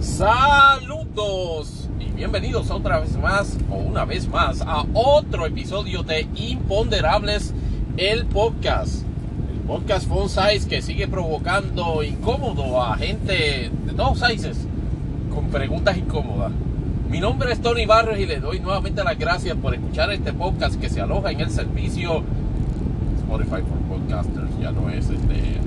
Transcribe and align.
Saludos 0.00 1.88
y 1.98 2.04
bienvenidos 2.12 2.70
otra 2.70 3.00
vez 3.00 3.16
más 3.16 3.58
o 3.68 3.74
una 3.74 4.04
vez 4.04 4.28
más 4.28 4.62
a 4.62 4.84
otro 4.94 5.44
episodio 5.44 6.04
de 6.04 6.28
Imponderables, 6.36 7.52
el 7.96 8.24
podcast. 8.26 9.02
El 9.52 9.58
podcast 9.66 10.06
Phone 10.06 10.28
Size 10.28 10.68
que 10.68 10.82
sigue 10.82 11.08
provocando 11.08 12.04
incómodo 12.04 12.80
a 12.80 12.96
gente 12.96 13.72
de 13.86 13.92
todos 13.92 14.20
sizes 14.20 14.68
con 15.34 15.48
preguntas 15.48 15.96
incómodas. 15.96 16.52
Mi 17.10 17.18
nombre 17.18 17.50
es 17.52 17.60
Tony 17.60 17.84
Barrios 17.84 18.20
y 18.20 18.26
le 18.26 18.38
doy 18.38 18.60
nuevamente 18.60 19.02
las 19.02 19.18
gracias 19.18 19.56
por 19.56 19.74
escuchar 19.74 20.12
este 20.12 20.32
podcast 20.32 20.80
que 20.80 20.88
se 20.90 21.00
aloja 21.00 21.32
en 21.32 21.40
el 21.40 21.50
servicio 21.50 22.22
Spotify 23.18 23.62
for 23.62 23.98
Podcasters. 23.98 24.60
Ya 24.60 24.70
no 24.70 24.90
es 24.90 25.10
este, 25.10 25.58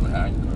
no 0.00 0.26
es. 0.26 0.49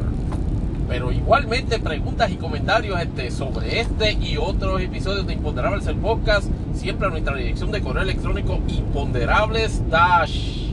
Pero 0.94 1.10
igualmente 1.10 1.80
preguntas 1.80 2.30
y 2.30 2.36
comentarios 2.36 3.00
este, 3.00 3.28
sobre 3.32 3.80
este 3.80 4.12
y 4.12 4.36
otros 4.36 4.80
episodios 4.80 5.26
de 5.26 5.32
Imponderables 5.32 5.88
el 5.88 5.96
podcast, 5.96 6.46
siempre 6.72 7.08
a 7.08 7.10
nuestra 7.10 7.34
dirección 7.34 7.72
de 7.72 7.82
correo 7.82 8.04
electrónico 8.04 8.60
imponderables 8.68 9.82
dash 9.90 10.68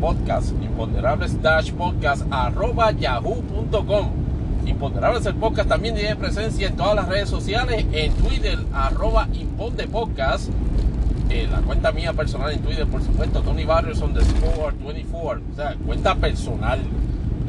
podcast 0.00 0.52
imponderables 0.62 1.42
dash 1.42 1.72
podcast 1.72 2.22
arroba 2.30 2.92
yahoo.com 2.92 4.10
Imponderables 4.66 5.26
el 5.26 5.34
podcast 5.34 5.68
también 5.68 5.96
tiene 5.96 6.14
presencia 6.14 6.68
en 6.68 6.76
todas 6.76 6.94
las 6.94 7.08
redes 7.08 7.28
sociales, 7.28 7.86
en 7.90 8.12
Twitter 8.12 8.60
arroba 8.72 9.26
imponde 9.32 9.88
podcast 9.88 10.48
en 11.28 11.50
la 11.50 11.58
cuenta 11.58 11.90
mía 11.90 12.12
personal 12.12 12.52
en 12.52 12.60
Twitter, 12.60 12.86
por 12.86 13.02
supuesto, 13.02 13.40
Tony 13.42 13.64
Barrios 13.64 14.00
on 14.00 14.14
the 14.14 14.24
score 14.24 14.72
24, 14.78 15.42
o 15.52 15.56
sea, 15.56 15.74
cuenta 15.84 16.14
personal 16.14 16.78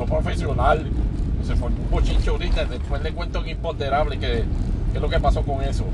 no 0.02 0.06
profesional. 0.06 0.86
Se 1.46 1.56
formó 1.56 1.78
un 1.84 1.90
bochincho 1.90 2.32
ahorita, 2.32 2.66
después 2.66 3.02
le 3.02 3.12
cuento 3.12 3.40
en 3.40 3.50
Imponderable 3.50 4.20
que, 4.20 4.44
es 4.94 5.02
lo 5.02 5.10
que 5.10 5.20
pasó 5.20 5.44
con 5.44 5.62
eso. 5.62 5.86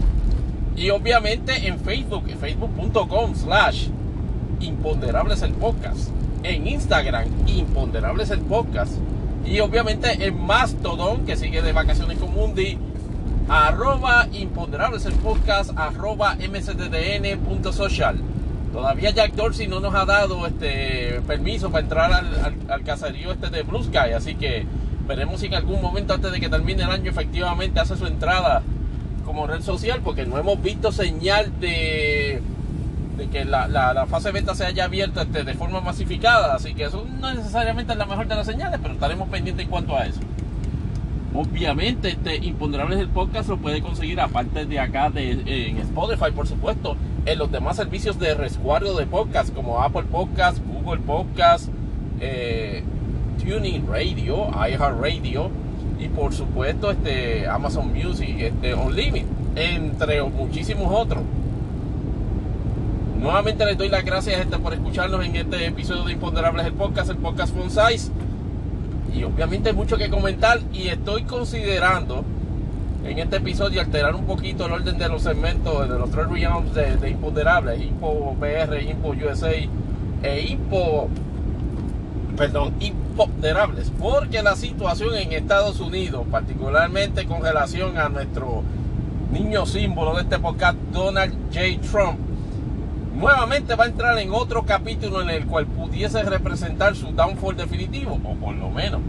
Y 0.75 0.89
obviamente 0.89 1.67
en 1.67 1.79
Facebook, 1.79 2.25
facebook.com 2.39 3.35
slash 3.35 3.87
Imponderables 4.59 5.41
el 5.41 5.51
podcast. 5.53 6.09
En 6.43 6.67
Instagram, 6.67 7.27
Imponderables 7.47 8.29
el 8.31 8.41
podcast. 8.41 8.93
Y 9.45 9.59
obviamente 9.59 10.25
en 10.25 10.45
Mastodon, 10.45 11.25
que 11.25 11.35
sigue 11.35 11.61
de 11.61 11.73
vacaciones 11.73 12.17
con 12.17 12.33
Mundi, 12.33 12.77
arroba 13.47 14.27
Imponderables 14.33 15.05
el 15.05 15.13
podcast, 15.13 15.71
arroba 15.77 16.35
mcddn.social. 16.35 18.17
Todavía 18.77 19.09
Jack 19.09 19.33
Dorsey 19.33 19.65
no 19.65 19.79
nos 19.79 19.95
ha 19.95 20.05
dado 20.05 20.45
este 20.45 21.19
permiso 21.25 21.71
para 21.71 21.81
entrar 21.81 22.13
al, 22.13 22.83
caserío 22.83 23.31
este 23.31 23.49
de 23.49 23.63
Blue 23.63 23.81
Sky, 23.83 24.13
así 24.15 24.35
que 24.35 24.67
veremos 25.07 25.39
si 25.39 25.47
en 25.47 25.55
algún 25.55 25.81
momento 25.81 26.13
antes 26.13 26.31
de 26.31 26.39
que 26.39 26.47
termine 26.47 26.83
el 26.83 26.91
año 26.91 27.09
efectivamente 27.09 27.79
hace 27.79 27.97
su 27.97 28.05
entrada 28.05 28.61
como 29.25 29.47
red 29.47 29.63
social, 29.63 30.01
porque 30.03 30.27
no 30.27 30.37
hemos 30.37 30.61
visto 30.61 30.91
señal 30.91 31.59
de, 31.59 32.39
de 33.17 33.27
que 33.29 33.45
la, 33.45 34.05
fase 34.07 34.31
beta 34.31 34.53
se 34.53 34.67
haya 34.67 34.83
abierto 34.83 35.21
este, 35.21 35.43
de 35.43 35.55
forma 35.55 35.81
masificada, 35.81 36.53
así 36.53 36.75
que 36.75 36.83
eso 36.83 37.03
no 37.19 37.33
necesariamente 37.33 37.93
es 37.93 37.97
la 37.97 38.05
mejor 38.05 38.27
de 38.27 38.35
las 38.35 38.45
señales, 38.45 38.79
pero 38.79 38.93
estaremos 38.93 39.27
pendientes 39.29 39.65
en 39.65 39.71
cuanto 39.71 39.97
a 39.97 40.05
eso. 40.05 40.19
Obviamente, 41.37 42.09
este 42.09 42.37
Imponderables 42.37 42.97
el 42.97 43.09
podcast 43.09 43.47
lo 43.47 43.57
puede 43.57 43.79
conseguir 43.79 44.19
aparte 44.19 44.65
de 44.65 44.79
acá 44.79 45.11
de, 45.11 45.33
en 45.69 45.77
Spotify, 45.77 46.31
por 46.35 46.47
supuesto, 46.47 46.95
en 47.27 47.37
los 47.37 47.51
demás 47.51 47.75
servicios 47.75 48.17
de 48.17 48.33
resguardo 48.33 48.97
de 48.97 49.05
podcast 49.05 49.53
como 49.53 49.83
Apple 49.83 50.05
Podcast, 50.11 50.57
Google 50.65 50.99
Podcast, 51.01 51.69
eh, 52.19 52.83
Tuning 53.37 53.85
Radio, 53.87 54.47
iHeartRadio 54.49 55.51
y 55.99 56.07
por 56.07 56.33
supuesto 56.33 56.89
este 56.89 57.47
Amazon 57.47 57.93
Music, 57.93 58.35
este 58.39 58.73
Unlimited, 58.73 59.27
entre 59.55 60.23
muchísimos 60.23 60.91
otros. 60.91 61.21
Nuevamente 63.19 63.63
les 63.63 63.77
doy 63.77 63.89
las 63.89 64.03
gracias 64.03 64.41
este, 64.41 64.57
por 64.57 64.73
escucharnos 64.73 65.23
en 65.23 65.35
este 65.35 65.67
episodio 65.67 66.03
de 66.03 66.13
Imponderables 66.13 66.65
el 66.65 66.73
podcast, 66.73 67.11
el 67.11 67.17
podcast 67.17 67.55
Fun 67.55 67.69
Size. 67.69 68.11
Obviamente 69.23 69.69
hay 69.69 69.75
mucho 69.75 69.97
que 69.97 70.09
comentar 70.09 70.59
y 70.73 70.87
estoy 70.87 71.23
considerando 71.23 72.23
en 73.05 73.19
este 73.19 73.37
episodio 73.37 73.81
alterar 73.81 74.15
un 74.15 74.25
poquito 74.25 74.65
el 74.65 74.73
orden 74.73 74.97
de 74.97 75.07
los 75.07 75.23
segmentos 75.23 75.89
de 75.89 75.97
los 75.97 76.11
tres 76.11 76.27
realms 76.27 76.73
de, 76.73 76.97
de 76.97 77.09
imponderables, 77.09 77.81
Impo 77.81 78.35
PR, 78.39 78.81
Impo 78.81 79.09
USA 79.09 79.51
e 80.23 80.41
Impo, 80.49 81.07
perdón, 82.35 82.73
imponderables, 82.79 83.91
porque 83.97 84.41
la 84.41 84.55
situación 84.55 85.15
en 85.15 85.31
Estados 85.31 85.79
Unidos, 85.79 86.25
particularmente 86.29 87.25
con 87.25 87.41
relación 87.41 87.97
a 87.97 88.09
nuestro 88.09 88.63
niño 89.31 89.65
símbolo 89.65 90.15
de 90.15 90.23
este 90.23 90.39
podcast, 90.39 90.77
Donald 90.91 91.33
J. 91.53 91.79
Trump, 91.89 92.19
nuevamente 93.17 93.75
va 93.75 93.85
a 93.85 93.87
entrar 93.87 94.17
en 94.19 94.31
otro 94.31 94.63
capítulo 94.63 95.21
en 95.21 95.29
el 95.29 95.45
cual 95.45 95.65
pudiese 95.65 96.23
representar 96.23 96.95
su 96.95 97.11
downfall 97.11 97.57
definitivo, 97.57 98.19
o 98.23 98.35
por 98.35 98.55
lo 98.55 98.69
menos 98.69 99.01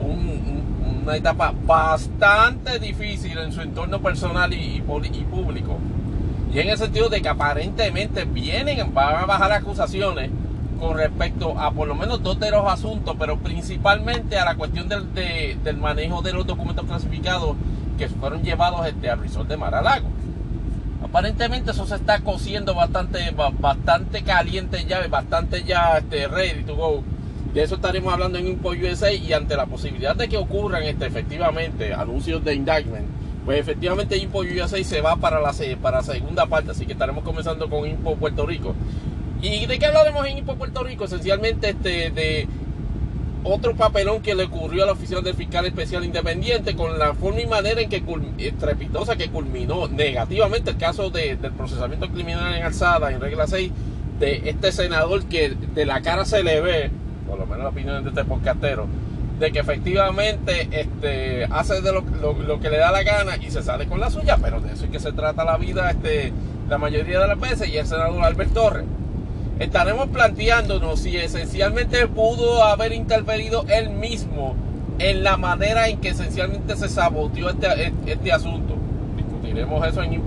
un 0.00 0.64
una 1.04 1.16
etapa 1.16 1.52
bastante 1.66 2.78
difícil 2.78 3.36
en 3.36 3.52
su 3.52 3.60
entorno 3.60 4.00
personal 4.00 4.52
y, 4.54 4.80
público. 4.80 5.78
Y 6.52 6.60
en 6.60 6.70
el 6.70 6.78
sentido 6.78 7.10
de 7.10 7.20
que 7.20 7.28
aparentemente 7.28 8.24
vienen, 8.24 8.94
van 8.94 9.16
a 9.16 9.26
bajar 9.26 9.52
acusaciones 9.52 10.30
con 10.80 10.96
respecto 10.96 11.58
a 11.58 11.72
por 11.72 11.88
lo 11.88 11.94
menos 11.94 12.22
dos 12.22 12.40
de 12.40 12.50
los 12.50 12.66
asuntos, 12.66 13.16
pero 13.18 13.38
principalmente 13.38 14.38
a 14.38 14.46
la 14.46 14.54
cuestión 14.54 14.88
del, 14.88 15.76
manejo 15.76 16.22
de 16.22 16.32
los 16.32 16.46
documentos 16.46 16.86
clasificados 16.86 17.54
que 17.98 18.08
fueron 18.08 18.42
llevados 18.42 18.86
este, 18.86 19.10
al 19.10 19.20
resort 19.20 19.48
de 19.48 19.56
Maralago. 19.58 20.08
Aparentemente 21.14 21.70
eso 21.70 21.86
se 21.86 21.94
está 21.94 22.18
cociendo 22.18 22.74
bastante, 22.74 23.32
bastante 23.60 24.24
caliente 24.24 24.84
ya, 24.84 25.06
bastante 25.06 25.62
ya 25.62 25.98
este, 25.98 26.26
ready 26.26 26.64
to 26.64 26.74
go 26.74 27.04
de 27.54 27.62
eso 27.62 27.76
estaremos 27.76 28.12
hablando 28.12 28.36
en 28.36 28.48
Impo 28.48 28.70
USA 28.70 29.12
y 29.12 29.32
ante 29.32 29.54
la 29.54 29.66
posibilidad 29.66 30.16
de 30.16 30.28
que 30.28 30.36
ocurran 30.36 30.82
este, 30.82 31.06
efectivamente 31.06 31.94
anuncios 31.94 32.42
de 32.42 32.56
indictment, 32.56 33.06
pues 33.44 33.60
efectivamente 33.60 34.16
Impo 34.16 34.40
USA 34.40 34.82
se 34.82 35.00
va 35.00 35.14
para 35.14 35.40
la, 35.40 35.54
para 35.80 36.02
segunda 36.02 36.46
parte, 36.46 36.72
así 36.72 36.84
que 36.84 36.94
estaremos 36.94 37.22
comenzando 37.22 37.70
con 37.70 37.88
Impo 37.88 38.16
Puerto 38.16 38.44
Rico. 38.44 38.74
¿Y 39.40 39.66
de 39.66 39.78
qué 39.78 39.86
hablaremos 39.86 40.26
en 40.26 40.38
Impo 40.38 40.56
Puerto 40.56 40.82
Rico? 40.82 41.04
Esencialmente 41.04 41.68
este, 41.68 42.10
de 42.10 42.48
otro 43.44 43.74
papelón 43.74 44.22
que 44.22 44.34
le 44.34 44.44
ocurrió 44.44 44.82
a 44.82 44.86
la 44.86 44.92
oficina 44.92 45.20
del 45.20 45.34
fiscal 45.34 45.66
especial 45.66 46.04
independiente 46.04 46.74
con 46.74 46.98
la 46.98 47.14
forma 47.14 47.40
y 47.40 47.46
manera 47.46 47.80
en 47.80 47.88
que 47.88 48.02
estrepitosa 48.38 49.16
que 49.16 49.30
culminó 49.30 49.86
negativamente 49.88 50.70
el 50.70 50.78
caso 50.78 51.10
de, 51.10 51.36
del 51.36 51.52
procesamiento 51.52 52.08
criminal 52.08 52.54
en 52.54 52.62
alzada 52.62 53.12
en 53.12 53.20
regla 53.20 53.46
6 53.46 53.70
de 54.18 54.48
este 54.48 54.72
senador 54.72 55.24
que 55.26 55.50
de 55.50 55.86
la 55.86 56.00
cara 56.00 56.24
se 56.24 56.42
le 56.42 56.60
ve 56.60 56.90
por 57.26 57.38
lo 57.38 57.46
menos 57.46 57.64
la 57.64 57.70
opinión 57.70 58.02
de 58.04 58.10
este 58.10 58.24
podcastero, 58.24 58.86
de 59.38 59.50
que 59.50 59.58
efectivamente 59.58 60.68
este, 60.70 61.44
hace 61.46 61.80
de 61.80 61.92
lo, 61.92 62.60
que 62.60 62.70
le 62.70 62.78
da 62.78 62.92
la 62.92 63.02
gana 63.02 63.36
y 63.36 63.50
se 63.50 63.62
sale 63.62 63.86
con 63.86 64.00
la 64.00 64.10
suya, 64.10 64.38
pero 64.40 64.60
de 64.60 64.72
eso 64.72 64.84
es 64.84 64.90
que 64.90 65.00
se 65.00 65.12
trata 65.12 65.44
la 65.44 65.56
vida 65.56 65.90
este, 65.90 66.32
la 66.68 66.78
mayoría 66.78 67.20
de 67.20 67.28
las 67.28 67.40
veces 67.40 67.68
y 67.68 67.76
el 67.76 67.86
senador 67.86 68.22
Albert 68.22 68.52
Torres. 68.52 68.84
Estaremos 69.58 70.08
planteándonos 70.08 71.00
si 71.00 71.16
esencialmente 71.16 72.06
pudo 72.08 72.64
haber 72.64 72.92
intervenido 72.92 73.64
él 73.68 73.90
mismo 73.90 74.54
en 74.98 75.24
la 75.24 75.36
manera 75.36 75.88
en 75.88 76.00
que 76.00 76.10
esencialmente 76.10 76.76
se 76.76 76.88
saboteó 76.88 77.50
este, 77.50 77.92
este 78.06 78.32
asunto. 78.32 78.74
Discutiremos 79.16 79.86
eso 79.86 80.02
en, 80.02 80.20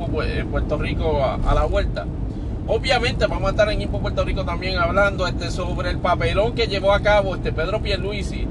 Puerto 0.50 0.78
Rico 0.78 1.24
a 1.24 1.54
la 1.54 1.66
vuelta. 1.66 2.06
Obviamente 2.70 3.28
vamos 3.28 3.48
a 3.48 3.52
estar 3.52 3.70
en 3.72 3.82
Impo 3.82 4.02
Puerto 4.02 4.26
Rico 4.26 4.44
también 4.44 4.78
hablando 4.78 5.26
este, 5.26 5.52
sobre 5.52 5.90
el 5.90 6.00
papelón 6.00 6.54
que 6.54 6.68
llevó 6.68 6.92
a 6.94 7.02
cabo 7.02 7.36
este 7.36 7.54
Pedro 7.54 7.82
Pierluisi 7.82 8.46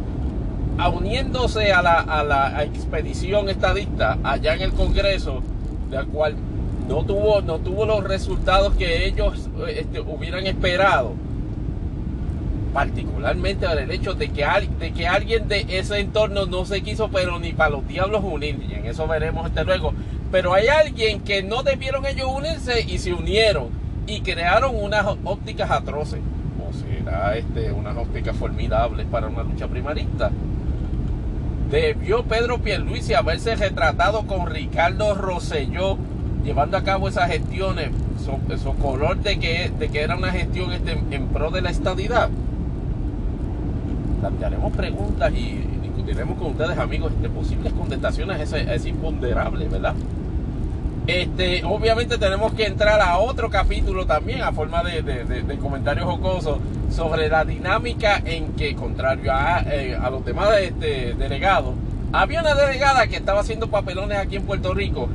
uniéndose 0.95 1.73
a 1.73 1.83
la, 1.83 2.01
a 2.01 2.25
la 2.25 2.65
expedición 2.65 3.51
estadista 3.51 4.17
allá 4.23 4.55
en 4.55 4.63
el 4.63 4.73
Congreso, 4.73 5.43
la 5.91 6.05
cual 6.05 6.35
no 6.89 7.05
tuvo, 7.05 7.41
no 7.43 7.59
tuvo 7.59 7.85
los 7.85 8.05
resultados 8.05 8.75
que 8.75 9.07
ellos 9.07 9.49
este, 9.69 10.01
hubieran 10.01 10.47
esperado. 10.47 11.15
Particularmente 12.73 13.67
el 13.67 13.91
hecho 13.91 14.15
de 14.15 14.29
que, 14.29 14.47
de 14.79 14.93
que 14.93 15.09
alguien 15.09 15.49
de 15.49 15.67
ese 15.69 15.99
entorno 15.99 16.47
no 16.47 16.65
se 16.65 16.83
quiso, 16.83 17.09
pero 17.09 17.39
ni 17.39 17.53
para 17.53 17.71
los 17.71 17.89
diablos 17.89 18.23
unir. 18.23 18.63
Y 18.69 18.75
en 18.75 18.87
eso 18.87 19.07
veremos 19.09 19.47
este 19.47 19.65
luego. 19.65 19.95
Pero 20.31 20.53
hay 20.55 20.69
alguien 20.69 21.21
que 21.21 21.43
no 21.43 21.63
debieron 21.63 22.05
ellos 22.05 22.29
unirse 22.29 22.83
y 22.83 22.99
se 22.99 23.15
unieron 23.15 23.69
y 24.07 24.21
crearon 24.21 24.77
unas 24.77 25.07
ópticas 25.25 25.71
atroces. 25.71 26.21
O 26.69 26.73
será 26.73 27.37
este, 27.37 27.73
unas 27.73 27.97
ópticas 27.97 28.37
formidables 28.37 29.07
para 29.07 29.29
una 29.29 29.43
lucha 29.43 29.67
primarista. 29.67 30.31
Debió 31.71 32.25
Pedro 32.25 32.59
Pierluisi 32.59 33.15
haberse 33.15 33.57
retratado 33.57 34.27
con 34.27 34.47
Ricardo 34.47 35.15
Rosselló 35.15 35.99
llevando 36.47 36.77
a 36.77 36.85
cabo 36.85 37.09
esas 37.09 37.29
gestiones, 37.29 37.91
su, 38.25 38.75
color 38.77 39.17
de 39.19 39.39
que, 39.39 39.71
de 39.77 39.89
que 39.89 40.01
era 40.01 40.17
una 40.17 40.31
gestión 40.31 40.73
este, 40.73 40.93
en 41.11 41.27
pro 41.29 41.51
de 41.51 41.61
la 41.61 41.71
estadidad. 41.71 42.31
Plantearemos 44.21 44.73
preguntas 44.75 45.33
y, 45.33 45.65
discutiremos 45.83 46.39
con 46.39 46.53
ustedes, 46.53 46.79
amigos, 46.79 47.13
este, 47.13 47.29
posibles 47.29 47.73
contestaciones 47.73 48.53
a 48.53 48.75
ese, 48.75 48.89
imponderable, 48.89 49.69
¿verdad? 49.69 49.95
Este, 51.09 51.65
obviamente 51.65 52.17
tenemos 52.17 52.53
que 52.55 52.67
entrar 52.67 53.01
a 53.01 53.19
otro 53.19 53.51
capítulo 53.51 54.07
también 54.07 54.43
a 54.43 54.53
forma 54.53 54.85
de, 54.85 55.59
comentarios 55.61 56.07
jocosos 56.07 56.59
sobre 56.91 57.29
la 57.29 57.45
dinámica 57.45 58.23
en 58.25 58.53
que, 58.53 58.77
contrario 58.77 59.33
a, 59.33 59.63
eh, 59.63 59.99
a 60.01 60.11
los 60.11 60.25
demás 60.25 60.51
este, 60.61 61.15
delegados, 61.15 61.75
había 62.13 62.41
una 62.41 62.55
delegada 62.55 63.09
que 63.09 63.17
estaba 63.17 63.41
haciendo 63.41 63.69
papelones 63.69 64.19
aquí 64.19 64.37
en 64.37 64.45
Puerto 64.45 64.73
Rico 64.73 65.09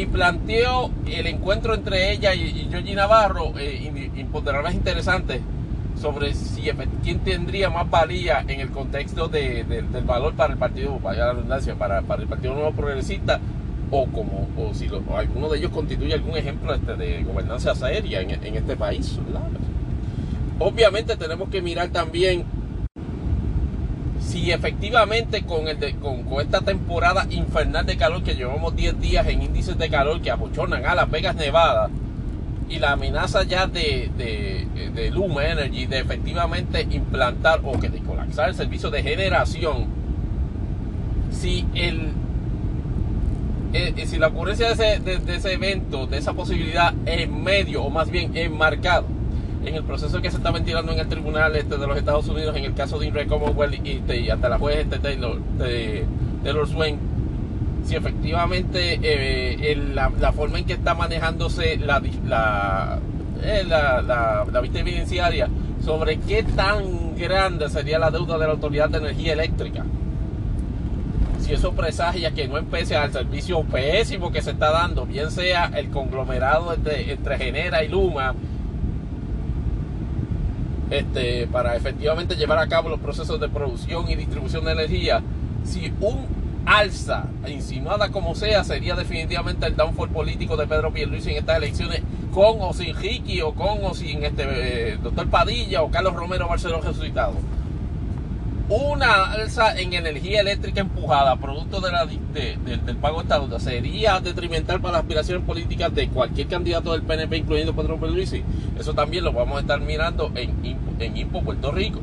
y 0.00 0.06
planteó 0.06 0.90
el 1.06 1.26
encuentro 1.26 1.74
entre 1.74 2.12
ella 2.12 2.34
y, 2.34 2.70
y 2.72 2.94
Navarro, 2.94 3.52
eh, 3.58 4.10
imponderables 4.16 4.72
interesantes, 4.72 5.42
sobre 6.00 6.32
si 6.32 6.70
quién 7.02 7.18
tendría 7.18 7.68
más 7.68 7.90
valía 7.90 8.42
en 8.48 8.60
el 8.60 8.70
contexto 8.70 9.28
de, 9.28 9.62
del 9.64 10.04
valor 10.04 10.32
para 10.34 10.54
el 10.54 10.58
partido, 10.58 10.96
para 10.96 11.18
la 11.18 11.32
redundancia, 11.34 11.74
para, 11.74 12.00
para 12.00 12.22
el 12.22 12.28
Partido 12.28 12.54
Nuevo 12.54 12.72
Progresista 12.72 13.40
o 13.90 14.06
como 14.06 14.48
o 14.56 14.72
si 14.72 14.88
alguno 15.14 15.50
de 15.50 15.58
ellos 15.58 15.70
constituye 15.70 16.14
algún 16.14 16.36
ejemplo 16.36 16.72
este, 16.72 16.96
de 16.96 17.22
gobernanza 17.22 17.74
seria 17.74 18.22
en, 18.22 18.30
este 18.30 18.76
país. 18.76 19.18
Obviamente 20.58 21.16
tenemos 21.16 21.50
que 21.50 21.60
mirar 21.60 21.88
también 21.88 22.44
si 24.30 24.52
efectivamente 24.52 25.42
con, 25.42 25.66
esta 25.66 26.60
temporada 26.60 27.26
infernal 27.30 27.84
de 27.84 27.96
calor 27.96 28.22
que 28.22 28.36
llevamos 28.36 28.76
10 28.76 29.00
días 29.00 29.26
en 29.26 29.42
índices 29.42 29.76
de 29.76 29.90
calor 29.90 30.20
que 30.22 30.30
abochonan 30.30 30.86
a 30.86 30.94
Las 30.94 31.10
Vegas, 31.10 31.34
Nevada, 31.34 31.90
y 32.68 32.78
la 32.78 32.92
amenaza 32.92 33.42
ya 33.42 33.66
de, 33.66 34.08
de, 34.16 34.68
de 34.94 35.10
Luma 35.10 35.44
Energy 35.44 35.86
de 35.86 35.98
efectivamente 35.98 36.86
implantar 36.90 37.60
o 37.64 37.72
que 37.80 37.88
de 37.88 37.98
colapsar 37.98 38.50
el 38.50 38.54
servicio 38.54 38.88
de 38.90 39.02
generación, 39.02 39.86
si 41.32 41.66
eh, 43.72 44.06
si 44.06 44.18
la 44.18 44.28
ocurrencia 44.28 44.74
de 44.74 45.34
ese, 45.36 45.52
evento, 45.52 46.06
de 46.06 46.18
esa 46.18 46.32
posibilidad 46.32 46.94
en 47.06 47.42
medio, 47.42 47.82
o 47.82 47.90
más 47.90 48.10
bien 48.10 48.36
enmarcado, 48.36 49.06
en 49.64 49.74
el 49.74 49.84
proceso 49.84 50.20
que 50.20 50.30
se 50.30 50.38
está 50.38 50.50
ventilando 50.50 50.92
en 50.92 51.00
el 51.00 51.08
tribunal 51.08 51.54
este 51.56 51.76
de 51.76 51.86
los 51.86 51.96
Estados 51.96 52.28
Unidos, 52.28 52.56
en 52.56 52.64
el 52.64 52.74
caso 52.74 52.98
de 52.98 53.06
Inre 53.06 53.26
Commonwealth 53.26 53.74
y, 53.84 54.02
y, 54.12 54.30
hasta 54.30 54.48
la 54.48 54.58
juez 54.58 54.78
este 54.78 54.98
Taylor, 54.98 55.38
de, 55.58 56.06
Taylor 56.42 56.68
Swain, 56.68 56.98
si 57.84 57.96
efectivamente 57.96 59.00
eh, 59.02 59.76
la, 59.94 60.32
forma 60.32 60.58
en 60.58 60.64
que 60.64 60.74
está 60.74 60.94
manejándose 60.94 61.74
eh, 61.74 61.78
la, 61.78 62.00
vista 64.62 64.78
evidenciaria 64.78 65.48
sobre 65.84 66.18
qué 66.18 66.42
tan 66.42 67.16
grande 67.16 67.68
sería 67.68 67.98
la 67.98 68.10
deuda 68.10 68.38
de 68.38 68.46
la 68.46 68.52
Autoridad 68.52 68.88
de 68.90 68.98
Energía 68.98 69.32
Eléctrica. 69.32 69.84
Si 71.40 71.54
eso 71.54 71.72
presagia 71.72 72.32
que 72.32 72.46
no 72.46 72.58
empiece 72.58 72.94
al 72.96 73.12
servicio 73.12 73.62
pésimo 73.64 74.30
que 74.30 74.42
se 74.42 74.50
está 74.50 74.70
dando, 74.70 75.06
bien 75.06 75.30
sea 75.30 75.70
el 75.74 75.88
conglomerado 75.88 76.74
entre, 76.74 77.38
Genera 77.38 77.82
y 77.82 77.88
Luma, 77.88 78.34
este, 80.90 81.46
para 81.46 81.76
efectivamente 81.76 82.36
llevar 82.36 82.58
a 82.58 82.68
cabo 82.68 82.88
los 82.88 83.00
procesos 83.00 83.40
de 83.40 83.48
producción 83.48 84.10
y 84.10 84.16
distribución 84.16 84.64
de 84.64 84.72
energía, 84.72 85.22
si 85.64 85.92
un 86.00 86.26
alza, 86.66 87.24
insinuada 87.48 88.10
como 88.10 88.34
sea, 88.34 88.64
sería 88.64 88.94
definitivamente 88.94 89.66
el 89.66 89.76
downfall 89.76 90.10
político 90.10 90.56
de 90.56 90.66
Pedro 90.66 90.92
Pierluisi 90.92 91.30
en 91.30 91.38
estas 91.38 91.56
elecciones, 91.56 92.02
con 92.32 92.60
o 92.60 92.72
sin 92.72 92.94
Ricky, 92.96 93.40
o 93.40 93.52
con 93.54 93.84
o 93.84 93.94
sin 93.94 94.24
este 94.24 94.44
eh, 94.46 94.98
doctor 95.02 95.28
Padilla, 95.28 95.82
o 95.82 95.90
Carlos 95.90 96.14
Romero 96.14 96.48
Barceló 96.48 96.80
resucitado 96.80 97.34
una 98.70 99.32
alza 99.32 99.76
en 99.80 99.94
energía 99.94 100.40
eléctrica 100.40 100.80
empujada 100.80 101.34
producto 101.36 101.80
del 101.80 102.96
pago 103.00 103.16
de 103.16 103.22
esta 103.24 103.40
deuda 103.40 103.58
sería 103.58 104.20
detrimental 104.20 104.80
para 104.80 104.92
las 104.92 105.00
aspiraciones 105.02 105.44
políticas 105.44 105.92
de 105.92 106.08
cualquier 106.08 106.46
candidato 106.46 106.92
del 106.92 107.02
PNP, 107.02 107.38
incluyendo 107.38 107.74
Pedro 107.74 107.96
Luisi. 107.96 108.44
Eso 108.78 108.94
también 108.94 109.24
lo 109.24 109.32
vamos 109.32 109.56
a 109.56 109.60
estar 109.62 109.80
mirando 109.80 110.30
en, 110.36 110.78
en 111.00 111.16
IMPO 111.16 111.42
Puerto 111.42 111.72
Rico. 111.72 112.00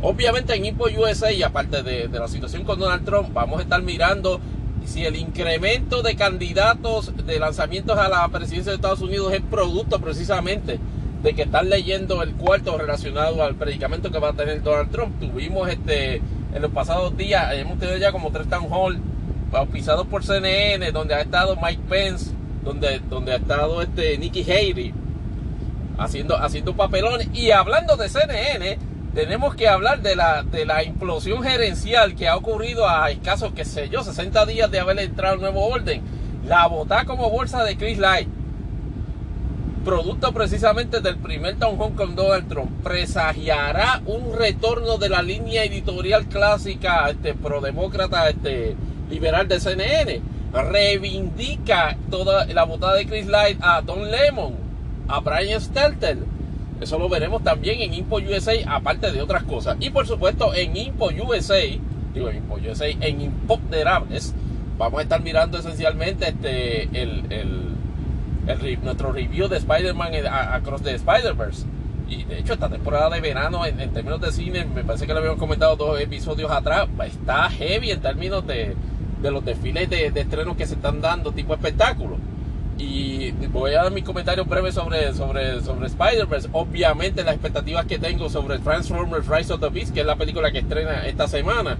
Obviamente 0.00 0.54
en 0.54 0.64
IMPO 0.64 0.86
USA 0.96 1.32
y 1.32 1.42
aparte 1.42 1.82
de 1.82 2.08
la 2.08 2.28
situación 2.28 2.62
con 2.62 2.78
Donald 2.78 3.04
Trump, 3.04 3.30
vamos 3.32 3.58
a 3.58 3.62
estar 3.62 3.82
mirando 3.82 4.40
si 4.86 5.04
el 5.04 5.16
incremento 5.16 6.02
de 6.02 6.14
candidatos 6.14 7.12
de 7.26 7.38
lanzamientos 7.40 7.98
a 7.98 8.08
la 8.08 8.28
presidencia 8.28 8.70
de 8.70 8.76
Estados 8.76 9.00
Unidos 9.00 9.32
es 9.32 9.40
producto 9.40 9.98
precisamente 9.98 10.78
de 11.24 11.34
que 11.34 11.42
están 11.42 11.70
leyendo 11.70 12.22
el 12.22 12.34
cuarto 12.34 12.76
relacionado 12.76 13.42
al 13.42 13.54
predicamento 13.54 14.12
que 14.12 14.18
va 14.18 14.28
a 14.28 14.32
tener 14.34 14.62
Donald 14.62 14.90
Trump. 14.90 15.18
Tuvimos 15.18 15.70
este 15.70 16.16
en 16.16 16.62
los 16.62 16.70
pasados 16.70 17.16
días, 17.16 17.52
hemos 17.54 17.78
tenido 17.78 17.96
ya 17.96 18.12
como 18.12 18.30
tres 18.30 18.46
town 18.48 18.68
hall 18.70 19.00
pisados 19.72 20.06
por 20.06 20.22
CNN, 20.22 20.92
donde 20.92 21.14
ha 21.14 21.22
estado 21.22 21.56
Mike 21.56 21.82
Pence, 21.88 22.30
donde, 22.62 22.98
donde 23.08 23.32
ha 23.32 23.36
estado 23.36 23.80
este 23.80 24.18
Nikki 24.18 24.42
Haley 24.42 24.92
haciendo, 25.96 26.36
haciendo 26.36 26.76
papelones. 26.76 27.28
Y 27.32 27.52
hablando 27.52 27.96
de 27.96 28.10
CNN, 28.10 28.78
tenemos 29.14 29.54
que 29.54 29.66
hablar 29.66 30.02
de 30.02 30.16
la, 30.16 30.42
de 30.42 30.66
la 30.66 30.84
implosión 30.84 31.42
gerencial 31.42 32.14
que 32.14 32.28
ha 32.28 32.36
ocurrido 32.36 32.86
a 32.86 33.10
escasos, 33.10 33.52
qué 33.54 33.64
sé 33.64 33.88
yo, 33.88 34.02
60 34.04 34.44
días 34.44 34.70
de 34.70 34.78
haber 34.80 34.98
entrado 34.98 35.36
el 35.36 35.40
nuevo 35.40 35.66
orden. 35.66 36.02
La 36.46 36.66
botá 36.66 37.06
como 37.06 37.30
bolsa 37.30 37.64
de 37.64 37.78
Chris 37.78 37.98
Light 37.98 38.28
producto 39.84 40.32
precisamente 40.32 41.00
del 41.00 41.16
primer 41.16 41.56
town 41.56 41.80
hall 41.80 41.94
con 41.94 42.16
Donald 42.16 42.48
Trump, 42.48 42.82
presagiará 42.82 44.00
un 44.06 44.36
retorno 44.36 44.96
de 44.96 45.10
la 45.10 45.22
línea 45.22 45.64
editorial 45.64 46.26
clásica 46.26 47.08
este, 47.10 47.34
prodemócrata 47.34 48.28
este, 48.30 48.74
liberal 49.10 49.46
de 49.46 49.60
CNN. 49.60 50.22
Reivindica 50.52 51.98
toda 52.10 52.46
la 52.46 52.64
votada 52.64 52.94
de 52.94 53.06
Chris 53.06 53.26
Light 53.26 53.58
a 53.60 53.82
Don 53.82 54.10
Lemon, 54.10 54.54
a 55.08 55.20
Brian 55.20 55.60
Stelter. 55.60 56.18
Eso 56.80 56.98
lo 56.98 57.08
veremos 57.08 57.44
también 57.44 57.80
en 57.80 57.92
Impo 57.92 58.16
USA, 58.16 58.52
aparte 58.66 59.12
de 59.12 59.20
otras 59.20 59.42
cosas. 59.42 59.76
Y 59.80 59.90
por 59.90 60.06
supuesto 60.06 60.54
en 60.54 60.76
Impo 60.76 61.10
USA, 61.10 61.60
digo 62.14 62.30
en 62.30 62.36
Impo 62.36 62.56
USA, 62.56 62.86
en 62.86 63.20
Imponderables, 63.20 64.32
vamos 64.78 65.00
a 65.00 65.02
estar 65.02 65.22
mirando 65.22 65.58
esencialmente 65.58 66.28
este, 66.28 66.84
el 66.84 67.73
nuestro 68.82 69.12
review 69.12 69.48
de 69.48 69.56
Spider-Man 69.58 70.12
Across 70.26 70.82
the 70.82 70.94
Spider-Verse. 70.94 71.66
Y 72.08 72.24
de 72.24 72.38
hecho, 72.38 72.52
esta 72.52 72.68
temporada 72.68 73.08
de 73.10 73.20
verano, 73.20 73.64
en, 73.64 73.76
términos 73.92 74.20
de 74.20 74.30
cine, 74.30 74.66
me 74.66 74.84
parece 74.84 75.06
que 75.06 75.12
lo 75.12 75.20
habíamos 75.20 75.38
comentado 75.38 75.74
dos 75.76 76.00
episodios 76.00 76.50
atrás, 76.50 76.88
está 77.06 77.48
heavy 77.48 77.90
en 77.90 78.00
términos 78.00 78.46
de, 78.46 78.76
de 79.22 79.30
los 79.30 79.44
desfiles 79.44 79.88
de, 79.88 80.10
de 80.10 80.20
estrenos 80.20 80.56
que 80.56 80.66
se 80.66 80.74
están 80.74 81.00
dando, 81.00 81.32
tipo 81.32 81.54
espectáculo. 81.54 82.18
Y 82.76 83.30
voy 83.48 83.72
a 83.74 83.84
dar 83.84 83.92
mis 83.92 84.04
comentarios 84.04 84.46
breves 84.46 84.74
sobre, 84.74 85.14
sobre, 85.14 85.62
sobre 85.62 85.86
Spider-Verse. 85.86 86.48
Obviamente, 86.52 87.24
las 87.24 87.34
expectativas 87.34 87.86
que 87.86 87.98
tengo 87.98 88.28
sobre 88.28 88.58
Transformers 88.58 89.26
Rise 89.26 89.52
of 89.52 89.60
the 89.60 89.68
Beast, 89.68 89.94
que 89.94 90.00
es 90.00 90.06
la 90.06 90.16
película 90.16 90.50
que 90.50 90.58
estrena 90.58 91.06
esta 91.06 91.26
semana. 91.26 91.78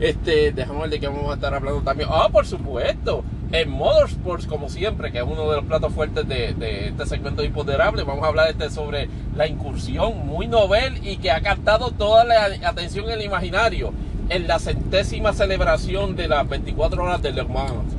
Este, 0.00 0.52
déjame 0.52 0.80
ver 0.82 0.90
de 0.90 1.00
qué 1.00 1.08
vamos 1.08 1.30
a 1.30 1.34
estar 1.34 1.52
hablando 1.52 1.82
también. 1.82 2.08
Ah, 2.10 2.28
por 2.30 2.46
supuesto 2.46 3.24
en 3.54 3.70
Motorsports, 3.70 4.48
como 4.48 4.68
siempre, 4.68 5.12
que 5.12 5.18
es 5.18 5.24
uno 5.24 5.48
de 5.48 5.56
los 5.56 5.64
platos 5.64 5.92
fuertes 5.92 6.26
de, 6.26 6.88
este 6.88 7.06
segmento 7.06 7.44
imponderable, 7.44 8.02
vamos 8.02 8.24
a 8.24 8.26
hablar 8.26 8.50
este 8.50 8.68
sobre 8.68 9.08
la 9.36 9.46
incursión 9.46 10.26
muy 10.26 10.48
novel 10.48 11.06
y 11.06 11.18
que 11.18 11.30
ha 11.30 11.40
captado 11.40 11.92
toda 11.92 12.24
la 12.24 12.46
atención 12.64 13.04
en 13.04 13.12
el 13.12 13.22
imaginario 13.22 13.92
en 14.28 14.48
la 14.48 14.58
centésima 14.58 15.32
celebración 15.32 16.16
de 16.16 16.26
las 16.26 16.48
24 16.48 17.04
horas 17.04 17.22
de 17.22 17.30
Le 17.30 17.44
Mans, 17.44 17.94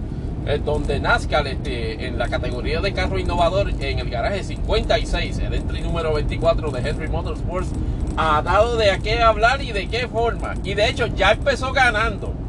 donde 0.66 1.00
NASCAR 1.00 1.48
este, 1.48 2.06
en 2.06 2.18
la 2.18 2.28
categoría 2.28 2.82
de 2.82 2.92
carro 2.92 3.18
innovador 3.18 3.70
en 3.70 4.00
el 4.00 4.10
garaje 4.10 4.44
56, 4.44 5.40
el 5.40 5.54
entry 5.54 5.80
número 5.80 6.14
24 6.16 6.70
de 6.70 6.90
Henry 6.90 7.08
Motorsports, 7.08 7.70
ha 8.18 8.42
dado 8.42 8.76
de 8.76 9.00
qué 9.02 9.22
hablar 9.22 9.62
y 9.62 9.72
de 9.72 9.88
qué 9.88 10.10
forma. 10.10 10.56
Y 10.66 10.74
de 10.74 10.90
hecho 10.90 11.08
ya 11.08 11.32
empezó 11.32 11.72
ganando 11.72 12.45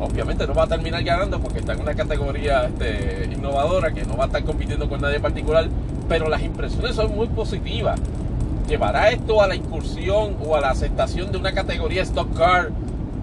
obviamente 0.00 0.46
no 0.46 0.54
va 0.54 0.64
a 0.64 0.66
terminar 0.66 1.02
ganando 1.02 1.40
porque 1.40 1.60
está 1.60 1.72
en 1.72 1.80
una 1.80 1.94
categoría 1.94 2.66
este, 2.66 3.30
innovadora 3.32 3.92
que 3.92 4.04
no 4.04 4.16
va 4.16 4.24
a 4.24 4.26
estar 4.26 4.44
compitiendo 4.44 4.88
con 4.88 5.00
nadie 5.00 5.20
particular, 5.20 5.68
pero 6.08 6.28
las 6.28 6.42
impresiones 6.42 6.96
son 6.96 7.14
muy 7.14 7.28
positivas. 7.28 8.00
¿Llevará 8.68 9.10
esto 9.10 9.40
a 9.40 9.46
la 9.46 9.54
incursión 9.54 10.36
o 10.44 10.56
a 10.56 10.60
la 10.60 10.70
aceptación 10.70 11.30
de 11.30 11.38
una 11.38 11.52
categoría 11.52 12.02
Stock 12.02 12.36
Car 12.36 12.70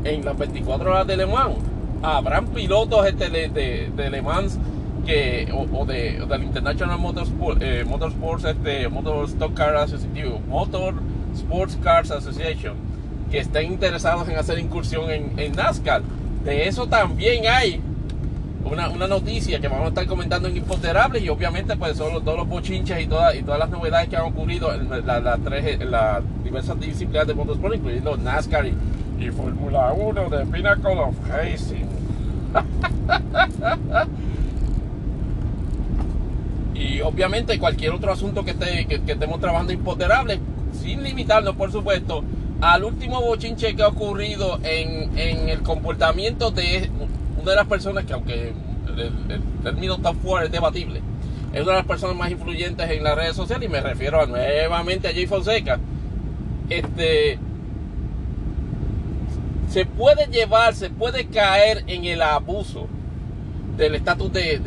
en 0.03 0.23
las 0.23 0.37
24 0.37 0.91
horas 0.91 1.07
de 1.07 1.17
Le 1.17 1.25
Mans? 1.25 1.57
¿Habrán 2.01 2.47
pilotos 2.47 3.05
este, 3.05 3.29
de, 3.29 4.09
Le 4.09 4.21
Mans 4.21 4.57
que, 5.05 5.53
o, 5.53 5.85
de, 5.85 6.25
del 6.27 6.43
International 6.43 6.97
Motorsport, 6.97 7.61
eh, 7.61 7.83
Motorsports, 7.85 8.45
este, 8.45 8.87
Motor 8.87 9.25
Stock 9.25 9.53
Car 9.53 9.75
Association, 9.75 10.47
Motor 10.47 10.95
Sports 11.35 11.77
Cars 11.83 12.11
Association, 12.11 12.75
que 13.29 13.39
estén 13.39 13.73
interesados 13.73 14.27
en 14.29 14.37
hacer 14.37 14.59
incursión 14.59 15.09
en, 15.09 15.37
en 15.37 15.53
NASCAR? 15.53 16.03
De 16.43 16.67
eso 16.67 16.87
también 16.87 17.45
hay 17.47 17.81
una, 18.65 19.07
noticia 19.07 19.59
que 19.59 19.67
vamos 19.67 19.85
a 19.85 19.89
estar 19.89 20.07
comentando 20.07 20.47
en 20.47 20.57
Imponderables 20.57 21.21
y 21.21 21.29
obviamente 21.29 21.75
pues 21.75 21.97
son 21.97 22.23
todos 22.23 22.37
los 22.37 22.47
bochinches 22.47 23.01
y 23.01 23.07
todas, 23.07 23.35
y 23.35 23.43
todas 23.43 23.59
las 23.59 23.69
novedades 23.69 24.09
que 24.09 24.15
han 24.15 24.23
ocurrido 24.23 24.73
en 24.73 24.89
las 24.89 25.39
tres 25.43 25.79
las 25.85 26.21
diversas 26.43 26.79
disciplinas 26.79 27.27
de 27.27 27.33
motorsport, 27.33 27.75
incluyendo 27.75 28.17
NASCAR 28.17 28.65
y 28.65 29.29
Fórmula 29.29 29.93
1 29.93 30.29
de 30.29 30.45
Pinnacle 30.45 30.99
of 30.99 31.15
Racing. 31.29 31.85
y 36.75 37.01
obviamente 37.01 37.59
cualquier 37.59 37.91
otro 37.91 38.11
asunto 38.11 38.43
que, 38.43 38.51
esté, 38.51 38.85
que, 38.85 39.11
estemos 39.11 39.39
trabajando 39.39 39.73
impoterable, 39.73 40.39
sin 40.81 41.03
limitarnos, 41.03 41.55
por 41.55 41.71
supuesto, 41.71 42.23
al 42.63 42.85
último 42.85 43.21
bochinche 43.21 43.75
que 43.75 43.83
ha 43.83 43.89
ocurrido 43.89 44.57
en, 44.63 45.17
en 45.19 45.49
el 45.49 45.61
comportamiento 45.63 46.49
de 46.49 46.89
una 47.41 47.51
de 47.51 47.57
las 47.57 47.67
personas 47.67 48.05
que, 48.05 48.13
aunque 48.13 48.53
el, 48.97 49.41
término 49.61 49.97
tan 49.97 50.15
fuerte 50.15 50.45
es 50.45 50.51
debatible, 50.53 51.01
es 51.51 51.61
una 51.61 51.71
de 51.71 51.77
las 51.79 51.85
personas 51.85 52.15
más 52.15 52.31
influyentes 52.31 52.89
en 52.89 53.03
las 53.03 53.15
redes 53.15 53.35
sociales 53.35 53.67
y 53.67 53.71
me 53.71 53.81
refiero 53.81 54.25
nuevamente 54.25 55.09
a 55.09 55.11
Jay 55.11 55.27
Fonseca. 55.27 55.77
Este 56.69 57.37
se 59.67 59.85
puede 59.85 60.27
llevar, 60.27 60.73
se 60.73 60.89
puede 60.89 61.25
caer 61.25 61.83
en 61.87 62.05
el 62.05 62.21
abuso 62.21 62.87
del 63.75 63.95
estatus 63.95 64.31
de, 64.31 64.59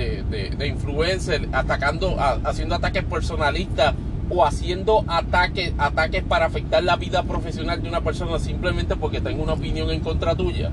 de, 0.59 0.67
influencer, 0.67 1.49
atacando, 1.53 2.17
haciendo 2.45 2.75
ataques 2.75 3.05
personalistas 3.05 3.95
o 4.31 4.45
haciendo 4.45 5.05
ataques, 5.07 5.73
ataques 5.79 6.23
para 6.23 6.47
afectar 6.47 6.83
la 6.83 6.97
vida 6.97 7.23
profesional 7.23 7.83
de 7.83 7.89
una 7.89 8.01
persona 8.01 8.39
simplemente 8.39 8.97
porque 8.97 9.21
tenga 9.21 9.43
una 9.43 9.53
opinión 9.55 9.91
en 9.91 10.01
contra 10.01 10.35
tuya. 10.35 10.71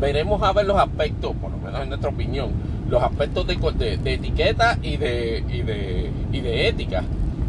Veremos 0.00 0.42
a 0.42 0.52
ver 0.52 0.66
los 0.66 0.78
aspectos, 0.78 1.34
por 1.40 1.50
lo 1.50 1.58
menos 1.58 1.82
en 1.82 1.88
nuestra 1.88 2.10
opinión, 2.10 2.50
los 2.88 3.02
aspectos 3.02 3.46
de, 3.46 3.98
etiqueta 4.04 4.78
y 4.82 4.96
de, 4.96 5.42
de, 5.42 6.10
y 6.32 6.40
de 6.40 6.68
ética 6.68 7.04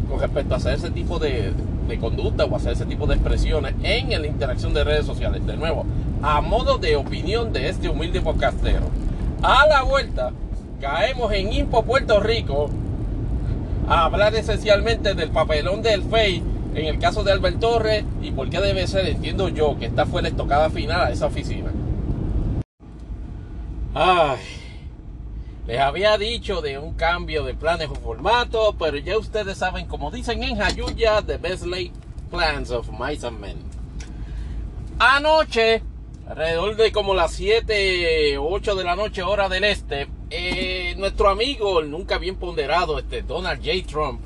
con 0.10 0.20
respecto 0.20 0.54
a 0.54 0.58
hacer 0.58 0.74
ese 0.74 0.92
tipo 0.92 1.18
de, 1.18 1.54
de 1.88 2.00
conducta 2.00 2.46
o 2.46 2.56
hacer 2.56 2.74
ese 2.74 2.86
tipo 2.86 3.08
de 3.08 3.16
expresiones 3.16 3.74
en 3.84 4.10
la 4.10 4.28
interacción 4.28 4.74
de 4.74 4.84
redes 4.84 5.06
sociales. 5.06 5.46
De 5.46 5.58
nuevo, 5.58 5.86
a 6.22 6.42
modo 6.42 6.78
de 6.78 6.96
opinión 6.96 7.52
de 7.54 7.70
este 7.70 7.90
humilde 7.90 8.22
podcastero. 8.22 8.90
A 9.42 9.66
la 9.68 9.84
vuelta, 9.84 10.32
caemos 10.80 11.32
en 11.34 11.52
Impo, 11.52 11.84
Puerto 11.84 12.20
Rico, 12.20 12.70
a 13.92 14.06
hablar 14.06 14.34
esencialmente 14.36 15.16
del 15.16 15.32
papelón 15.32 15.82
del 15.82 16.04
FEI 16.04 16.42
en 16.76 16.86
el 16.86 16.98
caso 16.98 17.26
de 17.26 17.34
Albert 17.34 17.60
Torres 17.60 18.06
y 18.22 18.32
por 18.32 18.50
qué 18.50 18.62
debe 18.62 18.88
ser, 18.88 19.06
entiendo 19.06 19.50
yo, 19.50 19.78
que 19.78 19.88
esta 19.88 20.06
fue 20.06 20.22
la 20.22 20.30
estocada 20.30 20.70
final 20.70 21.02
a 21.02 21.12
esa 21.12 21.26
oficina. 21.26 21.70
Ay, 23.94 24.40
les 25.68 25.80
había 25.82 26.18
dicho 26.18 26.62
de 26.62 26.78
un 26.78 26.94
cambio 26.94 27.44
de 27.44 27.54
planes 27.54 27.90
o 27.90 27.96
formato, 27.96 28.78
pero 28.80 28.96
ya 28.96 29.18
ustedes 29.18 29.58
saben, 29.58 29.88
como 29.88 30.10
dicen 30.10 30.42
en 30.42 30.56
Jayuya, 30.56 31.22
the 31.22 31.36
best 31.36 31.66
laid 31.66 31.92
plans 32.30 32.72
of 32.72 32.88
mice 32.98 33.28
and 33.28 33.42
men. 33.42 33.58
Anoche 35.00 35.84
alrededor 36.30 36.78
de 36.78 36.94
como 36.94 37.14
las 37.14 37.34
7, 37.34 38.38
8 38.38 38.76
de 38.76 38.84
la 38.86 38.96
noche, 38.96 39.22
hora 39.22 39.50
del 39.50 39.66
este, 39.66 40.08
eh, 40.32 40.96
nuestro 40.98 41.30
amigo, 41.30 41.82
nunca 41.84 42.18
bien 42.18 42.36
ponderado, 42.36 42.98
este 42.98 43.22
Donald 43.22 43.64
J. 43.64 43.86
Trump, 43.88 44.22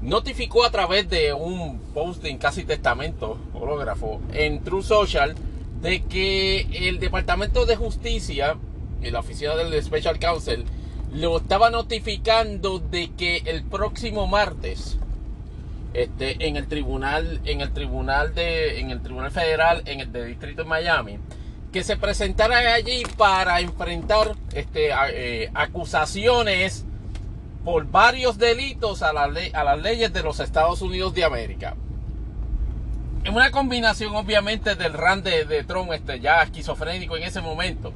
notificó 0.00 0.64
a 0.64 0.70
través 0.70 1.08
de 1.08 1.32
un 1.32 1.78
posting 1.94 2.38
casi 2.38 2.64
testamento, 2.64 3.38
hológrafo, 3.54 4.20
en 4.32 4.64
True 4.64 4.82
Social, 4.82 5.34
de 5.80 6.02
que 6.04 6.88
el 6.88 6.98
Departamento 6.98 7.66
de 7.66 7.76
Justicia 7.76 8.56
la 9.10 9.20
oficina 9.20 9.56
del 9.56 9.82
Special 9.82 10.18
Counsel 10.18 10.64
lo 11.12 11.38
estaba 11.38 11.70
notificando 11.70 12.78
de 12.78 13.10
que 13.10 13.38
el 13.44 13.64
próximo 13.64 14.26
martes, 14.26 14.98
este, 15.92 16.46
en 16.46 16.56
el 16.56 16.68
tribunal, 16.68 17.40
en 17.44 17.60
el 17.60 17.72
tribunal 17.72 18.34
de, 18.34 18.80
en 18.80 18.90
el 18.90 19.02
tribunal 19.02 19.30
federal, 19.30 19.82
en 19.84 20.00
el 20.00 20.12
distrito 20.28 20.62
de 20.62 20.68
Miami, 20.68 21.18
que 21.72 21.82
se 21.82 21.96
presentara 21.96 22.74
allí 22.74 23.02
para 23.16 23.60
enfrentar 23.60 24.36
este, 24.52 24.90
eh, 25.14 25.50
acusaciones 25.54 26.84
por 27.64 27.90
varios 27.90 28.38
delitos 28.38 29.02
a, 29.02 29.12
la 29.12 29.30
a 29.54 29.64
las 29.64 29.80
leyes 29.80 30.12
de 30.12 30.22
los 30.22 30.38
Estados 30.40 30.82
Unidos 30.82 31.14
de 31.14 31.24
América. 31.24 31.74
En 33.24 33.34
una 33.34 33.50
combinación 33.50 34.14
obviamente 34.16 34.74
del 34.74 34.92
RAN 34.92 35.22
de, 35.22 35.64
Trump, 35.66 35.92
este, 35.92 36.20
ya 36.20 36.42
esquizofrénico 36.42 37.16
en 37.16 37.22
ese 37.22 37.40
momento, 37.40 37.92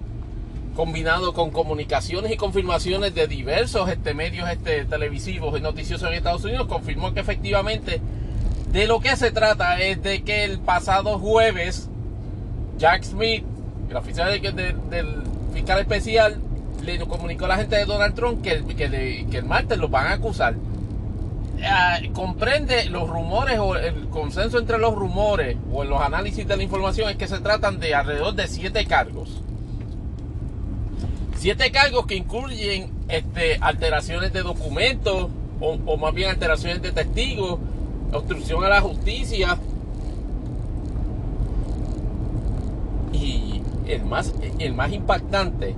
combinado 0.75 1.35
con 1.35 1.51
comunicaciones 1.51 2.31
y 2.31 2.37
confirmaciones 2.37 3.15
de 3.15 3.27
diversos 3.27 3.91
este, 3.91 4.15
medios 4.15 4.49
este, 4.49 4.85
televisivos 4.85 5.59
y 5.59 5.63
noticiosos 5.63 6.09
en 6.09 6.15
Estados 6.15 6.45
Unidos, 6.45 6.69
confirmó 6.69 7.13
que 7.13 7.21
efectivamente 7.21 8.01
de 8.71 8.87
lo 8.87 9.01
que 9.01 9.17
se 9.17 9.33
trata 9.33 9.81
es 9.81 10.03
de 10.03 10.23
que 10.23 10.45
el 10.45 10.61
pasado 10.61 11.19
jueves 11.19 11.89
Jack 12.79 13.03
Smith 13.03 13.45
el 13.89 13.97
oficial 13.97 14.41
del 14.41 15.23
fiscal 15.53 15.81
especial 15.81 16.41
le 16.83 16.99
comunicó 17.01 17.47
a 17.47 17.49
la 17.49 17.57
gente 17.57 17.77
de 17.77 17.85
Donald 17.85 18.15
Trump 18.15 18.43
que, 18.43 18.53
el 18.53 19.45
martes 19.45 19.79
lo 19.79 19.89
van 19.89 20.07
a 20.07 20.13
acusar. 20.13 20.55
Ah, 21.65 21.99
comprende 22.13 22.85
los 22.91 23.09
rumores 23.09 23.59
o 23.59 23.77
el 23.77 24.09
consenso 24.09 24.59
entre 24.59 24.79
los 24.79 24.95
rumores 24.95 25.57
o 25.73 25.83
en 25.83 25.89
los 25.89 26.01
análisis 26.01 26.47
de 26.47 26.57
la 26.57 26.63
información 26.63 27.09
es 27.09 27.17
que 27.17 27.27
se 27.27 27.39
tratan 27.41 27.81
de 27.81 27.95
alrededor 27.95 28.35
de 28.35 28.47
siete 28.47 28.85
cargos. 28.85 29.41
Siete 31.37 31.71
cargos 31.71 32.07
que 32.07 32.17
incluyen 32.17 32.91
este, 33.09 33.59
alteraciones 33.61 34.33
de 34.33 34.43
documentos 34.43 35.29
o 35.61 35.97
más 35.97 36.13
bien 36.13 36.31
alteraciones 36.31 36.83
de 36.83 36.93
testigos, 36.93 37.59
obstrucción 38.13 38.63
a 38.63 38.69
la 38.69 38.81
justicia 38.83 39.59
y 43.13 43.63
el 43.87 44.05
más, 44.05 44.35
el 44.59 44.75
más 44.75 44.93
impactante 44.93 45.75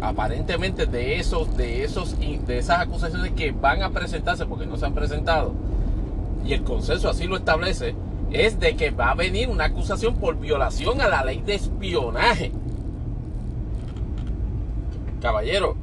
aparentemente 0.00 0.86
de 0.86 1.18
esos, 1.18 1.54
de 1.56 1.84
esos, 1.84 2.18
de 2.18 2.58
esas 2.58 2.80
acusaciones 2.80 3.30
que 3.32 3.52
van 3.52 3.82
a 3.82 3.90
presentarse, 3.90 4.46
porque 4.46 4.66
no 4.66 4.76
se 4.76 4.86
han 4.86 4.94
presentado, 4.94 5.54
y 6.44 6.54
el 6.54 6.64
consenso 6.64 7.08
así 7.08 7.28
lo 7.28 7.36
establece, 7.36 7.94
es 8.32 8.58
de 8.58 8.74
que 8.76 8.90
va 8.90 9.10
a 9.10 9.14
venir 9.14 9.48
una 9.48 9.66
acusación 9.66 10.16
por 10.16 10.36
violación 10.38 11.00
a 11.00 11.06
la 11.08 11.24
ley 11.24 11.40
de 11.42 11.54
espionaje. 11.54 12.50
Caballero, 15.20 15.76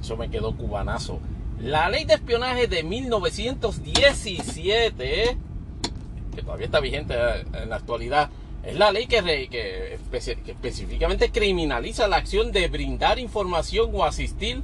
eso 0.00 0.16
me 0.16 0.30
quedó 0.30 0.56
cubanazo. 0.56 1.18
La 1.58 1.88
ley 1.88 2.04
de 2.04 2.14
espionaje 2.14 2.68
de 2.68 2.84
1917, 2.84 5.36
que 6.34 6.42
todavía 6.42 6.66
está 6.66 6.80
vigente 6.80 7.14
en 7.54 7.70
la 7.70 7.76
actualidad, 7.76 8.28
es 8.66 8.76
la 8.76 8.90
ley 8.90 9.06
que, 9.06 9.22
que, 9.48 9.94
específicamente 9.94 11.30
criminaliza 11.30 12.08
la 12.08 12.16
acción 12.16 12.50
de 12.50 12.66
brindar 12.66 13.20
información 13.20 13.90
o 13.94 14.04
asistir 14.04 14.60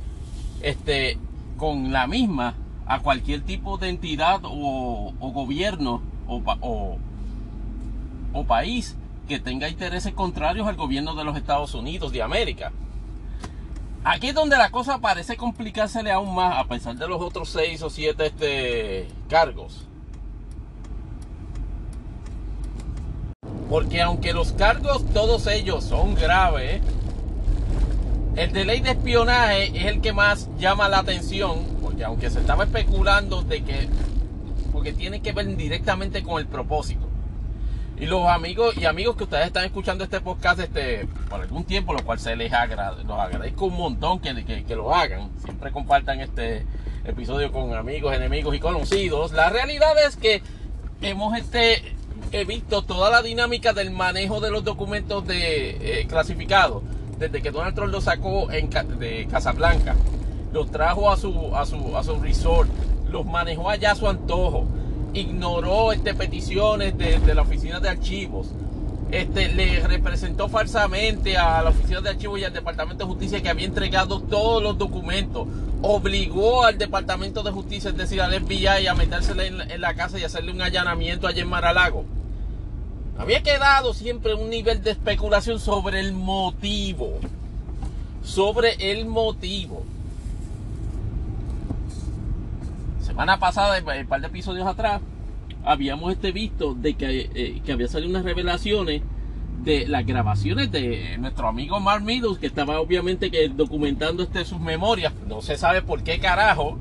este, 0.61 1.19
con 1.57 1.93
la 1.93 2.09
misma 2.09 2.57
a 2.87 2.99
cualquier 2.99 3.43
tipo 3.43 3.79
de 3.79 3.91
entidad 3.91 4.41
o, 4.43 5.13
gobierno 5.21 6.03
o, 6.27 6.99
o, 8.33 8.45
país 8.45 8.97
que 9.29 9.39
tenga 9.39 9.69
intereses 9.69 10.13
contrarios 10.15 10.67
al 10.67 10.75
gobierno 10.75 11.15
de 11.15 11.23
los 11.23 11.37
Estados 11.37 11.73
Unidos 11.75 12.11
de 12.11 12.23
América. 12.23 12.73
Aquí 14.03 14.31
es 14.31 14.35
donde 14.35 14.57
la 14.57 14.71
cosa 14.71 14.99
parece 14.99 15.37
complicársele 15.37 16.11
aún 16.11 16.35
más, 16.35 16.59
a 16.59 16.65
pesar 16.65 16.97
de 16.97 17.07
los 17.07 17.21
otros 17.21 17.51
seis 17.51 17.81
o 17.83 17.89
siete 17.89 18.27
este, 18.27 19.07
cargos. 19.29 19.87
Porque 23.73 24.03
aunque 24.03 24.35
los 24.35 24.53
cargos, 24.53 25.03
todos 25.15 25.47
ellos 25.47 25.83
son 25.83 26.15
graves, 26.15 26.83
el 28.37 28.53
de 28.53 28.67
ley 28.67 28.83
de 28.83 28.91
espionaje 28.91 29.69
es 29.75 29.87
el 29.87 30.03
que 30.03 30.13
más 30.13 30.51
llama 30.59 30.91
la 30.91 30.99
atención, 30.99 31.65
porque 31.81 32.05
aunque 32.05 32.29
se 32.29 32.41
estaba 32.41 32.65
especulando 32.65 33.41
de 33.41 33.65
que, 33.65 33.89
porque 34.73 34.93
tiene 34.93 35.23
que 35.23 35.33
ver 35.33 35.57
directamente 35.57 36.23
con 36.23 36.39
el 36.39 36.47
propósito. 36.47 37.09
Y 37.99 38.05
los 38.05 38.29
amigos 38.29 38.77
y 38.77 38.85
amigos 38.85 39.17
que 39.17 39.25
ustedes 39.25 39.47
están 39.47 39.65
escuchando 39.65 40.05
este 40.05 40.21
podcast 40.21 40.61
este, 40.61 41.09
por 41.31 41.41
algún 41.41 41.65
tiempo, 41.65 41.95
lo 41.95 42.05
cual 42.05 42.19
se 42.19 42.37
les 42.37 42.53
agrade, 42.53 43.05
los 43.05 43.19
agradezco 43.19 43.65
un 43.65 43.79
montón 43.79 44.19
que, 44.21 44.45
que, 44.45 44.65
que 44.65 44.77
lo 44.77 44.95
hagan. 44.95 45.31
Siempre 45.43 45.73
compartan 45.73 46.21
este 46.21 46.67
episodio 47.07 47.51
con 47.51 47.75
amigos, 47.75 48.15
enemigos 48.15 48.55
y 48.55 48.61
conocidos. 48.61 49.33
La 49.33 49.49
realidad 49.49 49.95
es 50.07 50.17
que 50.17 50.43
hemos 51.01 51.39
este, 51.39 51.97
he 52.33 52.45
visto 52.45 52.83
toda 52.83 53.11
la 53.11 53.23
dinámica 53.23 53.73
del 53.73 53.91
manejo 53.91 54.41
de 54.41 54.51
los 54.51 54.65
documentos 54.65 55.25
eh, 55.29 56.07
clasificados 56.09 56.83
desde 57.23 57.41
que 57.41 57.51
Donald 57.53 57.75
Trump 57.75 57.93
los 57.93 58.05
sacó 58.05 58.51
en, 58.51 58.69
de 58.99 59.29
Casablanca, 59.31 59.95
los 60.53 60.71
trajo 60.71 61.11
a 61.11 61.17
su, 61.17 61.55
a 61.55 61.65
su, 61.65 61.97
a 61.97 62.03
su 62.03 62.21
resort, 62.21 62.69
los 63.09 63.25
manejó 63.25 63.71
allá 63.71 63.93
a 63.93 63.95
su 63.95 64.09
antojo, 64.09 64.67
ignoró 65.15 65.93
este, 65.93 66.15
peticiones 66.15 66.99
de, 66.99 67.35
la 67.35 67.43
oficina 67.43 67.79
de 67.79 67.91
archivos, 67.91 68.49
este, 69.13 69.49
le 69.49 69.81
representó 69.87 70.49
falsamente 70.49 71.37
a 71.37 71.63
la 71.63 71.69
Oficina 71.69 72.01
de 72.01 72.09
Archivos 72.09 72.41
y 72.41 72.45
al 72.45 72.53
Departamento 72.55 73.05
de 73.05 73.11
Justicia 73.11 73.43
que 73.43 73.51
había 73.51 73.67
entregado 73.67 74.23
todos 74.23 74.63
los 74.63 74.79
documentos. 74.79 75.47
Obligó 75.83 76.65
al 76.65 76.79
Departamento 76.79 77.43
de 77.43 77.51
Justicia, 77.51 77.91
es 77.91 77.97
decir, 77.99 78.23
al 78.23 78.33
FBI, 78.33 78.87
a 78.87 78.95
metérsele 78.95 79.49
en, 79.49 79.81
la 79.83 79.93
casa 79.93 80.19
y 80.19 80.25
hacerle 80.25 80.51
un 80.51 80.63
allanamiento 80.63 81.27
allá 81.27 81.43
en 81.43 81.49
Maralago. 81.49 82.07
Había 83.19 83.43
quedado 83.43 83.95
siempre 83.95 84.35
un 84.35 84.51
nivel 84.51 84.83
de 84.83 84.93
especulación 84.93 85.59
sobre 85.59 86.01
el 86.01 86.13
motivo. 86.13 87.21
Sobre 88.23 88.91
el 88.91 89.07
motivo. 89.07 89.85
Semana 93.03 93.39
pasada, 93.39 93.79
un 93.79 94.07
par 94.07 94.21
de 94.21 94.27
episodios 94.27 94.67
atrás, 94.67 95.03
habíamos 95.65 96.13
este 96.13 96.33
visto 96.33 96.75
de 96.75 96.95
que, 96.95 97.31
eh, 97.35 97.63
que 97.65 97.73
había 97.73 97.89
salido 97.89 98.11
unas 98.11 98.25
revelaciones 98.25 99.03
de 99.65 99.87
las 99.87 100.05
grabaciones 100.05 100.73
de 100.73 101.17
nuestro 101.19 101.47
amigo 101.47 101.79
Mark 101.79 102.03
Meadows, 102.03 102.39
que 102.39 102.47
estaba 102.47 102.81
obviamente 102.81 103.31
documentando 103.55 104.23
este, 104.23 104.45
sus 104.45 104.61
memorias. 104.61 105.13
No 105.29 105.41
se 105.43 105.57
sabe 105.57 105.83
por 105.83 106.03
qué 106.03 106.19
carajo. 106.19 106.79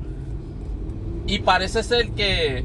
Y 1.26 1.38
parece 1.40 1.82
ser 1.84 2.10
que 2.10 2.64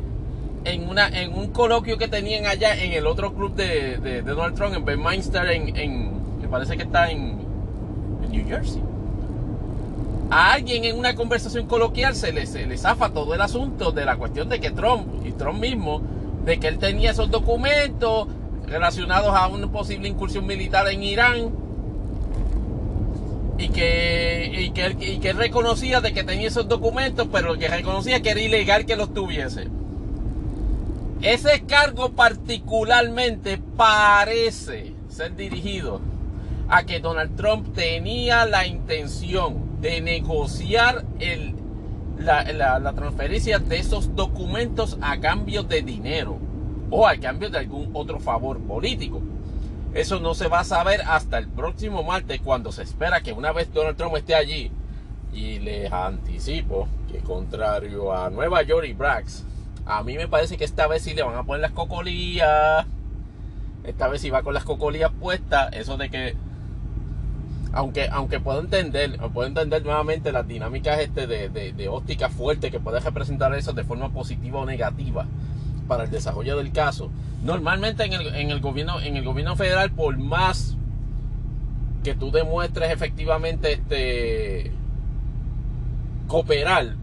en, 0.67 0.89
una, 0.89 1.07
en 1.07 1.33
un 1.33 1.47
coloquio 1.47 1.97
que 1.97 2.07
tenían 2.07 2.45
allá 2.45 2.75
en 2.75 2.93
el 2.93 3.07
otro 3.07 3.33
club 3.33 3.55
de, 3.55 4.21
Donald 4.21 4.55
Trump, 4.55 4.75
en 4.75 4.86
Bedminster, 4.86 5.47
en, 5.50 5.75
en, 5.75 6.17
parece 6.50 6.77
que 6.77 6.83
está 6.83 7.09
en, 7.09 7.45
New 8.29 8.45
Jersey. 8.45 8.81
A 10.29 10.53
alguien 10.53 10.83
en 10.83 11.00
una 11.00 11.15
conversación 11.15 11.65
coloquial 11.67 12.13
se 12.13 12.33
le, 12.33 12.45
se 12.45 12.65
le 12.65 12.77
zafa 12.77 13.12
todo 13.12 13.33
el 13.33 13.41
asunto 13.41 13.91
de 13.93 14.03
la 14.03 14.17
cuestión 14.17 14.50
de 14.50 14.59
que 14.59 14.71
Trump, 14.71 15.25
y 15.25 15.31
Trump 15.31 15.59
mismo, 15.59 16.01
de 16.43 16.59
que 16.59 16.67
él 16.67 16.77
tenía 16.77 17.12
esos 17.12 17.31
documentos 17.31 18.27
relacionados 18.65 19.33
a 19.33 19.47
una 19.47 19.67
posible 19.67 20.09
incursión 20.09 20.45
militar 20.45 20.88
en 20.89 21.03
Irán 21.03 21.51
y 23.57 23.69
que, 23.69 24.51
y 24.59 24.69
que, 24.71 24.86
él, 24.86 24.97
y 25.00 25.19
que 25.19 25.31
reconocía 25.31 26.01
de 26.01 26.13
que 26.13 26.25
tenía 26.25 26.50
esos 26.50 26.67
documentos, 26.67 27.27
pero 27.31 27.57
que 27.57 27.69
reconocía 27.69 28.21
que 28.21 28.31
era 28.31 28.41
ilegal 28.41 28.86
que 28.86 28.97
los 28.97 29.13
tuviese. 29.13 29.69
Ese 31.21 31.62
cargo 31.62 32.12
particularmente 32.12 33.57
parece 33.75 34.93
ser 35.09 35.36
dirigido 35.36 36.00
a 36.69 36.83
que 36.83 37.00
Donald 37.00 37.36
Trump 37.36 37.74
tenía 37.74 38.45
la 38.45 38.67
intención 38.67 39.81
de 39.81 40.00
negociar 40.01 41.05
el, 41.19 41.55
la, 42.19 42.43
la, 42.79 42.93
transferencia 42.93 43.57
de 43.57 43.79
esos 43.79 44.15
documentos 44.15 44.97
a 45.01 45.19
cambio 45.19 45.63
de 45.63 45.81
dinero 45.81 46.38
o 46.91 47.07
a 47.07 47.17
cambio 47.17 47.50
de 47.50 47.59
algún 47.59 47.89
otro 47.93 48.19
favor 48.19 48.59
político. 48.59 49.19
Eso 49.95 50.19
no 50.19 50.36
se 50.36 50.47
va 50.47 50.59
a 50.59 50.65
saber 50.65 51.01
hasta 51.07 51.39
el 51.39 51.47
próximo 51.47 52.03
martes 52.03 52.41
cuando 52.41 52.71
se 52.71 52.83
espera 52.83 53.21
que 53.21 53.33
una 53.33 53.51
vez 53.51 53.74
Donald 53.74 53.97
Trump 53.97 54.15
esté 54.17 54.36
allí. 54.36 54.71
Y 55.33 55.59
les 55.59 55.91
anticipo 55.91 56.88
que 57.12 57.19
contrario 57.19 58.13
a 58.13 58.29
Nueva 58.29 58.62
York 58.62 58.88
y 58.88 58.93
Brax, 58.93 59.43
a 59.88 60.03
mí 60.03 60.17
me 60.17 60.27
parece 60.27 60.58
que 60.58 60.65
esta 60.65 60.88
vez 60.88 61.03
sí 61.03 61.13
le 61.13 61.24
van 61.24 61.36
a 61.36 61.44
poner 61.44 61.62
las 61.62 61.72
cocolías. 61.72 62.86
Esta 63.84 64.08
vez 64.10 64.22
sí 64.22 64.29
va 64.29 64.44
con 64.44 64.53
las 64.53 64.65
cocolías 64.65 65.12
puestas. 65.20 65.74
Eso 65.74 65.98
de 65.98 66.10
que. 66.10 66.36
Aunque, 67.74 68.08
aunque 68.12 68.39
puedo 68.39 68.60
entender, 68.60 69.17
puedo 69.34 69.48
entender 69.48 69.84
nuevamente 69.84 70.32
las 70.32 70.48
dinámicas 70.48 71.00
este 71.00 71.27
de, 71.27 71.50
de, 71.50 71.88
óptica 71.89 72.29
fuerte 72.29 72.72
que 72.72 72.79
puede 72.79 73.00
representar 73.00 73.53
eso 73.53 73.74
de 73.74 73.84
forma 73.84 74.10
positiva 74.10 74.62
o 74.62 74.65
negativa 74.65 75.25
para 75.88 76.06
el 76.06 76.10
desarrollo 76.10 76.58
del 76.58 76.72
caso. 76.72 77.12
Normalmente 77.44 78.06
en 78.06 78.13
el, 78.13 78.36
en 78.36 78.51
el 78.51 78.62
gobierno, 78.62 79.00
en 79.01 79.17
el 79.17 79.24
gobierno 79.24 79.56
federal, 79.56 79.91
por 79.91 80.17
más 80.17 80.75
que 82.03 82.15
tú 82.15 82.32
demuestres 82.32 82.91
efectivamente 82.91 83.74
este 83.74 84.72
cooperar 86.27 86.96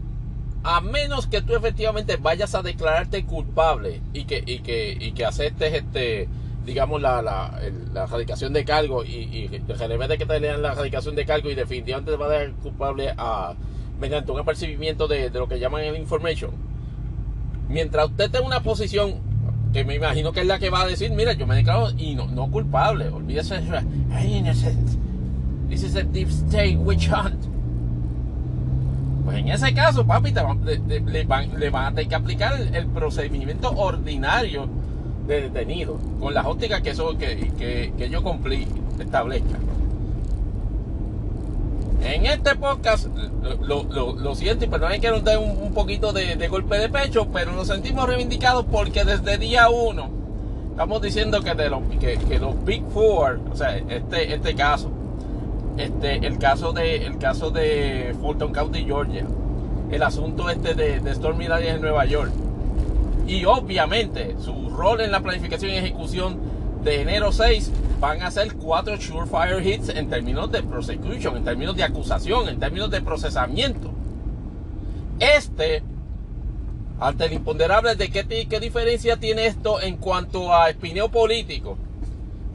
a 0.65 0.81
menos 0.81 1.27
que 1.27 1.43
tú 1.43 1.55
efectivamente 1.55 2.17
vayas 2.17 2.55
a 2.55 2.63
declararte 2.63 3.23
culpable 3.23 4.01
y 4.13 4.23
que, 4.23 4.43
y 4.43 4.59
que, 4.59 4.97
y 4.99 5.11
que 5.11 5.23
aceptes 5.23 5.73
este 5.75 6.27
digamos 6.65 6.99
la, 6.99 7.21
la, 7.21 7.61
la 7.93 8.07
radicación 8.07 8.51
de 8.51 8.65
cargo 8.65 9.05
y, 9.05 9.29
y 9.31 9.47
de 9.47 10.17
que 10.17 10.25
te 10.25 10.39
lean 10.39 10.63
la 10.63 10.73
radicación 10.73 11.15
de 11.15 11.23
cargo 11.23 11.51
y 11.51 11.55
definitivamente 11.55 12.09
te 12.09 12.17
va 12.17 12.25
a 12.25 12.29
dejar 12.29 12.53
culpable 12.55 13.13
a, 13.15 13.53
mediante 13.99 14.31
un 14.31 14.39
apercibimiento 14.39 15.07
de, 15.07 15.29
de 15.29 15.39
lo 15.39 15.47
que 15.47 15.59
llaman 15.59 15.83
el 15.83 15.95
information. 15.97 16.49
Mientras 17.69 18.09
usted 18.09 18.31
tenga 18.31 18.47
una 18.47 18.61
posición 18.61 19.19
que 19.71 19.85
me 19.85 19.93
imagino 19.93 20.31
que 20.31 20.39
es 20.39 20.47
la 20.47 20.57
que 20.57 20.71
va 20.71 20.81
a 20.81 20.87
decir 20.87 21.11
mira 21.11 21.33
yo 21.33 21.45
me 21.45 21.55
declaro 21.57 21.91
y 21.95 22.15
no, 22.15 22.25
no 22.27 22.49
culpable 22.49 23.09
olvídese 23.09 23.61
innocent 24.25 24.89
this 25.69 25.83
is 25.83 25.95
a 25.97 26.03
deep 26.03 26.29
state 26.29 26.77
witch 26.77 27.09
hunt 27.09 27.54
pues 29.25 29.39
en 29.39 29.49
ese 29.49 29.73
caso, 29.73 30.05
papi, 30.05 30.31
le, 30.31 31.23
van, 31.23 31.49
a 31.85 31.89
tener 31.89 32.07
que 32.07 32.15
aplicar 32.15 32.61
el, 32.61 32.85
procedimiento 32.85 33.71
ordinario 33.71 34.69
de 35.25 35.49
detenido, 35.49 35.97
con 36.19 36.35
las 36.35 36.45
ópticas 36.45 36.81
que, 36.81 36.91
eso, 36.91 37.17
que, 37.17 37.91
que, 37.97 38.09
yo 38.09 38.21
cumplí, 38.21 38.67
establezca. 38.99 39.57
En 42.03 42.27
este 42.27 42.55
podcast, 42.55 43.07
lo, 43.63 44.35
siento 44.35 44.65
y 44.65 44.67
perdón 44.67 44.91
que 45.01 45.09
nos 45.09 45.23
dé 45.23 45.37
un, 45.37 45.73
poquito 45.73 46.13
de, 46.13 46.47
golpe 46.47 46.77
de 46.77 46.89
pecho, 46.89 47.27
pero 47.33 47.51
nos 47.51 47.67
sentimos 47.67 48.07
reivindicados 48.07 48.65
porque 48.71 49.03
desde 49.03 49.39
día 49.39 49.69
uno 49.69 50.11
estamos 50.69 51.01
diciendo 51.01 51.41
que, 51.41 51.55
de 51.55 51.69
los, 51.71 51.81
que, 51.99 52.17
que 52.17 52.37
los 52.37 52.63
Big 52.63 52.83
Four, 52.93 53.39
o 53.51 53.55
sea, 53.55 53.75
este, 53.75 54.35
este 54.35 54.53
caso, 54.53 54.91
este, 55.77 56.25
el 56.25 56.37
caso 56.37 56.73
de 56.73 57.05
el 57.05 57.17
caso 57.17 57.51
de 57.51 58.15
Fulton 58.21 58.53
County, 58.53 58.85
Georgia, 58.85 59.25
el 59.91 60.03
asunto 60.03 60.49
este 60.49 60.73
de, 60.73 60.99
de 60.99 61.15
Stormy 61.15 61.47
Daniels 61.47 61.75
en 61.75 61.81
Nueva 61.81 62.05
York. 62.05 62.31
Y 63.27 63.45
obviamente 63.45 64.35
su 64.39 64.69
rol 64.69 65.01
en 65.01 65.11
la 65.11 65.21
planificación 65.21 65.71
y 65.71 65.75
ejecución 65.75 66.37
de 66.83 67.01
enero 67.01 67.31
6 67.31 67.71
van 67.99 68.21
a 68.21 68.31
ser 68.31 68.53
cuatro 68.55 68.99
surefire 68.99 69.67
hits 69.67 69.89
en 69.89 70.09
términos 70.09 70.51
de 70.51 70.61
prosecution, 70.63 71.37
en 71.37 71.43
términos 71.43 71.75
de 71.75 71.83
acusación, 71.83 72.47
en 72.47 72.59
términos 72.59 72.91
de 72.91 73.01
procesamiento. 73.01 73.91
Este, 75.19 75.81
ante 76.99 77.25
el 77.25 77.33
imponderable 77.33 77.95
de 77.95 78.09
qué, 78.09 78.47
qué 78.47 78.59
diferencia 78.59 79.17
tiene 79.17 79.47
esto 79.47 79.81
en 79.81 79.97
cuanto 79.97 80.53
a 80.53 80.69
espineo 80.69 81.09
político, 81.09 81.77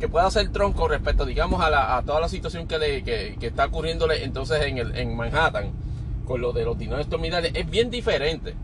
que 0.00 0.08
pueda 0.08 0.26
hacer 0.26 0.50
Trump 0.50 0.74
con 0.74 0.90
respecto, 0.90 1.24
digamos, 1.24 1.62
a, 1.62 2.02
toda 2.04 2.20
la 2.20 2.28
situación 2.28 2.66
que, 2.66 3.36
está 3.40 3.66
ocurriéndole 3.66 4.24
entonces 4.24 4.62
en, 4.62 4.78
el, 4.78 4.96
en 4.96 5.14
Manhattan 5.14 5.72
con 6.24 6.40
lo 6.40 6.52
de 6.52 6.64
los 6.64 6.78
dineros 6.78 7.02
estomidales 7.02 7.52
es 7.54 7.68
bien 7.68 7.90
diferente. 7.90 8.54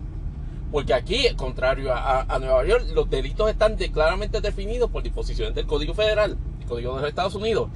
Porque 0.73 0.95
aquí, 0.95 1.27
contrario 1.37 1.93
a, 1.95 2.39
Nueva 2.41 2.65
York, 2.65 2.87
los 2.95 3.09
delitos 3.09 3.51
están 3.51 3.77
claramente 3.77 4.41
definidos 4.41 4.91
por 4.91 5.03
disposiciones 5.03 5.55
del 5.55 5.67
Código 5.67 5.95
Federal, 5.95 6.37
el 6.61 6.67
Código 6.67 6.95
de 6.97 7.03
los 7.03 7.09
Estados 7.09 7.35
Unidos. 7.35 7.69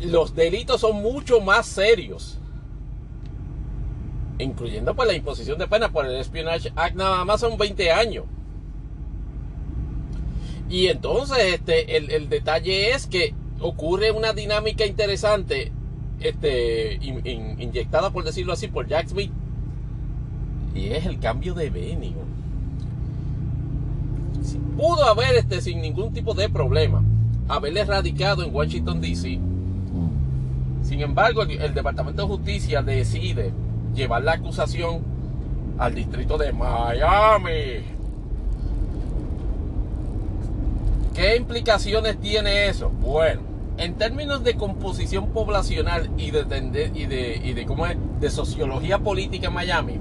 Los 0.00 0.34
delitos 0.34 0.80
son 0.80 0.96
mucho 0.96 1.40
más 1.40 1.66
serios. 1.66 2.38
Incluyendo 4.38 4.94
pues 4.94 5.08
la 5.08 5.14
imposición 5.14 5.58
de 5.58 5.66
pena 5.66 5.90
por 5.90 6.06
el 6.06 6.14
Espionage 6.16 6.72
Act 6.76 6.94
nada 6.94 7.24
más 7.24 7.40
son 7.40 7.56
20 7.56 7.90
años. 7.90 8.24
Y 10.68 10.88
entonces 10.88 11.38
este, 11.54 11.96
el, 11.96 12.28
detalle 12.28 12.90
es 12.90 13.06
que 13.06 13.34
ocurre 13.60 14.10
una 14.10 14.32
dinámica 14.32 14.84
interesante, 14.84 15.72
este, 16.20 16.98
inyectada 17.02 18.10
por 18.10 18.24
decirlo 18.24 18.52
así 18.52 18.68
por 18.68 18.86
Jack 18.86 19.08
Smith, 19.08 19.32
y 20.74 20.88
es 20.88 21.06
el 21.06 21.18
cambio 21.18 21.54
de 21.54 21.70
venue. 21.70 22.12
Pudo 24.76 25.04
haber 25.04 25.36
este, 25.36 25.60
sin 25.60 25.80
ningún 25.80 26.12
tipo 26.12 26.34
de 26.34 26.48
problema, 26.48 27.02
haberle 27.48 27.84
radicado 27.84 28.44
en 28.44 28.54
Washington 28.54 29.00
DC. 29.00 29.40
Sin 30.82 31.00
embargo, 31.00 31.42
el 31.42 31.74
Departamento 31.74 32.22
de 32.22 32.28
Justicia 32.28 32.82
decide 32.82 33.52
llevar 33.94 34.22
la 34.22 34.32
acusación 34.32 35.02
al 35.78 35.94
distrito 35.94 36.38
de 36.38 36.52
Miami 36.52 37.97
¿Qué 41.18 41.34
implicaciones 41.34 42.20
tiene 42.20 42.68
eso? 42.68 42.90
Bueno, 42.90 43.40
en 43.76 43.94
términos 43.94 44.44
de 44.44 44.54
composición 44.54 45.30
poblacional 45.30 46.08
y 46.16 46.30
de, 46.30 46.44
de, 46.44 46.92
y 46.94 47.54
de, 47.54 47.66
¿cómo 47.66 47.86
es? 47.86 47.96
de 48.20 48.30
sociología 48.30 49.00
política 49.00 49.48
en 49.48 49.52
Miami, 49.52 49.98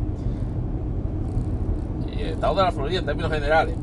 y 2.15 2.21
el 2.21 2.27
estado 2.27 2.53
de 2.53 2.61
la 2.61 2.71
Florida 2.71 2.99
en 2.99 3.07
términos 3.07 3.31
generales, 3.31 3.75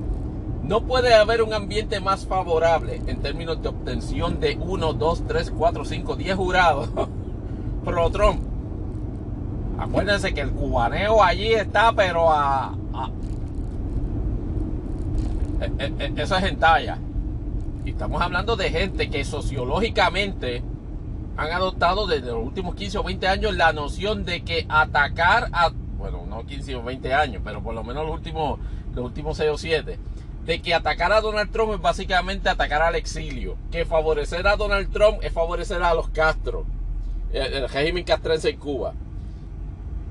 no 0.62 0.82
puede 0.82 1.12
haber 1.12 1.42
un 1.42 1.52
ambiente 1.52 1.98
más 1.98 2.24
favorable 2.24 3.02
en 3.08 3.20
términos 3.20 3.60
de 3.60 3.68
obtención 3.68 4.38
de 4.38 4.56
1, 4.56 4.92
2, 4.92 5.24
3, 5.26 5.50
4, 5.58 5.84
5, 5.84 6.14
10 6.14 6.36
jurados 6.36 6.88
pro 7.84 8.10
Trump. 8.10 8.44
Acuérdense 9.76 10.32
que 10.32 10.40
el 10.40 10.52
cubaneo 10.52 11.20
allí 11.20 11.52
está, 11.52 11.92
pero 11.96 12.30
a. 12.30 12.76
E, 15.60 15.84
e, 15.84 15.92
e, 15.98 16.22
eso 16.22 16.36
es 16.36 16.44
en 16.44 16.56
talla. 16.60 16.96
Y 17.84 17.90
estamos 17.90 18.22
hablando 18.22 18.56
de 18.56 18.70
gente 18.70 19.10
que 19.10 19.24
sociológicamente 19.24 20.62
han 21.36 21.52
adoptado 21.52 22.06
desde 22.06 22.28
los 22.28 22.42
últimos 22.42 22.74
15 22.74 22.98
o 22.98 23.02
20 23.02 23.28
años 23.28 23.54
la 23.54 23.74
noción 23.74 24.24
de 24.24 24.42
que 24.42 24.64
atacar 24.70 25.50
a, 25.52 25.70
bueno, 25.98 26.24
no 26.26 26.46
15 26.46 26.76
o 26.76 26.82
20 26.82 27.12
años, 27.12 27.42
pero 27.44 27.62
por 27.62 27.74
lo 27.74 27.84
menos 27.84 28.06
los 28.06 28.14
últimos, 28.14 28.58
los 28.94 29.04
últimos 29.04 29.36
6 29.36 29.50
o 29.50 29.58
7, 29.58 29.98
de 30.46 30.62
que 30.62 30.72
atacar 30.72 31.12
a 31.12 31.20
Donald 31.20 31.50
Trump 31.50 31.74
es 31.74 31.80
básicamente 31.80 32.48
atacar 32.48 32.80
al 32.80 32.94
exilio, 32.94 33.58
que 33.70 33.84
favorecer 33.84 34.46
a 34.46 34.56
Donald 34.56 34.90
Trump 34.90 35.18
es 35.22 35.32
favorecer 35.32 35.82
a 35.82 35.92
los 35.92 36.08
Castro, 36.08 36.64
el, 37.32 37.52
el 37.52 37.68
régimen 37.68 38.04
castrense 38.04 38.48
en 38.48 38.56
Cuba. 38.58 38.94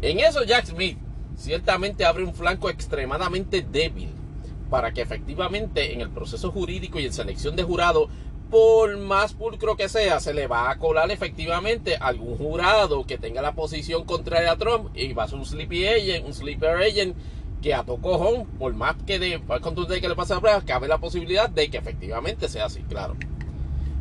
En 0.01 0.19
eso 0.19 0.43
Jack 0.43 0.65
Smith 0.65 0.99
ciertamente 1.38 2.05
abre 2.05 2.23
un 2.23 2.36
flanco 2.36 2.69
extremadamente 2.69 3.62
débil 3.63 4.22
para 4.69 4.93
que 4.93 5.02
efectivamente 5.02 5.93
en 5.93 6.02
el 6.02 6.10
proceso 6.10 6.52
jurídico 6.52 6.99
y 6.99 7.06
en 7.06 7.13
selección 7.13 7.56
de 7.56 7.63
jurado, 7.63 8.10
por 8.49 8.97
más 8.97 9.34
pulcro 9.34 9.76
que 9.76 9.89
sea, 9.89 10.19
se 10.19 10.34
le 10.34 10.47
va 10.47 10.69
a 10.69 10.78
colar 10.78 11.10
efectivamente 11.10 11.97
algún 11.97 12.38
jurado 12.38 13.06
que 13.06 13.17
tenga 13.17 13.41
la 13.41 13.54
posición 13.54 14.04
contraria 14.04 14.52
a 14.52 14.58
Trump 14.58 14.95
y 14.95 15.13
va 15.13 15.23
a 15.23 15.28
ser 15.28 15.39
un 15.39 15.45
sleepy 15.45 15.88
agent, 15.88 16.26
un 16.26 16.34
sleeper 16.34 16.78
agent 16.78 17.15
que 17.63 17.73
a 17.73 17.84
tu 17.84 17.99
cojón, 17.99 18.45
por 18.60 18.73
más 18.73 18.95
que 19.08 19.17
de 19.17 19.41
contundente 19.62 20.02
que 20.02 20.10
le 20.10 20.15
pase 20.15 20.34
a 20.34 20.36
la 20.36 20.41
prueba, 20.41 20.62
cabe 20.62 20.88
la 20.88 20.99
posibilidad 20.99 21.49
de 21.49 21.69
que 21.69 21.78
efectivamente 21.78 22.47
sea 22.47 22.65
así, 22.65 22.82
claro. 22.82 23.15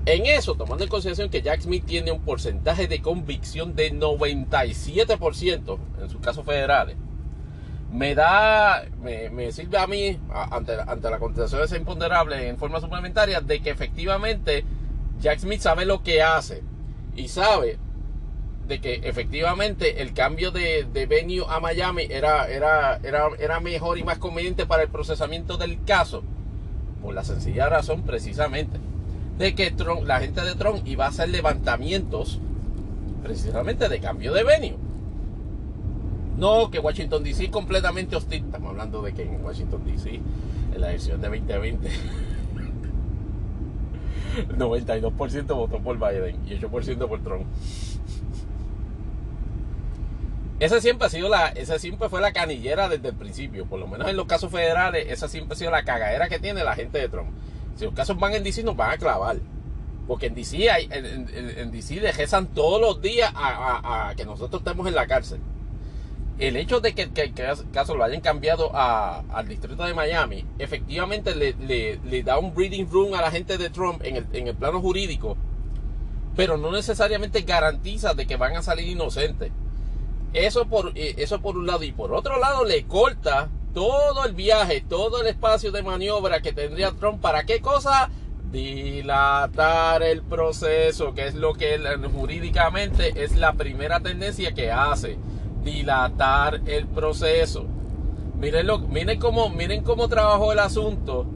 En 0.05 0.27
eso, 0.27 0.57
tomando 0.57 0.83
en 0.83 0.91
consideración 0.91 1.31
que 1.31 1.43
Jack 1.43 1.61
Smith 1.61 1.87
tiene 1.87 2.11
un 2.11 2.23
porcentaje 2.23 2.89
de 2.89 3.01
convicción 3.01 3.77
de 3.77 3.93
97% 3.95 5.79
en 6.03 6.11
sus 6.11 6.21
casos 6.21 6.45
federales, 6.45 6.97
me 7.93 8.15
da, 8.15 8.85
me, 9.03 9.53
sirve 9.53 9.79
a 9.79 9.87
mí, 9.87 10.19
ante, 10.51 10.73
ante 10.87 11.11
la 11.11 11.19
contestación 11.19 11.61
de 11.61 11.67
ese 11.67 11.77
imponderable 11.77 12.49
en 12.49 12.57
forma 12.57 12.81
suplementaria, 12.81 13.41
de 13.41 13.61
que 13.61 13.71
efectivamente 13.71 14.65
Jack 15.21 15.41
Smith 15.41 15.61
sabe 15.61 15.85
lo 15.85 16.03
que 16.03 16.23
hace 16.23 16.63
y 17.15 17.29
sabe 17.29 17.79
de 18.67 18.81
que 18.81 19.01
efectivamente 19.05 20.01
el 20.01 20.15
cambio 20.15 20.51
de, 20.51 20.87
de 20.91 21.07
venue 21.07 21.45
a 21.49 21.61
Miami 21.61 22.07
era, 22.09 22.49
era, 22.49 22.97
era, 23.03 23.29
era 23.39 23.61
mejor 23.61 23.99
y 23.99 24.05
más 24.05 24.19
conveniente 24.19 24.67
para 24.67 24.85
el 24.85 24.89
procesamiento 24.89 25.59
del 25.59 25.85
caso, 25.85 26.23
por 27.03 27.15
la 27.15 27.25
sencilla 27.25 27.69
razón 27.69 28.03
precisamente 28.03 28.79
de 29.39 29.55
que 29.55 29.75
la 30.05 30.21
gente 30.21 30.41
de 30.43 30.55
Trump 30.55 30.87
iba 30.87 31.07
a 31.07 31.09
hacer 31.09 31.29
levantamientos 31.29 32.39
precisamente 33.23 33.89
de 33.89 34.01
cambio 34.01 34.33
de 34.33 34.45
venue. 34.45 34.92
No, 36.43 36.73
que 36.73 36.81
Washington 36.81 37.23
DC 37.23 37.53
completamente 37.53 38.17
hostil. 38.17 38.45
Estamos 38.45 38.71
hablando 38.71 39.01
de 39.01 39.15
que 39.15 39.23
en 39.23 39.45
Washington 39.45 39.85
DC, 39.85 40.11
en 40.75 40.81
la 40.81 40.89
elección 40.89 41.21
de 41.21 41.29
2020, 41.29 41.89
92% 44.59 45.47
votó 45.55 45.79
por 45.79 45.97
Biden 46.01 46.41
y 46.45 46.59
8% 46.59 47.07
por 47.07 47.23
Trump. 47.23 47.47
Esa 50.59 50.81
siempre 50.81 51.07
ha 51.07 51.11
sido 51.11 51.29
la, 51.29 51.47
esa 51.51 51.79
siempre 51.79 52.09
fue 52.09 52.21
la 52.21 52.33
canillera 52.33 52.89
desde 52.89 53.11
el 53.11 53.15
principio, 53.15 53.67
por 53.67 53.79
lo 53.79 53.87
menos 53.87 54.09
en 54.09 54.17
los 54.17 54.27
casos 54.27 54.51
federales, 54.51 55.13
esa 55.13 55.29
siempre 55.29 55.55
ha 55.55 55.57
sido 55.57 55.71
la 55.71 55.85
cagadera 55.85 56.29
que 56.29 56.41
tiene 56.41 56.65
la 56.65 56.75
gente 56.75 56.99
de 56.99 57.09
Trump. 57.09 57.31
Si 57.77 57.85
los 57.85 57.95
casos 57.95 58.19
van 58.19 58.35
en 58.35 58.43
DC, 58.43 58.65
nos 58.65 58.77
van 58.77 58.91
a 58.91 58.99
clavar. 58.99 59.37
Porque 60.09 60.27
en 60.27 60.35
DC, 60.35 60.69
hay, 60.69 60.89
en, 60.91 61.29
en, 61.57 61.71
DC 61.71 62.01
le 62.01 62.13
todos 62.53 62.81
los 62.81 63.01
días 63.01 63.33
a, 63.33 64.13
que 64.17 64.25
nosotros 64.25 64.61
estemos 64.61 64.89
en 64.89 64.97
la 64.97 65.07
cárcel. 65.07 65.39
El 66.39 66.57
hecho 66.57 66.81
de 66.81 66.95
que, 66.95 67.03
el 67.03 67.35
caso 67.73 67.95
lo 67.95 68.05
hayan 68.05 68.21
cambiado 68.21 68.73
al 68.75 69.49
distrito 69.49 69.85
de 69.85 69.95
Miami, 69.95 70.45
efectivamente 70.59 71.35
le, 71.35 72.23
da 72.23 72.39
un 72.39 72.55
breathing 72.55 72.89
room 72.91 73.15
a 73.15 73.21
la 73.21 73.31
gente 73.31 73.59
de 73.59 73.71
Trump 73.71 74.03
en 74.05 74.17
el, 74.17 74.27
en 74.33 74.49
el 74.49 74.55
plano 74.55 74.81
jurídico, 74.81 75.37
pero 76.35 76.57
no 76.57 76.73
necesariamente 76.73 77.43
garantiza 77.43 78.15
de 78.15 78.27
que 78.27 78.37
van 78.37 78.57
a 78.57 78.63
salir 78.63 78.89
inocentes. 78.89 79.53
Eso 80.33 80.67
por, 80.67 80.93
eh, 80.95 81.15
eso 81.19 81.41
por 81.41 81.57
un 81.57 81.67
lado. 81.67 81.85
Y 81.85 81.93
por 81.93 82.13
otro 82.13 82.39
lado, 82.39 82.65
le 82.65 82.85
corta 82.85 83.51
todo 83.75 84.25
el 84.25 84.35
viaje, 84.35 84.85
todo 84.87 85.21
el 85.21 85.27
espacio 85.27 85.73
de 85.73 85.83
maniobra 85.83 86.41
que 86.41 86.53
tendría 86.53 86.93
Trump, 86.93 87.21
¿para 87.21 87.45
qué 87.45 87.61
cosa? 87.61 88.11
Dilatar 88.51 90.03
el 90.03 90.23
proceso, 90.23 91.15
que 91.15 91.27
es 91.27 91.35
lo 91.35 91.55
que 91.55 91.79
jurídicamente 92.15 93.25
es 93.25 93.37
la 93.37 93.55
primera 93.55 94.01
tendencia 94.01 94.53
que 94.53 94.71
hace. 94.71 95.19
Dilatar 95.65 96.61
el 96.67 96.87
proceso. 96.87 97.67
Miren, 98.39 98.67
lo, 98.67 98.79
miren, 98.79 99.21
cómo, 99.21 99.49
miren 99.51 99.83
cómo 99.83 100.09
trabajó 100.09 100.53
el 100.53 100.59
asunto 100.59 101.27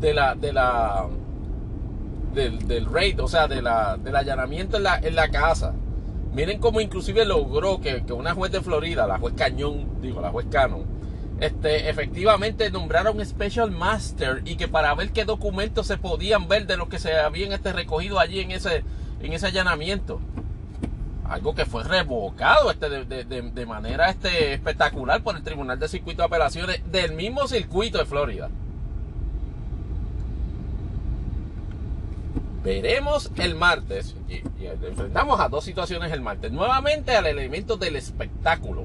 de 0.00 0.14
la, 0.14 0.34
de 0.34 0.52
la, 0.52 1.06
del, 2.34 2.66
del 2.66 2.86
raid, 2.86 3.22
o 3.22 3.28
sea, 3.28 3.46
de 3.46 3.62
la, 3.62 3.96
del 3.96 4.16
allanamiento 4.16 4.76
en 4.76 4.82
la, 4.84 4.98
en 4.98 5.14
la 5.14 5.28
casa. 5.28 5.74
Miren 6.32 6.58
cómo 6.58 6.80
inclusive 6.80 7.24
logró 7.24 7.80
que, 7.80 8.04
que 8.04 8.12
una 8.12 8.34
juez 8.34 8.52
de 8.52 8.60
Florida, 8.60 9.06
la 9.06 9.18
juez 9.18 9.34
Cañón, 9.36 10.00
digo, 10.02 10.20
la 10.20 10.30
juez 10.30 10.46
Cannon, 10.50 10.84
este, 11.40 11.88
efectivamente 11.88 12.70
nombraron 12.70 13.24
Special 13.24 13.70
Master 13.70 14.42
y 14.44 14.56
que 14.56 14.66
para 14.66 14.94
ver 14.94 15.12
qué 15.12 15.24
documentos 15.24 15.86
se 15.86 15.96
podían 15.96 16.48
ver 16.48 16.66
de 16.66 16.76
lo 16.76 16.88
que 16.88 16.98
se 16.98 17.16
habían 17.16 17.52
este, 17.52 17.72
recogido 17.72 18.18
allí 18.18 18.40
en 18.40 18.50
ese, 18.50 18.82
en 19.20 19.32
ese 19.32 19.46
allanamiento. 19.46 20.20
Algo 21.28 21.54
que 21.54 21.66
fue 21.66 21.84
revocado 21.84 22.70
este, 22.70 22.88
de, 22.88 23.24
de, 23.24 23.66
manera 23.66 24.08
este, 24.08 24.54
espectacular 24.54 25.22
por 25.22 25.36
el 25.36 25.42
Tribunal 25.42 25.78
de 25.78 25.86
Circuito 25.86 26.22
de 26.22 26.26
Apelaciones 26.26 26.80
del 26.90 27.12
mismo 27.12 27.46
circuito 27.46 27.98
de 27.98 28.06
Florida. 28.06 28.48
Veremos 32.64 33.30
el 33.36 33.54
martes, 33.54 34.16
y, 34.28 34.42
enfrentamos 34.64 35.38
a 35.38 35.48
dos 35.48 35.64
situaciones 35.64 36.12
el 36.12 36.22
martes, 36.22 36.50
nuevamente 36.50 37.14
al 37.14 37.26
elemento 37.26 37.76
del 37.76 37.96
espectáculo 37.96 38.84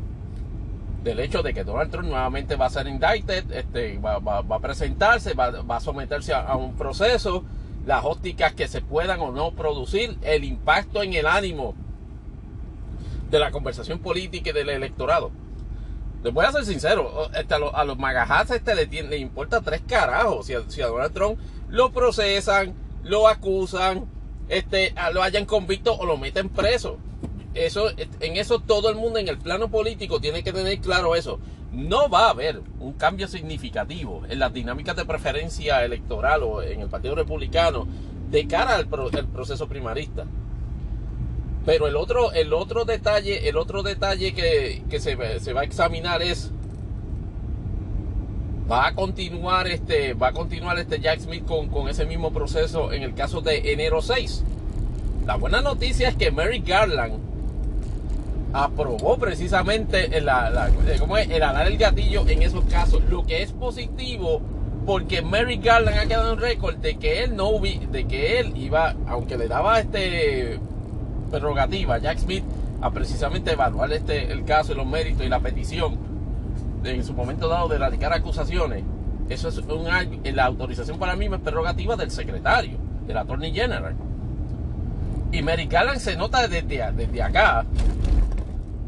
del 1.03 1.19
hecho 1.19 1.43
de 1.43 1.53
que 1.53 1.63
Donald 1.63 1.91
Trump 1.91 2.08
nuevamente 2.08 2.56
va 2.56 2.67
a 2.67 2.69
ser 2.69 2.88
indicted, 2.88 3.51
este, 3.51 3.99
va, 3.99 4.15
a 4.38 4.60
presentarse, 4.60 5.34
va, 5.34 5.75
a 5.75 5.79
someterse 5.79 6.34
a, 6.34 6.56
un 6.56 6.75
proceso, 6.75 7.43
las 7.86 8.06
ópticas 8.06 8.53
que 8.53 8.67
se 8.67 8.82
puedan 8.82 9.19
o 9.19 9.32
no 9.32 9.51
producir, 9.51 10.17
el 10.21 10.45
impacto 10.45 11.03
en 11.03 11.13
el 11.13 11.27
ánimo 11.27 11.75
de 13.33 13.39
la 13.39 13.51
conversación 13.51 13.99
política 13.99 14.51
y 14.51 14.53
del 14.53 14.69
electorado. 14.69 15.31
Les 16.23 16.33
voy 16.33 16.45
a 16.45 16.51
ser 16.51 16.65
sincero, 16.65 17.29
este, 17.35 17.53
a, 17.53 17.59
los, 17.59 17.73
a 17.73 17.83
magajás 17.95 18.51
este 18.51 18.75
le, 18.75 19.17
importa 19.17 19.61
tres 19.61 19.81
carajos 19.85 20.45
si 20.45 20.53
a, 20.53 20.87
Donald 20.87 21.13
Trump 21.13 21.39
lo 21.67 21.91
procesan, 21.91 22.73
lo 23.03 23.27
acusan, 23.27 24.05
este, 24.47 24.93
lo 25.11 25.21
hayan 25.21 25.45
convicto 25.45 25.93
o 25.93 26.05
lo 26.05 26.15
meten 26.15 26.47
preso 26.47 26.97
eso, 27.53 27.91
en 28.19 28.37
eso 28.37 28.59
todo 28.59 28.89
el 28.89 28.95
mundo 28.95 29.19
en 29.19 29.27
el 29.27 29.37
plano 29.37 29.69
político 29.69 30.19
tiene 30.19 30.43
que 30.43 30.51
tener 30.51 30.79
claro 30.79 31.15
eso. 31.15 31.39
No 31.71 32.09
va 32.09 32.27
a 32.27 32.29
haber 32.31 32.61
un 32.79 32.93
cambio 32.93 33.27
significativo 33.27 34.23
en 34.27 34.39
las 34.39 34.53
dinámicas 34.53 34.95
de 34.95 35.05
preferencia 35.05 35.83
electoral 35.85 36.43
o 36.43 36.61
en 36.61 36.81
el 36.81 36.87
Partido 36.87 37.15
Republicano 37.15 37.87
de 38.29 38.47
cara 38.47 38.75
al, 38.75 38.87
proceso 38.87 39.67
primarista. 39.67 40.25
Pero 41.65 41.88
el 41.88 41.95
otro, 41.95 42.32
el 42.34 42.54
otro 42.54 42.84
detalle, 42.86 43.47
el 43.47 43.58
otro 43.58 43.84
detalle 43.84 44.34
que, 44.34 44.99
se, 44.99 45.39
se, 45.39 45.54
va 45.54 45.62
a 45.62 45.63
examinar 45.63 46.21
es 46.21 46.52
va 48.69 48.88
a 48.88 48.95
continuar 48.95 49.67
este, 49.67 50.13
va 50.13 50.30
a 50.30 50.32
continuar 50.34 50.80
este 50.80 50.99
Jack 50.99 51.19
Smith 51.19 51.45
con, 51.45 51.67
con 51.67 51.89
ese 51.89 52.06
mismo 52.06 52.32
proceso 52.32 52.91
en 52.91 53.04
el 53.04 53.13
caso 53.13 53.41
de 53.41 53.71
enero 53.71 54.02
6. 54.02 54.43
La 55.26 55.36
buena 55.36 55.62
noticia 55.62 56.10
es 56.10 56.15
que 56.15 56.32
Mary 56.32 56.60
Garland 56.65 57.13
aprobó 58.52 59.17
precisamente 59.17 60.17
el, 60.17 60.26
la, 60.26 60.69
eh, 60.86 61.28
el 61.30 61.43
alar 61.43 61.67
el 61.67 61.78
gatillo 61.78 62.28
en 62.28 62.41
esos 62.41 62.65
casos. 62.65 63.02
Lo 63.10 63.26
que 63.26 63.41
es 63.41 63.52
positivo 63.54 64.41
porque 64.86 65.21
Mary 65.21 65.58
Garland 65.58 65.97
ha 65.97 66.06
quedado 66.06 66.34
en 66.34 66.39
récord 66.39 66.76
de 66.76 66.97
que 66.97 67.23
él 67.23 67.36
no 67.38 67.52
de 67.60 68.06
que 68.06 68.39
él 68.39 68.54
iba, 68.56 68.95
aunque 69.08 69.38
le 69.38 69.47
daba 69.47 69.80
este 69.80 70.60
prerrogativa 71.33 71.97
Jack 71.97 72.19
Smith 72.19 72.43
a 72.79 72.91
precisamente 72.91 73.53
evaluar 73.53 73.91
este 73.91 74.31
el 74.31 74.45
caso 74.45 74.73
y 74.73 74.75
los 74.75 74.85
méritos 74.85 75.25
y 75.25 75.29
la 75.29 75.39
petición 75.39 75.97
en 76.83 77.03
su 77.03 77.13
momento 77.13 77.47
dado 77.47 77.67
de 77.69 77.79
radicar 77.79 78.13
acusaciones. 78.13 78.83
Eso 79.29 79.47
es 79.47 79.57
un 79.57 79.87
la 80.35 80.45
autorización 80.45 80.99
para 80.99 81.15
mí 81.15 81.25
es 81.25 81.39
prerrogativa 81.39 81.95
del 81.95 82.11
secretario, 82.11 82.77
del 83.07 83.17
Attorney 83.17 83.51
General. 83.51 83.95
Y 85.31 85.41
Mary 85.41 85.65
Garland 85.65 85.99
se 85.99 86.15
nota 86.15 86.47
desde, 86.47 86.91
desde 86.91 87.23
acá 87.23 87.65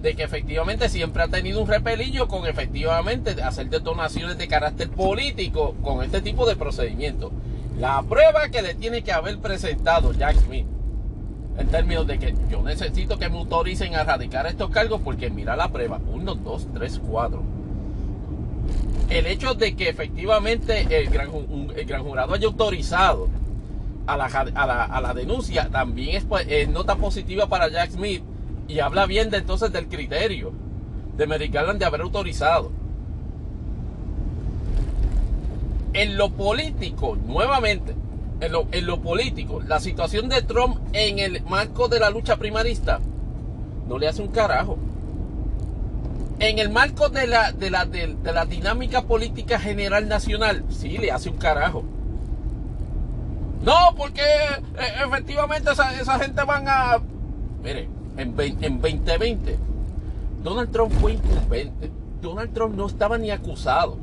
de 0.01 0.15
que 0.15 0.21
efectivamente 0.21 0.87
siempre 0.89 1.23
ha 1.23 1.27
tenido 1.29 1.61
un 1.61 1.67
repelillo 1.67 2.27
con 2.27 2.45
efectivamente 2.45 3.41
hacer 3.41 3.69
detonaciones 3.69 4.37
de 4.37 4.47
carácter 4.47 4.89
político 4.91 5.73
con 5.81 6.03
este 6.03 6.21
tipo 6.21 6.45
de 6.45 6.55
procedimiento. 6.55 7.31
La 7.79 8.03
prueba 8.03 8.49
que 8.49 8.61
le 8.61 8.75
tiene 8.75 9.01
que 9.03 9.13
haber 9.13 9.39
presentado 9.39 10.13
Jack 10.13 10.35
Smith 10.35 10.67
en 11.57 11.67
términos 11.67 12.05
de 12.07 12.19
que 12.19 12.35
yo 12.49 12.61
necesito 12.61 13.17
que 13.17 13.29
me 13.29 13.37
autoricen 13.37 13.95
a 13.95 14.03
radicar 14.03 14.45
estos 14.47 14.69
cargos 14.69 15.01
porque 15.01 15.29
mira 15.29 15.55
la 15.55 15.69
prueba, 15.69 15.99
1, 16.11 16.35
2, 16.35 16.67
3, 16.73 17.01
4. 17.07 17.43
El 19.09 19.27
hecho 19.27 19.53
de 19.53 19.75
que 19.75 19.89
efectivamente 19.89 20.87
el 20.89 21.09
gran, 21.09 21.29
jurado 22.03 22.33
haya 22.33 22.47
autorizado 22.47 23.29
a 24.07 24.17
la, 24.17 25.13
denuncia 25.13 25.69
también 25.69 26.17
es, 26.17 26.25
pues, 26.25 26.45
es 26.49 26.67
nota 26.69 26.95
positiva 26.95 27.47
para 27.47 27.69
Jack 27.69 27.91
Smith 27.91 28.23
y 28.67 28.79
habla 28.79 29.05
bien 29.05 29.33
entonces 29.33 29.71
del 29.71 29.87
criterio 29.87 30.53
de 31.15 31.27
Merrick 31.27 31.53
de 31.53 31.85
haber 31.85 32.01
autorizado. 32.01 32.71
en 35.95 36.17
lo 36.17 36.29
político, 36.29 37.17
nuevamente, 37.25 37.95
en 38.41 38.85
lo, 38.85 39.01
político, 39.01 39.61
la 39.61 39.79
situación 39.79 40.29
de 40.29 40.41
Trump 40.41 40.77
en 40.93 41.19
el 41.19 41.41
marco 41.43 41.87
de 41.87 41.99
la 41.99 42.09
lucha 42.09 42.37
primarista 42.37 42.99
no 43.87 43.97
le 43.97 44.07
hace 44.07 44.21
un 44.21 44.29
carajo. 44.29 44.77
En 46.39 46.59
el 46.59 46.69
marco 46.69 47.07
de 47.09 47.27
la, 47.27 47.53
de 47.53 47.69
la, 47.69 47.85
de, 47.85 48.15
la 48.23 48.45
dinámica 48.45 49.03
política 49.03 49.57
general 49.57 50.09
nacional, 50.09 50.65
sí 50.69 50.97
le 50.97 51.11
hace 51.11 51.29
un 51.29 51.37
carajo. 51.37 51.83
No, 53.63 53.95
porque 53.95 54.21
eh, 54.21 55.05
efectivamente 55.05 55.71
esa, 55.71 55.99
esa, 55.99 56.19
gente 56.19 56.43
van 56.43 56.67
a... 56.67 56.99
Mire, 57.63 57.87
en, 58.17 58.35
en 58.39 58.81
2020, 58.81 59.57
Donald 60.43 60.71
Trump 60.71 60.91
fue 60.99 61.13
incumbente. 61.13 61.89
Donald 62.21 62.53
Trump 62.53 62.75
no 62.75 62.85
estaba 62.87 63.17
ni 63.17 63.31
acusado. 63.31 63.97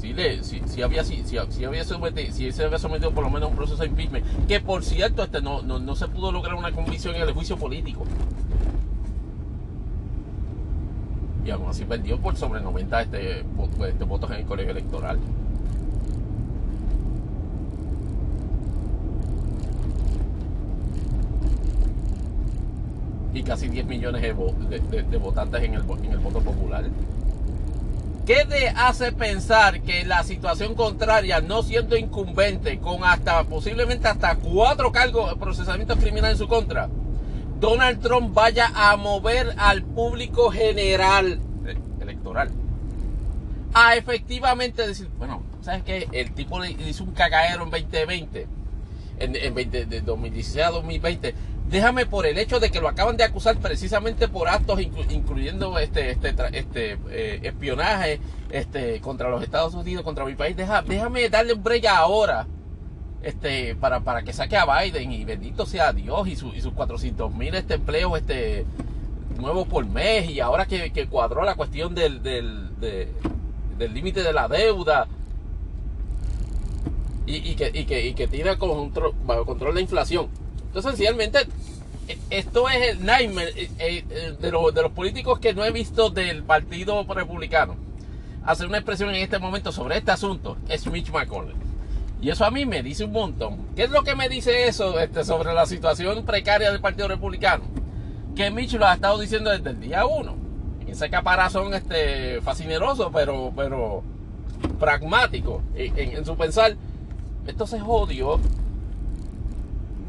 Sí, 0.00 0.14
le, 0.14 0.42
sí, 0.42 0.82
había, 0.82 1.04
sí, 1.04 1.22
sí, 1.26 1.36
había 1.36 1.84
sí 1.84 2.52
se 2.52 2.64
había 2.64 2.78
sometido 2.78 3.10
por 3.12 3.24
lo 3.24 3.30
menos 3.30 3.48
a 3.48 3.50
un 3.50 3.56
proceso 3.56 3.82
de 3.82 3.88
impeachment. 3.88 4.24
Que 4.46 4.60
por 4.60 4.82
cierto, 4.82 5.22
este 5.22 5.42
no, 5.42 5.60
no, 5.62 5.78
no 5.78 5.94
se 5.94 6.08
pudo 6.08 6.32
lograr 6.32 6.54
una 6.54 6.72
convicción 6.72 7.14
en 7.16 7.22
el 7.22 7.32
juicio 7.32 7.56
político. 7.58 8.04
y 11.44 11.50
aún 11.50 11.68
así 11.68 11.84
perdió 11.84 12.18
por 12.18 12.36
sobre 12.36 12.60
90 12.60 13.02
este, 13.02 13.40
este, 13.40 14.04
votos 14.04 14.30
en 14.30 14.36
el 14.38 14.44
colegio 14.44 14.72
electoral. 14.72 15.18
Y 23.32 23.42
casi 23.42 23.68
10 23.68 23.86
millones 23.86 24.22
de, 24.22 24.32
votantes 25.18 25.62
en 25.62 25.74
el, 25.74 25.82
en 25.82 26.12
el 26.12 26.18
voto 26.18 26.40
popular. 26.40 26.84
¿Qué 28.30 28.44
te 28.44 28.68
hace 28.68 29.10
pensar 29.10 29.80
que 29.82 30.04
la 30.04 30.22
situación 30.22 30.76
contraria, 30.76 31.40
no 31.40 31.64
siendo 31.64 31.96
incumbente, 31.96 32.78
con 32.78 33.02
hasta 33.02 33.42
posiblemente 33.42 34.06
hasta 34.06 34.36
cuatro 34.36 34.92
cargos 34.92 35.30
de 35.30 35.36
procesamiento 35.36 35.96
criminal 35.96 36.30
en 36.30 36.38
su 36.38 36.46
contra, 36.46 36.88
Donald 37.58 38.00
Trump 38.00 38.32
vaya 38.32 38.70
a 38.72 38.96
mover 38.96 39.52
al 39.58 39.82
público 39.82 40.48
general 40.52 41.40
eh, 41.66 41.76
electoral 42.00 42.52
a 43.74 43.96
efectivamente 43.96 44.86
decir, 44.86 45.08
bueno, 45.18 45.42
¿sabes 45.60 45.82
qué? 45.82 46.06
El 46.12 46.30
tipo 46.30 46.60
le 46.60 46.70
hizo 46.70 47.02
un 47.02 47.10
cagadero 47.10 47.64
en 47.64 47.70
2020, 47.70 48.46
en, 49.18 49.34
en 49.34 49.54
20, 49.56 49.86
de 49.86 50.00
2016 50.02 50.64
a 50.64 50.70
2020. 50.70 51.34
Déjame 51.70 52.04
por 52.04 52.26
el 52.26 52.36
hecho 52.36 52.58
de 52.58 52.70
que 52.70 52.80
lo 52.80 52.88
acaban 52.88 53.16
de 53.16 53.22
acusar 53.22 53.56
precisamente 53.58 54.26
por 54.26 54.48
actos 54.48 54.80
incluyendo 54.80 55.78
este, 55.78 56.10
este, 56.10 56.34
este 56.52 56.98
eh, 57.10 57.40
espionaje 57.44 58.20
este, 58.50 59.00
contra 59.00 59.30
los 59.30 59.40
Estados 59.44 59.74
Unidos, 59.74 60.02
contra 60.02 60.24
mi 60.24 60.34
país. 60.34 60.56
déjame 60.56 61.28
darle 61.28 61.52
un 61.52 61.62
break 61.62 61.86
ahora 61.86 62.48
este, 63.22 63.76
para, 63.76 64.00
para 64.00 64.22
que 64.22 64.32
saque 64.32 64.56
a 64.56 64.66
Biden 64.66 65.12
y 65.12 65.24
bendito 65.24 65.64
sea 65.64 65.92
Dios 65.92 66.26
y, 66.26 66.34
sus 66.34 66.72
400 66.74 67.32
mil 67.34 67.54
este, 67.54 67.74
empleos 67.74 68.18
este, 68.18 68.66
nuevos 69.38 69.68
por 69.68 69.86
mes 69.86 70.28
y 70.28 70.40
ahora 70.40 70.66
que, 70.66 71.06
cuadró 71.08 71.44
la 71.44 71.54
cuestión 71.54 71.94
del 71.94 72.20
límite 73.78 74.24
de, 74.24 74.32
la 74.32 74.48
deuda 74.48 75.06
y, 77.26 77.54
que, 77.54 77.70
y, 77.72 77.84
que, 77.84 78.08
y 78.08 78.14
que 78.14 78.26
tira 78.26 78.58
control, 78.58 79.14
bajo 79.24 79.46
control 79.46 79.76
la 79.76 79.80
inflación. 79.80 80.28
Entonces, 80.70 80.92
sencillamente, 80.92 81.40
e, 82.06 82.16
esto 82.30 82.68
es 82.68 82.90
el 82.90 83.04
nightmare 83.04 83.52
eh, 83.56 84.04
eh, 84.08 84.36
de, 84.40 84.50
los, 84.52 84.72
políticos 84.92 85.40
que 85.40 85.52
no 85.52 85.64
he 85.64 85.72
visto 85.72 86.10
del 86.10 86.44
Partido 86.44 87.04
Republicano. 87.12 87.74
Hacer 88.44 88.68
una 88.68 88.78
expresión 88.78 89.10
en 89.10 89.16
este 89.16 89.40
momento 89.40 89.72
sobre 89.72 89.98
este 89.98 90.12
asunto 90.12 90.56
es 90.68 90.86
Mitch 90.86 91.10
McConnell. 91.10 91.56
Y 92.22 92.30
eso 92.30 92.44
a 92.44 92.52
mí 92.52 92.66
me 92.66 92.84
dice 92.84 93.04
un 93.04 93.10
montón. 93.10 93.66
¿Qué 93.74 93.82
es 93.82 93.90
lo 93.90 94.04
que 94.04 94.14
me 94.14 94.28
dice 94.28 94.68
eso 94.68 95.00
este, 95.00 95.24
sobre 95.24 95.52
la 95.54 95.66
situación 95.66 96.24
precaria 96.24 96.70
del 96.70 96.80
Partido 96.80 97.08
Republicano? 97.08 97.64
Que 98.36 98.52
Mitch 98.52 98.74
lo 98.74 98.86
ha 98.86 98.94
estado 98.94 99.18
diciendo 99.18 99.50
desde 99.50 99.70
el 99.70 99.80
día 99.80 100.06
uno. 100.06 100.36
Ese 100.86 101.10
caparazón 101.10 101.74
este, 101.74 102.40
fascineroso, 102.42 103.10
pero, 103.12 103.52
pero 103.56 104.04
pragmático 104.78 105.62
en, 105.74 106.24
su 106.24 106.36
pensar. 106.36 106.76
Esto 107.46 107.66
se. 107.66 107.80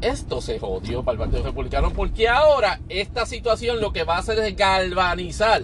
Esto 0.02 0.40
se 0.40 0.58
jodió 0.58 1.04
para 1.04 1.12
el 1.12 1.18
Partido 1.20 1.44
Republicano 1.44 1.92
porque 1.92 2.28
ahora 2.28 2.80
esta 2.88 3.24
situación 3.24 3.80
lo 3.80 3.92
que 3.92 4.02
va 4.02 4.16
a 4.16 4.18
hacer 4.18 4.38
es 4.40 4.56
galvanizar 4.56 5.62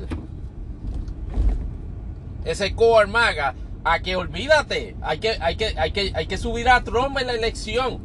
ese 2.45 2.75
core 2.75 3.09
maga 3.09 3.55
a 3.85 4.01
que 4.01 4.17
olvídate, 4.17 4.97
hay 5.03 5.19
que, 5.19 5.37
hay 5.41 5.57
que, 5.57 5.75
hay 5.77 5.91
que, 5.91 6.13
hay 6.15 6.27
que 6.27 6.39
subir 6.39 6.69
a 6.69 6.83
Trump 6.85 7.19
en 7.19 7.27
la 7.27 7.35
elección. 7.35 8.01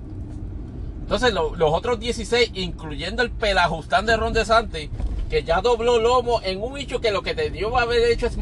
Entonces 1.02 1.34
los 1.34 1.54
otros 1.60 2.00
16, 2.00 2.52
incluyendo 2.56 3.22
el 3.22 3.32
pelajustán 3.32 4.06
de 4.06 4.18
Ron 4.18 4.34
DeSantis, 4.34 4.90
que 5.30 5.44
ya 5.44 5.62
dobló 5.62 6.00
lomo 6.00 6.42
en 6.44 6.62
un 6.62 6.78
hecho 6.78 7.00
que 7.00 7.12
lo 7.12 7.22
que 7.22 7.36
te 7.36 7.50
dio 7.50 7.78
a 7.78 7.84
haber 7.84 8.12
hecho 8.12 8.28
es 8.28 8.38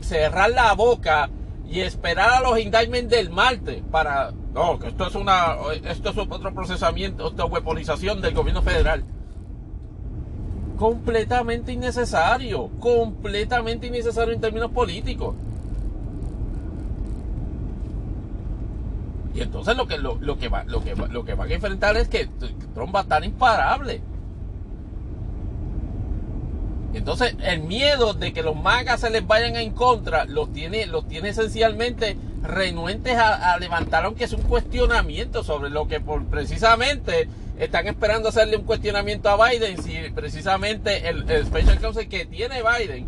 cerrar 0.00 0.50
la 0.50 0.72
boca 0.74 1.28
y 1.70 1.80
esperar 1.80 2.30
a 2.30 2.40
los 2.40 2.58
indictments 2.58 3.10
del 3.10 3.30
martes 3.30 3.82
para 3.90 4.32
no 4.52 4.78
que 4.78 4.88
esto 4.88 5.06
es 5.06 5.14
una 5.14 5.56
esto 5.84 6.10
es 6.10 6.18
otro 6.18 6.52
procesamiento 6.52 7.24
otra 7.24 7.44
weaponización 7.44 8.20
del 8.20 8.34
gobierno 8.34 8.60
federal 8.60 9.04
completamente 10.76 11.72
innecesario 11.72 12.68
completamente 12.80 13.86
innecesario 13.86 14.34
en 14.34 14.40
términos 14.40 14.70
políticos 14.72 15.34
Y 19.34 19.42
entonces 19.42 19.76
lo 19.76 19.86
que, 19.86 19.96
lo, 19.96 20.18
que, 20.38 20.48
va, 20.48 20.64
lo, 20.64 20.82
que, 20.82 20.94
lo 20.94 21.24
que 21.24 21.34
van 21.34 21.50
a 21.50 21.54
enfrentar 21.54 21.96
es 21.96 22.08
que 22.08 22.28
Trump 22.74 22.94
va 22.94 23.00
a 23.00 23.02
estar 23.02 23.24
imparable. 23.24 24.00
Entonces, 26.92 27.36
el 27.42 27.60
miedo 27.62 28.14
de 28.14 28.32
que 28.32 28.42
los 28.42 28.56
magas 28.56 29.00
se 29.00 29.10
les 29.10 29.26
vayan 29.26 29.56
en 29.56 29.72
contra 29.72 30.24
los 30.24 30.52
tiene, 30.52 30.86
los 30.86 31.06
tiene 31.06 31.30
esencialmente 31.30 32.16
renuentes 32.42 33.16
a, 33.16 33.56
levantar, 33.58 34.04
aunque 34.04 34.24
es 34.24 34.32
un 34.32 34.42
cuestionamiento 34.42 35.44
sobre 35.44 35.70
lo 35.70 35.86
que 35.86 36.00
por, 36.00 36.24
precisamente 36.26 37.28
están 37.58 37.86
esperando 37.86 38.30
hacerle 38.30 38.56
un 38.56 38.64
cuestionamiento 38.64 39.28
a 39.28 39.48
Biden. 39.48 39.82
Si 39.82 39.96
precisamente 40.14 41.08
el, 41.08 41.30
el 41.30 41.46
Special 41.46 41.78
Counsel 41.78 42.08
que 42.08 42.24
tiene 42.24 42.62
Biden, 42.62 43.06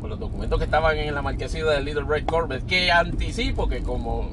con 0.00 0.10
los 0.10 0.18
documentos 0.18 0.58
que 0.58 0.64
estaban 0.64 0.98
en 0.98 1.14
la 1.14 1.22
marquesina 1.22 1.70
del 1.70 1.84
Little 1.84 2.04
Red 2.06 2.26
Corvette, 2.26 2.66
que 2.66 2.92
anticipo 2.92 3.68
que 3.68 3.82
como 3.82 4.28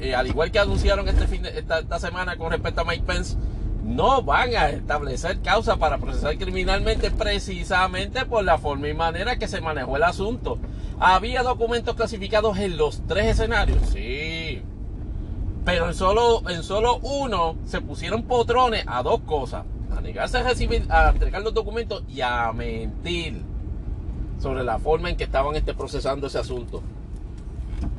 eh, 0.00 0.14
al 0.14 0.26
igual 0.26 0.50
que 0.50 0.58
anunciaron 0.58 1.08
este 1.08 1.26
fin 1.26 1.46
esta, 1.46 1.98
semana 1.98 2.36
con 2.36 2.50
respecto 2.50 2.80
a 2.80 2.84
Mike 2.84 3.04
Pence, 3.06 3.36
no 3.84 4.22
van 4.22 4.56
a 4.56 4.70
establecer 4.70 5.40
causa 5.40 5.76
para 5.76 5.98
procesar 5.98 6.38
criminalmente 6.38 7.10
precisamente 7.10 8.24
por 8.24 8.42
la 8.42 8.56
forma 8.56 8.88
y 8.88 8.94
manera 8.94 9.36
que 9.36 9.46
se 9.46 9.60
manejó 9.60 9.96
el 9.96 10.04
asunto. 10.04 10.58
¿Había 10.98 11.42
documentos 11.42 11.94
clasificados 11.94 12.58
en 12.58 12.78
los 12.78 13.02
tres 13.06 13.26
escenarios? 13.26 13.78
Sí. 13.92 14.62
Pero 15.66 15.86
en 15.88 15.94
solo, 15.94 16.48
en 16.48 16.62
solo 16.62 16.98
uno 16.98 17.56
se 17.66 17.82
pusieron 17.82 18.22
potrones 18.22 18.84
a 18.86 19.02
dos 19.02 19.20
cosas. 19.20 19.64
A 19.94 20.00
negarse 20.00 20.38
a 20.38 20.42
recibir, 20.42 20.86
a 20.88 21.10
entregar 21.10 21.42
los 21.42 21.52
documentos 21.52 22.04
y 22.08 22.22
a 22.22 22.50
mentir 22.52 23.42
sobre 24.38 24.64
la 24.64 24.78
forma 24.78 25.10
en 25.10 25.16
que 25.16 25.24
estaban 25.24 25.56
este, 25.56 25.74
procesando 25.74 26.26
ese 26.26 26.38
asunto. 26.38 26.82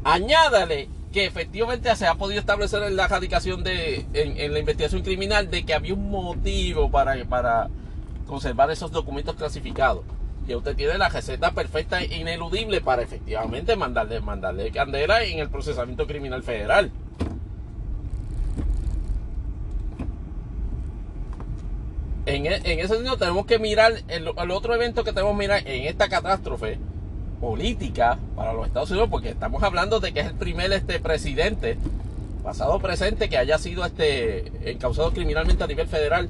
Añádale 0.03 0.89
que 1.15 1.25
efectivamente 1.25 1.95
se 1.95 2.07
ha 2.07 2.15
podido 2.15 2.41
establecer 2.41 2.83
en 2.83 2.97
la 2.97 3.05
erradicación 3.05 3.63
de, 3.63 4.05
en, 4.11 4.51
la 4.51 4.59
investigación 4.59 5.01
criminal 5.01 5.49
de 5.49 5.65
que 5.65 5.73
había 5.73 5.93
un 5.93 6.11
motivo 6.11 6.91
para, 6.91 7.23
para 7.23 7.69
conservar 8.27 8.69
esos 8.69 8.91
documentos 8.91 9.33
clasificados. 9.37 10.03
Y 10.45 10.53
usted 10.55 10.75
tiene 10.75 10.97
la 10.97 11.07
receta 11.07 11.51
perfecta 11.51 12.01
e 12.01 12.17
ineludible 12.17 12.81
para 12.81 13.01
efectivamente 13.01 13.77
mandarle, 13.77 14.19
mandarle 14.19 14.71
candela 14.71 15.23
en 15.23 15.39
el 15.39 15.49
procesamiento 15.49 16.05
criminal 16.05 16.43
federal. 16.43 16.91
En, 22.25 22.45
e, 22.45 22.57
ese 22.57 22.93
sentido 22.93 23.15
tenemos 23.15 23.45
que 23.45 23.57
mirar 23.57 23.93
el, 24.09 24.31
el, 24.37 24.51
otro 24.51 24.75
evento 24.75 25.05
que 25.05 25.13
tenemos 25.13 25.31
que 25.31 25.39
mirar 25.39 25.65
en 25.65 25.85
esta 25.85 26.09
catástrofe 26.09 26.77
política 27.39 28.17
para 28.35 28.53
los 28.53 28.67
Estados 28.67 28.91
Unidos, 28.91 29.09
porque 29.09 29.29
estamos 29.29 29.61
hablando 29.63 29.99
de 29.99 30.13
que 30.13 30.21
es 30.21 30.27
el 30.27 30.35
primer 30.35 30.71
este 30.71 30.99
presidente, 30.99 31.77
pasado 32.43 32.79
presente, 32.79 33.29
que 33.29 33.37
haya 33.37 33.57
sido 33.57 33.85
este 33.85 34.71
encausado 34.71 35.11
criminalmente 35.11 35.63
a 35.63 35.67
nivel 35.67 35.87
federal. 35.87 36.29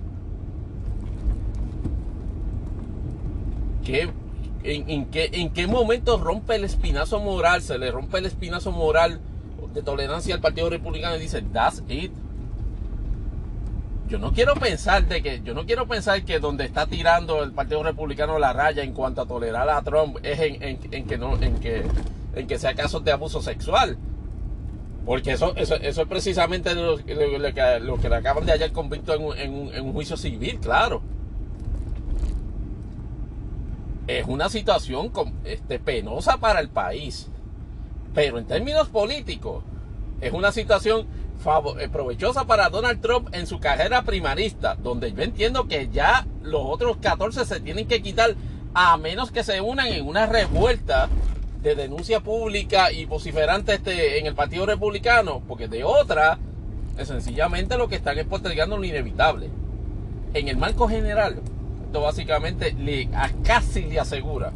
¿Qué, 3.84 4.10
en, 4.64 5.06
qué, 5.06 5.30
¿En 5.34 5.52
qué 5.52 5.68
momento 5.68 6.18
rompe 6.18 6.56
el 6.56 6.64
espinazo 6.64 7.20
moral? 7.20 7.62
Se 7.62 7.78
le 7.78 7.92
rompe 7.92 8.18
el 8.18 8.26
espinazo 8.26 8.72
moral 8.72 9.20
de 9.74 9.84
tolerancia 9.84 10.34
al 10.34 10.42
Partido 10.42 10.70
Republicano 10.70 11.16
y 11.18 11.20
dice, 11.20 11.44
that's 11.54 11.84
it 11.88 12.12
yo 14.08 14.20
no 14.20 14.32
quiero 14.34 14.54
pensar 14.56 15.08
de 15.08 15.22
que 15.22 15.42
yo 15.44 15.54
no 15.54 15.66
quiero 15.66 15.88
pensar 15.88 16.24
que 16.24 16.40
donde 16.40 16.66
está 16.66 16.86
tirando 16.86 17.44
el 17.44 17.52
Partido 17.52 17.84
Republicano 17.84 18.38
la 18.38 18.54
raya 18.54 18.84
en 18.84 18.94
cuanto 18.94 19.22
a 19.22 19.26
tolerar 19.26 19.68
a 19.70 19.82
Trump 19.82 20.18
es 20.22 20.40
en, 20.40 21.08
que 21.08 21.18
no 21.18 21.42
en 21.42 21.60
que 21.60 21.84
en 22.36 22.48
que 22.48 22.60
sea 22.60 22.76
casos 22.76 23.04
de 23.04 23.12
abuso 23.12 23.42
sexual 23.42 23.98
Porque 25.06 25.34
eso, 25.34 25.56
eso, 25.56 25.76
eso 25.76 26.02
es 26.02 26.08
precisamente 26.08 26.74
lo, 26.76 26.98
que, 26.98 27.14
lo, 27.80 27.98
que, 27.98 28.10
le 28.10 28.16
acaban 28.16 28.46
de 28.46 28.52
hallar 28.52 28.72
convicto 28.72 29.14
en 29.14 29.24
un, 29.24 29.38
en, 29.38 29.54
un, 29.54 29.74
en 29.74 29.86
un 29.86 29.94
juicio 29.94 30.18
civil, 30.18 30.60
claro. 30.60 31.04
Es 34.08 34.26
una 34.28 34.50
situación 34.50 35.12
este, 35.44 35.78
penosa 35.78 36.38
para 36.38 36.60
el 36.60 36.70
país. 36.70 37.30
Pero 38.16 38.40
en 38.40 38.46
términos 38.46 38.88
políticos, 38.90 39.64
es 40.22 40.34
una 40.34 40.52
situación 40.52 41.06
provechosa 41.92 42.46
para 42.46 42.70
Donald 42.70 43.02
Trump 43.02 43.30
en 43.32 43.46
su 43.46 43.60
carrera 43.60 44.02
primarista, 44.02 44.76
donde 44.76 45.14
yo 45.14 45.22
entiendo 45.22 45.68
que 45.68 45.90
ya 45.90 46.26
los 46.42 46.62
otros 46.66 46.98
14 46.98 47.46
se 47.46 47.60
tienen 47.60 47.88
que 47.88 48.02
quitar 48.02 48.36
a 48.74 48.98
menos 48.98 49.32
que 49.32 49.44
se 49.44 49.62
unan 49.62 49.88
en 49.88 50.08
una 50.08 50.26
revuelta 50.26 51.08
de 51.62 51.76
denuncia 51.76 52.20
pública 52.20 52.92
y 52.92 53.06
vociferante 53.06 53.76
este, 53.76 54.20
en 54.20 54.26
el 54.26 54.36
Partido 54.36 54.66
Republicano, 54.66 55.42
porque 55.48 55.68
de 55.68 55.84
otra, 55.84 56.40
es 56.98 57.08
sencillamente 57.08 57.78
lo 57.78 57.88
que 57.88 57.96
están 57.96 58.18
es 58.18 58.26
postergando 58.26 58.78
lo 58.78 58.84
inevitable. 58.84 59.50
En 60.34 60.48
el 60.48 60.58
marco 60.58 60.88
general, 60.88 61.42
esto 61.86 62.02
básicamente 62.02 62.74
le, 62.74 63.08
casi 63.44 63.84
le 63.84 64.00
asegura 64.00 64.52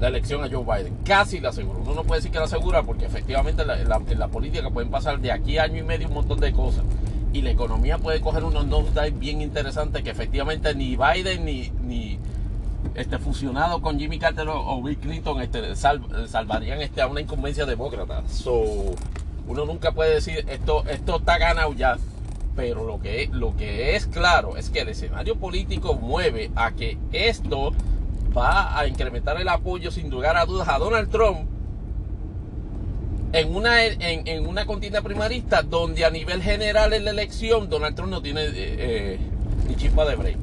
la 0.00 0.08
elección 0.08 0.44
a 0.44 0.48
Joe 0.50 0.64
Biden. 0.64 0.98
Casi 1.04 1.40
la 1.40 1.50
asegura. 1.50 1.78
Uno 1.78 1.94
no 1.94 2.04
puede 2.04 2.20
decir 2.20 2.30
que 2.30 2.38
la 2.38 2.44
asegura 2.44 2.82
porque 2.82 3.06
efectivamente 3.06 3.62
en 3.62 4.18
la, 4.18 4.28
política 4.28 4.70
pueden 4.70 4.90
pasar 4.90 5.20
de 5.20 5.32
aquí 5.32 5.58
a 5.58 5.64
año 5.64 5.78
y 5.78 5.82
medio 5.82 6.08
un 6.08 6.14
montón 6.14 6.40
de 6.40 6.52
cosas. 6.52 6.84
Y 7.32 7.42
la 7.42 7.50
economía 7.50 7.98
puede 7.98 8.20
coger 8.20 8.44
unos 8.44 8.66
nosedive 8.66 9.10
bien 9.10 9.42
interesantes 9.42 10.02
que 10.02 10.10
efectivamente 10.10 10.74
ni 10.74 10.96
Biden 10.96 11.44
ni, 11.44 11.70
ni 11.82 12.18
este, 12.94 13.18
fusionado 13.18 13.82
con 13.82 13.98
Jimmy 13.98 14.18
Carter 14.18 14.48
o, 14.48 14.82
Bill 14.82 14.96
Clinton 14.98 15.40
este, 15.40 15.76
salvarían 15.76 16.80
este, 16.80 17.02
a 17.02 17.06
una 17.06 17.20
incumbencia 17.20 17.66
demócrata. 17.66 18.22
So, 18.28 18.94
uno 19.48 19.64
nunca 19.64 19.92
puede 19.92 20.14
decir 20.14 20.44
esto, 20.48 20.84
esto 20.88 21.16
está 21.16 21.38
ganado 21.38 21.72
ya. 21.72 21.96
Pero 22.54 22.84
lo 22.84 23.00
que, 23.00 23.28
lo 23.32 23.54
que 23.54 23.96
es 23.96 24.06
claro 24.06 24.56
es 24.56 24.70
que 24.70 24.80
el 24.80 24.88
escenario 24.88 25.36
político 25.36 25.94
mueve 25.94 26.50
a 26.56 26.72
que 26.72 26.96
esto 27.12 27.74
va 28.36 28.78
a 28.78 28.86
incrementar 28.86 29.40
el 29.40 29.48
apoyo 29.48 29.90
sin 29.90 30.10
lugar 30.10 30.36
a 30.36 30.44
dudas 30.44 30.68
a 30.68 30.78
Donald 30.78 31.10
Trump 31.10 31.48
en 33.32 33.54
una, 33.54 33.84
en, 33.84 34.46
una 34.46 34.66
contienda 34.66 35.02
primarista 35.02 35.62
donde 35.62 36.04
a 36.04 36.10
nivel 36.10 36.42
general 36.42 36.92
en 36.92 37.04
la 37.04 37.10
elección 37.10 37.68
Donald 37.68 37.96
Trump 37.96 38.10
no 38.10 38.22
tiene 38.22 38.44
eh, 38.44 38.52
eh, 38.54 39.18
ni 39.68 39.76
chispa 39.76 40.04
de 40.04 40.16
break. 40.16 40.38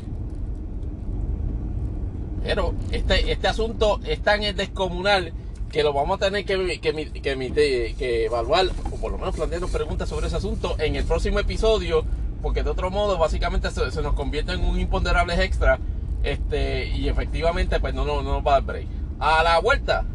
Pero 2.43 2.73
este, 2.91 3.31
este 3.31 3.47
asunto 3.47 3.99
es 4.05 4.21
tan 4.21 4.41
descomunal 4.55 5.33
que 5.71 5.81
lo 5.81 5.93
vamos 5.93 6.17
a 6.17 6.25
tener 6.25 6.45
que, 6.45 6.79
que, 6.79 7.95
que, 7.97 8.25
evaluar, 8.25 8.67
o 8.91 8.95
por 8.97 9.11
lo 9.11 9.17
menos 9.17 9.33
plantearnos 9.33 9.71
preguntas 9.71 10.09
sobre 10.09 10.27
ese 10.27 10.35
asunto 10.35 10.75
en 10.77 10.95
el 10.95 11.05
próximo 11.05 11.39
episodio, 11.39 12.03
porque 12.41 12.61
de 12.61 12.69
otro 12.69 12.91
modo 12.91 13.17
básicamente 13.17 13.71
se, 13.71 13.89
se 13.91 14.01
nos 14.01 14.13
convierte 14.13 14.51
en 14.51 14.65
un 14.65 14.77
imponderable 14.79 15.41
extra 15.41 15.79
este, 16.23 16.87
y 16.87 17.07
efectivamente, 17.09 17.79
pues 17.79 17.93
no, 17.93 18.05
no, 18.05 18.21
no 18.21 18.33
nos 18.33 18.45
va 18.45 18.51
a 18.51 18.53
dar 18.55 18.63
break. 18.63 18.87
A 19.19 19.43
la 19.43 19.59
vuelta, 19.59 20.05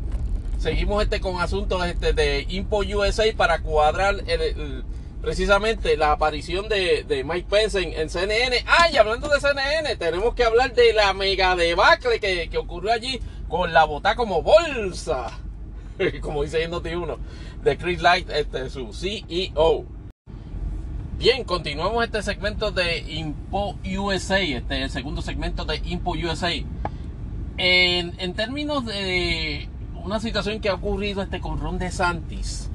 seguimos 0.59 1.03
este 1.03 1.21
con 1.21 1.41
asuntos 1.41 1.85
este, 1.87 2.13
de 2.13 2.47
Impo 2.49 2.79
USA 2.79 3.25
para 3.37 3.61
cuadrar 3.61 4.17
precisamente 5.23 5.97
la 5.97 6.13
aparición 6.13 6.69
de, 6.69 7.25
Mike 7.25 7.47
Pence 7.49 7.81
en, 7.81 8.11
CNN. 8.11 8.65
Ah, 8.67 8.89
y 8.91 8.97
hablando 8.97 9.29
de 9.29 9.41
CNN, 9.41 9.97
tenemos 9.97 10.35
que 10.35 10.45
hablar 10.45 10.75
de 10.75 10.93
la 10.93 11.13
mega 11.13 11.55
debacle 11.57 12.21
que, 12.21 12.49
que 12.49 12.59
ocurrió 12.59 12.93
allí 12.93 13.21
con 13.49 13.73
la 13.73 13.85
bota 13.85 14.17
como 14.17 14.43
bolsa. 14.43 15.31
como 16.21 16.43
dice 16.43 16.63
en 16.63 16.73
Noti1, 16.73 17.19
de 17.63 17.79
Chris 17.79 18.01
Light, 18.01 18.31
este, 18.31 18.71
su 18.71 18.93
CEO. 18.93 19.87
Bien, 21.19 21.43
continuamos 21.43 22.05
este 22.05 22.23
segmento 22.23 22.71
de 22.71 23.01
Impo 23.01 23.75
USA, 23.85 24.39
este 24.39 24.85
el 24.85 24.89
segundo 24.89 25.21
segmento 25.21 25.65
de 25.65 25.83
Impo 25.85 26.13
USA. 26.13 26.53
En, 27.57 28.15
en, 28.19 28.35
términos 28.35 28.87
de 28.87 29.69
una 30.05 30.21
situación 30.21 30.61
que 30.61 30.69
ha 30.69 30.75
ocurrido 30.75 31.21
este 31.21 31.41
con 31.41 31.59
Ron 31.59 31.77
DeSantis, 31.77 32.71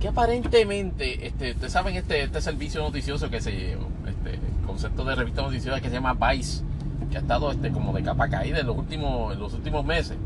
que 0.00 0.08
aparentemente, 0.08 1.24
este, 1.28 1.52
ustedes 1.52 1.72
saben 1.72 1.94
este, 1.94 2.24
este 2.24 2.40
servicio 2.40 2.82
noticioso 2.82 3.30
que 3.30 3.40
se 3.40 3.74
este 3.74 4.40
concepto 4.66 5.04
de 5.04 5.14
revista 5.14 5.42
noticiosa 5.42 5.80
que 5.80 5.88
se 5.88 5.94
llama 5.94 6.14
Vice, 6.14 6.64
que 7.12 7.18
ha 7.18 7.20
estado 7.20 7.52
este 7.52 7.70
como 7.70 7.92
de 7.92 8.02
capa 8.02 8.28
caída 8.28 8.58
en 8.58 8.66
los 8.66 8.76
últimos, 8.76 9.32
en 9.32 9.38
los 9.38 9.54
últimos 9.54 9.84
meses. 9.84 10.16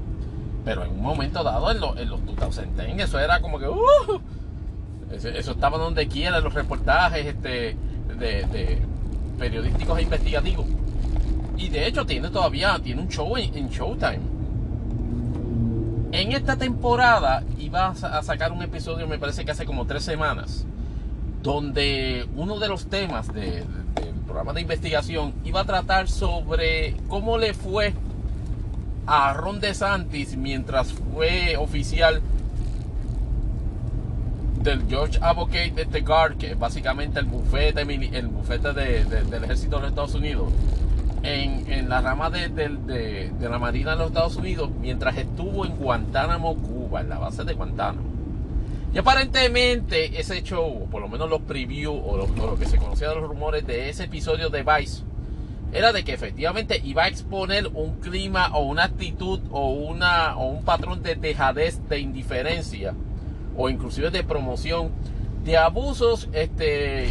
Pero 0.65 0.85
en 0.85 0.93
un 0.93 1.03
momento 1.03 1.45
dado, 1.45 1.71
en, 1.71 1.81
los 1.81 1.99
en 1.99 2.09
los 2.09 2.25
2010, 2.25 2.99
eso 2.99 3.19
era 3.19 3.43
como 3.43 3.59
que 3.59 3.69
uh, 3.69 4.23
eso, 5.13 5.53
estaba 5.53 5.79
donde 5.79 6.09
quiera, 6.09 6.41
los 6.41 6.55
reportajes 6.55 7.27
este, 7.27 7.77
de, 8.19 8.79
periodísticos 9.39 9.99
e 9.99 10.03
investigativos. 10.03 10.67
Y 11.57 11.69
de 11.69 11.87
hecho 11.87 12.05
tiene 12.07 12.29
todavía 12.31 12.79
tiene 12.83 13.03
un 13.03 13.09
show 13.09 13.37
en, 13.37 13.69
Showtime. 13.69 14.21
En 16.13 16.33
esta 16.33 16.57
temporada 16.57 17.43
iba 17.59 17.89
a 17.89 18.23
sacar 18.23 18.53
un 18.53 18.63
episodio, 18.63 19.07
me 19.07 19.19
parece 19.19 19.45
que 19.45 19.53
hace 19.53 19.65
como 19.65 19.87
tres 19.87 20.05
semanas, 20.05 20.67
donde 21.43 22.27
uno 22.37 22.59
de 22.59 22.69
los 22.69 22.87
temas 22.87 23.33
del 23.33 23.65
programa 24.27 24.53
de 24.53 24.61
investigación 24.61 25.33
iba 25.45 25.61
a 25.61 25.65
tratar 25.65 26.09
sobre 26.09 26.97
cómo 27.09 27.39
le 27.39 27.55
fue 27.55 27.95
a 29.07 29.33
Ron 29.33 29.61
DeSantis 29.61 30.37
mientras 30.37 30.93
fue 30.93 31.57
oficial 31.57 32.21
del 34.63 34.87
George 34.89 35.19
Advocate 35.21 35.73
de 35.73 35.87
the 35.87 36.01
Guard, 36.01 36.37
que 36.37 36.53
es 36.53 36.59
básicamente 36.59 37.19
el 37.19 37.27
bufete, 37.27 37.83
el 37.83 38.29
bufete 38.29 38.73
del 38.73 39.45
ejército 39.45 39.77
de 39.77 39.83
los 39.83 39.91
Estados 39.91 40.15
Unidos, 40.15 40.53
en, 41.25 41.89
la 41.89 42.01
rama 42.01 42.31
de, 42.31 42.49
la 43.41 43.59
Marina 43.59 43.93
de 43.93 43.97
los 43.97 44.09
Estados 44.09 44.37
Unidos, 44.37 44.71
mientras 44.81 45.17
estuvo 45.17 45.67
en 45.67 45.77
Guantánamo, 45.77 46.57
Cuba, 46.57 47.01
en 47.01 47.09
la 47.09 47.19
base 47.19 47.45
de 47.45 47.55
Guantánamo. 47.55 48.11
Y 48.95 48.99
aparentemente 48.99 50.21
ese 50.21 50.43
show, 50.43 50.87
por 50.91 51.01
lo 51.01 51.09
menos 51.09 51.29
los 51.29 51.41
previews 51.43 52.01
o 52.05 52.17
lo, 52.17 52.59
que 52.59 52.67
se 52.67 52.77
conocía 52.77 53.09
de 53.09 53.17
los 53.17 53.29
rumores 53.29 53.67
de 53.67 53.89
ese 53.89 54.05
episodio 54.05 54.51
de 54.51 54.63
Vice, 54.63 55.03
era 55.73 55.93
de 55.93 56.05
que 56.05 56.13
efectivamente 56.13 56.81
iba 56.85 57.05
a 57.05 57.09
exponer 57.09 57.69
un 57.69 57.99
clima 58.01 58.51
o 58.53 58.63
una 58.63 58.85
actitud 58.85 59.41
o, 59.51 59.71
una, 59.71 60.37
o 60.37 60.49
un 60.49 60.63
patrón 60.63 61.03
de 61.03 61.15
dejadez, 61.15 61.81
de 61.89 61.99
indiferencia 62.01 62.95
o 63.57 63.69
inclusive 63.69 64.11
de 64.11 64.25
promoción 64.25 64.91
de 65.45 65.57
abusos 65.57 66.29
este, 66.33 67.09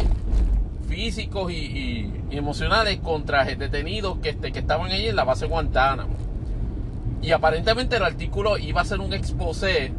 físicos 0.88 1.52
y, 1.52 2.12
emocionales 2.30 2.98
contra 3.00 3.44
detenidos 3.44 4.18
que, 4.18 4.30
este, 4.30 4.52
que 4.52 4.60
estaban 4.60 4.90
allí 4.90 5.08
en 5.08 5.16
la 5.16 5.24
base 5.24 5.46
Guantánamo. 5.46 6.14
Y 7.20 7.32
aparentemente 7.32 7.96
el 7.96 8.02
artículo 8.02 8.56
iba 8.58 8.80
a 8.80 8.84
ser 8.84 9.00
un 9.00 9.12
exposé 9.12 9.92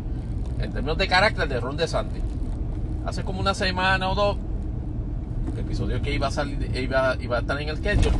en 0.60 0.72
términos 0.72 0.98
de 0.98 1.08
carácter 1.08 1.48
de 1.48 1.60
Ron 1.60 1.78
DeSantis. 1.78 2.24
Hace 3.06 3.24
como 3.24 3.40
una 3.40 3.54
semana 3.54 4.10
o 4.10 4.16
dos, 4.16 4.38
el 5.54 5.60
episodio 5.60 6.02
que 6.02 6.14
iba 6.14 6.28
a 6.28 6.32
salir, 6.32 6.76
iba, 6.76 7.16
iba 7.22 7.38
a 7.38 7.40
estar 7.42 7.62
en 7.62 7.70
el 7.70 7.78
schedule, 7.78 8.12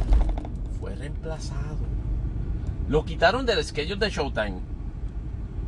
fue 0.80 0.96
reemplazado. 0.96 1.78
Lo 2.88 3.04
quitaron 3.04 3.46
del 3.46 3.64
schedule 3.64 3.98
de 3.98 4.10
Showtime 4.10 4.73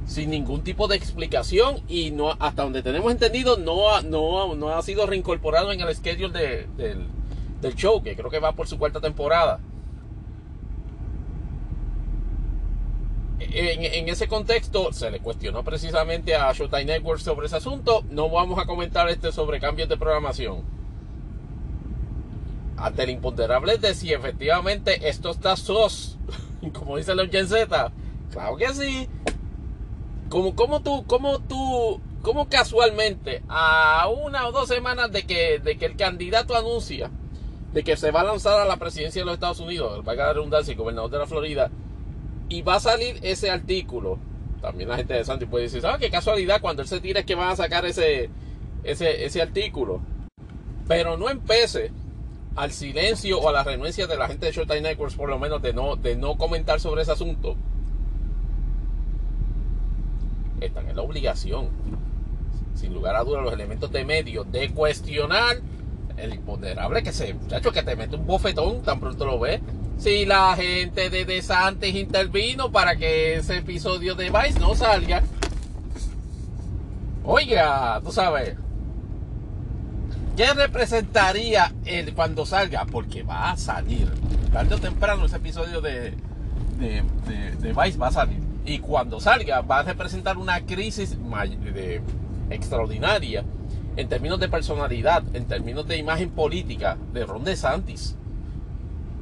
sin 0.06 0.30
ningún 0.30 0.64
tipo 0.64 0.88
de 0.88 0.96
explicación 0.96 1.82
y 1.88 2.12
no 2.12 2.32
hasta 2.40 2.64
donde 2.64 2.84
tenemos 2.84 3.12
entendido 3.12 3.58
no 3.58 3.94
ha, 3.94 4.02
no, 4.02 4.56
no 4.56 4.70
ha 4.70 4.82
sido 4.82 5.06
reincorporado 5.08 5.72
en 5.72 5.82
el 5.82 5.96
schedule 5.96 6.68
del, 6.78 7.08
show, 7.76 8.04
que 8.04 8.16
creo 8.16 8.30
que 8.30 8.40
va 8.40 8.52
por 8.52 8.68
su 8.68 8.78
cuarta 8.78 9.02
temporada. 9.02 9.60
En, 13.40 14.08
ese 14.08 14.28
contexto 14.28 14.94
se 14.94 15.10
le 15.10 15.20
cuestionó 15.20 15.64
precisamente 15.64 16.36
a 16.36 16.54
Showtime 16.54 16.86
Network 16.86 17.20
sobre 17.20 17.48
ese 17.48 17.56
asunto. 17.56 18.04
No 18.12 18.30
vamos 18.30 18.60
a 18.60 18.66
comentar 18.66 19.10
este 19.10 19.32
sobre 19.32 19.60
cambios 19.60 19.90
de 19.90 19.98
programación. 19.98 20.62
Ante 22.78 23.04
el 23.04 23.10
imponderable 23.10 23.78
de 23.80 23.96
si 23.96 24.14
efectivamente 24.14 25.10
esto 25.10 25.32
está 25.32 25.56
sos, 25.56 26.20
como 26.74 26.98
dice 26.98 27.16
los 27.16 27.30
Gen 27.30 27.48
Z. 27.48 27.92
Claro 28.32 28.58
que 28.58 28.74
sí. 28.74 29.10
Como, 30.30 30.56
como 30.56 30.82
tú, 30.82 31.06
como 31.06 31.40
tú, 31.40 32.02
como 32.22 32.50
casualmente, 32.50 33.44
a 33.48 34.08
una 34.10 34.48
o 34.48 34.52
dos 34.52 34.68
semanas 34.68 35.12
de 35.12 35.24
que, 35.24 35.60
de 35.60 35.78
que 35.78 35.86
el 35.86 35.96
candidato 35.96 36.56
anuncia 36.56 37.12
de 37.76 37.84
que 37.84 37.98
se 37.98 38.10
va 38.10 38.22
a 38.22 38.24
lanzar 38.24 38.60
a 38.60 38.66
la 38.66 38.78
presidencia 38.78 39.22
de 39.22 39.26
los 39.26 39.34
Estados 39.34 39.60
Unidos, 39.60 40.02
va 40.08 40.14
a 40.14 40.34
redundancia, 40.34 40.72
el 40.72 40.78
gobernador 40.78 41.12
de 41.12 41.20
la 41.20 41.28
Florida, 41.28 41.70
y 42.48 42.62
va 42.62 42.76
a 42.76 42.80
salir 42.80 43.20
ese 43.22 43.52
artículo. 43.52 44.18
También 44.62 44.88
la 44.88 44.96
gente 44.96 45.14
de 45.14 45.26
Santi 45.26 45.46
puede 45.46 45.66
decir, 45.66 45.82
¿sabes 45.82 46.00
qué 46.00 46.10
casualidad? 46.10 46.62
Cuando 46.62 46.82
él 46.82 46.88
se 46.88 47.02
tira 47.02 47.20
es 47.20 47.26
que 47.26 47.36
van 47.36 47.50
a 47.50 47.56
sacar 47.58 47.86
ese, 47.86 48.30
ese, 48.86 49.26
ese 49.26 49.42
artículo. 49.42 50.00
Pero 50.88 51.18
no 51.18 51.30
empece 51.30 51.92
al 52.56 52.72
silencio 52.72 53.40
o 53.42 53.50
a 53.50 53.52
la 53.52 53.64
renuencia 53.66 54.08
de 54.08 54.16
la 54.16 54.30
gente 54.30 54.46
de 54.46 54.54
Showtime 54.54 54.80
Networks, 54.80 55.16
por 55.16 55.28
lo 55.28 55.38
menos 55.38 55.62
de 55.62 55.74
no, 55.74 55.98
de 55.98 56.16
no 56.16 56.38
comentar 56.38 56.80
sobre 56.80 57.02
ese 57.02 57.12
asunto 57.12 57.58
están 60.62 60.90
en 60.90 60.96
la 60.96 61.02
obligación 61.02 61.70
sin 62.76 62.94
lugar 62.94 63.16
a 63.16 63.24
dudas, 63.24 63.44
los 63.44 63.54
elementos 63.54 63.92
de 63.92 64.04
medio 64.04 64.44
de 64.44 64.70
cuestionar 64.72 65.58
el 66.18 66.34
imponderable 66.34 67.04
que 67.04 67.12
se, 67.12 67.34
muchacho, 67.34 67.72
que 67.72 67.84
te 67.84 67.96
mete 67.96 68.16
un 68.16 68.26
bofetón 68.26 68.82
tan 68.84 69.00
pronto 69.00 69.26
lo 69.26 69.40
ves. 69.40 69.62
Si 69.98 70.26
la 70.26 70.56
gente 70.56 71.10
de 71.10 71.26
DeSantis 71.26 71.96
intervino 71.96 72.72
para 72.72 72.96
que 72.96 73.36
ese 73.36 73.58
episodio 73.58 74.16
de 74.16 74.30
Vice 74.30 74.60
no 74.60 74.76
salga. 74.76 75.24
Oiga, 77.24 78.02
tú 78.04 78.12
sabes. 78.12 78.56
¿Qué 80.36 80.54
representaría 80.54 81.74
el 81.86 82.14
cuando 82.14 82.46
salga? 82.46 82.86
Porque 82.86 83.24
va 83.24 83.52
a 83.52 83.58
salir. 83.58 84.12
Tarde 84.52 84.76
o 84.76 84.80
temprano 84.80 85.26
ese 85.26 85.38
episodio 85.38 85.80
de, 85.80 86.14
de, 86.78 87.04
de, 87.62 87.74
Vice 87.74 87.98
va 87.98 88.08
a 88.08 88.12
salir. 88.12 88.45
Y 88.66 88.80
cuando 88.80 89.20
salga 89.20 89.62
va 89.62 89.80
a 89.80 89.84
representar 89.84 90.38
una 90.38 90.66
crisis 90.66 91.18
extraordinaria 92.50 93.44
en 93.96 94.10
términos 94.10 94.40
de 94.40 94.50
personalidad, 94.50 95.24
en 95.34 95.46
términos 95.46 95.88
de 95.88 95.98
imagen 95.98 96.32
política 96.32 96.98
de 97.14 97.26
Ron 97.26 97.44
DeSantis. 97.44 98.16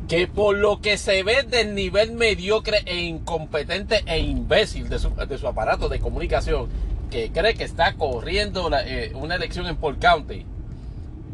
Que 0.07 0.27
por 0.27 0.57
lo 0.57 0.81
que 0.81 0.97
se 0.97 1.23
ve 1.23 1.43
del 1.43 1.75
nivel 1.75 2.13
mediocre 2.13 2.79
e 2.85 3.03
incompetente 3.03 4.03
e 4.05 4.19
imbécil 4.19 4.89
de 4.89 4.99
su, 4.99 5.11
de 5.15 5.37
su 5.37 5.47
aparato 5.47 5.87
de 5.87 5.99
comunicación, 5.99 6.67
que 7.09 7.31
cree 7.31 7.53
que 7.53 7.63
está 7.63 7.93
corriendo 7.93 8.69
eh, 8.85 9.11
una 9.15 9.35
elección 9.35 9.67
en 9.67 9.77
Paul 9.77 9.99
County, 9.99 10.45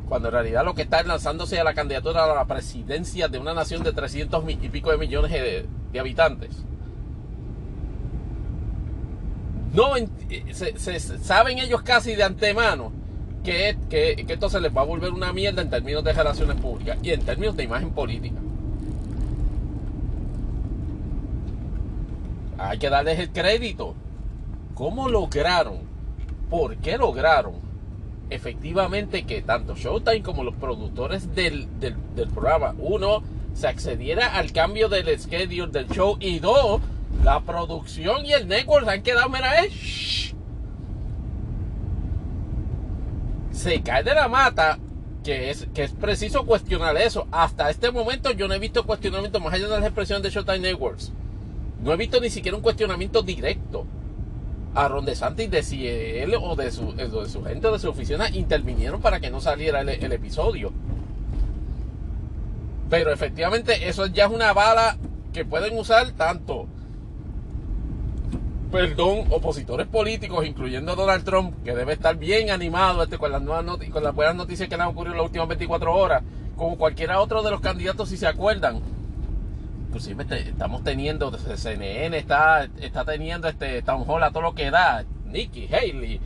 cuando 0.10 0.28
en 0.28 0.34
realidad 0.34 0.66
lo 0.66 0.76
que 0.76 0.82
está 0.82 1.00
es 1.00 1.08
lanzándose 1.08 1.60
a 1.60 1.64
la 1.64 1.74
candidatura 1.74 2.26
a 2.26 2.36
la 2.36 2.46
presidencia 2.46 3.28
de 3.28 3.38
una 3.38 3.54
nación 3.54 3.84
de 3.84 3.94
300 3.94 4.44
y 4.50 4.70
pico 4.70 4.92
de 4.92 4.98
millones 4.98 5.32
de, 5.32 6.00
habitantes. 6.00 6.66
No, 9.74 9.92
se, 10.52 11.00
saben 11.00 11.60
ellos 11.60 11.82
casi 11.84 12.16
de 12.16 12.24
antemano 12.24 12.92
que, 13.44 13.78
que, 13.90 14.26
esto 14.28 14.50
se 14.50 14.60
les 14.60 14.76
va 14.76 14.82
a 14.82 14.86
volver 14.86 15.12
una 15.12 15.32
mierda 15.32 15.62
en 15.62 15.70
términos 15.70 16.04
de 16.04 16.14
relaciones 16.14 16.56
públicas 16.56 16.98
y 17.04 17.12
en 17.12 17.22
términos 17.22 17.56
de 17.56 17.64
imagen 17.64 17.92
política. 17.92 18.40
Hay 22.58 22.78
que 22.78 22.90
darles 22.90 23.20
el 23.20 23.30
crédito. 23.30 23.96
¿Cómo 24.76 25.08
lograron? 25.08 25.80
¿Por 26.50 26.78
qué 26.78 26.98
lograron? 26.98 27.54
Efectivamente 28.30 29.24
que 29.24 29.42
tanto 29.42 29.76
Showtime 29.76 30.22
como 30.22 30.44
los 30.44 30.56
productores 30.56 31.34
del, 31.34 31.68
programa, 32.34 32.76
uno, 32.78 33.24
se 33.54 33.68
accediera 33.68 34.36
al 34.36 34.52
cambio 34.52 34.90
del 34.90 35.20
schedule 35.20 35.72
del 35.72 35.88
show 35.88 36.18
y 36.20 36.40
dos, 36.40 36.82
la 37.24 37.42
producción 37.42 38.26
y 38.26 38.34
el 38.34 38.48
network 38.48 38.88
han 38.88 39.02
quedado, 39.04 39.30
mira, 39.30 39.64
eh, 39.64 39.70
se 43.52 43.82
cae 43.82 44.04
de 44.04 44.14
la 44.14 44.28
mata, 44.28 44.80
que 45.24 45.50
es, 45.50 45.68
preciso 46.00 46.46
cuestionar 46.46 46.96
eso. 46.98 47.28
Hasta 47.32 47.70
este 47.70 47.92
momento 47.92 48.32
yo 48.32 48.48
no 48.48 48.54
he 48.54 48.60
visto 48.60 48.86
cuestionamiento 48.86 49.40
más 49.40 49.54
allá 49.54 49.68
de 49.68 49.76
las 49.76 49.84
expresiones 49.84 50.24
de 50.24 50.30
Showtime 50.30 50.60
Networks. 50.60 51.12
No 51.84 51.94
he 51.94 51.98
visto 51.98 52.22
ni 52.22 52.30
siquiera 52.30 52.56
un 52.56 52.64
cuestionamiento 52.64 53.22
directo 53.22 53.86
a 54.76 54.88
Ron 54.88 55.06
DeSantis 55.06 55.50
de 55.52 55.64
si 55.64 55.88
él 55.88 56.36
o 56.40 56.56
de 56.56 56.72
su, 56.72 56.94
gente 56.94 57.68
o 57.68 57.74
de 57.74 57.80
su 57.80 57.90
oficina 57.90 58.30
intervinieron 58.30 59.02
para 59.02 59.20
que 59.20 59.30
no 59.30 59.42
saliera 59.42 59.82
el 59.82 60.12
episodio. 60.12 60.72
Pero 62.90 63.12
efectivamente 63.12 63.88
eso 63.88 64.08
ya 64.08 64.26
es 64.26 64.32
una 64.32 64.52
bala 64.54 64.98
que 65.32 65.46
pueden 65.46 65.78
usar 65.78 66.12
tanto 66.12 66.68
perdón, 68.72 69.26
opositores 69.32 69.88
políticos, 69.88 70.46
incluyendo 70.46 70.92
a 70.92 70.96
Donald 70.96 71.24
Trump, 71.24 71.64
que 71.64 71.74
debe 71.76 71.94
estar 71.94 72.16
bien 72.18 72.52
animado 72.52 73.04
este, 73.04 73.18
con, 73.18 73.32
las 73.32 73.42
nuevas 73.42 73.66
con 73.92 74.04
las 74.04 74.14
buenas 74.14 74.36
noticias 74.36 74.70
que 74.70 74.78
le 74.78 74.84
han 74.84 74.90
ocurrido 74.90 75.14
en 75.14 75.18
las 75.18 75.26
últimas 75.26 75.48
24 75.48 75.96
horas, 75.96 76.24
como 76.56 76.78
cualquiera 76.78 77.20
otro 77.20 77.42
de 77.42 77.52
los 77.52 77.62
candidatos, 77.62 78.10
si 78.10 78.18
se 78.18 78.28
acuerdan. 78.28 78.82
Inclusive 79.88 80.26
estamos 80.30 80.84
teniendo, 80.84 81.32
CNN 81.32 82.16
está, 82.16 82.70
está 82.80 83.06
teniendo 83.06 83.48
este 83.48 83.82
Town 83.82 84.04
Hall 84.08 84.24
a 84.24 84.30
todo 84.30 84.44
lo 84.44 84.54
que 84.54 84.70
da. 84.70 85.04
Nikki 85.26 85.68
Haley, 85.68 86.20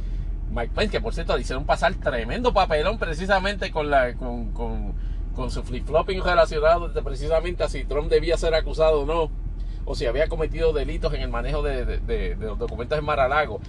Mike 0.52 0.72
Pence, 0.76 0.92
que 0.92 1.02
por 1.02 1.14
cierto 1.14 1.38
hicieron 1.38 1.66
pasar 1.66 1.94
tremendo 1.96 2.54
papelón 2.54 2.98
precisamente 2.98 3.72
con 3.72 3.90
la 3.90 4.14
con, 4.16 4.52
con, 4.52 4.94
con 5.36 5.52
su 5.52 5.62
flip-flopping 5.64 6.22
relacionado 6.24 6.92
precisamente 7.04 7.64
a 7.64 7.70
si 7.70 7.84
Trump 7.84 8.10
debía 8.10 8.38
ser 8.38 8.54
acusado 8.54 9.02
o 9.02 9.06
no 9.06 9.43
o 9.86 9.96
si 9.96 10.06
había 10.06 10.28
cometido 10.28 10.74
delitos 10.74 11.14
en 11.14 11.22
el 11.22 11.30
manejo 11.30 11.62
de, 11.62 12.36
los 12.40 12.58
documentos 12.58 12.98
en 12.98 13.06
Mar-a-Lago. 13.06 13.60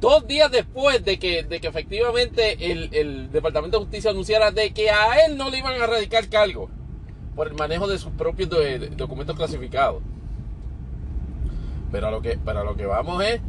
Dos 0.00 0.26
días 0.28 0.50
después 0.50 1.04
de 1.04 1.18
que, 1.18 1.42
de 1.42 1.60
que 1.60 1.66
efectivamente 1.66 2.70
el, 2.70 3.30
Departamento 3.32 3.78
de 3.78 3.84
Justicia 3.84 4.10
anunciara 4.10 4.52
de 4.52 4.72
que 4.72 4.90
a 4.90 5.24
él 5.26 5.36
no 5.36 5.50
le 5.50 5.58
iban 5.58 5.80
a 5.80 5.86
radicar 5.86 6.28
cargo 6.28 6.70
por 7.34 7.48
el 7.48 7.54
manejo 7.54 7.88
de 7.88 7.98
sus 7.98 8.12
propios 8.12 8.48
documentos 8.96 9.36
clasificados. 9.36 10.02
Pero 11.90 12.08
a 12.08 12.10
lo 12.10 12.22
que, 12.22 12.38
pero 12.44 12.64
lo 12.64 12.76
que 12.76 12.86
vamos 12.86 13.24
es 13.24 13.40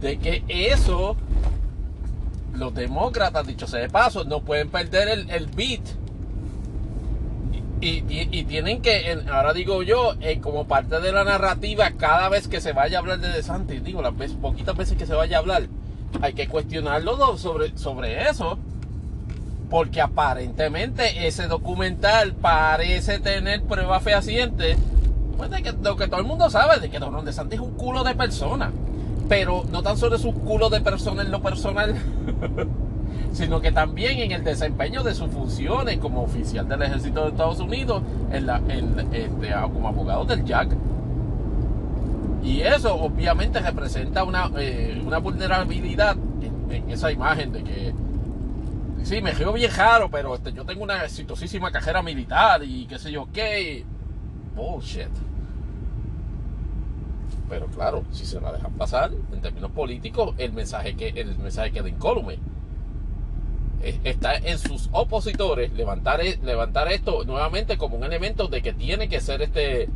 de 0.00 0.18
que 0.18 0.44
eso, 0.48 1.16
los 2.54 2.74
demócratas, 2.74 3.46
dicho 3.46 3.66
sea 3.66 3.80
de 3.80 3.90
paso, 3.90 4.24
no 4.24 4.42
pueden 4.42 4.70
perder 4.70 5.08
el, 5.08 5.30
el 5.30 5.46
beat 5.48 5.82
y, 7.80 8.44
tienen 8.44 8.82
que, 8.82 9.18
ahora 9.30 9.52
digo 9.54 9.82
yo, 9.82 10.14
eh, 10.20 10.40
como 10.40 10.66
parte 10.66 11.00
de 11.00 11.12
la 11.12 11.24
narrativa, 11.24 11.90
cada 11.92 12.28
vez 12.28 12.46
que 12.46 12.60
se 12.60 12.72
vaya 12.72 12.98
a 12.98 13.00
hablar 13.00 13.20
de 13.20 13.28
DeSantis, 13.28 13.82
digo, 13.82 14.02
las 14.02 14.16
veces, 14.16 14.36
poquitas 14.36 14.76
veces 14.76 14.98
que 14.98 15.06
se 15.06 15.14
vaya 15.14 15.38
a 15.38 15.40
hablar, 15.40 15.62
hay 16.20 16.34
que 16.34 16.46
cuestionarlo 16.46 17.36
sobre, 17.38 17.76
sobre 17.78 18.28
eso. 18.28 18.58
Porque 19.70 20.00
aparentemente 20.00 21.28
ese 21.28 21.46
documental 21.46 22.34
parece 22.34 23.20
tener 23.20 23.62
pruebas 23.62 24.02
fehacientes. 24.02 24.76
Pues 25.36 25.48
de 25.50 25.62
que 25.62 25.72
lo 25.72 25.96
que 25.96 26.08
todo 26.08 26.20
el 26.20 26.26
mundo 26.26 26.50
sabe, 26.50 26.80
de 26.80 26.90
que 26.90 26.98
Don 26.98 27.24
DeSantis 27.24 27.60
es 27.60 27.64
un 27.64 27.74
culo 27.74 28.02
de 28.02 28.14
persona. 28.14 28.72
Pero 29.28 29.64
no 29.70 29.82
tan 29.82 29.96
solo 29.96 30.16
es 30.16 30.24
un 30.24 30.32
culo 30.40 30.70
de 30.70 30.80
persona 30.80 31.22
en 31.22 31.30
lo 31.30 31.40
personal. 31.40 31.94
sino 33.32 33.60
que 33.60 33.72
también 33.72 34.18
en 34.18 34.32
el 34.32 34.44
desempeño 34.44 35.02
de 35.02 35.14
sus 35.14 35.30
funciones 35.30 35.98
como 35.98 36.22
oficial 36.22 36.68
del 36.68 36.82
ejército 36.82 37.22
de 37.22 37.28
Estados 37.30 37.60
Unidos, 37.60 38.02
en 38.32 38.46
la, 38.46 38.60
este, 38.68 39.52
como 39.72 39.88
abogado 39.88 40.24
del 40.24 40.44
Jack. 40.44 40.76
Y 42.42 42.60
eso 42.60 42.94
obviamente 42.94 43.60
representa 43.60 44.24
una, 44.24 44.50
eh, 44.58 45.00
vulnerabilidad 45.22 46.16
en, 46.70 46.90
esa 46.90 47.12
imagen 47.12 47.52
de 47.52 47.62
que, 47.62 47.94
sí, 49.02 49.20
me 49.20 49.32
río 49.32 49.52
bien 49.52 49.70
raro, 49.74 50.10
pero 50.10 50.34
este, 50.34 50.52
yo 50.52 50.64
tengo 50.64 50.82
una 50.82 51.04
exitosísima 51.04 51.70
cajera 51.70 52.02
militar 52.02 52.62
y 52.64 52.86
qué 52.86 52.98
sé 52.98 53.12
yo 53.12 53.28
qué. 53.32 53.84
Bullshit. 54.56 55.08
Pero 57.48 57.66
claro, 57.66 58.04
si 58.12 58.24
se 58.24 58.40
la 58.40 58.52
dejan 58.52 58.72
pasar, 58.72 59.10
en 59.32 59.40
términos 59.40 59.70
políticos, 59.72 60.34
el 60.38 60.52
mensaje, 60.52 60.94
que, 60.94 61.08
el 61.08 61.36
mensaje 61.38 61.72
queda 61.72 61.88
incólume 61.88 62.38
está 63.82 64.36
en 64.36 64.58
sus 64.58 64.88
opositores 64.92 65.72
levantar, 65.72 66.20
e, 66.20 66.38
levantar 66.42 66.92
esto 66.92 67.24
nuevamente 67.24 67.78
como 67.78 67.96
un 67.96 68.04
elemento 68.04 68.48
de 68.48 68.62
que 68.62 68.72
tiene 68.72 69.08
que 69.08 69.20
ser 69.20 69.42
este 69.42 69.88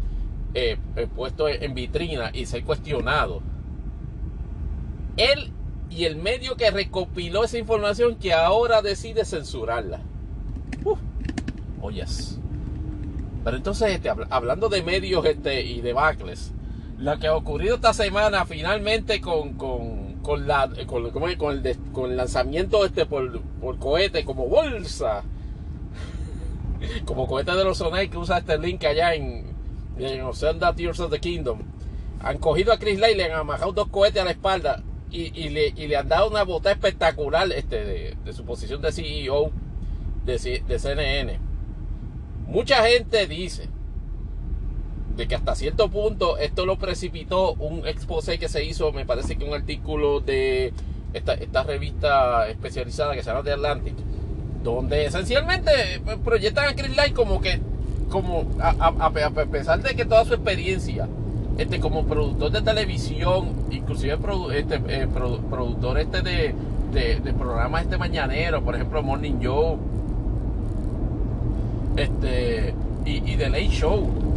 eh, 0.55 0.78
eh, 0.97 1.07
puesto 1.14 1.49
en 1.49 1.74
vitrina 1.74 2.30
y 2.32 2.47
ser 2.47 2.64
cuestionado. 2.64 3.43
Él 5.16 5.53
y 5.91 6.05
el 6.05 6.16
medio 6.16 6.57
que 6.57 6.70
recopiló 6.70 7.45
esa 7.45 7.59
información 7.59 8.16
que 8.16 8.32
ahora 8.32 8.82
decide 8.82 9.24
censurarla. 9.24 10.01
Uf, 10.85 10.99
oyes. 11.80 12.39
Pero 13.45 13.57
entonces, 13.57 13.91
este, 13.91 14.11
hablando 14.30 14.68
de 14.68 14.82
medios 14.82 15.24
este, 15.26 15.62
y 15.62 15.82
de 15.82 15.93
bacles, 15.93 16.53
lo 16.99 17.18
que 17.18 17.26
ha 17.26 17.37
ocurrido 17.37 17.74
esta 17.74 17.93
semana 17.93 18.47
finalmente 18.47 19.20
con 19.20 19.55
con 19.55 20.03
la 20.47 20.70
con, 20.87 21.11
con, 21.11 21.31
el, 21.31 21.79
con 21.93 22.11
el 22.11 22.16
lanzamiento 22.16 22.85
este 22.85 23.07
por, 23.07 23.41
por 23.61 23.79
cohete 23.79 24.25
como 24.25 24.47
bolsa. 24.49 25.22
Como 27.05 27.27
cohete 27.27 27.53
de 27.53 27.64
los 27.64 27.79
Sonai 27.79 28.09
que 28.09 28.18
usa 28.18 28.39
este 28.39 28.59
link 28.59 28.85
allá 28.85 29.14
en, 29.14 29.47
en 29.99 30.20
Ocean 30.22 30.59
Tears 30.77 31.01
of 31.01 31.11
the 31.11 31.20
Kingdom. 31.20 31.61
Han 32.20 32.39
cogido 32.39 32.72
a 32.72 32.79
Chris 32.79 32.99
Lay 32.99 33.14
le 33.14 33.25
han 33.25 33.33
amajado 33.33 33.72
dos 33.72 33.89
cohetes 33.89 34.22
a 34.22 34.25
la 34.25 34.31
espalda 34.33 34.83
y, 35.11 35.33
y, 35.41 35.51
le, 35.51 35.68
y 35.68 35.87
le 35.87 35.97
han 35.97 36.09
dado 36.09 36.29
una 36.29 36.43
bota 36.43 36.70
espectacular 36.72 37.51
este 37.53 37.85
de, 37.85 38.16
de 38.25 38.33
su 38.33 38.45
posición 38.45 38.83
de 38.83 38.93
CEO 38.93 39.51
de, 40.25 40.62
de 40.66 40.79
CNN 40.79 41.39
mucha 42.47 42.85
gente 42.87 43.27
dice 43.27 43.68
de 45.17 45.29
que 45.29 45.35
hasta 45.35 45.55
cierto 45.55 45.89
punto 45.89 46.39
esto 46.39 46.67
lo 46.67 46.77
precipitó 46.77 47.55
un 47.55 47.87
expose 47.87 48.39
que 48.39 48.49
se 48.49 48.65
hizo, 48.65 48.93
me 48.93 49.07
parece 49.07 49.37
que 49.37 49.45
un 49.45 49.55
artículo 49.55 50.21
de 50.21 50.73
esta, 51.12 51.35
esta 51.35 51.62
revista 51.62 52.49
especializada 52.49 53.15
que 53.15 53.23
se 53.23 53.31
llama 53.31 53.45
The 53.45 53.53
Atlantic, 53.53 53.95
donde 54.62 55.07
esencialmente 55.07 55.71
pues, 56.05 56.19
proyectan 56.19 56.69
a 56.69 56.75
Chris 56.75 56.97
Light 56.97 57.15
como 57.15 57.41
que, 57.41 57.61
como 58.11 58.47
a, 58.61 59.11
pesar 59.11 59.83
de 59.83 59.95
que 59.95 60.05
toda 60.05 60.25
su 60.25 60.35
experiencia, 60.35 61.09
este, 61.59 61.79
como 61.79 62.05
productor 62.05 62.51
de 62.51 62.62
televisión, 62.62 63.53
inclusive 63.71 64.19
este, 64.55 64.81
eh, 64.89 65.07
productor 65.07 66.01
este 66.01 66.23
de, 66.23 66.55
de, 66.93 67.33
programas 67.33 67.83
este 67.83 67.97
mañanero, 67.97 68.62
por 68.65 68.75
ejemplo 68.75 69.03
Morning 69.03 69.39
Joe, 69.41 69.77
este, 71.97 72.75
y 73.05 73.37
The 73.37 73.51
Late 73.51 73.69
Show. 73.69 74.34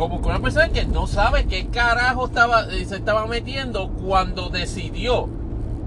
Como 0.00 0.22
con 0.22 0.30
una 0.30 0.40
persona 0.40 0.70
que 0.70 0.86
no 0.86 1.06
sabe 1.06 1.44
qué 1.44 1.66
carajo 1.66 2.24
estaba, 2.24 2.62
eh, 2.72 2.86
se 2.86 2.96
estaba 2.96 3.26
metiendo 3.26 3.90
cuando 3.90 4.48
decidió, 4.48 5.28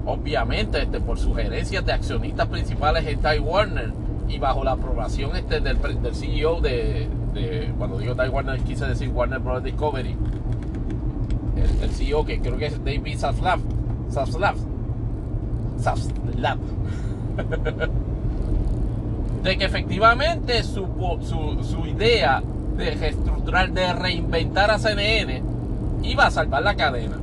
obviamente 0.06 0.82
este, 0.82 1.00
por 1.00 1.18
sugerencias 1.18 1.84
de 1.84 1.94
accionistas 1.94 2.46
principales 2.46 3.04
en 3.08 3.18
Time 3.18 3.40
Warner 3.40 3.92
y 4.28 4.38
bajo 4.38 4.62
la 4.62 4.70
aprobación 4.70 5.34
este, 5.34 5.58
del, 5.58 5.78
CEO 6.14 6.60
de, 6.60 7.08
cuando 7.76 7.98
digo 7.98 8.14
Time 8.14 8.28
Warner 8.28 8.60
quise 8.60 8.86
decir 8.86 9.08
Warner 9.08 9.40
Bros. 9.40 9.64
Discovery, 9.64 10.16
el, 11.82 11.90
CEO 11.90 12.24
que 12.24 12.38
creo 12.38 12.56
que 12.56 12.66
es 12.66 12.84
David 12.84 13.18
Zaslav, 13.18 13.58
Zaslav, 14.12 14.54
Zaslav. 15.80 16.58
de 19.42 19.58
que 19.58 19.64
efectivamente 19.64 20.62
su, 20.62 20.86
su, 21.62 21.84
idea 21.84 22.44
de 22.76 22.90
reestructurar, 22.92 23.72
de 23.72 23.92
reinventar 23.92 24.70
a 24.70 24.78
CNN, 24.78 25.42
iba 26.02 26.26
a 26.26 26.30
salvar 26.30 26.62
la 26.62 26.74
cadena. 26.74 27.16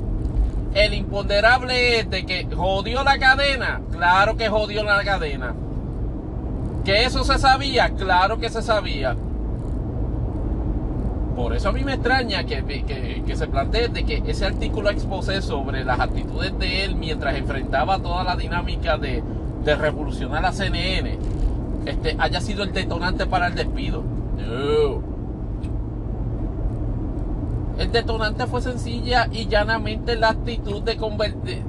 El 0.73 0.93
imponderable 0.93 1.99
es 1.99 2.09
de 2.09 2.25
que 2.25 2.47
jodió 2.55 3.03
la 3.03 3.17
cadena, 3.17 3.81
claro 3.91 4.37
que 4.37 4.49
jodió 4.49 4.83
la 4.83 5.03
cadena. 5.03 5.53
Que 6.85 7.03
eso 7.03 7.23
se 7.23 7.37
sabía, 7.37 7.89
claro 7.89 8.39
que 8.39 8.49
se 8.49 8.61
sabía. 8.61 9.15
Por 11.35 11.55
eso 11.55 11.69
a 11.69 11.71
mí 11.71 11.83
me 11.83 11.93
extraña 11.93 12.43
que, 12.43 12.63
que, 13.25 13.35
se 13.35 13.47
plantee 13.47 13.91
que 13.91 14.23
ese 14.25 14.45
artículo 14.45 14.89
exposé 14.89 15.41
sobre 15.41 15.83
las 15.83 15.99
actitudes 15.99 16.57
de 16.57 16.85
él 16.85 16.95
mientras 16.95 17.35
enfrentaba 17.35 17.99
toda 17.99 18.23
la 18.23 18.35
dinámica 18.35 18.97
de, 18.97 19.23
de 19.63 19.75
revolucionar 19.75 20.45
a 20.45 20.51
CNN 20.51 21.17
este, 21.85 22.15
haya 22.19 22.41
sido 22.41 22.63
el 22.63 22.73
detonante 22.73 23.25
para 23.25 23.47
el 23.47 23.55
despido. 23.55 24.03
No. 24.37 25.11
El 27.82 27.91
detonante 27.91 28.45
fue 28.45 28.61
sencilla 28.61 29.27
y 29.32 29.47
llanamente 29.47 30.15
la 30.15 30.29
actitud 30.29 30.84
de, 30.84 30.99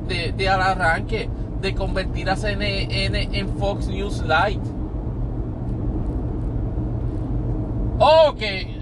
de, 0.08 0.32
de, 0.32 0.48
al 0.50 0.60
arranque 0.60 1.26
de 1.62 1.74
convertir 1.74 2.28
a 2.28 2.36
CNN 2.36 3.30
en 3.32 3.48
Fox 3.56 3.88
News 3.88 4.22
Light. 4.26 4.60
Que, 8.36 8.76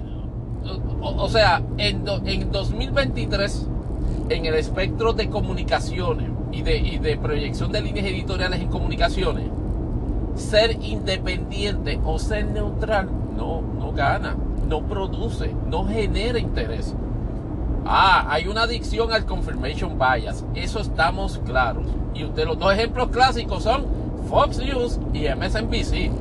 o, 1.01 1.23
o 1.23 1.29
sea, 1.29 1.63
en, 1.79 2.05
en 2.25 2.51
2023, 2.51 3.69
en 4.29 4.47
el 4.47 4.55
espectro 4.55 5.13
de 5.13 5.31
comunicaciones 5.31 6.31
y 6.51 6.63
de, 6.63 6.79
y 6.79 6.99
de 6.99 7.17
proyección 7.17 7.71
de 7.71 7.81
líneas 7.81 8.07
editoriales 8.07 8.61
en 8.61 8.69
comunicaciones, 8.69 9.45
ser 10.35 10.73
independiente 10.83 12.01
o 12.05 12.19
ser 12.19 12.47
neutral 12.47 13.09
no, 13.37 13.63
no 13.63 13.93
gana, 13.93 14.37
no 14.69 14.83
produce, 14.83 15.55
no 15.69 15.87
genera 15.87 16.41
interés. 16.41 16.97
Ah, 17.93 18.25
hay 18.31 18.47
una 18.47 18.63
adicción 18.63 19.13
al 19.13 19.25
confirmation 19.25 19.99
bias, 19.99 20.45
eso 20.55 20.79
estamos 20.79 21.41
claros. 21.45 21.87
Y 22.15 22.23
usted, 22.23 22.47
los 22.47 22.57
dos 22.57 22.73
ejemplos 22.73 23.09
clásicos 23.09 23.65
son 23.65 23.85
Fox 24.29 24.59
News 24.59 25.01
y 25.13 25.27
MSNBC. 25.29 26.13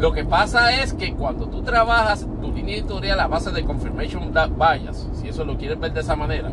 Lo 0.00 0.12
que 0.12 0.24
pasa 0.24 0.82
es 0.82 0.94
que 0.94 1.12
cuando 1.12 1.46
tú 1.48 1.60
trabajas 1.60 2.26
tu 2.40 2.50
línea 2.52 2.76
editorial 2.76 3.20
a 3.20 3.26
base 3.26 3.50
de 3.50 3.64
confirmation 3.64 4.32
bias, 4.32 5.10
si 5.20 5.28
eso 5.28 5.44
lo 5.44 5.58
quieres 5.58 5.78
ver 5.78 5.92
de 5.92 6.00
esa 6.00 6.16
manera, 6.16 6.50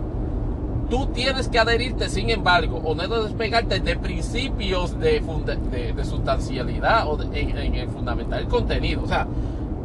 tú 0.90 1.06
tienes 1.14 1.48
que 1.48 1.60
adherirte, 1.60 2.10
sin 2.10 2.30
embargo, 2.30 2.82
o 2.84 2.94
no 2.94 3.24
despegarte 3.24 3.80
de 3.80 3.96
principios 3.96 5.00
de, 5.00 5.24
de, 5.72 5.94
de 5.94 6.04
sustancialidad 6.04 7.08
o 7.08 7.16
de, 7.16 7.40
en, 7.40 7.58
en, 7.58 7.76
el 7.76 7.88
fundamental 7.88 8.50
contenido. 8.50 9.02
O 9.02 9.08
sea, 9.08 9.28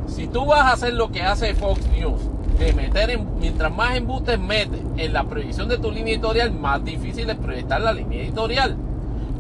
si 0.09 0.27
tú 0.27 0.47
vas 0.47 0.61
a 0.61 0.73
hacer 0.73 0.95
lo 0.95 1.11
que 1.11 1.23
hace 1.23 1.55
Fox 1.55 1.87
News, 1.89 2.21
de 2.59 2.73
meter 2.73 3.11
en, 3.11 3.39
mientras 3.39 3.73
más 3.73 3.97
embustes 3.97 4.39
metes 4.39 4.81
en 4.97 5.13
la 5.13 5.25
proyección 5.25 5.69
de 5.69 5.79
tu 5.79 5.91
línea 5.91 6.15
editorial, 6.15 6.53
más 6.53 6.85
difícil 6.85 7.31
es 7.31 7.37
proyectar 7.37 7.81
la 7.81 7.93
línea 7.93 8.23
editorial. 8.23 8.77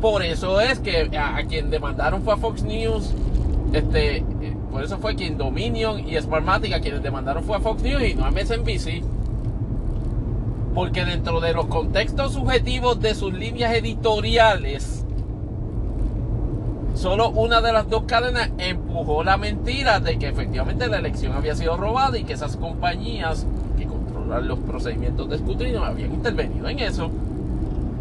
Por 0.00 0.22
eso 0.22 0.60
es 0.60 0.78
que 0.78 1.10
a, 1.18 1.42
quien 1.48 1.70
demandaron 1.70 2.22
fue 2.22 2.34
a 2.34 2.36
Fox 2.36 2.62
News, 2.62 3.12
este, 3.72 4.24
por 4.70 4.84
eso 4.84 4.98
fue 4.98 5.16
quien 5.16 5.36
Dominion 5.36 6.08
y 6.08 6.16
Smartmatic 6.20 6.72
a 6.72 6.80
quienes 6.80 7.02
demandaron 7.02 7.42
fue 7.42 7.56
a 7.56 7.60
Fox 7.60 7.82
News 7.82 8.02
y 8.02 8.14
no 8.14 8.24
a 8.24 8.30
MSNBC. 8.30 9.02
Porque 10.74 11.04
dentro 11.04 11.40
de 11.40 11.52
los 11.52 11.66
contextos 11.66 12.34
subjetivos 12.34 13.00
de 13.00 13.16
sus 13.16 13.34
líneas 13.34 13.74
editoriales, 13.74 14.97
solo 16.98 17.30
una 17.30 17.60
de 17.60 17.72
las 17.72 17.88
dos 17.88 18.02
cadenas 18.04 18.50
empujó 18.58 19.22
la 19.22 19.36
mentira 19.36 20.00
de 20.00 20.18
que 20.18 20.28
efectivamente 20.28 20.88
la 20.88 20.98
elección 20.98 21.32
había 21.32 21.54
sido 21.54 21.76
robada 21.76 22.18
y 22.18 22.24
que 22.24 22.32
esas 22.32 22.56
compañías 22.56 23.46
que 23.78 23.86
controlan 23.86 24.48
los 24.48 24.58
procedimientos 24.58 25.28
de 25.30 25.36
escrutinio 25.36 25.84
habían 25.84 26.12
intervenido 26.12 26.68
en 26.68 26.80
eso. 26.80 27.08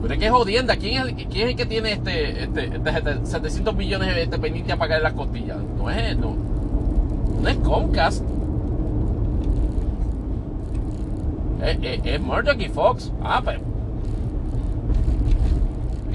Pero 0.01 0.13
es 0.13 0.19
que 0.19 0.29
jodienda, 0.31 0.77
¿quién 0.77 0.95
es 0.95 1.01
el, 1.01 1.15
quién 1.27 1.47
es 1.47 1.51
el 1.51 1.55
que 1.55 1.65
tiene 1.67 1.91
este, 1.91 2.43
este, 2.43 2.65
este 2.65 3.25
700 3.25 3.75
millones 3.75 4.29
de 4.29 4.39
pendiente 4.39 4.73
a 4.73 4.77
pagar 4.77 5.01
las 5.01 5.13
costillas? 5.13 5.57
No 5.77 5.91
es, 5.91 6.17
no, 6.17 6.35
no 7.41 7.47
es 7.47 7.57
Comcast. 7.57 8.23
Es, 11.63 11.99
es, 12.03 12.21
Murdoch 12.21 12.59
y 12.59 12.69
Fox. 12.69 13.11
Ah, 13.23 13.41
pero. 13.45 13.76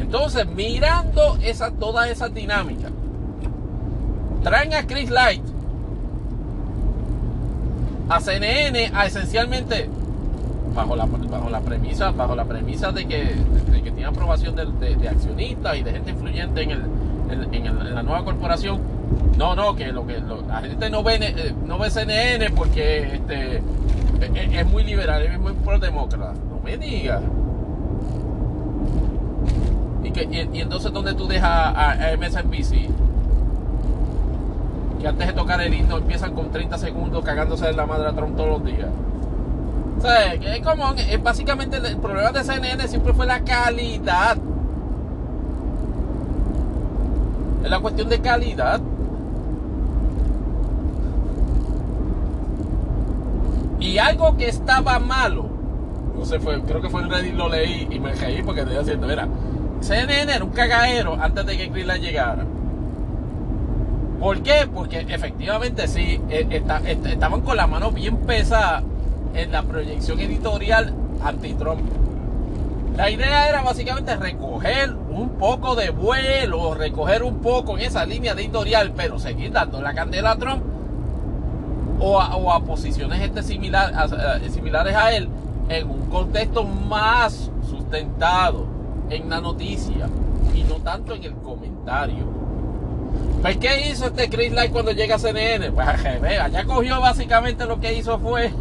Entonces, 0.03 0.47
mirando 0.47 1.39
esa, 1.43 1.71
todas 1.71 2.11
esas 2.11 2.35
dinámicas, 2.35 2.91
traen 4.43 4.75
a 4.75 4.85
Chris 4.85 5.11
Light 5.11 5.43
a 8.09 8.21
CNN 8.21 8.91
a 8.93 9.07
esencialmente 9.07 9.89
bajo 10.75 10.97
la, 10.97 11.07
bajo 11.07 11.65
premisa 11.65 12.11
bajo 12.11 12.35
la 12.35 12.45
premisa 12.45 12.91
de 12.91 13.07
que, 13.07 13.37
de 13.71 13.83
que 13.83 13.91
tiene 13.93 14.07
aprobación 14.07 14.57
de, 14.57 15.09
accionistas 15.09 15.77
y 15.77 15.83
de 15.85 15.93
gente 15.93 16.11
influyente 16.11 16.63
en, 16.63 16.71
el, 16.73 16.83
en, 17.53 17.95
la 17.95 18.03
nueva 18.03 18.25
corporación. 18.25 18.81
No 19.39 19.55
no 19.55 19.77
que 19.77 19.93
lo 19.93 20.05
que 20.05 20.21
la 20.49 20.61
gente 20.63 20.91
no 20.91 21.05
ve 21.05 21.19
eh, 21.21 21.55
no 21.65 21.79
CNN 21.89 22.51
porque 22.51 23.15
este 23.15 23.57
es, 23.57 24.53
es 24.53 24.67
muy 24.67 24.83
liberal 24.83 25.23
es 25.23 25.39
muy 25.39 25.53
pro 25.53 25.79
demócrata 25.79 26.35
no 26.51 26.61
me 26.65 26.77
digas 26.77 27.23
y, 30.21 30.61
entonces 30.61 30.93
dónde 30.93 31.15
tú 31.15 31.27
dejas 31.27 31.51
a, 31.51 31.93
a 31.93 32.17
MSNBC 32.17 32.91
que 35.01 35.09
antes 35.09 35.27
de 35.27 35.33
tocar 35.33 35.61
el 35.61 35.75
himno 35.75 35.99
empiezan 35.99 36.35
con 36.35 36.51
30 36.51 36.79
segundos 36.79 37.25
cagándose 37.25 37.67
de 37.67 37.73
la 37.73 37.87
madre 37.87 38.09
a 38.09 38.13
Trump 38.13 38.37
todos 38.37 38.49
los 38.51 38.65
días 38.65 38.89
o 40.03 40.05
sea, 40.05 40.35
es 40.35 40.61
como, 40.63 40.93
es 40.95 41.23
básicamente 41.23 41.77
el 41.77 41.97
problema 41.99 42.33
de 42.33 42.43
CNN 42.43 42.89
siempre 42.89 43.13
fue 43.13 43.25
la 43.25 43.39
calidad. 43.45 44.37
Es 47.63 47.71
la 47.71 47.79
cuestión 47.79 48.09
de 48.09 48.21
calidad. 48.21 48.81
Y 53.79 53.99
algo 53.99 54.37
que 54.37 54.49
estaba 54.49 54.99
malo, 54.99 55.47
no 56.19 56.25
sé, 56.25 56.41
fue, 56.41 56.61
creo 56.63 56.83
que 56.83 56.89
fue 56.89 57.03
en 57.03 57.11
Reddit 57.11 57.35
lo 57.35 57.49
leí 57.49 57.87
y 57.89 58.01
me 58.01 58.13
reí 58.13 58.43
porque 58.43 58.63
estoy 58.63 58.79
haciendo, 58.79 59.07
mira, 59.07 59.29
CNN 59.83 60.33
era 60.33 60.45
un 60.45 60.51
cagadero 60.51 61.19
antes 61.21 61.45
de 61.45 61.57
que 61.57 61.67
Greenland 61.67 62.03
llegara. 62.03 62.45
¿Por 64.21 64.43
qué? 64.43 64.69
Porque 64.73 65.05
efectivamente 65.09 65.89
sí, 65.89 66.21
está, 66.29 66.79
estaban 66.89 67.41
con 67.41 67.57
la 67.57 67.67
mano 67.67 67.91
bien 67.91 68.19
pesada 68.19 68.83
en 69.35 69.51
la 69.51 69.63
proyección 69.63 70.21
editorial 70.21 70.95
anti-Trump. 71.25 71.81
La 72.97 73.11
idea 73.11 73.49
era 73.49 73.63
básicamente 73.63 74.15
recoger 74.17 74.95
un 75.11 75.31
poco 75.31 75.75
de 75.75 75.91
vuelo, 75.91 76.75
recoger 76.75 77.23
un 77.25 77.41
poco 77.41 77.77
en 77.77 77.87
esa 77.87 78.05
línea 78.05 78.33
editorial, 78.33 78.93
pero 78.97 79.19
seguir 79.19 79.51
dando 79.51 79.81
la 79.81 79.95
candela 79.95 80.33
a 80.33 80.37
Trump 80.37 80.63
o 81.99 82.21
a, 82.21 82.61
posiciones 82.61 83.21
este 83.23 83.43
similar, 83.43 83.93
similares 84.51 84.95
a 84.95 85.13
él 85.13 85.29
en 85.69 85.89
un 85.89 86.07
contexto 86.07 86.65
más 86.65 87.51
sustentado 87.69 88.72
en 89.15 89.29
la 89.29 89.41
noticia 89.41 90.09
y 90.55 90.63
no 90.65 90.77
tanto 90.77 91.15
en 91.15 91.25
el 91.25 91.35
comentario. 91.35 92.25
Pues, 93.43 93.57
¿qué 93.59 93.91
hizo 93.91 94.07
este 94.07 94.29
Chris 94.31 94.53
Light 94.53 94.73
cuando 94.73 94.93
llega 94.93 95.17
a 95.17 95.19
CNN? 95.19 95.73
Pues, 95.73 95.87
ya 96.53 96.65
cogió 96.65 97.01
básicamente 97.01 97.67
lo 97.67 97.81
que 97.81 97.93
hizo 97.95 98.19
fue 98.19 98.53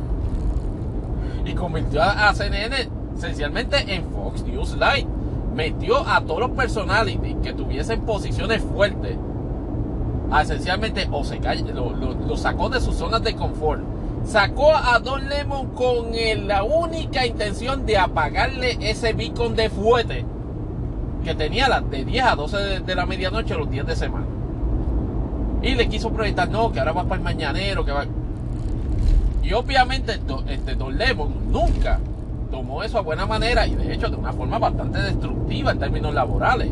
y 1.46 1.54
convirtió 1.54 2.02
a 2.02 2.34
CNN 2.34 2.90
esencialmente 3.18 3.94
en 3.94 4.06
Fox 4.12 4.44
News 4.44 4.74
Live. 4.74 5.08
Metió 5.56 6.08
a 6.08 6.22
todos 6.22 6.40
los 6.40 6.52
personalities 6.52 7.36
que 7.44 7.54
tuviesen 7.54 8.02
posiciones 8.02 8.62
fuertes. 8.62 9.18
Esencialmente 10.42 11.08
o 11.12 11.24
se 11.26 11.40
lo, 11.74 11.92
lo, 11.92 12.38
sacó 12.38 12.70
de 12.70 12.80
sus 12.80 12.96
zonas 12.96 13.22
de 13.22 13.36
confort 13.36 13.82
sacó 14.24 14.76
a 14.76 15.00
Don 15.00 15.28
Lemon 15.28 15.72
con 15.72 16.12
la 16.48 16.64
única 16.64 17.26
intención 17.26 17.86
de 17.88 17.98
apagarle 17.98 18.78
ese 18.80 19.14
beacon 19.14 19.56
de 19.56 19.70
fuete 19.70 20.26
que 21.24 21.36
tenía 21.36 21.82
de 21.82 22.06
10 22.06 22.26
a 22.26 22.36
12 22.36 22.58
de, 22.82 22.96
la 22.96 23.06
medianoche 23.06 23.56
los 23.56 23.70
días 23.70 23.86
de 23.86 23.96
semana. 23.96 24.26
Y 25.62 25.76
le 25.76 25.88
quiso 25.88 26.12
proyectar, 26.12 26.50
no, 26.50 26.72
que 26.72 26.80
ahora 26.80 26.92
va 26.92 27.04
para 27.04 27.16
el 27.16 27.22
mañanero, 27.22 27.86
que 27.86 27.92
va... 27.92 28.06
Y 29.44 29.54
obviamente 29.54 30.20
este, 30.48 30.76
Don 30.76 30.98
Lemon 30.98 31.52
nunca 31.52 32.00
tomó 32.50 32.84
eso 32.84 32.98
a 32.98 33.02
buena 33.02 33.26
manera 33.26 33.66
y 33.66 33.76
de 33.76 33.94
hecho 33.94 34.10
de 34.10 34.16
una 34.16 34.34
forma 34.34 34.60
bastante 34.60 35.00
destructiva 35.00 35.72
en 35.72 35.80
términos 35.80 36.14
laborales, 36.14 36.72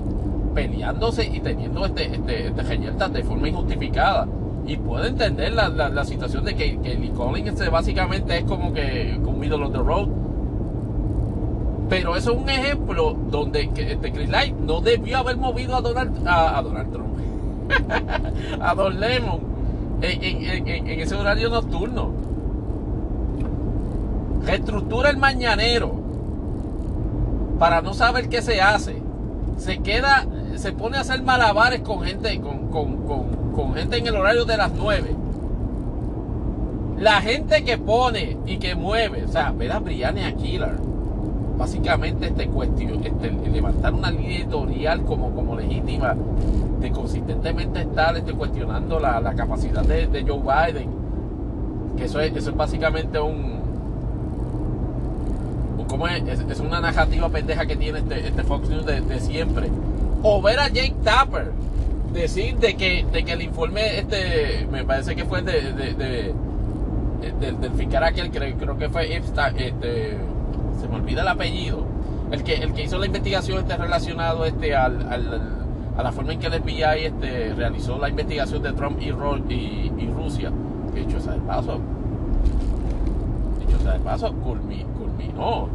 peleándose 0.53 1.25
y 1.25 1.39
teniendo 1.39 1.85
este, 1.85 2.15
este, 2.15 2.47
este 2.47 3.09
de 3.09 3.23
forma 3.23 3.47
injustificada. 3.47 4.27
Y 4.65 4.77
puedo 4.77 5.05
entender 5.05 5.53
la, 5.53 5.69
la, 5.69 6.05
situación 6.05 6.45
de 6.45 6.55
que, 6.55 6.79
que 6.79 6.93
Lee 6.95 7.09
Collins 7.09 7.49
este, 7.49 7.69
básicamente 7.69 8.37
es 8.37 8.43
como 8.43 8.71
que 8.71 9.19
un 9.23 9.39
middle 9.39 9.63
of 9.63 9.71
the 9.71 9.79
road. 9.79 10.09
Pero 11.89 12.15
eso 12.15 12.31
es 12.31 12.37
un 12.37 12.49
ejemplo 12.49 13.17
donde 13.29 13.69
este 13.75 14.11
Chris 14.11 14.29
Light 14.29 14.55
no 14.55 14.79
debió 14.81 15.17
haber 15.17 15.37
movido 15.37 15.75
a 15.75 15.81
Donald, 15.81 16.27
a, 16.27 16.61
Donald 16.61 16.91
Trump, 16.91 17.17
a 18.61 18.75
Don 18.75 18.99
Lemon 18.99 19.39
en, 20.01 20.99
ese 20.99 21.15
horario 21.15 21.49
nocturno. 21.49 22.11
Reestructura 24.45 25.09
el 25.09 25.17
mañanero 25.17 25.93
para 27.57 27.81
no 27.81 27.93
saber 27.93 28.29
qué 28.29 28.41
se 28.41 28.61
hace. 28.61 29.01
Se 29.57 29.79
queda, 29.79 30.25
se 30.55 30.71
pone 30.71 30.97
a 30.97 31.01
hacer 31.01 31.23
malabares 31.23 31.81
con 31.81 32.03
gente, 32.03 32.39
con, 32.39 32.69
con 32.69 33.39
con 33.59 33.73
gente 33.73 33.97
en 33.97 34.07
el 34.07 34.15
horario 34.15 34.45
de 34.45 34.55
las 34.55 34.71
9. 34.71 35.15
La 36.99 37.21
gente 37.21 37.63
que 37.65 37.77
pone 37.77 38.37
y 38.45 38.57
que 38.57 38.73
mueve, 38.73 39.25
o 39.25 39.27
sea, 39.27 39.51
ver 39.51 39.73
a 39.73 39.79
Brianna 39.79 40.33
Killer, 40.33 40.77
básicamente 41.59 42.27
este 42.27 42.47
cuestión, 42.47 43.03
este, 43.05 43.31
levantar 43.51 43.93
una 43.93 44.09
línea 44.09 44.39
editorial 44.39 45.01
como, 45.03 45.31
como 45.35 45.57
legítima, 45.57 46.15
de 46.79 46.89
consistentemente 46.89 47.81
estar 47.81 48.15
este, 48.15 48.31
cuestionando 48.31 48.97
la, 48.97 49.33
capacidad 49.35 49.83
de, 49.83 50.23
Joe 50.25 50.39
Biden, 50.39 50.89
que 51.97 52.05
eso 52.05 52.21
es, 52.21 52.33
eso 52.35 52.51
es 52.51 52.55
básicamente 52.55 53.19
un, 53.19 53.59
como 55.89 56.07
es, 56.07 56.23
es, 56.23 56.59
una 56.61 56.79
narrativa 56.79 57.27
pendeja 57.27 57.65
que 57.65 57.75
tiene 57.75 57.99
este, 57.99 58.27
este 58.27 58.43
Fox 58.43 58.69
News 58.69 58.85
de, 58.85 59.19
siempre. 59.19 59.69
O 60.23 60.41
ver 60.41 60.59
a 60.59 60.69
Jake 60.69 60.95
Tapper, 61.03 61.51
decir 62.13 62.55
de 62.57 62.75
que, 62.75 63.05
de 63.11 63.25
que 63.25 63.33
el 63.33 63.41
informe, 63.41 63.99
este, 63.99 64.65
me 64.71 64.85
parece 64.85 65.13
que 65.13 65.25
fue 65.25 65.41
de, 65.41 65.73
de, 65.73 66.33
del 67.41 67.71
fiscal 67.73 68.03
aquel, 68.05 68.31
creo, 68.31 68.55
creo 68.57 68.77
que 68.77 68.87
fue 68.87 69.13
este, 69.13 70.17
se 70.79 70.87
me 70.87 70.95
olvida 70.95 71.21
el 71.21 71.27
apellido, 71.27 71.83
el 72.31 72.43
que, 72.43 72.55
el 72.55 72.73
que 72.73 72.83
hizo 72.83 72.97
la 72.97 73.05
investigación 73.05 73.59
este 73.59 73.75
relacionado 73.77 74.45
este 74.45 74.75
al, 74.75 75.01
a 75.97 76.03
la 76.03 76.11
forma 76.11 76.33
en 76.33 76.39
que 76.39 76.47
el 76.47 76.53
FBI 76.53 77.05
este, 77.05 77.53
realizó 77.55 77.97
la 77.97 78.09
investigación 78.09 78.63
de 78.63 78.71
Trump 78.71 78.99
y, 79.01 79.09
y, 79.09 79.93
y 79.97 80.11
Rusia, 80.15 80.51
que 80.93 81.01
hecho 81.01 81.19
sea 81.19 81.33
de 81.33 81.39
paso, 81.39 81.79
dicho 83.59 83.79
sea 83.83 83.93
de 83.93 83.99
paso, 83.99 84.33
culminó. 84.33 85.67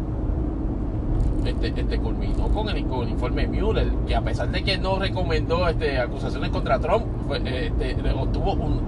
Este, 1.45 1.79
este 1.79 1.99
culminó 1.99 2.49
con 2.49 2.71
el, 2.71 2.79
informe 2.79 3.47
Mueller, 3.47 3.93
que 4.07 4.17
a 4.17 4.23
pesar 4.23 4.49
de 4.51 4.65
que 4.65 4.79
no 4.79 4.99
recomendó 4.99 5.69
este, 5.69 5.99
acusaciones 5.99 6.49
contra 6.49 6.79
Trump, 6.79 7.05
este, 7.45 7.95
obtuvo 8.13 8.55
un, 8.55 8.81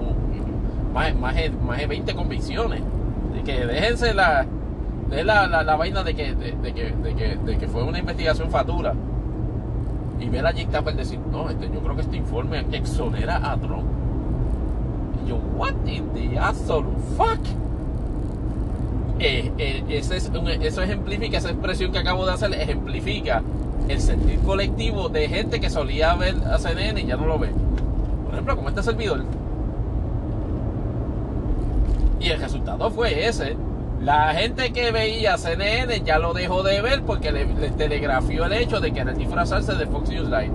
más, 0.95 1.15
más, 1.15 1.35
de, 1.35 1.87
20 1.87 2.15
convicciones. 2.15 2.81
De 3.35 3.43
que 3.43 3.67
déjense 3.67 4.15
la, 4.15 4.47
de 5.11 5.25
la, 5.25 5.47
la, 5.47 5.77
vaina 5.77 6.03
de 6.03 6.15
que, 6.15 6.35
de, 6.35 6.73
que, 6.73 7.37
de, 7.45 7.59
que, 7.59 7.69
fue 7.69 7.83
una 7.85 7.99
investigación 7.99 8.51
fatura. 8.51 8.95
Y 10.19 10.29
ver 10.29 10.47
a 10.47 10.51
Jake 10.51 10.69
Tapper 10.73 10.97
decir, 10.97 11.21
no, 11.31 11.49
este, 11.51 11.71
yo 11.73 11.81
creo 11.81 11.95
que 11.95 12.03
este 12.03 12.17
informe 12.17 12.65
exonera 12.73 13.37
a 13.37 13.57
Trump. 13.57 13.85
Y 15.25 15.29
yo, 15.29 15.37
what 15.57 15.75
in 15.87 16.13
the 16.15 16.39
absolute 16.39 16.99
fuck? 17.17 17.41
Eh, 19.19 19.51
eh, 19.57 19.85
eso, 19.89 20.83
ejemplifica, 20.83 21.39
esa 21.39 21.51
expresión 21.51 21.93
que 21.93 21.99
acabo 21.99 22.27
de 22.27 22.33
hacer, 22.33 22.53
ejemplifica 22.53 23.43
el 23.89 24.01
sentir 24.01 24.41
colectivo 24.41 25.09
de 25.09 25.29
gente 25.29 25.61
que 25.61 25.71
solía 25.71 26.15
ver 26.15 26.35
a 26.51 26.59
CNN 26.59 27.01
y 27.01 27.07
ya 27.07 27.17
no 27.17 27.27
lo 27.27 27.39
ve. 27.39 27.51
Por 28.25 28.35
ejemplo, 28.35 28.57
como 28.57 28.69
este 28.69 28.83
servidor. 28.83 29.25
Y 32.21 32.31
el 32.31 32.41
resultado 32.41 32.91
fue 32.91 33.27
ese. 33.27 33.57
La 34.01 34.35
gente 34.35 34.73
que 34.73 34.93
veía 34.93 35.37
CNN 35.39 36.03
ya 36.05 36.19
lo 36.19 36.33
dejó 36.33 36.63
de 36.63 36.81
ver 36.81 37.03
porque 37.03 37.33
le, 37.33 37.47
telegrafió 37.71 38.45
el 38.45 38.53
hecho 38.53 38.81
de 38.81 38.93
que 38.93 39.01
era 39.01 39.13
disfrazarse 39.13 39.75
de 39.75 39.87
Fox 39.87 40.11
News 40.11 40.29
Live. 40.29 40.53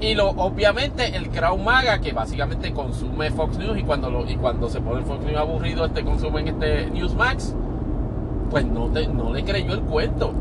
Y 0.00 0.14
lo, 0.14 0.28
obviamente 0.30 1.16
el 1.16 1.30
crowd 1.30 1.58
maga 1.58 1.98
que 2.00 2.12
básicamente 2.12 2.72
consume 2.72 3.30
Fox 3.30 3.56
News 3.58 3.78
y 3.78 3.82
cuando, 3.82 4.10
lo, 4.10 4.28
y 4.30 4.36
cuando 4.36 4.68
se 4.68 4.80
pone 4.80 5.02
Fox 5.04 5.24
News 5.24 5.38
aburrido, 5.38 5.86
este 5.86 6.04
consumen 6.04 6.48
este 6.48 6.90
Newsmax, 6.90 7.54
pues 8.50 8.66
no, 8.66 8.88
no 8.88 9.32
le 9.32 9.44
creyó 9.44 9.72
el 9.72 9.80
cuento. 9.80 10.32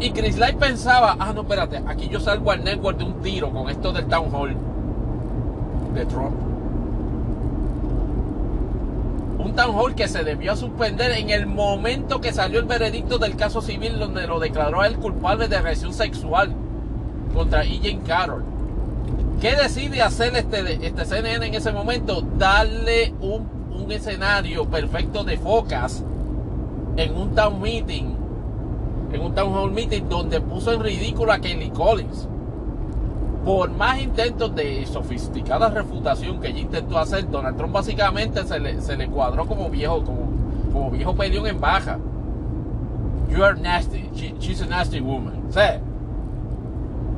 Y 0.00 0.10
Chris 0.10 0.38
Light 0.38 0.56
pensaba, 0.56 1.16
ah, 1.18 1.32
no, 1.34 1.42
espérate, 1.42 1.82
aquí 1.86 2.08
yo 2.08 2.18
salgo 2.18 2.50
al 2.50 2.64
network 2.64 2.98
de 2.98 3.04
un 3.04 3.20
tiro 3.20 3.50
con 3.50 3.68
esto 3.68 3.92
del 3.92 4.06
Town 4.06 4.34
Hall 4.34 4.56
de 5.94 6.06
Trump. 6.06 6.49
Un 9.42 9.54
Town 9.54 9.74
Hall 9.74 9.94
que 9.94 10.06
se 10.06 10.22
debió 10.22 10.54
suspender 10.54 11.12
en 11.12 11.30
el 11.30 11.46
momento 11.46 12.20
que 12.20 12.32
salió 12.32 12.60
el 12.60 12.66
veredicto 12.66 13.18
del 13.18 13.36
caso 13.36 13.62
civil 13.62 13.98
donde 13.98 14.26
lo 14.26 14.38
declaró 14.38 14.82
a 14.82 14.86
él 14.86 14.96
culpable 14.96 15.48
de 15.48 15.56
agresión 15.56 15.94
sexual 15.94 16.54
contra 17.34 17.64
E. 17.64 17.98
Carroll. 18.06 18.44
¿Qué 19.40 19.56
decide 19.56 20.02
hacer 20.02 20.36
este, 20.36 20.86
este 20.86 21.06
CNN 21.06 21.46
en 21.46 21.54
ese 21.54 21.72
momento? 21.72 22.20
Darle 22.36 23.14
un, 23.20 23.48
un 23.72 23.90
escenario 23.90 24.68
perfecto 24.68 25.24
de 25.24 25.38
focas 25.38 26.04
en 26.96 27.16
un 27.16 27.34
town 27.34 27.60
meeting, 27.62 28.14
en 29.12 29.20
un 29.22 29.34
town 29.34 29.54
hall 29.54 29.72
meeting 29.72 30.02
donde 30.08 30.42
puso 30.42 30.72
en 30.74 30.80
ridículo 30.80 31.32
a 31.32 31.38
Kelly 31.38 31.70
Collins. 31.70 32.28
Por 33.44 33.70
más 33.70 34.00
intentos 34.00 34.54
de 34.54 34.84
sofisticada 34.86 35.70
refutación 35.70 36.40
que 36.40 36.48
ella 36.48 36.60
intentó 36.60 36.98
hacer, 36.98 37.30
Donald 37.30 37.56
Trump 37.56 37.72
básicamente 37.72 38.44
se 38.44 38.60
le, 38.60 38.80
se 38.80 38.96
le 38.96 39.08
cuadró 39.08 39.46
como 39.46 39.70
viejo, 39.70 40.04
como, 40.04 40.28
como 40.72 40.90
viejo 40.90 41.14
peleón 41.14 41.46
en 41.46 41.60
baja. 41.60 41.98
You 43.30 43.44
are 43.44 43.58
nasty. 43.58 44.10
she's 44.40 44.60
a 44.60 44.66
nasty 44.66 45.00
woman. 45.00 45.44
O 45.48 45.80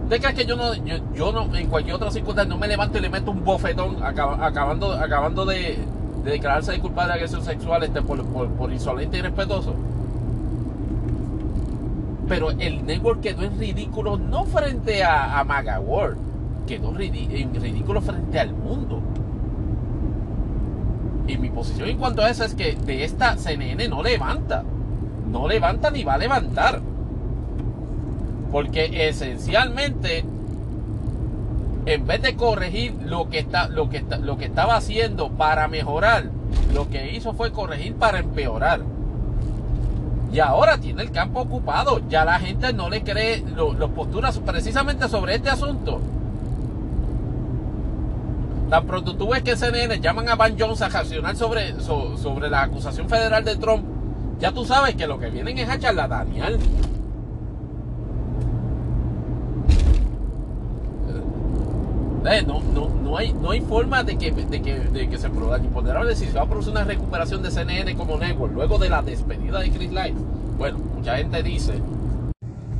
¿Usted 0.04 0.20
cree 0.20 0.34
que 0.34 0.44
yo 0.44 0.56
no, 0.56 0.74
yo, 1.14 1.32
no, 1.32 1.54
en 1.56 1.68
cualquier 1.68 1.96
otra 1.96 2.10
circunstancia, 2.10 2.52
no 2.52 2.60
me 2.60 2.68
levanto 2.68 2.98
y 2.98 3.00
le 3.00 3.08
meto 3.08 3.30
un 3.30 3.42
bofetón 3.44 4.02
acabando, 4.02 4.92
acabando 4.92 5.46
de, 5.46 5.78
declararse 6.22 6.72
de 6.72 6.80
culpable 6.80 7.08
de 7.08 7.14
agresión 7.14 7.42
sexual 7.42 7.82
este, 7.82 8.02
por, 8.02 8.72
insolente 8.72 9.18
y 9.18 9.22
respetuoso? 9.22 9.74
Pero 12.32 12.50
el 12.50 12.86
network 12.86 13.20
quedó 13.20 13.42
en 13.42 13.58
ridículo 13.58 14.16
no 14.16 14.46
frente 14.46 15.04
a, 15.04 15.38
a 15.38 15.44
Maga 15.44 15.78
World, 15.80 16.16
quedó 16.66 16.90
ridículo 16.90 18.00
frente 18.00 18.40
al 18.40 18.54
mundo. 18.54 19.02
Y 21.28 21.36
mi 21.36 21.50
posición 21.50 21.90
en 21.90 21.98
cuanto 21.98 22.22
a 22.22 22.30
eso 22.30 22.42
es 22.44 22.54
que 22.54 22.74
de 22.74 23.04
esta 23.04 23.36
CNN 23.36 23.86
no 23.88 24.02
levanta. 24.02 24.64
No 25.30 25.46
levanta 25.46 25.90
ni 25.90 26.04
va 26.04 26.14
a 26.14 26.18
levantar. 26.18 26.80
Porque 28.50 29.08
esencialmente, 29.10 30.24
en 31.84 32.06
vez 32.06 32.22
de 32.22 32.34
corregir 32.34 32.94
lo 33.04 33.28
que, 33.28 33.40
está, 33.40 33.68
lo, 33.68 33.90
que 33.90 34.02
lo 34.22 34.38
que 34.38 34.46
estaba 34.46 34.76
haciendo 34.76 35.32
para 35.32 35.68
mejorar, 35.68 36.30
lo 36.72 36.88
que 36.88 37.14
hizo 37.14 37.34
fue 37.34 37.52
corregir 37.52 37.94
para 37.96 38.20
empeorar. 38.20 38.80
Y 40.32 40.40
ahora 40.40 40.78
tiene 40.78 41.02
el 41.02 41.10
campo 41.10 41.40
ocupado. 41.40 42.00
Ya 42.08 42.24
la 42.24 42.40
gente 42.40 42.72
no 42.72 42.88
le 42.88 43.02
cree 43.04 43.44
las 43.78 43.90
posturas 43.90 44.38
precisamente 44.38 45.08
sobre 45.08 45.34
este 45.34 45.50
asunto. 45.50 46.00
Tan 48.70 48.86
pronto 48.86 49.14
tú 49.14 49.28
ves 49.28 49.42
que 49.42 49.54
CNN 49.54 50.00
llaman 50.00 50.30
a 50.30 50.34
Van 50.34 50.58
Jones 50.58 50.80
a 50.80 50.88
reaccionar 50.88 51.36
sobre, 51.36 51.78
sobre 51.82 52.48
la 52.48 52.62
acusación 52.62 53.06
federal 53.06 53.44
de 53.44 53.56
Trump, 53.56 53.84
ya 54.40 54.50
tú 54.50 54.64
sabes 54.64 54.94
que 54.94 55.06
lo 55.06 55.18
que 55.18 55.28
vienen 55.28 55.58
es 55.58 55.68
a 55.68 56.08
Daniel. 56.08 56.58
Eh, 62.24 62.44
no, 62.46 62.60
no, 62.60 62.88
no, 62.88 63.16
hay, 63.16 63.32
no 63.32 63.50
hay 63.50 63.60
forma 63.60 64.04
de 64.04 64.16
que, 64.16 64.30
de 64.30 64.62
que, 64.62 64.78
de 64.78 65.08
que 65.08 65.18
se 65.18 65.26
imponderable 65.26 66.14
si 66.14 66.26
se 66.26 66.32
va 66.32 66.42
a 66.42 66.46
producir 66.46 66.72
una 66.72 66.84
recuperación 66.84 67.42
de 67.42 67.50
CNN 67.50 67.96
como 67.96 68.16
network 68.16 68.54
luego 68.54 68.78
de 68.78 68.88
la 68.88 69.02
despedida 69.02 69.60
de 69.60 69.70
Chris 69.70 69.90
Light. 69.90 70.14
Bueno, 70.56 70.78
mucha 70.78 71.16
gente 71.16 71.42
dice, 71.42 71.74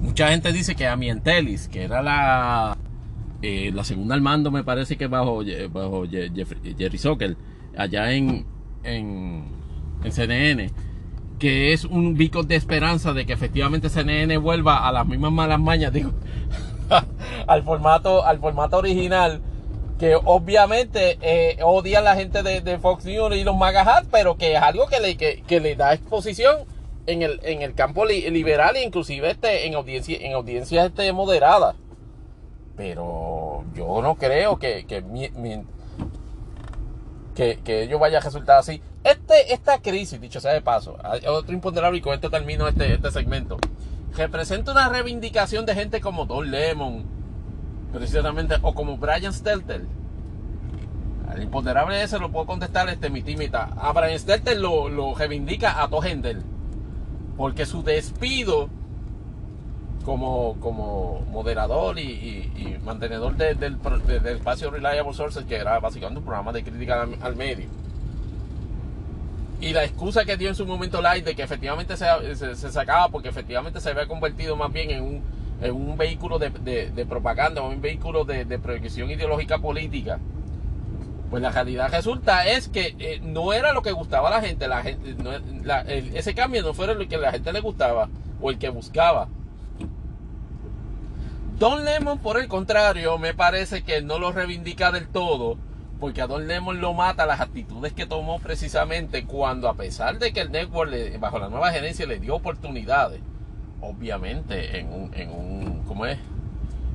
mucha 0.01 0.29
gente 0.29 0.53
dice 0.53 0.75
que 0.77 0.87
Amientelis, 0.87 1.69
que 1.69 1.83
era 1.83 2.03
la, 2.03 2.77
eh, 3.41 3.73
la 3.75 3.83
segunda 3.83 4.15
al 4.15 4.21
mando, 4.21 4.51
me 4.51 4.63
parece 4.63 4.97
que 4.97 5.07
bajo, 5.09 5.43
bajo 5.71 6.05
Jerry 6.07 6.99
Sockel, 6.99 7.37
allá 7.77 8.13
en, 8.13 8.47
en, 8.85 9.45
en 10.05 10.13
CNN, 10.13 10.71
que 11.39 11.73
es 11.73 11.85
un 11.85 12.15
bico 12.15 12.45
de 12.45 12.55
esperanza 12.55 13.13
de 13.13 13.27
que 13.27 13.33
efectivamente 13.33 13.89
CNN 13.89 14.37
vuelva 14.37 14.87
a 14.87 14.93
las 14.93 15.07
mismas 15.07 15.33
malas 15.33 15.59
mañas, 15.59 15.93
al 17.47 17.63
formato, 17.63 18.25
al 18.25 18.39
formato 18.39 18.79
original, 18.79 19.41
que 19.99 20.17
obviamente 20.17 21.19
eh, 21.21 21.59
odia 21.63 22.01
a 22.01 22.03
la 22.03 22.17
gente 22.17 22.43
de, 22.43 22.79
Fox 22.79 23.05
News 23.05 23.37
y 23.37 23.45
los 23.45 23.57
Magahat, 23.57 24.07
pero 24.11 24.37
que 24.37 24.55
es 24.55 24.61
algo 24.61 24.87
que 24.87 25.01
le, 25.01 25.17
que, 25.17 25.61
le 25.61 25.77
da 25.77 25.95
exposición 25.95 26.65
en 27.07 27.23
el, 27.23 27.41
en 27.45 27.63
el 27.63 27.75
campo 27.75 28.05
liberal 28.05 28.77
e 28.77 28.83
inclusive 28.83 29.31
este, 29.31 29.67
en 29.67 29.75
audiencia, 29.75 30.19
en 30.21 30.33
audiencias 30.33 30.87
este, 30.87 31.13
moderadas. 31.13 31.77
Pero 32.77 33.65
yo 33.75 34.03
no 34.03 34.17
creo 34.17 34.59
que, 34.59 34.87
que, 34.87 35.05
que, 37.63 37.83
ello 37.83 37.99
vaya 37.99 38.19
a 38.19 38.23
resultar 38.23 38.59
así. 38.59 38.83
Este, 39.05 39.53
esta 39.53 39.81
crisis, 39.81 40.21
dicho 40.21 40.41
sea 40.41 40.53
de 40.53 40.63
paso, 40.63 40.97
otro 41.29 41.53
imponderable 41.53 41.99
y 41.99 42.03
con 42.03 42.15
esto 42.15 42.31
termino 42.31 42.67
este, 42.67 42.95
este 42.95 43.11
segmento, 43.11 43.59
representa 44.17 44.73
una 44.73 44.89
reivindicación 44.89 45.67
de 45.67 45.75
gente 45.75 46.01
como 46.01 46.27
Don 46.27 46.51
Lemon, 46.51 47.05
precisamente, 47.93 48.57
o 48.63 48.75
como 48.75 48.97
Brian 48.97 49.33
Stelter. 49.33 49.87
El 51.35 51.43
imponderable 51.43 52.03
ese 52.03 52.19
lo 52.19 52.31
puedo 52.31 52.47
contestar 52.47 52.89
este 52.89 53.09
mitimita. 53.09 53.71
A 53.77 53.93
Brian 53.93 54.19
Stelter 54.19 54.59
lo, 54.59 54.89
lo 54.89 55.15
reivindica 55.15 55.83
a 55.83 55.89
Hendel. 56.07 56.43
Porque 57.37 57.65
su 57.65 57.83
despido 57.83 58.69
como, 60.05 60.57
como 60.61 61.21
moderador 61.31 61.99
y, 61.99 62.79
mantenedor 62.85 63.37
del, 63.37 63.79
espacio 64.25 64.71
Reliable 64.71 65.15
Sources, 65.15 65.45
que 65.45 65.57
era 65.57 65.79
básicamente 65.79 66.19
un 66.19 66.25
programa 66.25 66.53
de 66.53 66.65
crítica 66.65 67.09
al, 67.21 67.37
medio. 67.37 67.69
Y 69.63 69.73
la 69.73 69.85
excusa 69.85 70.25
que 70.25 70.37
dio 70.37 70.49
en 70.49 70.57
su 70.57 70.67
momento 70.67 71.01
Light 71.01 71.25
de 71.25 71.37
que 71.37 71.45
efectivamente 71.45 71.97
se, 71.97 72.35
se, 72.35 72.73
sacaba 72.73 73.09
porque 73.11 73.29
efectivamente 73.29 73.81
se 73.81 73.91
había 73.91 74.09
convertido 74.09 74.57
más 74.57 74.73
bien 74.73 74.91
en 74.91 75.03
un, 75.05 75.23
en 75.63 75.73
un 75.73 75.97
vehículo 75.97 76.41
de, 76.41 76.51
de, 76.51 77.07
propaganda, 77.07 77.63
un 77.63 77.81
vehículo 77.81 78.25
de, 78.25 78.45
de, 78.45 78.59
proyección 78.59 79.09
ideológica 79.09 79.59
política. 79.59 80.19
Pues 81.31 81.41
la 81.41 81.53
realidad 81.53 81.93
resulta 81.93 82.45
es 82.45 82.69
que 82.69 82.97
eh, 82.99 83.21
no 83.23 83.53
era 83.53 83.73
lo 83.73 83.83
que 83.83 83.93
gustaba 83.93 84.31
a 84.31 84.33
la 84.33 84.41
gente, 84.41 84.67
la 84.67 84.83
gente 84.83 85.17
ese 86.13 86.35
cambio 86.35 86.65
no 86.65 86.75
fue 86.75 86.93
lo 86.93 87.09
que 87.09 87.17
la 87.17 87.31
gente 87.31 87.53
le 87.53 87.61
gustaba 87.61 88.09
o 88.41 88.51
el 88.51 88.59
que 88.59 88.69
buscaba. 88.69 89.29
Don 91.61 91.85
Lemon, 91.85 92.19
por 92.19 92.41
el 92.41 92.49
contrario, 92.49 93.17
me 93.17 93.33
parece 93.33 93.85
que 93.85 94.03
no 94.03 94.19
lo 94.19 94.33
reivindica 94.33 94.91
del 94.91 95.07
todo, 95.07 95.57
porque 96.03 96.21
a 96.21 96.27
Don 96.27 96.49
Lemon 96.49 96.81
lo 96.81 96.95
mata 96.95 97.27
las 97.27 97.41
actitudes 97.41 97.93
que 97.93 98.07
tomó 98.07 98.41
precisamente 98.41 99.25
cuando, 99.25 99.69
a 99.69 99.75
pesar 99.75 100.19
de 100.19 100.33
que 100.33 100.41
el 100.41 100.51
network 100.51 100.91
bajo 101.21 101.39
la 101.39 101.49
nueva 101.49 101.71
gerencia 101.71 102.07
le 102.07 102.19
dio 102.19 102.35
oportunidades, 102.35 103.21
obviamente 103.81 104.81
en 104.81 104.93
un, 104.93 105.15
en 105.15 105.31
un 105.31 105.85
¿cómo 105.87 106.07
es? 106.07 106.19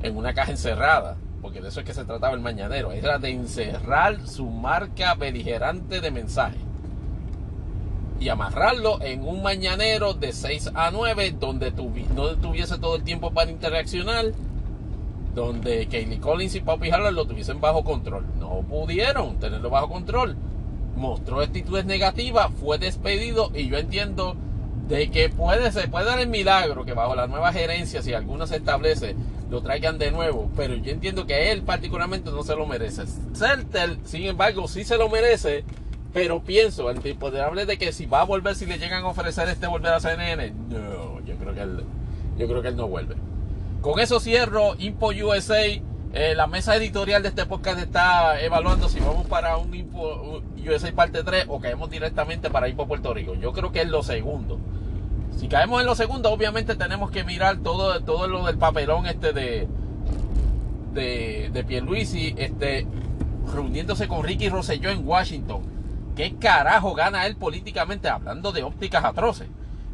En 0.02 0.14
una 0.14 0.34
caja 0.34 0.50
encerrada, 0.50 1.16
porque 1.40 1.62
de 1.62 1.68
eso 1.68 1.80
es 1.80 1.86
que 1.86 1.94
se 1.94 2.04
trataba 2.04 2.34
el 2.34 2.40
mañanero, 2.40 2.92
era 2.92 3.18
de 3.18 3.30
encerrar 3.30 4.26
su 4.26 4.44
marca 4.44 5.14
beligerante 5.14 6.02
de 6.02 6.10
mensaje 6.10 6.58
y 8.20 8.28
amarrarlo 8.28 9.00
en 9.00 9.26
un 9.26 9.42
mañanero 9.42 10.12
de 10.12 10.34
6 10.34 10.72
a 10.74 10.90
9 10.90 11.34
donde 11.40 11.72
no 12.14 12.36
tuviese 12.36 12.76
todo 12.76 12.96
el 12.96 13.04
tiempo 13.04 13.30
para 13.30 13.50
interaccionar 13.50 14.26
donde 15.34 15.86
Kaylee 15.86 16.18
Collins 16.18 16.54
y 16.54 16.60
Poppy 16.60 16.90
Harlan 16.90 17.14
lo 17.14 17.26
tuviesen 17.26 17.60
bajo 17.60 17.84
control. 17.84 18.24
No 18.38 18.62
pudieron 18.68 19.38
tenerlo 19.38 19.70
bajo 19.70 19.88
control. 19.88 20.36
Mostró 20.96 21.40
actitudes 21.40 21.84
negativas, 21.84 22.50
fue 22.60 22.78
despedido 22.78 23.50
y 23.54 23.68
yo 23.68 23.78
entiendo 23.78 24.36
de 24.88 25.10
que 25.10 25.28
puede, 25.28 25.70
se 25.70 25.86
puede 25.86 26.06
dar 26.06 26.18
el 26.18 26.28
milagro 26.28 26.84
que 26.84 26.94
bajo 26.94 27.14
la 27.14 27.26
nueva 27.26 27.52
gerencia, 27.52 28.02
si 28.02 28.14
alguna 28.14 28.46
se 28.46 28.56
establece, 28.56 29.14
lo 29.50 29.62
traigan 29.62 29.98
de 29.98 30.10
nuevo. 30.10 30.50
Pero 30.56 30.74
yo 30.74 30.90
entiendo 30.90 31.26
que 31.26 31.52
él 31.52 31.62
particularmente 31.62 32.30
no 32.30 32.42
se 32.42 32.56
lo 32.56 32.66
merece. 32.66 33.04
Certel, 33.34 33.98
sin 34.04 34.24
embargo, 34.24 34.66
sí 34.66 34.84
se 34.84 34.96
lo 34.96 35.08
merece. 35.08 35.64
Pero 36.12 36.42
pienso, 36.42 36.90
el 36.90 37.06
impoderable 37.06 37.66
de 37.66 37.76
que 37.76 37.92
si 37.92 38.06
va 38.06 38.22
a 38.22 38.24
volver, 38.24 38.54
si 38.54 38.64
le 38.64 38.78
llegan 38.78 39.04
a 39.04 39.08
ofrecer 39.08 39.48
este 39.48 39.66
volver 39.66 39.92
a 39.92 40.00
CNN, 40.00 40.50
no, 40.70 41.20
yo 41.24 41.36
creo 41.36 41.54
que 41.54 41.60
él, 41.60 41.84
yo 42.38 42.46
creo 42.48 42.62
que 42.62 42.68
él 42.68 42.76
no 42.76 42.88
vuelve. 42.88 43.14
Con 43.80 44.00
eso 44.00 44.18
cierro 44.18 44.74
Impo 44.78 45.08
USA. 45.08 45.64
Eh, 46.14 46.34
la 46.34 46.46
mesa 46.46 46.74
editorial 46.74 47.22
de 47.22 47.28
este 47.28 47.46
podcast 47.46 47.78
está 47.78 48.40
evaluando 48.40 48.88
si 48.88 48.98
vamos 48.98 49.26
para 49.26 49.56
un 49.56 49.72
Impo 49.72 50.42
USA 50.56 50.92
parte 50.92 51.22
3 51.22 51.44
o 51.48 51.60
caemos 51.60 51.88
directamente 51.88 52.50
para 52.50 52.68
Impo 52.68 52.88
Puerto 52.88 53.14
Rico. 53.14 53.34
Yo 53.34 53.52
creo 53.52 53.70
que 53.70 53.82
es 53.82 53.88
lo 53.88 54.02
segundo. 54.02 54.58
Si 55.36 55.46
caemos 55.46 55.80
en 55.80 55.86
lo 55.86 55.94
segundo, 55.94 56.32
obviamente 56.32 56.74
tenemos 56.74 57.12
que 57.12 57.22
mirar 57.22 57.58
todo, 57.58 58.00
todo 58.02 58.26
lo 58.26 58.46
del 58.46 58.58
papelón 58.58 59.06
este 59.06 59.32
de, 59.32 59.68
de, 60.92 61.50
de 61.52 61.64
Pierluisi, 61.64 62.34
este, 62.36 62.84
reuniéndose 63.54 64.08
con 64.08 64.24
Ricky 64.24 64.48
Rosselló 64.48 64.90
en 64.90 65.06
Washington. 65.06 65.62
¿Qué 66.16 66.34
carajo 66.34 66.94
gana 66.94 67.26
él 67.26 67.36
políticamente 67.36 68.08
hablando 68.08 68.50
de 68.50 68.64
ópticas 68.64 69.04
atroces? 69.04 69.46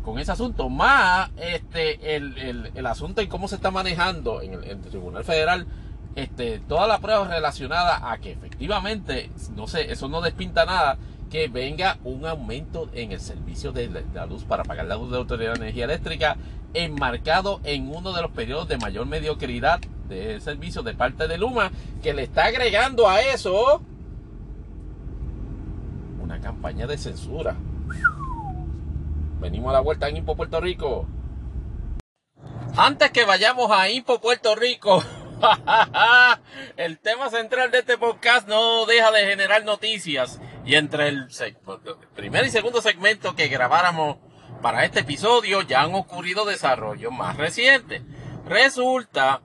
Con 0.05 0.19
ese 0.19 0.33
asunto, 0.33 0.69
más 0.69 1.31
este, 1.37 2.17
el, 2.17 2.71
el, 2.75 2.87
asunto 2.87 3.23
y 3.23 3.27
cómo 3.27 3.49
se 3.49 3.57
está 3.57 3.71
manejando 3.71 4.43
en 4.43 4.53
el, 4.53 4.81
Tribunal 4.83 5.25
Federal, 5.25 5.67
este, 6.15 6.61
todas 6.61 6.87
las 6.87 7.01
pruebas 7.01 7.29
relacionadas 7.29 8.01
a 8.03 8.19
que 8.19 8.33
efectivamente, 8.33 9.31
no 9.57 9.67
sé, 9.67 9.91
eso 9.91 10.09
no 10.09 10.21
despinta 10.21 10.67
nada, 10.67 10.99
que 11.31 11.49
venga 11.49 11.99
un 12.05 12.27
aumento 12.27 12.89
en 12.93 13.13
el 13.13 13.21
servicio 13.21 13.73
de 13.73 14.05
la, 14.15 14.27
luz 14.27 14.45
para 14.45 14.63
pagar 14.63 14.87
la 14.87 14.97
luz 14.97 15.07
de 15.07 15.13
la 15.13 15.19
Autoridad 15.19 15.55
de 15.55 15.61
Energía 15.63 15.85
Eléctrica, 15.85 16.37
enmarcado 16.75 17.61
en 17.65 17.89
uno 17.89 18.13
de 18.13 18.23
los 18.23 18.31
periodos 18.31 18.69
de 18.69 18.77
mayor 18.77 19.07
mediocridad 19.07 19.81
de 20.09 20.39
servicio 20.41 20.83
de 20.83 20.95
parte 20.95 21.27
de 21.27 21.39
Luma, 21.39 21.73
que 22.03 22.13
le 22.13 22.23
está 22.23 22.45
agregando 22.45 23.09
a 23.09 23.23
eso 23.23 23.83
una 26.23 26.41
campaña 26.41 26.87
de 26.87 26.99
censura. 26.99 27.57
Venimos 29.41 29.71
a 29.71 29.75
la 29.75 29.81
vuelta 29.81 30.09
en 30.09 30.17
Impo 30.17 30.37
Puerto 30.37 30.61
Rico. 30.61 31.07
Antes 32.77 33.11
que 33.11 33.25
vayamos 33.25 33.71
a 33.71 33.89
Impo 33.89 34.21
Puerto 34.21 34.55
Rico, 34.55 35.03
el 36.77 36.99
tema 36.99 37.31
central 37.31 37.71
de 37.71 37.81
este 37.81 37.99
podcast 37.99 38.49
no 38.49 38.87
deja 38.87 39.11
de 39.13 39.27
generar 39.27 39.65
noticias. 39.65 40.41
Y 40.65 40.77
entre 40.77 41.09
el 41.09 41.29
primer 42.15 42.47
y 42.47 42.51
segundo 42.51 42.81
segmento 42.81 43.37
que 43.37 43.49
grabáramos 43.49 44.17
para 44.63 44.85
este 44.85 45.01
episodio 45.01 45.63
ya 45.63 45.83
han 45.83 45.95
ocurrido 45.95 46.45
desarrollos 46.45 47.13
más 47.13 47.37
recientes. 47.37 48.03
Resulta 48.47 49.43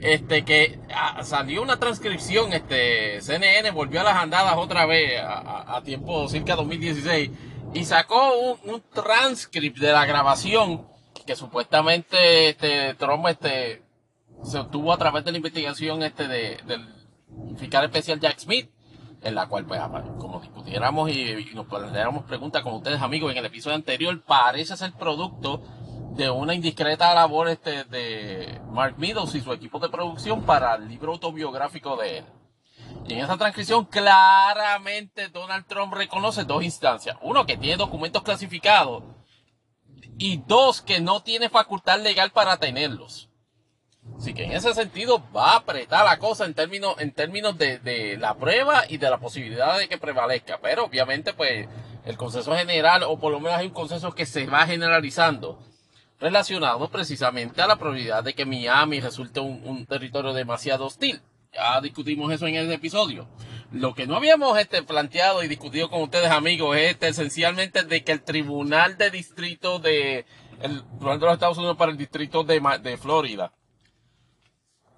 este 0.00 0.44
que 0.44 0.78
ah, 0.94 1.22
salió 1.24 1.62
una 1.62 1.78
transcripción, 1.78 2.52
este 2.52 3.20
CNN 3.20 3.70
volvió 3.70 4.00
a 4.00 4.04
las 4.04 4.16
andadas 4.16 4.56
otra 4.56 4.86
vez 4.86 5.20
a, 5.20 5.76
a 5.76 5.82
tiempo 5.82 6.28
cerca 6.28 6.56
2016 6.56 7.30
y 7.76 7.84
sacó 7.84 8.56
un, 8.64 8.82
transcript 8.92 9.78
de 9.78 9.92
la 9.92 10.06
grabación 10.06 10.86
que 11.26 11.36
supuestamente 11.36 12.48
este 12.50 12.90
este 12.90 13.82
se 14.42 14.58
obtuvo 14.58 14.92
a 14.92 14.96
través 14.96 15.24
de 15.24 15.32
la 15.32 15.36
investigación 15.36 16.02
este 16.02 16.26
de, 16.26 16.56
del 16.66 16.88
fiscal 17.58 17.84
especial 17.84 18.18
Jack 18.18 18.38
Smith 18.38 18.70
en 19.22 19.34
la 19.34 19.46
cual 19.48 19.66
pues 19.66 19.80
como 20.18 20.40
discutiéramos 20.40 21.10
y, 21.10 21.50
nos 21.54 21.66
planteáramos 21.66 22.24
preguntas 22.24 22.62
con 22.62 22.74
ustedes 22.74 23.02
amigos 23.02 23.32
en 23.32 23.38
el 23.38 23.46
episodio 23.46 23.76
anterior 23.76 24.22
parece 24.22 24.76
ser 24.76 24.92
producto 24.92 25.62
de 26.16 26.30
una 26.30 26.54
indiscreta 26.54 27.14
labor 27.14 27.48
este 27.48 27.84
de 27.84 28.58
Mark 28.70 28.94
Meadows 28.96 29.34
y 29.34 29.42
su 29.42 29.52
equipo 29.52 29.78
de 29.80 29.90
producción 29.90 30.44
para 30.44 30.76
el 30.76 30.88
libro 30.88 31.12
autobiográfico 31.12 31.96
de 31.96 32.18
él 32.18 32.24
y 33.08 33.14
en 33.14 33.20
esa 33.20 33.36
transcripción 33.36 33.84
claramente 33.84 35.28
Donald 35.28 35.66
Trump 35.66 35.92
reconoce 35.92 36.44
dos 36.44 36.62
instancias. 36.62 37.16
Uno, 37.22 37.46
que 37.46 37.56
tiene 37.56 37.76
documentos 37.76 38.22
clasificados. 38.22 39.04
Y 40.18 40.38
dos, 40.46 40.80
que 40.80 41.00
no 41.00 41.22
tiene 41.22 41.48
facultad 41.48 42.00
legal 42.00 42.30
para 42.30 42.56
tenerlos. 42.56 43.28
Así 44.16 44.34
que 44.34 44.44
en 44.44 44.52
ese 44.52 44.72
sentido 44.72 45.22
va 45.34 45.52
a 45.52 45.56
apretar 45.56 46.04
la 46.04 46.18
cosa 46.18 46.46
en 46.46 46.54
términos, 46.54 46.94
en 46.98 47.12
términos 47.12 47.58
de, 47.58 47.78
de 47.78 48.16
la 48.16 48.34
prueba 48.34 48.84
y 48.88 48.98
de 48.98 49.10
la 49.10 49.18
posibilidad 49.18 49.78
de 49.78 49.88
que 49.88 49.98
prevalezca. 49.98 50.58
Pero 50.60 50.84
obviamente 50.84 51.34
pues 51.34 51.68
el 52.04 52.16
consenso 52.16 52.54
general, 52.56 53.02
o 53.02 53.18
por 53.18 53.32
lo 53.32 53.40
menos 53.40 53.58
hay 53.58 53.66
un 53.66 53.72
consenso 53.72 54.12
que 54.12 54.26
se 54.26 54.46
va 54.46 54.66
generalizando, 54.66 55.58
relacionado 56.18 56.88
precisamente 56.88 57.60
a 57.60 57.66
la 57.66 57.76
probabilidad 57.76 58.24
de 58.24 58.34
que 58.34 58.46
Miami 58.46 59.00
resulte 59.00 59.40
un, 59.40 59.60
un 59.64 59.86
territorio 59.86 60.32
demasiado 60.32 60.86
hostil. 60.86 61.20
Ya 61.56 61.80
discutimos 61.80 62.30
eso 62.32 62.46
en 62.46 62.56
ese 62.56 62.74
episodio. 62.74 63.26
Lo 63.72 63.94
que 63.94 64.06
no 64.06 64.16
habíamos 64.16 64.58
este, 64.58 64.82
planteado 64.82 65.42
y 65.42 65.48
discutido 65.48 65.88
con 65.88 66.02
ustedes, 66.02 66.30
amigos, 66.30 66.76
es 66.76 66.92
este, 66.92 67.08
esencialmente 67.08 67.82
de 67.82 68.04
que 68.04 68.12
el 68.12 68.22
Tribunal 68.22 68.98
de 68.98 69.10
Distrito 69.10 69.78
de, 69.78 70.26
el 70.60 70.82
Tribunal 70.82 71.18
de 71.18 71.26
los 71.26 71.34
Estados 71.34 71.58
Unidos 71.58 71.76
para 71.76 71.90
el 71.90 71.98
Distrito 71.98 72.44
de, 72.44 72.98
Florida, 73.00 73.52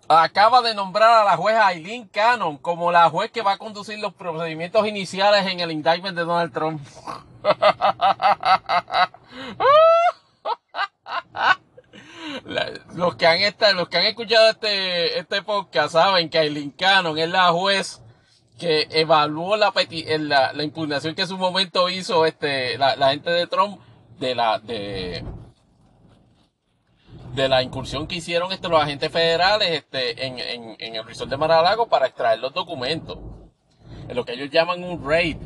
acaba 0.08 0.62
de 0.62 0.74
nombrar 0.74 1.22
a 1.22 1.24
la 1.24 1.36
jueza 1.36 1.66
Aileen 1.66 2.08
Cannon 2.08 2.58
como 2.58 2.90
la 2.90 3.08
juez 3.08 3.30
que 3.30 3.42
va 3.42 3.52
a 3.52 3.58
conducir 3.58 4.00
los 4.00 4.14
procedimientos 4.14 4.86
iniciales 4.86 5.46
en 5.46 5.60
el 5.60 5.70
indictment 5.70 6.16
de 6.16 6.24
Donald 6.24 6.52
Trump. 6.52 6.80
los 12.94 13.16
que 13.16 13.26
han 13.26 13.38
estado, 13.38 13.74
los 13.74 13.88
que 13.88 13.98
han 13.98 14.06
escuchado 14.06 14.50
este, 14.50 15.18
este 15.18 15.42
podcast 15.42 15.92
saben 15.92 16.28
que 16.28 16.38
Aileen 16.38 16.70
Cannon 16.70 17.18
es 17.18 17.28
la 17.28 17.50
juez 17.50 18.00
que 18.58 18.88
evaluó 18.90 19.56
la, 19.56 19.72
la, 20.18 20.52
la 20.52 20.62
impugnación 20.62 21.14
que 21.14 21.22
en 21.22 21.28
su 21.28 21.38
momento 21.38 21.88
hizo 21.88 22.26
este, 22.26 22.76
la, 22.76 22.96
la 22.96 23.10
gente 23.10 23.30
de 23.30 23.46
Trump 23.46 23.80
de 24.18 24.34
la, 24.34 24.58
de, 24.58 25.24
de 27.34 27.48
la 27.48 27.62
incursión 27.62 28.06
que 28.06 28.16
hicieron 28.16 28.52
este, 28.52 28.68
los 28.68 28.82
agentes 28.82 29.12
federales 29.12 29.70
este, 29.70 30.26
en, 30.26 30.38
en, 30.38 30.76
en 30.78 30.96
el 30.96 31.04
resort 31.04 31.30
de 31.30 31.36
Maralago 31.36 31.86
para 31.86 32.06
extraer 32.06 32.40
los 32.40 32.52
documentos. 32.52 33.18
En 34.08 34.16
lo 34.16 34.24
que 34.24 34.32
ellos 34.32 34.50
llaman 34.50 34.82
un 34.82 35.06
raid. 35.06 35.36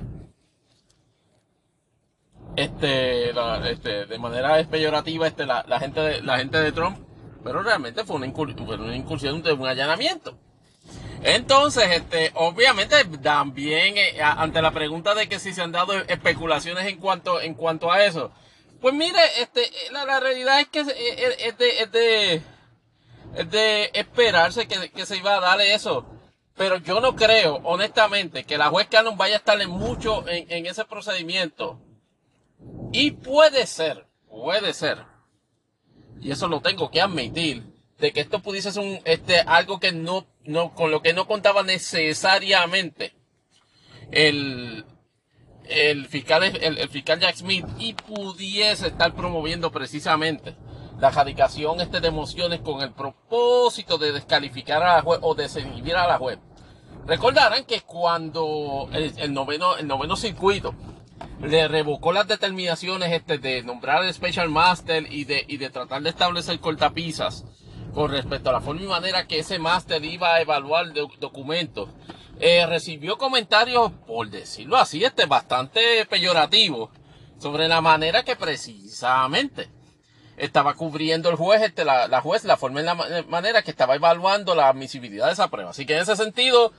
Este, 2.55 3.31
este, 3.71 4.05
de 4.07 4.19
manera 4.19 4.57
despeyorativa, 4.57 5.27
este, 5.27 5.47
la, 5.47 5.65
gente 5.81 6.01
de, 6.01 6.23
la 6.23 6.37
gente 6.37 6.59
de 6.59 6.73
Trump, 6.73 6.99
pero 7.43 7.63
realmente 7.63 8.05
fue 8.05 8.17
una, 8.17 8.27
incursión, 8.27 8.67
fue 8.67 8.77
una 8.77 8.95
incursión 8.95 9.43
de 9.43 9.53
un 9.53 9.67
allanamiento. 9.67 10.37
Entonces, 11.23 11.85
este, 11.91 12.31
obviamente, 12.35 13.05
también, 13.23 13.97
eh, 13.97 14.21
ante 14.21 14.61
la 14.61 14.73
pregunta 14.73 15.15
de 15.15 15.29
que 15.29 15.39
si 15.39 15.55
se 15.55 15.63
han 15.63 15.73
dado 15.73 15.95
especulaciones 15.95 16.87
en 16.87 16.99
cuanto, 16.99 17.41
en 17.41 17.55
cuanto 17.55 17.91
a 17.91 18.05
eso, 18.05 18.33
pues 18.83 18.93
mire, 18.93 19.21
este, 19.39 19.71
la, 19.93 20.21
realidad 20.21 20.61
es 20.61 20.69
que 20.69 20.81
es, 20.81 20.89
es, 20.89 21.57
de, 21.57 21.79
es, 21.81 21.93
de, 21.93 22.43
es 23.37 23.51
de 23.51 23.91
esperarse 23.95 24.67
que, 24.67 25.07
se 25.07 25.17
iba 25.17 25.37
a 25.37 25.41
dar 25.41 25.61
eso. 25.63 26.05
Pero 26.57 26.77
yo 26.77 27.01
no 27.01 27.17
creo, 27.17 27.61
honestamente, 27.65 28.45
que 28.45 28.59
la 28.59 28.69
juez 28.69 28.89
Cannon 28.89 29.17
vaya 29.17 29.37
a 29.37 29.39
estarle 29.39 29.69
mucho 29.69 30.25
en 30.29 30.67
ese 30.67 30.85
procedimiento. 30.85 31.81
Y 32.93 33.13
puede 33.13 33.67
ser, 33.67 34.07
puede 34.29 34.75
ser, 34.75 34.99
y 36.21 36.31
eso 36.31 36.49
lo 36.49 36.61
tengo 36.61 36.91
que 36.91 37.01
admitir, 37.01 37.65
de 37.99 38.13
que 38.13 38.21
esto 38.21 38.41
pudiese 38.41 38.73
ser 38.73 38.83
un, 38.83 39.01
este, 39.05 39.41
algo 39.41 39.81
que 39.81 39.93
no, 39.93 40.27
no, 40.45 40.75
con 40.75 40.91
lo 40.91 41.03
que 41.03 41.13
no 41.13 41.27
contaba 41.27 41.63
necesariamente 41.63 43.15
el, 44.11 44.85
el 45.65 46.07
fiscal, 46.07 46.43
el, 46.43 46.89
fiscal 46.89 47.21
Jack 47.21 47.37
Smith 47.37 47.67
y 47.79 47.95
pudiese 47.95 48.89
estar 48.89 49.15
promoviendo 49.15 49.71
precisamente 49.71 50.57
la 50.99 51.09
erradicación 51.09 51.81
este 51.81 52.01
de 52.01 52.09
emociones 52.09 52.61
con 52.61 52.83
el 52.83 52.93
propósito 52.93 53.99
de 53.99 54.13
descalificar 54.13 54.83
a 54.83 54.97
la 54.97 55.03
juez 55.03 55.19
o 55.23 55.35
desinhibir 55.35 55.97
a 55.97 56.07
la 56.07 56.19
juez. 56.19 56.39
Recordarán 57.07 57.65
que 57.65 57.81
cuando 57.81 58.89
el, 58.93 59.33
noveno, 59.33 59.77
el 59.77 59.89
noveno 59.89 60.17
circuito 60.17 60.75
le 61.43 61.69
revocó 61.69 62.13
las 62.13 62.29
determinaciones 62.29 63.13
este 63.13 63.39
de 63.39 63.63
nombrar 63.63 64.05
el 64.05 64.15
Special 64.15 64.49
Master 64.49 65.07
y 65.11 65.25
de, 65.25 65.45
y 65.49 65.59
tratar 65.59 66.03
de 66.03 66.11
establecer 66.11 66.59
cortapisas 66.61 67.45
con 67.93 68.11
respecto 68.11 68.51
a 68.51 68.55
la 68.55 68.61
forma 68.61 68.83
y 68.83 68.87
manera 68.87 69.27
que 69.27 69.41
ese 69.41 69.59
máster 69.59 70.05
iba 70.05 70.35
a 70.35 70.41
evaluar 70.41 70.93
documentos 71.21 71.89
eh, 72.41 72.67
recibió 72.67 73.19
comentarios, 73.19 73.93
por 74.05 74.29
decirlo 74.29 74.77
así, 74.77 75.05
este, 75.05 75.27
bastante 75.27 76.05
peyorativos 76.07 76.91
sobre 77.39 77.69
la 77.69 77.81
manera 77.81 78.25
que 78.25 78.35
precisamente 78.35 79.69
estaba 80.37 80.75
cubriendo 80.75 81.31
el 81.31 81.37
juez, 81.37 81.63
este, 81.63 81.85
la, 81.85 82.21
juez, 82.21 82.43
la 82.45 82.57
forma 82.57 82.81
en 82.81 82.87
la 82.87 82.95
manera 83.29 83.63
que 83.63 83.71
estaba 83.71 83.95
evaluando 83.95 84.57
la 84.57 84.69
admisibilidad 84.69 85.27
de 85.27 85.35
esa 85.35 85.49
prueba. 85.49 85.71
Así 85.71 85.87
que 85.87 85.95
en 85.95 86.03
ese 86.03 86.17
sentido, 86.17 86.73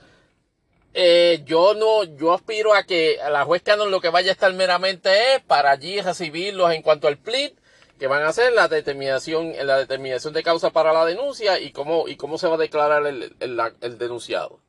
eh, 0.94 1.42
yo 1.44 1.74
no, 1.74 2.04
yo 2.04 2.32
aspiro 2.32 2.72
a 2.72 2.84
que 2.84 3.18
la 3.30 3.44
juez 3.44 3.62
Canon 3.62 3.90
lo 3.90 4.00
que 4.00 4.10
vaya 4.10 4.30
a 4.30 4.32
estar 4.32 4.52
meramente 4.54 5.34
es 5.34 5.42
para 5.42 5.72
allí 5.72 6.00
recibirlos 6.00 6.72
en 6.72 6.82
cuanto 6.82 7.08
al 7.08 7.18
plead, 7.18 7.50
que 7.98 8.06
van 8.06 8.22
a 8.22 8.28
hacer 8.28 8.52
la 8.52 8.68
determinación, 8.68 9.52
la 9.62 9.78
determinación 9.78 10.32
de 10.32 10.42
causa 10.42 10.70
para 10.70 10.92
la 10.92 11.04
denuncia 11.04 11.60
y 11.60 11.72
cómo, 11.72 12.08
y 12.08 12.16
cómo 12.16 12.38
se 12.38 12.46
va 12.46 12.54
a 12.54 12.58
declarar 12.58 13.06
el, 13.06 13.34
el, 13.40 13.60
el 13.80 13.98
denunciado. 13.98 14.60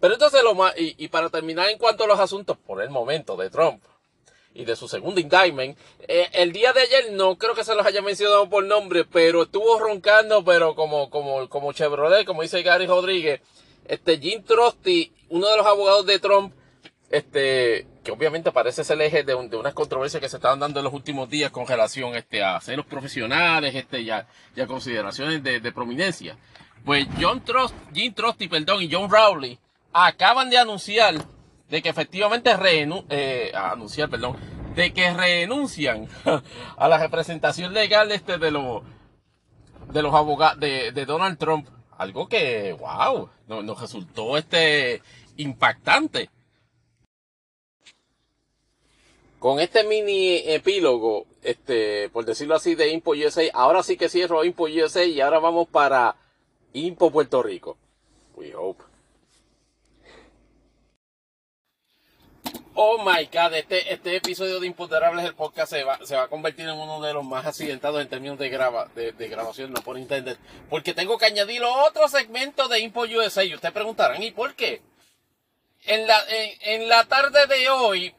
Pero 0.00 0.14
entonces 0.14 0.42
lo 0.42 0.54
más, 0.54 0.76
y, 0.76 0.96
y, 0.98 1.08
para 1.08 1.30
terminar 1.30 1.68
en 1.68 1.78
cuanto 1.78 2.02
a 2.02 2.06
los 2.08 2.18
asuntos 2.18 2.58
por 2.58 2.82
el 2.82 2.90
momento 2.90 3.36
de 3.36 3.50
Trump 3.50 3.84
y 4.52 4.64
de 4.64 4.74
su 4.74 4.88
segundo 4.88 5.20
indictment, 5.20 5.78
eh, 6.08 6.28
el 6.32 6.52
día 6.52 6.72
de 6.72 6.80
ayer 6.80 7.12
no 7.12 7.38
creo 7.38 7.54
que 7.54 7.62
se 7.62 7.76
los 7.76 7.86
haya 7.86 8.02
mencionado 8.02 8.50
por 8.50 8.64
nombre, 8.64 9.04
pero 9.04 9.44
estuvo 9.44 9.78
roncando, 9.78 10.44
pero 10.44 10.74
como, 10.74 11.08
como, 11.08 11.48
como 11.48 11.72
Chevrolet, 11.72 12.26
como 12.26 12.42
dice 12.42 12.64
Gary 12.64 12.86
Rodríguez, 12.86 13.42
este 13.92 14.18
Jim 14.18 14.42
Trusty, 14.42 15.12
uno 15.28 15.46
de 15.48 15.56
los 15.58 15.66
abogados 15.66 16.06
de 16.06 16.18
Trump, 16.18 16.54
este, 17.10 17.86
que 18.02 18.10
obviamente 18.10 18.50
parece 18.50 18.84
ser 18.84 18.94
el 18.94 19.02
eje 19.02 19.22
de, 19.22 19.34
de, 19.48 19.56
unas 19.56 19.74
controversias 19.74 20.18
que 20.18 20.30
se 20.30 20.36
estaban 20.36 20.58
dando 20.58 20.80
en 20.80 20.84
los 20.84 20.94
últimos 20.94 21.28
días 21.28 21.50
con 21.50 21.66
relación 21.66 22.14
este, 22.14 22.42
a 22.42 22.58
celos 22.62 22.86
profesionales 22.86 23.74
este, 23.74 24.00
y, 24.00 24.08
a, 24.08 24.26
consideraciones 24.66 25.42
de, 25.42 25.72
prominencia. 25.72 26.38
Pues 26.86 27.06
John 27.20 27.44
Trust, 27.44 27.74
Jim 27.92 28.14
perdón, 28.50 28.82
y 28.82 28.90
John 28.90 29.10
Rowley, 29.10 29.58
acaban 29.92 30.48
de 30.48 30.56
anunciar 30.56 31.14
de 31.68 31.82
que 31.82 31.90
efectivamente 31.90 32.56
renu 32.56 33.04
eh, 33.10 33.52
anunciar, 33.54 34.08
perdón, 34.08 34.36
de 34.74 34.94
que 34.94 35.12
renuncian 35.12 36.08
a 36.78 36.88
la 36.88 36.96
representación 36.96 37.74
legal 37.74 38.10
este 38.10 38.38
de 38.38 38.50
los 38.50 38.82
de 39.92 40.00
los 40.00 40.14
abogados 40.14 40.58
de, 40.60 40.92
de, 40.92 41.04
Donald 41.04 41.36
Trump, 41.36 41.68
algo 41.98 42.28
que 42.28 42.72
wow, 42.72 43.28
nos, 43.48 43.80
resultó 43.80 44.36
este 44.36 45.02
impactante. 45.36 46.30
Con 49.38 49.58
este 49.58 49.82
mini 49.82 50.36
epílogo, 50.46 51.26
este, 51.42 52.08
por 52.10 52.24
decirlo 52.24 52.54
así, 52.54 52.74
de 52.76 52.92
Impo 52.92 53.10
USA, 53.12 53.42
ahora 53.52 53.82
sí 53.82 53.96
que 53.96 54.08
cierro 54.08 54.44
Impo 54.44 54.64
USA 54.64 55.04
y 55.04 55.20
ahora 55.20 55.40
vamos 55.40 55.68
para 55.68 56.14
Impo 56.72 57.10
Puerto 57.10 57.42
Rico. 57.42 57.76
We 58.36 58.54
hope. 58.54 58.91
Oh 62.74 63.04
my 63.04 63.26
god, 63.26 63.52
este, 63.54 63.92
este 63.92 64.16
episodio 64.16 64.58
de 64.58 64.66
Imponderables, 64.66 65.26
el 65.26 65.34
podcast 65.34 65.70
se 65.70 65.84
va, 65.84 65.98
se 66.06 66.16
va 66.16 66.22
a 66.22 66.28
convertir 66.28 66.66
en 66.66 66.74
uno 66.74 67.02
de 67.02 67.12
los 67.12 67.22
más 67.22 67.44
accidentados 67.44 68.00
en 68.00 68.08
términos 68.08 68.38
de, 68.38 68.48
graba, 68.48 68.88
de, 68.94 69.12
de 69.12 69.28
grabación, 69.28 69.72
no 69.72 69.82
por 69.82 69.98
internet. 69.98 70.38
Porque 70.70 70.94
tengo 70.94 71.18
que 71.18 71.26
añadir 71.26 71.62
otro 71.64 72.08
segmento 72.08 72.68
de 72.68 72.80
Impo 72.80 73.02
USA. 73.02 73.44
Y 73.44 73.54
ustedes 73.54 73.74
preguntarán, 73.74 74.22
¿y 74.22 74.30
por 74.30 74.54
qué? 74.54 74.80
En 75.84 76.06
la, 76.06 76.18
en, 76.30 76.82
en 76.82 76.88
la 76.88 77.04
tarde 77.04 77.46
de 77.46 77.68
hoy, 77.68 78.14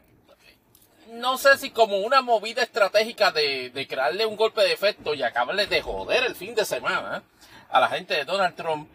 no 1.13 1.39
sé 1.39 1.57
si 1.57 1.71
como 1.71 1.97
una 1.97 2.21
movida 2.21 2.61
estratégica 2.61 3.31
de, 3.31 3.71
de 3.71 3.87
crearle 3.87 4.27
un 4.27 4.35
golpe 4.35 4.61
de 4.61 4.73
efecto 4.73 5.15
y 5.15 5.23
acabarle 5.23 5.65
de 5.65 5.81
joder 5.81 6.25
el 6.25 6.35
fin 6.35 6.53
de 6.53 6.65
semana 6.65 7.23
a 7.69 7.79
la 7.79 7.87
gente 7.87 8.13
de 8.13 8.25
Donald 8.25 8.55
Trump, 8.55 8.87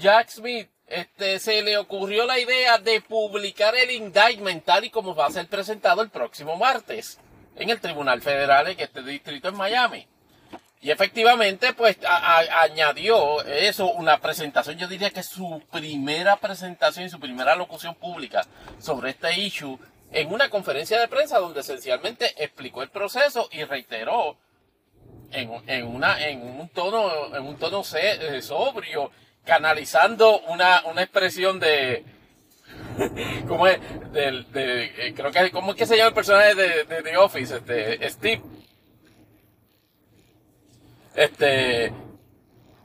Jack 0.00 0.30
Smith 0.30 0.68
este, 0.86 1.38
se 1.38 1.62
le 1.62 1.78
ocurrió 1.78 2.26
la 2.26 2.38
idea 2.38 2.78
de 2.78 3.00
publicar 3.00 3.74
el 3.74 3.90
indictment 3.90 4.64
tal 4.64 4.84
y 4.84 4.90
como 4.90 5.14
va 5.14 5.26
a 5.26 5.30
ser 5.30 5.48
presentado 5.48 6.02
el 6.02 6.10
próximo 6.10 6.56
martes 6.56 7.18
en 7.56 7.70
el 7.70 7.80
Tribunal 7.80 8.22
Federal 8.22 8.68
en 8.68 8.78
este 8.78 9.02
distrito 9.02 9.48
en 9.48 9.56
Miami. 9.56 10.06
Y 10.80 10.90
efectivamente, 10.90 11.72
pues 11.72 11.96
añadió 12.04 13.42
eso, 13.42 13.90
una 13.92 14.20
presentación, 14.20 14.78
yo 14.78 14.86
diría 14.86 15.10
que 15.10 15.22
su 15.22 15.60
primera 15.72 16.36
presentación 16.36 17.06
y 17.06 17.10
su 17.10 17.18
primera 17.18 17.56
locución 17.56 17.96
pública 17.96 18.46
sobre 18.78 19.10
este 19.10 19.40
issue 19.40 19.78
en 20.12 20.32
una 20.32 20.48
conferencia 20.48 21.00
de 21.00 21.08
prensa 21.08 21.38
donde 21.38 21.60
esencialmente 21.60 22.32
explicó 22.42 22.82
el 22.82 22.90
proceso 22.90 23.48
y 23.50 23.64
reiteró 23.64 24.36
en, 25.32 25.50
en, 25.66 25.86
una, 25.86 26.24
en 26.24 26.42
un 26.42 26.68
tono, 26.68 27.34
en 27.34 27.42
un 27.42 27.56
tono 27.56 27.82
eh, 27.98 28.40
sobrio 28.40 29.10
canalizando 29.46 30.40
una, 30.40 30.82
una 30.86 31.02
expresión 31.02 31.58
de, 31.58 32.04
¿cómo 33.48 33.66
es? 33.66 33.78
De, 34.12 34.44
eh, 34.98 35.14
creo 35.14 35.30
que, 35.30 35.50
¿cómo 35.50 35.70
es 35.70 35.76
que 35.76 35.86
se 35.86 35.96
llama 35.96 36.08
el 36.08 36.14
personaje 36.14 36.54
de, 36.54 36.84
de 36.84 37.02
The 37.02 37.16
Office? 37.16 37.56
Este, 37.56 38.10
Steve. 38.10 38.42
Este, 41.14 41.92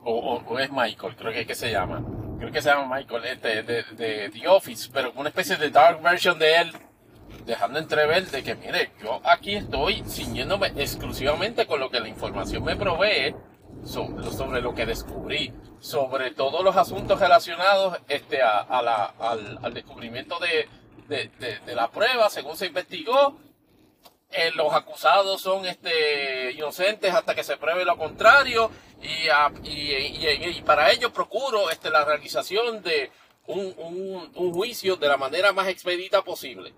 o, 0.04 0.60
es 0.60 0.72
Michael, 0.72 1.16
creo 1.16 1.34
que 1.34 1.42
es 1.42 1.48
que 1.48 1.56
se 1.56 1.72
llama. 1.72 2.04
Creo 2.40 2.52
que 2.52 2.62
se 2.62 2.70
llama 2.70 2.96
Michael, 2.96 3.26
este, 3.26 3.64
de, 3.64 3.84
de 3.84 4.30
The 4.30 4.48
Office, 4.48 4.90
pero 4.94 5.12
una 5.16 5.30
especie 5.30 5.58
de 5.58 5.70
dark 5.70 6.02
version 6.02 6.40
de 6.40 6.56
él, 6.58 6.72
dejando 7.46 7.80
entrever 7.80 8.26
de 8.28 8.44
que, 8.44 8.56
mire, 8.56 8.92
yo 9.02 9.22
aquí 9.24 9.56
estoy 9.56 10.04
ciñéndome 10.08 10.68
exclusivamente 10.76 11.66
con 11.66 11.80
lo 11.80 11.90
que 11.90 12.00
la 12.00 12.08
información 12.08 12.64
me 12.64 12.76
provee 12.76 13.36
sobre, 13.84 14.62
lo 14.62 14.74
que 14.76 14.86
descubrí 14.86 15.54
sobre 15.80 16.32
todos 16.32 16.64
los 16.64 16.76
asuntos 16.78 17.20
relacionados 17.20 17.98
este, 18.08 18.42
a, 18.42 18.60
a 18.60 18.82
la, 18.82 19.06
al, 19.20 19.60
al, 19.62 19.74
descubrimiento 19.74 20.38
de, 20.40 20.68
de, 21.08 21.30
de, 21.40 21.60
de, 21.60 21.76
la 21.76 21.90
prueba, 21.90 22.30
según 22.30 22.56
se 22.56 22.68
investigó. 22.68 23.38
Eh, 24.34 24.52
los 24.56 24.74
acusados 24.74 25.42
son 25.42 25.66
este, 25.66 26.54
inocentes 26.54 27.14
hasta 27.14 27.36
que 27.36 27.44
se 27.44 27.58
pruebe 27.58 27.84
lo 27.84 27.98
contrario 27.98 28.72
y, 29.02 30.62
para 30.62 30.92
ello 30.92 31.12
procuro 31.12 31.70
este, 31.70 31.90
la 31.90 32.06
realización 32.06 32.82
de 32.82 33.12
un, 33.48 33.74
juicio 34.34 34.96
de 34.96 35.08
la 35.08 35.18
manera 35.18 35.52
más 35.52 35.68
expedita 35.68 36.22
posible. 36.24 36.74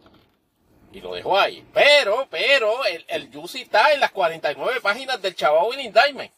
Y 0.92 1.02
lo 1.02 1.14
dejo 1.14 1.38
ahí. 1.38 1.64
Pero, 1.74 2.28
pero, 2.30 2.86
el, 2.86 3.06
el 3.08 3.30
está 3.56 3.94
en 3.94 4.00
las 4.00 4.12
49 4.12 4.80
páginas 4.82 5.22
del 5.22 5.36
Chavo 5.36 5.74
Indictment. 5.74 6.32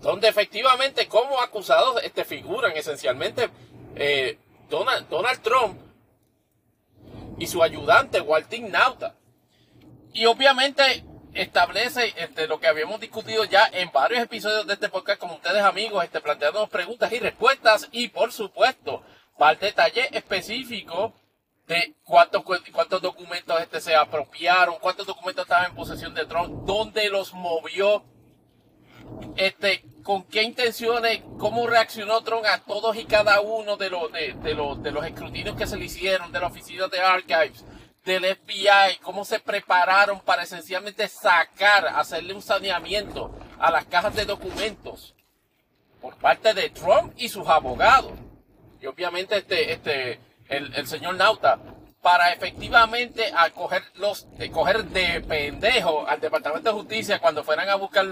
Donde 0.00 0.28
efectivamente 0.28 1.08
como 1.08 1.40
acusados 1.40 2.02
este, 2.04 2.24
figuran 2.24 2.76
esencialmente 2.76 3.50
eh, 3.96 4.38
Donald, 4.68 5.08
Donald 5.08 5.42
Trump 5.42 5.80
y 7.38 7.46
su 7.46 7.62
ayudante 7.62 8.20
Walter 8.20 8.60
Nauta. 8.60 9.14
Y 10.12 10.26
obviamente 10.26 11.04
establece 11.34 12.14
este, 12.16 12.46
lo 12.46 12.58
que 12.58 12.66
habíamos 12.66 13.00
discutido 13.00 13.44
ya 13.44 13.68
en 13.72 13.90
varios 13.92 14.22
episodios 14.22 14.66
de 14.66 14.74
este 14.74 14.88
podcast 14.88 15.20
con 15.20 15.30
ustedes 15.30 15.62
amigos, 15.62 16.04
este, 16.04 16.20
planteándonos 16.20 16.68
preguntas 16.68 17.12
y 17.12 17.18
respuestas 17.18 17.88
y 17.92 18.08
por 18.08 18.32
supuesto 18.32 19.02
para 19.36 19.52
el 19.52 19.58
detalle 19.58 20.08
específico 20.16 21.14
de 21.66 21.94
cuántos, 22.02 22.42
cuántos 22.72 23.02
documentos 23.02 23.60
este 23.60 23.80
se 23.80 23.94
apropiaron, 23.94 24.78
cuántos 24.80 25.06
documentos 25.06 25.44
estaban 25.44 25.66
en 25.66 25.76
posesión 25.76 26.14
de 26.14 26.24
Trump, 26.24 26.64
dónde 26.64 27.08
los 27.10 27.34
movió, 27.34 28.04
este, 29.36 29.84
con 30.02 30.24
qué 30.24 30.42
intenciones, 30.42 31.22
cómo 31.38 31.66
reaccionó 31.66 32.22
Trump 32.22 32.44
a 32.46 32.58
todos 32.60 32.96
y 32.96 33.04
cada 33.04 33.40
uno 33.40 33.76
de 33.76 33.90
los, 33.90 34.10
de, 34.12 34.54
los, 34.54 34.82
de 34.82 34.90
los 34.90 35.04
escrutinios 35.04 35.56
que 35.56 35.66
se 35.66 35.76
le 35.76 35.84
hicieron 35.84 36.32
de 36.32 36.40
la 36.40 36.46
oficina 36.46 36.88
de 36.88 37.00
Archives, 37.00 37.64
del 38.04 38.24
FBI, 38.24 38.98
cómo 39.02 39.24
se 39.24 39.38
prepararon 39.38 40.20
para 40.20 40.44
esencialmente 40.44 41.06
sacar, 41.08 41.88
hacerle 41.88 42.32
un 42.32 42.40
saneamiento 42.40 43.30
a 43.58 43.70
las 43.70 43.84
cajas 43.84 44.14
de 44.14 44.24
documentos 44.24 45.14
por 46.00 46.16
parte 46.16 46.54
de 46.54 46.70
Trump 46.70 47.12
y 47.16 47.28
sus 47.28 47.46
abogados. 47.46 48.12
Y 48.80 48.86
obviamente 48.86 49.36
este, 49.36 49.72
este, 49.72 50.20
el, 50.48 50.86
señor 50.86 51.16
Nauta, 51.16 51.58
para 52.00 52.32
efectivamente 52.32 53.30
acoger 53.36 53.82
los, 53.96 54.26
coger 54.52 54.84
de 54.84 55.20
pendejo 55.20 56.06
al 56.06 56.20
Departamento 56.20 56.70
de 56.70 56.78
Justicia 56.80 57.18
cuando 57.18 57.44
fueran 57.44 57.68
a 57.68 57.74
buscar 57.74 58.06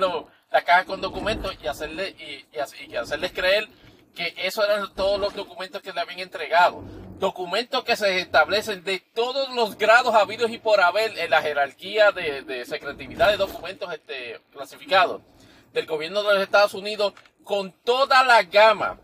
la 0.51 0.63
caja 0.63 0.85
con 0.85 1.01
documentos 1.01 1.57
y 1.63 1.67
hacerle, 1.67 2.11
y, 2.11 2.47
y 2.89 2.97
hacerles 2.97 3.33
creer 3.33 3.69
que 4.17 4.35
eso 4.39 4.65
eran 4.65 4.93
todos 4.95 5.21
los 5.21 5.35
documentos 5.35 5.83
que 5.83 5.93
le 5.93 6.01
habían 6.01 6.21
entregado. 6.21 6.83
Documentos 7.19 7.85
que 7.85 7.97
se 7.97 8.19
establecen 8.19 8.83
de 8.83 9.01
todos 9.15 9.55
los 9.55 9.79
grados 9.79 10.15
habidos 10.15 10.51
y 10.51 10.59
por 10.59 10.81
haber 10.81 11.17
en 11.19 11.31
la 11.31 11.43
jerarquía 11.43 12.11
de, 12.13 12.65
secretividad 12.67 13.31
de 13.31 13.37
documentos 13.37 13.93
este, 13.93 14.41
clasificados 14.53 15.23
del 15.73 15.87
gobierno 15.87 16.23
de 16.23 16.35
los 16.35 16.43
Estados 16.43 16.75
Unidos 16.75 17.13
con 17.45 17.73
toda 17.85 18.25
la 18.25 18.43
gama 18.43 18.99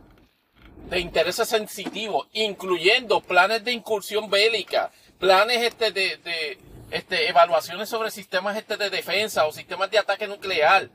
de 0.88 0.98
intereses 1.00 1.48
sensitivos, 1.48 2.26
incluyendo 2.32 3.20
planes 3.20 3.64
de 3.64 3.72
incursión 3.72 4.28
bélica, 4.28 4.90
planes 5.18 5.62
este 5.62 5.90
de, 5.92 6.58
este, 6.90 7.28
evaluaciones 7.28 7.88
sobre 7.88 8.10
sistemas 8.10 8.56
este 8.56 8.76
de 8.76 8.90
defensa 8.90 9.46
o 9.46 9.52
sistemas 9.52 9.90
de 9.90 9.98
ataque 9.98 10.26
nuclear, 10.26 10.88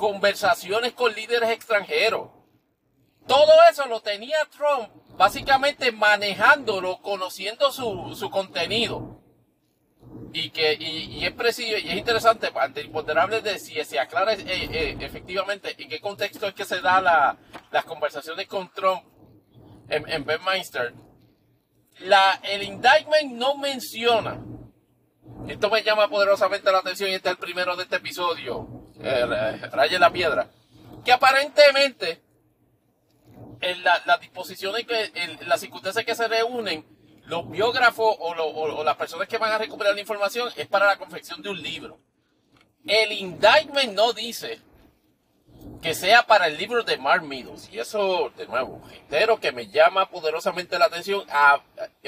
conversaciones 0.00 0.94
con 0.94 1.14
líderes 1.14 1.50
extranjeros. 1.50 2.30
Todo 3.26 3.52
eso 3.70 3.84
lo 3.86 4.00
tenía 4.00 4.38
Trump 4.46 4.88
básicamente 5.18 5.92
manejándolo, 5.92 7.02
conociendo 7.02 7.70
su, 7.70 8.16
su 8.16 8.30
contenido. 8.30 9.20
Y 10.32 10.50
que 10.50 10.72
y, 10.72 11.24
es 11.24 11.32
preciso 11.32 11.76
y 11.76 11.90
es 11.90 11.96
interesante 11.96 12.50
ante 12.54 12.80
el 12.80 12.86
imponderable 12.86 13.42
de 13.42 13.58
si 13.58 13.84
se 13.84 13.98
aclara 13.98 14.32
eh, 14.32 14.44
eh, 14.46 14.96
efectivamente 15.00 15.74
en 15.76 15.88
qué 15.90 16.00
contexto 16.00 16.46
es 16.46 16.54
que 16.54 16.64
se 16.64 16.80
da 16.80 17.02
la, 17.02 17.36
las 17.70 17.84
conversaciones 17.84 18.46
con 18.46 18.72
Trump 18.72 19.02
en, 19.88 20.08
en. 20.08 20.24
La, 21.98 22.40
el 22.44 22.62
indictment 22.62 23.32
no 23.32 23.56
menciona, 23.56 24.40
esto 25.48 25.68
me 25.68 25.82
llama 25.82 26.08
poderosamente 26.08 26.72
la 26.72 26.78
atención 26.78 27.10
y 27.10 27.14
este 27.14 27.28
es 27.28 27.34
el 27.34 27.38
primero 27.38 27.76
de 27.76 27.82
este 27.82 27.96
episodio, 27.96 28.79
eh, 29.02 29.56
Raye 29.72 29.98
la 29.98 30.12
Piedra, 30.12 30.48
que 31.04 31.12
aparentemente 31.12 32.20
en 33.60 33.84
las 33.84 34.20
disposiciones 34.20 34.86
que, 34.86 35.10
en 35.14 35.48
las 35.48 35.60
circunstancias 35.60 36.04
que 36.04 36.14
se 36.14 36.28
reúnen, 36.28 36.84
los 37.26 37.48
biógrafos 37.48 38.16
o, 38.18 38.84
las 38.84 38.96
personas 38.96 39.28
que 39.28 39.38
van 39.38 39.52
a 39.52 39.58
recuperar 39.58 39.94
la 39.94 40.00
información 40.00 40.50
es 40.56 40.66
para 40.66 40.86
la 40.86 40.96
confección 40.96 41.40
de 41.42 41.50
un 41.50 41.62
libro. 41.62 41.98
El 42.86 43.12
indictment 43.12 43.92
no 43.92 44.12
dice 44.12 44.60
que 45.82 45.94
sea 45.94 46.26
para 46.26 46.46
el 46.46 46.56
libro 46.56 46.82
de 46.82 46.96
Mark 46.96 47.22
Meadows. 47.22 47.68
Y 47.70 47.78
eso, 47.78 48.32
de 48.36 48.46
nuevo, 48.46 48.82
entero 48.92 49.38
que 49.38 49.52
me 49.52 49.68
llama 49.68 50.10
poderosamente 50.10 50.78
la 50.78 50.86
atención 50.86 51.24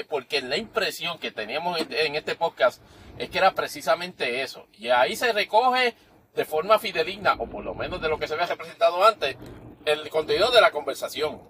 porque 0.09 0.41
la 0.41 0.57
impresión 0.57 1.19
que 1.19 1.31
teníamos 1.31 1.79
en 1.79 2.15
este 2.15 2.35
podcast 2.35 2.81
es 3.17 3.29
que 3.29 3.37
era 3.37 3.53
precisamente 3.53 4.41
eso. 4.41 4.67
Y 4.73 4.89
ahí 4.89 5.15
se 5.15 5.31
recoge 5.31 5.95
de 6.35 6.45
forma 6.45 6.79
fideligna, 6.79 7.35
o 7.37 7.47
por 7.47 7.63
lo 7.63 7.75
menos 7.75 8.01
de 8.01 8.09
lo 8.09 8.17
que 8.17 8.27
se 8.27 8.33
había 8.33 8.47
representado 8.47 9.03
antes, 9.05 9.37
el 9.85 10.09
contenido 10.09 10.51
de 10.51 10.61
la 10.61 10.71
conversación. 10.71 11.41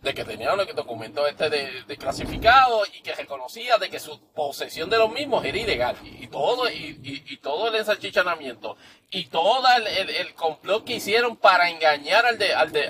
De 0.00 0.12
que 0.12 0.24
tenía 0.24 0.52
un 0.52 0.60
documento 0.74 1.26
este 1.26 1.48
de, 1.48 1.96
clasificado 1.96 2.82
y 2.92 3.00
que 3.00 3.14
reconocía 3.14 3.78
de 3.78 3.88
que 3.88 3.98
su 3.98 4.20
posesión 4.32 4.90
de 4.90 4.98
los 4.98 5.10
mismos 5.10 5.42
era 5.46 5.56
ilegal. 5.56 5.96
Y, 6.02 6.26
todo, 6.26 6.68
y, 6.68 7.38
todo 7.38 7.68
el 7.68 7.76
ensachichanamiento 7.76 8.76
y 9.10 9.26
todo 9.26 9.66
el, 9.76 10.34
complot 10.34 10.84
que 10.84 10.96
hicieron 10.96 11.36
para 11.36 11.70
engañar 11.70 12.26
al, 12.26 12.38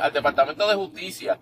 al, 0.01 0.13
Departamento 0.13 0.67
de 0.67 0.75
Justicia. 0.75 1.39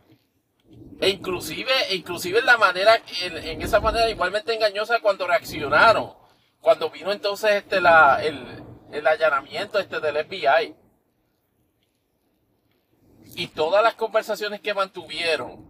E 1.00 1.08
inclusive, 1.08 1.72
inclusive 1.92 2.42
la 2.42 2.58
manera, 2.58 3.00
en, 3.22 3.62
esa 3.62 3.80
manera 3.80 4.10
igualmente 4.10 4.54
engañosa 4.54 5.00
cuando 5.00 5.26
reaccionaron. 5.26 6.21
Cuando 6.62 6.90
vino 6.90 7.10
entonces 7.10 7.50
este 7.56 7.78
el, 7.78 8.62
el 8.92 9.06
allanamiento 9.06 9.80
este 9.80 9.98
del 9.98 10.24
FBI 10.24 10.76
y 13.34 13.48
todas 13.48 13.82
las 13.82 13.94
conversaciones 13.94 14.60
que 14.60 14.72
mantuvieron 14.72 15.66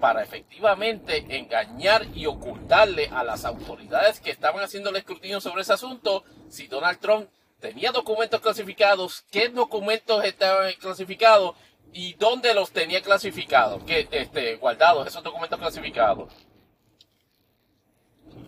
para 0.00 0.22
efectivamente 0.24 1.24
engañar 1.38 2.06
y 2.12 2.26
ocultarle 2.26 3.08
a 3.08 3.22
las 3.22 3.44
autoridades 3.44 4.18
que 4.18 4.32
estaban 4.32 4.64
haciendo 4.64 4.90
el 4.90 4.96
escrutinio 4.96 5.40
sobre 5.40 5.62
ese 5.62 5.74
asunto 5.74 6.24
si 6.48 6.66
Donald 6.66 6.98
Trump 6.98 7.28
tenía 7.60 7.92
documentos 7.92 8.40
clasificados, 8.40 9.24
qué 9.30 9.48
documentos 9.48 10.24
estaban 10.24 10.72
clasificados 10.80 11.54
y 11.92 12.14
dónde 12.14 12.52
los 12.52 12.72
tenía 12.72 13.00
clasificados, 13.00 13.84
que 13.84 14.08
este, 14.10 14.56
guardados 14.56 15.06
esos 15.06 15.22
documentos 15.22 15.60
clasificados. 15.60 16.32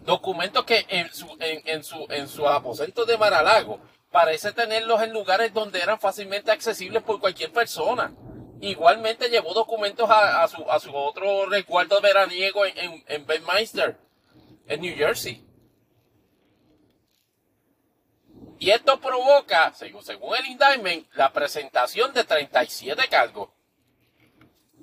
Documentos 0.06 0.64
que 0.64 0.86
en 0.88 1.12
su, 1.12 1.26
en, 1.40 1.62
en 1.64 1.82
su, 1.82 2.06
en 2.10 2.28
su 2.28 2.48
aposento 2.48 3.04
de 3.04 3.18
Maralago 3.18 3.80
parece 4.12 4.52
tenerlos 4.52 5.02
en 5.02 5.12
lugares 5.12 5.52
donde 5.52 5.82
eran 5.82 5.98
fácilmente 5.98 6.52
accesibles 6.52 7.02
por 7.02 7.18
cualquier 7.18 7.52
persona. 7.52 8.14
Igualmente 8.60 9.28
llevó 9.28 9.52
documentos 9.52 10.08
a, 10.08 10.46
su, 10.46 10.70
a 10.70 10.78
su, 10.78 10.94
otro 10.94 11.46
recuerdo 11.46 12.00
veraniego 12.00 12.64
en, 12.64 13.02
en, 13.08 13.26
en 13.28 13.96
en 14.68 14.80
New 14.80 14.96
Jersey. 14.96 15.44
Y 18.60 18.70
esto 18.70 19.00
provoca, 19.00 19.72
según, 19.74 20.04
según 20.04 20.36
el 20.36 20.46
indictment, 20.46 21.12
la 21.14 21.32
presentación 21.32 22.14
de 22.14 22.22
37 22.22 23.08
cargos 23.08 23.55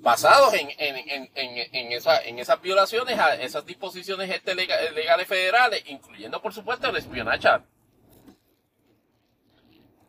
basados 0.04 0.52
en, 0.52 0.68
en, 0.78 1.30
en, 1.34 1.92
esa, 1.92 2.22
en 2.22 2.38
esas 2.38 2.60
violaciones 2.60 3.18
a 3.18 3.34
esas 3.36 3.64
disposiciones 3.64 4.30
este 4.30 4.54
legales 4.54 5.26
federales, 5.26 5.82
incluyendo 5.86 6.40
por 6.42 6.52
supuesto 6.52 6.88
el 6.90 6.96
espionaje 6.96 7.48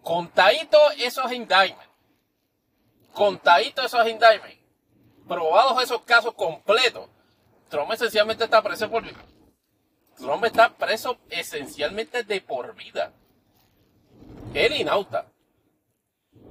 Contadito 0.03 0.77
esos 0.99 1.31
indictments, 1.31 1.89
contadito 3.13 3.83
esos 3.83 4.07
indictments, 4.07 4.59
probados 5.27 5.81
esos 5.81 6.01
casos 6.01 6.33
completos, 6.35 7.09
Trump 7.69 7.91
esencialmente 7.91 8.43
está 8.43 8.61
preso 8.61 8.91
por 8.91 9.01
vida. 9.01 9.25
Trump 10.17 10.43
está 10.45 10.69
preso 10.69 11.17
esencialmente 11.29 12.23
de 12.23 12.39
por 12.41 12.75
vida. 12.75 13.13
Él 14.53 14.75
inauta. 14.75 15.25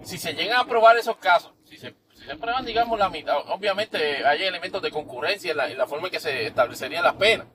Si 0.03 0.18
se 0.18 0.32
llegan 0.32 0.59
a 0.59 0.66
probar 0.66 0.97
esos 0.97 1.16
casos, 1.18 1.53
si 1.64 1.76
se, 1.76 1.95
prueban, 2.38 2.64
digamos, 2.64 2.98
la 2.98 3.08
mitad, 3.08 3.36
obviamente 3.48 4.24
hay 4.26 4.42
elementos 4.42 4.80
de 4.82 4.90
concurrencia 4.90 5.52
en 5.52 5.78
la, 5.78 5.86
forma 5.86 6.08
en 6.08 6.12
que 6.12 6.20
se 6.20 6.46
establecería 6.46 7.02
la 7.02 7.16
pena. 7.16 7.46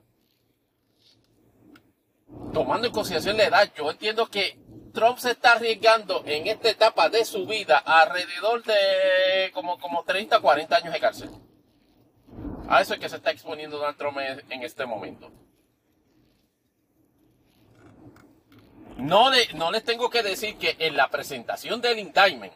Tomando 2.52 2.86
en 2.86 2.92
consideración 2.92 3.36
la 3.36 3.44
edad, 3.44 3.72
yo 3.76 3.90
entiendo 3.90 4.28
que 4.28 4.58
Trump 4.92 5.18
se 5.18 5.32
está 5.32 5.52
arriesgando 5.52 6.22
en 6.26 6.46
esta 6.46 6.70
etapa 6.70 7.08
de 7.08 7.24
su 7.24 7.46
vida 7.46 7.78
alrededor 7.78 8.62
de 8.64 9.50
como, 9.52 9.78
como 9.78 10.04
30, 10.04 10.40
40 10.40 10.76
años 10.76 10.92
de 10.92 11.00
cárcel. 11.00 11.30
A 12.68 12.80
eso 12.80 12.94
es 12.94 13.00
que 13.00 13.08
se 13.08 13.16
está 13.16 13.30
exponiendo 13.30 13.78
Donald 13.78 13.96
Trump 13.96 14.18
en 14.18 14.62
este 14.62 14.86
momento. 14.86 15.30
No, 19.00 19.30
no 19.54 19.72
les 19.72 19.84
tengo 19.84 20.10
que 20.10 20.22
decir 20.22 20.56
que 20.58 20.76
en 20.78 20.96
la 20.96 21.08
presentación 21.08 21.80
del 21.80 21.98
indictment, 21.98 22.52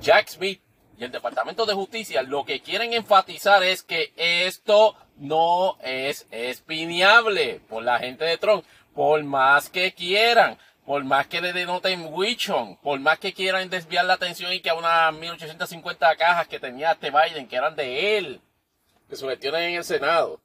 Jack 0.00 0.28
Smith 0.28 0.62
y 0.98 1.04
el 1.04 1.12
Departamento 1.12 1.66
de 1.66 1.74
Justicia 1.74 2.22
lo 2.22 2.44
que 2.44 2.60
quieren 2.60 2.92
enfatizar 2.94 3.62
es 3.62 3.82
que 3.82 4.12
esto 4.16 4.96
no 5.16 5.76
es 5.82 6.26
espineable 6.30 7.60
por 7.68 7.82
la 7.82 7.98
gente 7.98 8.24
de 8.24 8.38
Trump, 8.38 8.64
por 8.94 9.22
más 9.22 9.68
que 9.68 9.92
quieran, 9.92 10.58
por 10.86 11.04
más 11.04 11.26
que 11.26 11.42
le 11.42 11.52
denoten 11.52 12.08
Wichon, 12.12 12.76
por 12.78 12.98
más 13.00 13.18
que 13.18 13.34
quieran 13.34 13.68
desviar 13.68 14.06
la 14.06 14.14
atención 14.14 14.52
y 14.52 14.60
que 14.60 14.70
a 14.70 14.74
unas 14.74 15.12
1850 15.12 16.16
cajas 16.16 16.48
que 16.48 16.58
tenía 16.58 16.92
este 16.92 17.10
Biden, 17.10 17.46
que 17.46 17.56
eran 17.56 17.76
de 17.76 18.16
él, 18.16 18.40
que 19.08 19.16
se 19.16 19.26
metieron 19.26 19.60
en 19.60 19.74
el 19.74 19.84
Senado. 19.84 20.40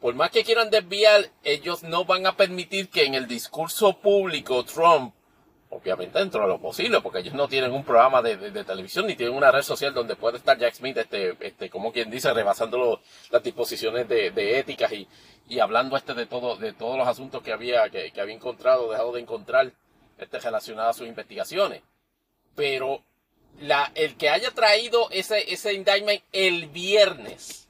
Por 0.00 0.14
más 0.14 0.30
que 0.30 0.44
quieran 0.44 0.70
desviar, 0.70 1.30
ellos 1.42 1.82
no 1.82 2.04
van 2.04 2.26
a 2.26 2.36
permitir 2.36 2.88
que 2.88 3.04
en 3.04 3.14
el 3.14 3.26
discurso 3.26 3.98
público 3.98 4.64
Trump 4.64 5.14
obviamente 5.72 6.18
dentro 6.18 6.42
de 6.42 6.48
lo 6.48 6.60
posible, 6.60 7.00
porque 7.00 7.20
ellos 7.20 7.34
no 7.34 7.48
tienen 7.48 7.72
un 7.72 7.82
programa 7.82 8.20
de, 8.20 8.36
televisión 8.64 9.06
ni 9.06 9.16
tienen 9.16 9.34
una 9.34 9.50
red 9.50 9.62
social 9.62 9.94
donde 9.94 10.16
puede 10.16 10.36
estar 10.36 10.58
Jack 10.58 10.74
Smith, 10.74 10.98
este, 10.98 11.34
este, 11.40 11.70
como 11.70 11.92
quien 11.92 12.10
dice, 12.10 12.32
rebasando 12.32 13.00
las 13.30 13.42
disposiciones 13.42 14.06
de, 14.06 14.58
éticas 14.58 14.92
y, 14.92 15.08
y, 15.48 15.60
hablando 15.60 15.96
este 15.96 16.12
de 16.12 16.26
todo, 16.26 16.56
de 16.56 16.74
todos 16.74 16.98
los 16.98 17.08
asuntos 17.08 17.42
que 17.42 17.52
había, 17.52 17.88
que, 17.88 18.12
había 18.20 18.34
encontrado, 18.34 18.90
dejado 18.90 19.12
de 19.12 19.20
encontrar, 19.20 19.72
este, 20.18 20.38
relacionados 20.38 20.96
a 20.96 20.98
sus 20.98 21.08
investigaciones. 21.08 21.82
Pero 22.54 23.02
la, 23.58 23.90
el 23.94 24.16
que 24.16 24.28
haya 24.28 24.50
traído 24.50 25.08
ese, 25.10 25.52
ese 25.52 25.72
indictment 25.72 26.22
el 26.32 26.66
viernes, 26.66 27.68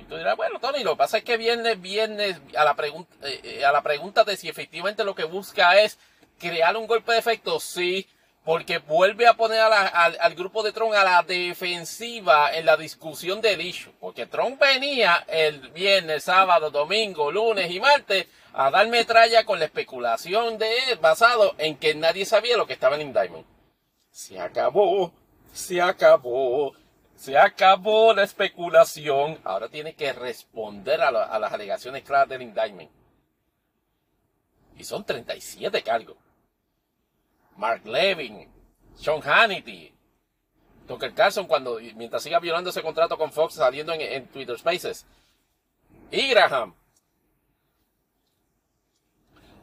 y 0.00 0.04
tú 0.04 0.16
dirás, 0.16 0.38
bueno, 0.38 0.58
Tony, 0.58 0.82
lo 0.82 0.92
que 0.92 0.98
pasa 0.98 1.18
es 1.18 1.24
que 1.24 1.36
viernes, 1.36 1.78
viernes, 1.82 2.40
a 2.56 2.64
la 2.64 2.74
pregunta, 2.74 3.14
eh, 3.28 3.40
eh, 3.44 3.64
a 3.64 3.72
la 3.72 3.82
pregunta 3.82 4.24
de 4.24 4.38
si 4.38 4.48
efectivamente 4.48 5.04
lo 5.04 5.14
que 5.14 5.24
busca 5.24 5.78
es 5.78 5.98
crear 6.40 6.76
un 6.76 6.88
golpe 6.88 7.12
de 7.12 7.18
efecto, 7.18 7.60
sí, 7.60 8.08
porque 8.44 8.78
vuelve 8.78 9.28
a 9.28 9.34
poner 9.34 9.60
al, 9.60 10.34
grupo 10.34 10.62
de 10.62 10.72
Trump 10.72 10.94
a 10.94 11.04
la 11.04 11.22
defensiva 11.22 12.52
en 12.52 12.66
la 12.66 12.76
discusión 12.76 13.40
del 13.40 13.60
issue. 13.60 13.92
Porque 14.00 14.26
Trump 14.26 14.58
venía 14.60 15.24
el 15.28 15.68
viernes, 15.68 16.24
sábado, 16.24 16.70
domingo, 16.70 17.30
lunes 17.30 17.70
y 17.70 17.78
martes 17.78 18.26
a 18.52 18.70
dar 18.70 18.88
metralla 18.88 19.44
con 19.44 19.58
la 19.58 19.66
especulación 19.66 20.58
de 20.58 20.90
él 20.90 20.98
basado 20.98 21.54
en 21.58 21.76
que 21.76 21.94
nadie 21.94 22.24
sabía 22.24 22.56
lo 22.56 22.66
que 22.66 22.72
estaba 22.72 22.96
en 22.96 23.02
indictment. 23.02 23.46
Se 24.10 24.40
acabó, 24.40 25.12
se 25.52 25.80
acabó, 25.80 26.74
se 27.14 27.38
acabó 27.38 28.14
la 28.14 28.24
especulación. 28.24 29.38
Ahora 29.44 29.68
tiene 29.68 29.94
que 29.94 30.12
responder 30.12 31.02
a, 31.02 31.10
las 31.12 31.52
alegaciones 31.52 32.02
claras 32.02 32.28
del 32.28 32.42
indictment. 32.42 32.90
Y 34.78 34.84
son 34.84 35.04
37 35.04 35.82
cargos. 35.82 36.16
Mark 37.60 37.86
Levin, 37.86 38.48
Sean 38.98 39.20
Hannity, 39.20 39.92
Tucker 40.88 41.12
Carlson 41.12 41.46
cuando, 41.46 41.78
mientras 41.94 42.22
siga 42.22 42.40
violando 42.40 42.70
ese 42.70 42.82
contrato 42.82 43.18
con 43.18 43.30
Fox 43.30 43.54
saliendo 43.54 43.92
en, 43.92 44.26
Twitter 44.28 44.58
Spaces. 44.58 45.06
Y. 46.10 46.34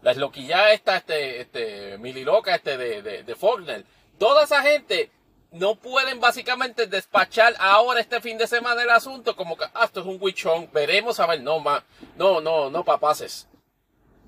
La 0.02 0.12
esloquilla 0.12 0.72
esta, 0.72 0.98
este, 0.98 1.42
este, 1.42 1.98
mililoca 1.98 2.56
este 2.56 2.78
de, 2.78 3.02
de, 3.02 3.24
de 3.24 3.36
Faulkner. 3.36 3.84
Toda 4.20 4.44
esa 4.44 4.62
gente 4.62 5.12
no 5.52 5.76
pueden 5.76 6.20
básicamente 6.20 6.86
despachar 6.86 7.56
ahora 7.60 8.00
este 8.00 8.22
fin 8.22 8.38
de 8.38 8.46
semana 8.46 8.84
el 8.84 8.92
asunto 8.92 9.36
como 9.36 9.58
que, 9.58 9.66
ah, 9.74 9.86
esto 9.86 10.02
es 10.02 10.06
un 10.06 10.18
wichón, 10.22 10.70
veremos 10.72 11.20
a 11.20 11.26
ver, 11.26 11.42
no, 11.42 11.60
ma, 11.60 11.84
no, 12.16 12.42
no, 12.42 12.70
no, 12.70 12.84
papaces. 12.86 13.48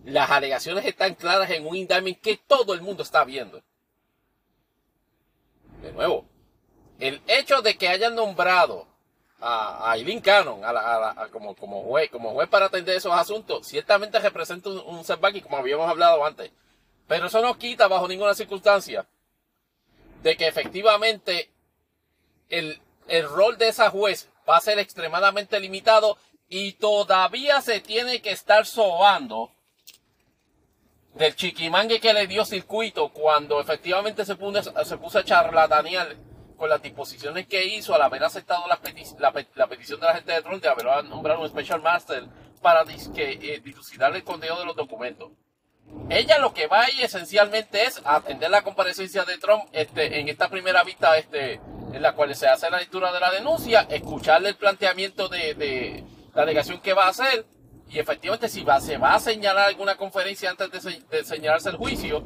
Las 0.06 0.32
alegaciones 0.32 0.86
están 0.86 1.16
claras 1.16 1.50
en 1.52 1.68
un 1.68 1.76
indictment 1.76 2.20
que 2.22 2.38
todo 2.38 2.74
el 2.74 2.82
mundo 2.82 3.04
está 3.04 3.24
viendo. 3.24 3.62
De 5.82 5.92
nuevo, 5.92 6.26
el 7.00 7.22
hecho 7.28 7.62
de 7.62 7.78
que 7.78 7.88
hayan 7.88 8.16
nombrado 8.16 8.88
a, 9.42 9.94
Eileen 9.96 10.20
Cannon 10.20 10.62
como, 11.32 11.84
juez, 11.84 12.10
como 12.10 12.32
juez 12.32 12.50
para 12.50 12.66
atender 12.66 12.96
esos 12.96 13.14
asuntos, 13.14 13.68
ciertamente 13.68 14.20
representa 14.20 14.70
un, 14.70 14.80
un 14.80 15.04
setback, 15.04 15.42
como 15.42 15.58
habíamos 15.58 15.90
hablado 15.90 16.26
antes. 16.26 16.52
Pero 17.08 17.28
eso 17.28 17.42
no 17.42 17.58
quita 17.58 17.88
bajo 17.88 18.08
ninguna 18.08 18.34
circunstancia 18.34 19.08
de 20.22 20.36
que 20.36 20.48
efectivamente 20.48 21.50
el, 22.50 22.82
el 23.08 23.28
rol 23.30 23.58
de 23.58 23.70
esa 23.70 23.90
juez 23.90 24.30
va 24.48 24.58
a 24.58 24.62
ser 24.62 24.80
extremadamente 24.80 25.60
limitado 25.60 26.18
y 26.50 26.74
todavía 26.74 27.62
se 27.62 27.80
tiene 27.80 28.22
que 28.22 28.32
estar 28.32 28.66
sobando 28.66 29.52
del 31.20 31.36
chiquimangue 31.36 32.00
que 32.00 32.14
le 32.14 32.28
dio 32.28 32.46
circuito 32.46 33.10
cuando 33.10 33.60
efectivamente 33.60 34.24
se 34.24 34.38
puso, 34.38 34.74
se 34.86 34.98
puso 34.98 35.20
a 35.20 35.24
charlatanear 35.26 36.16
con 36.56 36.70
las 36.70 36.82
disposiciones 36.82 37.46
que 37.46 37.66
hizo 37.66 37.94
al 37.94 38.02
haber 38.02 38.24
aceptado 38.24 38.66
la, 38.68 38.78
petición 38.80 40.00
de 40.00 40.08
la 40.08 40.16
gente 40.16 40.32
de 40.32 40.42
Trump 40.42 40.64
de 40.64 40.70
haber 40.70 41.04
nombrado 41.04 41.42
un 41.42 41.50
Special 41.50 41.82
Master 41.82 42.24
para 42.62 42.86
que, 42.86 43.32
eh, 43.34 43.62
dilucidar 43.62 44.16
el 44.16 44.24
contenido 44.24 44.60
de 44.60 44.66
los 44.66 44.78
documentos. 44.78 45.32
Ella 46.10 46.40
lo 46.40 46.54
que 46.54 46.68
va 46.68 46.84
ahí 46.84 47.02
esencialmente 47.02 47.84
es 47.84 48.02
atender 48.06 48.50
la 48.50 48.62
comparecencia 48.62 49.26
de 49.26 49.38
Trump 49.38 49.66
este, 49.74 50.22
en 50.22 50.30
esta 50.30 50.50
primera 50.50 50.84
vista 50.84 51.18
este, 51.18 51.56
en 51.92 52.02
la 52.02 52.14
cual 52.14 52.34
se 52.34 52.48
hace 52.48 52.70
la 52.70 52.80
lectura 52.80 53.12
de 53.12 53.20
la 53.20 53.32
denuncia, 53.32 53.88
escucharle 53.90 54.50
el 54.50 54.56
planteamiento 54.56 55.28
de, 55.28 55.54
de 55.54 56.04
la 56.34 56.44
alegación 56.44 56.80
que 56.80 56.94
va 56.94 57.06
a 57.06 57.10
hacer 57.10 57.46
y 57.90 57.98
efectivamente, 57.98 58.48
si 58.50 58.64
va, 58.64 58.80
se 58.80 58.98
va 58.98 59.16
a 59.16 59.20
señalar 59.20 59.68
alguna 59.68 59.98
conferencia 59.98 60.52
antes 60.52 60.84
de, 61.10 61.24
señalarse 61.24 61.70
el 61.70 61.78
juicio, 61.78 62.24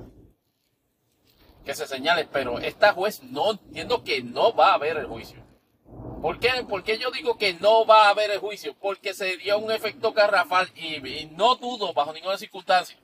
que 1.64 1.74
se 1.74 1.88
señale. 1.88 2.28
Pero 2.32 2.60
esta 2.60 2.92
juez 2.92 3.24
no 3.24 3.52
entiendo 3.52 4.04
que 4.04 4.22
no 4.22 4.54
va 4.54 4.72
a 4.72 4.74
haber 4.74 4.98
el 4.98 5.08
juicio. 5.08 5.42
¿Por 6.22 6.38
qué? 6.40 6.50
Porque 6.68 6.98
yo 6.98 7.12
digo 7.12 7.38
que 7.38 7.54
no 7.54 7.86
va 7.86 8.08
a 8.08 8.10
haber 8.10 8.32
el 8.32 8.40
juicio. 8.40 8.76
Porque 8.82 9.14
se 9.14 9.38
dio 9.38 9.58
un 9.58 9.72
efecto 9.72 10.12
garrafal 10.12 10.70
y, 10.76 11.28
no 11.28 11.56
dudo 11.56 11.94
bajo 11.94 12.12
ninguna 12.12 12.38
circunstancia. 12.38 12.98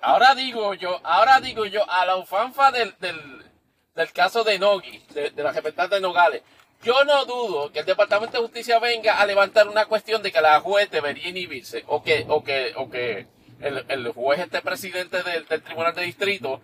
Ahora 0.00 0.34
digo 0.34 0.72
yo, 0.74 1.00
ahora 1.02 1.40
digo 1.40 1.66
yo, 1.66 1.88
a 1.90 2.06
la 2.06 2.16
ufanfa 2.16 2.70
del, 2.70 2.94
del, 2.98 4.12
caso 4.12 4.44
de 4.44 4.58
Nogi, 4.58 5.04
de, 5.12 5.30
de 5.30 5.42
la 5.42 5.50
representante 5.50 5.96
de 5.96 6.00
Nogales, 6.00 6.42
yo 6.82 7.04
no 7.04 7.24
dudo 7.24 7.72
que 7.72 7.80
el 7.80 7.86
Departamento 7.86 8.36
de 8.36 8.42
Justicia 8.42 8.78
venga 8.78 9.20
a 9.20 9.26
levantar 9.26 9.68
una 9.68 9.86
cuestión 9.86 10.22
de 10.22 10.32
que 10.32 10.40
la 10.40 10.60
juez 10.60 10.90
debería 10.90 11.28
inhibirse 11.28 11.84
o 11.86 12.02
que, 12.02 12.26
o 12.28 12.42
que, 12.42 12.72
o 12.76 12.90
que 12.90 13.26
el, 13.60 14.08
juez 14.12 14.40
este 14.40 14.60
presidente 14.62 15.22
del, 15.22 15.62
Tribunal 15.62 15.94
de 15.94 16.02
Distrito 16.02 16.60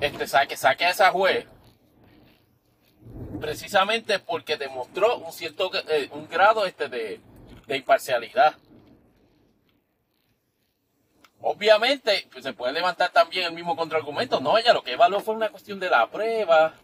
este, 0.00 0.26
saque, 0.26 0.56
saque 0.56 0.84
a 0.84 0.90
esa 0.90 1.10
juez 1.10 1.46
precisamente 3.40 4.18
porque 4.18 4.56
demostró 4.56 5.18
un 5.18 5.32
cierto 5.32 5.70
eh, 5.88 6.08
un 6.12 6.28
grado 6.28 6.66
este 6.66 6.88
de, 6.88 7.20
de 7.66 7.76
imparcialidad. 7.76 8.56
Obviamente, 11.42 12.28
pues, 12.30 12.44
se 12.44 12.52
puede 12.52 12.74
levantar 12.74 13.10
también 13.10 13.46
el 13.46 13.52
mismo 13.52 13.74
contraargumento. 13.74 14.40
No, 14.40 14.58
ella 14.58 14.74
lo 14.74 14.82
que 14.82 14.92
evaluó 14.92 15.20
fue 15.20 15.34
una 15.34 15.48
cuestión 15.48 15.80
de 15.80 15.88
la 15.88 16.10
prueba 16.10 16.74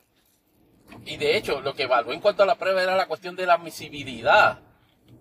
y 1.04 1.16
de 1.16 1.36
hecho, 1.36 1.60
lo 1.60 1.74
que 1.74 1.84
evaluó 1.84 2.12
en 2.12 2.20
cuanto 2.20 2.42
a 2.42 2.46
la 2.46 2.56
prueba 2.56 2.82
era 2.82 2.96
la 2.96 3.06
cuestión 3.06 3.36
de 3.36 3.46
la 3.46 3.54
admisibilidad. 3.54 4.60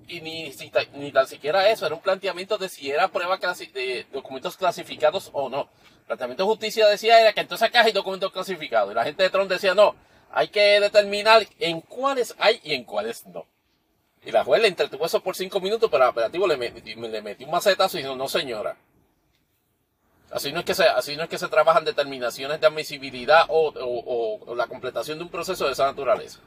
Y 0.07 0.21
ni, 0.21 0.51
ni 0.93 1.11
tan 1.11 1.27
siquiera 1.27 1.67
eso, 1.69 1.85
era 1.85 1.95
un 1.95 2.01
planteamiento 2.01 2.57
de 2.57 2.69
si 2.69 2.91
era 2.91 3.07
prueba 3.07 3.37
de 3.37 4.05
documentos 4.13 4.55
clasificados 4.55 5.29
o 5.33 5.49
no. 5.49 5.69
El 5.99 6.05
planteamiento 6.05 6.43
de 6.43 6.49
justicia 6.49 6.87
decía 6.87 7.19
era 7.19 7.33
que 7.33 7.41
entonces 7.41 7.67
acá 7.67 7.81
hay 7.81 7.91
documentos 7.91 8.31
clasificados. 8.31 8.91
Y 8.91 8.95
la 8.95 9.03
gente 9.03 9.23
de 9.23 9.29
Tron 9.29 9.47
decía 9.47 9.73
no, 9.73 9.95
hay 10.31 10.49
que 10.49 10.79
determinar 10.79 11.47
en 11.59 11.81
cuáles 11.81 12.35
hay 12.37 12.59
y 12.63 12.73
en 12.73 12.83
cuáles 12.83 13.25
no. 13.25 13.45
Y 14.23 14.31
la 14.31 14.43
juez 14.43 14.61
le 14.61 14.67
entretuvo 14.67 15.05
eso 15.05 15.21
por 15.21 15.35
cinco 15.35 15.59
minutos, 15.59 15.89
pero 15.89 16.03
al 16.03 16.09
operativo 16.09 16.47
le, 16.47 16.57
le 16.57 17.21
metió 17.21 17.45
un 17.45 17.51
macetazo 17.51 17.97
y 17.97 18.01
dijo, 18.01 18.15
no 18.15 18.27
señora, 18.27 18.75
Así 20.35 20.51
no 20.51 20.59
es 20.59 20.65
que 20.65 20.75
se, 20.75 20.83
así 20.83 21.15
no 21.15 21.23
es 21.23 21.29
que 21.29 21.37
se 21.37 21.47
trabajan 21.47 21.85
determinaciones 21.85 22.59
de 22.59 22.67
admisibilidad 22.67 23.45
o, 23.47 24.53
la 24.53 24.67
completación 24.67 25.17
de 25.17 25.23
un 25.23 25.29
proceso 25.29 25.65
de 25.65 25.71
esa 25.71 25.85
naturaleza. 25.85 26.41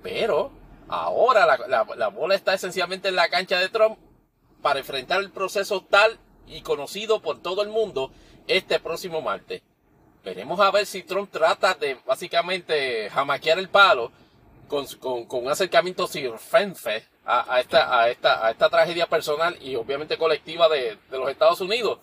Pero 0.00 0.52
ahora 0.86 1.58
la, 1.66 2.08
bola 2.10 2.36
está 2.36 2.54
esencialmente 2.54 3.08
en 3.08 3.16
la 3.16 3.28
cancha 3.28 3.58
de 3.58 3.68
Trump 3.68 3.98
para 4.62 4.78
enfrentar 4.78 5.18
el 5.18 5.32
proceso 5.32 5.80
tal 5.80 6.20
y 6.46 6.60
conocido 6.60 7.20
por 7.20 7.42
todo 7.42 7.62
el 7.62 7.68
mundo 7.68 8.12
este 8.46 8.78
próximo 8.78 9.20
martes. 9.20 9.62
Veremos 10.22 10.60
a 10.60 10.70
ver 10.70 10.86
si 10.86 11.02
Trump 11.02 11.32
trata 11.32 11.74
de 11.74 11.98
básicamente 12.06 13.10
jamaquear 13.10 13.58
el 13.58 13.70
palo 13.70 14.12
con, 14.68 14.86
un 15.28 15.48
acercamiento 15.48 16.06
cirfenfe 16.06 17.08
a, 17.26 17.58
esta, 17.58 17.98
a, 17.98 18.08
esta, 18.08 18.46
a 18.46 18.52
esta 18.52 18.70
tragedia 18.70 19.08
personal 19.08 19.58
y 19.60 19.74
obviamente 19.74 20.16
colectiva 20.16 20.68
de 20.68 20.96
los 21.10 21.28
Estados 21.28 21.60
Unidos 21.60 21.98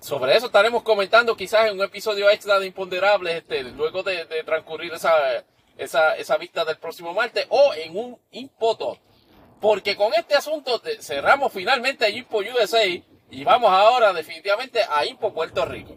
sobre 0.00 0.36
eso 0.36 0.46
estaremos 0.46 0.82
comentando 0.82 1.36
quizás 1.36 1.66
en 1.66 1.74
un 1.74 1.82
episodio 1.82 2.30
extra 2.30 2.58
de 2.58 2.66
Imponderables, 2.66 3.36
este, 3.36 3.62
luego 3.64 4.02
de, 4.02 4.24
transcurrir 4.44 4.92
esa, 4.92 5.12
esa, 5.76 6.16
esa, 6.16 6.36
vista 6.36 6.64
del 6.64 6.78
próximo 6.78 7.12
martes, 7.12 7.46
o 7.48 7.72
en 7.74 7.96
un 7.96 8.18
Impodot, 8.30 8.98
Porque 9.60 9.96
con 9.96 10.14
este 10.14 10.34
asunto 10.34 10.80
cerramos 11.00 11.52
finalmente 11.52 12.04
a 12.04 12.10
Impo 12.10 12.38
USA 12.38 12.84
y 13.30 13.44
vamos 13.44 13.70
ahora 13.70 14.12
definitivamente 14.12 14.80
a 14.88 15.04
Impo 15.04 15.32
Puerto 15.34 15.64
Rico. 15.64 15.96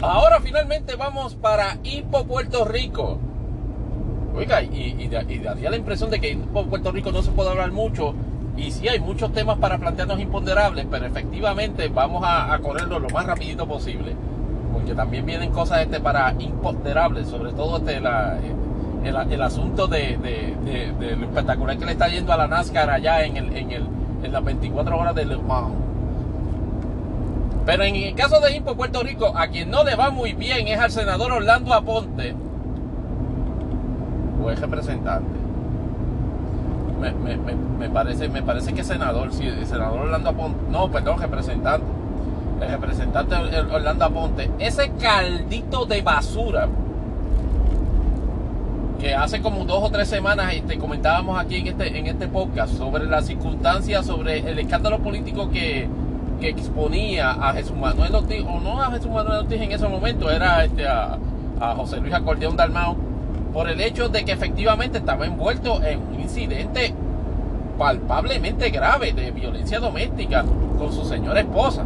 Ahora 0.00 0.40
finalmente 0.40 0.96
vamos 0.96 1.36
para 1.36 1.78
Impo 1.84 2.26
Puerto 2.26 2.64
Rico. 2.64 3.20
Oiga, 4.34 4.62
y, 4.62 5.08
daría 5.08 5.70
la 5.70 5.76
impresión 5.76 6.10
de 6.10 6.18
que 6.18 6.30
Impo 6.30 6.66
Puerto 6.66 6.90
Rico 6.90 7.12
no 7.12 7.22
se 7.22 7.30
puede 7.30 7.50
hablar 7.50 7.70
mucho. 7.70 8.14
Y 8.56 8.70
sí 8.70 8.88
hay 8.88 9.00
muchos 9.00 9.32
temas 9.32 9.58
para 9.58 9.78
plantearnos 9.78 10.20
imponderables, 10.20 10.86
pero 10.90 11.06
efectivamente 11.06 11.88
vamos 11.88 12.22
a, 12.26 12.58
correrlo 12.62 12.98
lo 12.98 13.08
más 13.10 13.26
rapidito 13.26 13.66
posible. 13.66 14.14
Porque 14.72 14.94
también 14.94 15.24
vienen 15.24 15.50
cosas 15.50 15.82
este 15.82 16.00
para 16.00 16.34
imponderables, 16.38 17.28
sobre 17.28 17.52
todo 17.52 17.78
este 17.78 18.00
la, 18.00 18.38
el, 19.04 19.42
asunto 19.42 19.86
de, 19.86 20.18
lo 20.98 21.26
espectacular 21.26 21.78
que 21.78 21.86
le 21.86 21.92
está 21.92 22.08
yendo 22.08 22.32
a 22.32 22.36
la 22.36 22.46
NASCAR 22.46 22.90
allá 22.90 23.24
en, 23.24 23.36
el, 23.36 23.56
en, 23.56 23.70
el, 23.70 23.86
en 24.22 24.32
las 24.32 24.44
24 24.44 24.98
horas 24.98 25.14
de 25.14 25.24
Le 25.24 25.36
Mans. 25.38 25.74
Pero 27.64 27.84
en 27.84 27.94
el 27.94 28.14
caso 28.14 28.40
de 28.40 28.56
Impo 28.56 28.74
Puerto 28.74 29.02
Rico, 29.02 29.32
a 29.36 29.46
quien 29.46 29.70
no 29.70 29.84
le 29.84 29.94
va 29.94 30.10
muy 30.10 30.32
bien 30.32 30.66
es 30.68 30.78
al 30.78 30.90
senador 30.90 31.32
Orlando 31.32 31.72
Aponte, 31.72 32.34
o 34.42 34.50
es 34.50 34.60
representante. 34.60 35.41
Me, 37.10 37.88
parece, 37.88 38.28
me 38.28 38.42
parece 38.42 38.72
que 38.72 38.84
senador, 38.84 39.32
sí, 39.32 39.46
el 39.46 39.66
senador 39.66 40.00
Orlando 40.00 40.30
Aponte, 40.30 40.58
no, 40.70 40.90
perdón, 40.90 41.20
representante. 41.20 41.86
El 42.60 42.68
representante 42.68 43.34
Orlando 43.34 44.04
Aponte, 44.04 44.50
ese 44.60 44.92
caldito 44.92 45.84
de 45.84 46.00
basura 46.00 46.68
que 49.02 49.16
hace 49.16 49.42
como 49.42 49.64
dos 49.64 49.82
o 49.82 49.90
tres 49.90 50.06
semanas 50.06 50.54
este, 50.54 50.78
comentábamos 50.78 51.36
aquí 51.36 51.56
en 51.56 51.66
este, 51.66 51.98
en 51.98 52.06
este 52.06 52.28
podcast 52.28 52.72
sobre 52.74 53.04
las 53.06 53.26
circunstancias, 53.26 54.06
sobre 54.06 54.38
el 54.48 54.56
escándalo 54.60 55.00
político 55.00 55.50
que, 55.50 55.88
exponía 56.40 57.30
a 57.30 57.52
Jesús 57.52 57.76
Manuel 57.76 58.16
Ortiz, 58.16 58.42
o 58.44 58.58
no 58.58 58.82
a 58.82 58.90
Jesús 58.90 59.10
Manuel 59.12 59.42
Ortiz 59.42 59.60
en 59.60 59.70
ese 59.70 59.86
momento, 59.86 60.28
era 60.28 60.64
este, 60.64 60.86
a, 60.88 61.16
José 61.76 62.00
Luis 62.00 62.12
Acordeón 62.12 62.56
Dalmao, 62.56 62.96
por 63.52 63.68
el 63.68 63.80
hecho 63.80 64.08
de 64.08 64.24
que 64.24 64.32
efectivamente 64.32 64.98
estaba 64.98 65.26
envuelto 65.26 65.82
en 65.82 66.00
un 66.00 66.20
incidente 66.20 66.94
palpablemente 67.78 68.70
grave 68.70 69.12
de 69.12 69.30
violencia 69.30 69.78
doméstica 69.78 70.44
con 70.78 70.92
su 70.92 71.04
señora 71.04 71.40
esposa. 71.40 71.84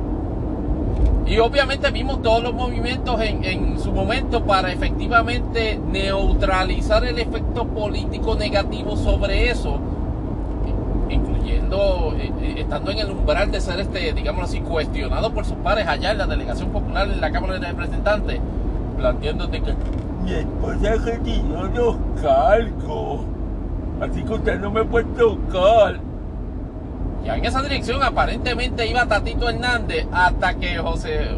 Y 1.27 1.39
obviamente 1.39 1.91
vimos 1.91 2.23
todos 2.23 2.41
los 2.41 2.55
movimientos 2.55 3.21
en, 3.21 3.81
su 3.81 3.91
momento 3.91 4.45
para 4.45 4.73
efectivamente 4.73 5.79
neutralizar 5.91 7.05
el 7.05 7.19
efecto 7.19 7.67
político 7.67 8.37
negativo 8.37 8.97
sobre 8.97 9.51
eso, 9.51 9.79
incluyendo, 11.11 12.15
eh, 12.19 12.33
eh, 12.41 12.55
estando 12.59 12.93
en 12.93 12.99
el 13.01 13.11
umbral 13.11 13.51
de 13.51 13.61
ser, 13.61 13.81
este, 13.81 14.13
digamos 14.13 14.45
así, 14.45 14.61
cuestionado 14.61 15.33
por 15.33 15.45
sus 15.45 15.57
pares 15.57 15.87
allá 15.89 16.13
en 16.13 16.19
la 16.19 16.27
delegación 16.27 16.71
popular 16.71 17.09
en 17.09 17.21
la 17.21 17.31
Cámara 17.33 17.59
de 17.59 17.67
Representantes, 17.67 18.41
planteándote 18.97 19.61
que 19.63 19.75
mi 20.27 20.35
esposa 20.35 20.97
retiró 21.05 21.69
los 21.73 21.97
cargos, 22.21 23.21
así 24.01 24.25
que 24.25 24.33
usted 24.33 24.59
no 24.59 24.73
me 24.73 24.85
puede 24.85 25.05
tocar. 25.15 26.01
Y 27.25 27.29
en 27.29 27.45
esa 27.45 27.63
dirección 27.63 28.03
aparentemente 28.03 28.87
iba 28.89 29.07
Tatito 29.07 29.49
Hernández 29.49 30.05
hasta 30.13 30.55
que 30.55 30.79
José 30.79 31.29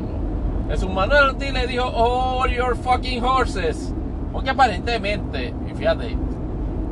Jesús 0.71 0.91
Manuel 0.91 1.31
Ortiz 1.31 1.53
le 1.53 1.67
dijo, 1.67 1.85
all 1.85 2.51
your 2.51 2.77
fucking 2.77 3.23
horses. 3.23 3.93
Porque 4.33 4.51
aparentemente, 4.51 5.55
y 5.71 5.75
fíjate, 5.75 6.17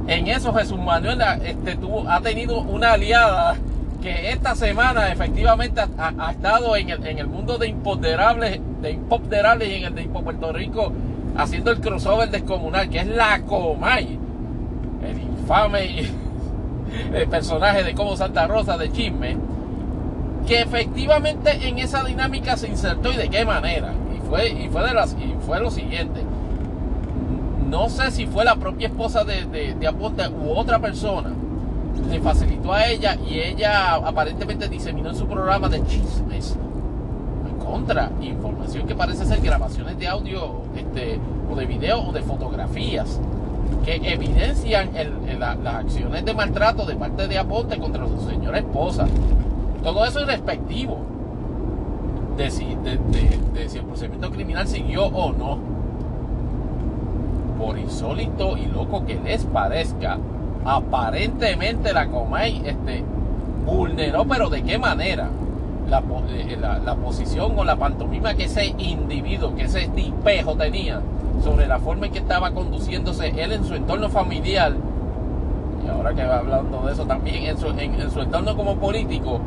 en 0.07 0.27
eso 0.29 0.53
Jesús 0.53 0.79
Manuel 0.79 1.23
este, 1.45 1.77
tuvo, 1.77 2.09
ha 2.09 2.21
tenido 2.21 2.61
una 2.61 2.93
aliada 2.93 3.57
que 4.03 4.33
esta 4.33 4.55
semana 4.55 5.13
efectivamente 5.13 5.81
ha, 5.99 6.31
estado 6.31 6.77
en 6.77 6.91
el, 6.91 7.07
en 7.07 7.19
el, 7.19 7.27
mundo 7.27 7.57
de 7.57 7.69
imponderables, 7.69 8.61
de 8.83 8.91
imponderables 8.91 9.69
y 9.69 9.75
en 9.77 9.85
el 9.85 9.95
de 9.95 10.03
Puerto 10.05 10.53
Rico 10.53 10.93
haciendo 11.37 11.71
el 11.71 11.81
crossover 11.81 12.31
descomunal, 12.31 12.89
que 12.89 12.99
es 12.99 13.07
la 13.07 13.41
Comay, 13.43 14.19
el 15.03 15.19
infame 15.19 16.11
personaje 17.31 17.85
de 17.85 17.95
Como 17.95 18.17
Santa 18.17 18.47
Rosa 18.47 18.77
de 18.77 18.91
Chisme, 18.91 19.37
que 20.47 20.61
efectivamente 20.61 21.69
en 21.69 21.79
esa 21.79 22.05
dinámica 22.05 22.57
se 22.57 22.69
insertó 22.69 23.13
y 23.13 23.17
de 23.17 23.29
qué 23.29 23.45
manera. 23.45 23.93
Y 24.17 24.29
fue, 24.29 24.49
y 24.49 24.69
fue, 24.69 24.83
de 24.83 24.95
las, 24.95 25.13
y 25.15 25.35
fue 25.45 25.61
lo 25.61 25.71
siguiente. 25.71 26.23
No 27.69 27.89
sé 27.89 28.11
si 28.13 28.27
fue 28.27 28.45
la 28.45 28.57
propia 28.57 28.89
esposa 28.89 29.25
de, 29.25 29.75
de, 29.75 29.87
Aponte 29.87 30.29
u 30.29 30.51
otra 30.51 30.79
persona. 30.79 31.31
Le 32.09 32.21
facilitó 32.21 32.73
a 32.73 32.87
ella 32.87 33.17
y 33.29 33.41
ella 33.41 33.95
aparentemente 33.95 34.69
diseminó 34.69 35.11
en 35.11 35.17
su 35.17 35.27
programa 35.27 35.69
de 35.69 35.85
chismes 35.87 36.57
contra 37.67 38.11
información 38.21 38.87
que 38.87 38.95
parece 38.95 39.25
ser 39.27 39.41
grabaciones 39.41 39.99
de 39.99 40.07
audio 40.07 40.63
este, 40.77 41.19
o 41.51 41.57
de 41.57 41.67
video 41.67 42.01
o 42.09 42.13
de 42.13 42.23
fotografías 42.23 43.21
que 43.85 43.97
evidencian 44.13 44.91
las 45.39 45.59
acciones 45.67 46.25
de 46.25 46.35
maltrato 46.35 46.87
de 46.87 46.95
parte 46.95 47.29
de 47.29 47.39
Aponte 47.39 47.79
contra 47.79 48.07
su 48.07 48.21
señora 48.21 48.59
esposa. 48.59 49.07
Todo 49.83 50.05
eso 50.05 50.21
es 50.21 50.27
respectivo 50.27 50.99
de 52.37 52.51
si, 52.51 52.65
el 52.65 53.85
procedimiento 53.85 54.31
criminal 54.31 54.67
siguió 54.67 55.07
o 55.07 55.33
no. 55.33 55.59
Por 57.59 57.79
insólito 57.79 58.57
y 58.57 58.67
loco 58.67 59.05
que 59.07 59.15
les 59.17 59.45
parezca, 59.45 60.19
aparentemente 60.65 61.93
la 61.93 62.09
Comay 62.09 62.63
este, 62.67 63.03
vulneró, 63.65 64.25
pero 64.27 64.51
¿de 64.51 64.63
qué 64.63 64.79
manera? 64.79 65.29
La, 65.89 66.03
eh, 66.31 66.57
la, 66.61 66.79
la, 66.81 66.97
posición 66.97 67.57
o 67.57 67.65
la 67.65 67.77
pantomima 67.77 68.35
que 68.35 68.45
ese 68.45 68.75
individuo, 68.79 69.55
que 69.55 69.65
ese 69.65 69.87
tipejo 69.89 70.57
tenía 70.57 71.01
sobre 71.43 71.67
la 71.67 71.79
forma 71.79 72.07
en 72.07 72.13
que 72.13 72.19
estaba 72.19 72.51
conduciéndose 72.51 73.29
él 73.41 73.53
en 73.53 73.65
su 73.65 73.75
entorno 73.75 74.09
familiar, 74.09 74.73
y 75.85 75.89
ahora 75.89 76.15
que 76.15 76.25
va 76.25 76.39
hablando 76.39 76.87
de 76.87 76.93
eso 76.93 77.07
también, 77.07 77.45
en 77.45 77.59
su, 77.59 77.69
en, 77.69 78.11
su 78.11 78.21
entorno 78.21 78.57
como 78.57 78.77
político, 78.77 79.41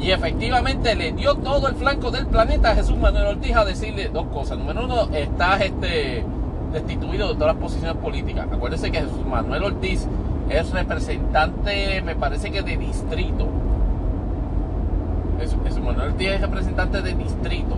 y 0.00 0.10
efectivamente 0.10 0.94
le 0.94 1.12
dio 1.12 1.34
todo 1.34 1.68
el 1.68 1.74
flanco 1.74 2.10
del 2.10 2.26
planeta 2.26 2.70
a 2.70 2.74
Jesús 2.74 2.96
Manuel 2.96 3.26
Ortiz 3.26 3.56
a 3.56 3.64
decirle 3.64 4.08
dos 4.08 4.26
cosas. 4.28 4.56
Número 4.56 4.84
uno, 4.84 5.08
estás 5.12 5.60
este, 5.60 6.24
destituido 6.72 7.28
de 7.28 7.34
todas 7.34 7.54
las 7.54 7.62
posiciones 7.62 7.96
políticas. 7.96 8.46
Acuérdense 8.50 8.92
que 8.92 9.00
Jesús 9.00 9.26
Manuel 9.26 9.64
Ortiz 9.64 10.06
es 10.48 10.70
representante, 10.70 12.00
me 12.02 12.14
parece 12.14 12.50
que 12.50 12.62
de 12.62 12.76
distrito. 12.76 13.48
Jesús 15.38 15.80
Manuel 15.82 16.12
Ortiz 16.12 16.28
es 16.28 16.40
representante 16.40 17.02
de 17.02 17.14
distrito, 17.14 17.76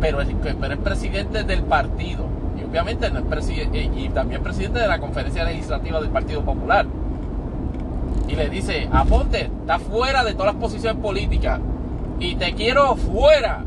pero 0.00 0.20
es, 0.20 0.28
pero 0.60 0.74
es 0.74 0.80
presidente 0.80 1.44
del 1.44 1.62
partido 1.62 2.40
obviamente 2.70 3.10
no 3.10 3.18
es 3.18 3.24
presidente, 3.24 3.90
y 3.96 4.08
también 4.10 4.42
presidente 4.42 4.78
de 4.78 4.86
la 4.86 5.00
conferencia 5.00 5.44
legislativa 5.44 6.00
del 6.00 6.10
Partido 6.10 6.42
Popular. 6.42 6.86
Y 8.28 8.36
le 8.36 8.48
dice, 8.48 8.88
Aponte, 8.92 9.50
está 9.60 9.78
fuera 9.80 10.22
de 10.22 10.34
todas 10.34 10.54
las 10.54 10.62
posiciones 10.62 11.02
políticas 11.02 11.60
y 12.20 12.36
te 12.36 12.54
quiero 12.54 12.94
fuera. 12.94 13.64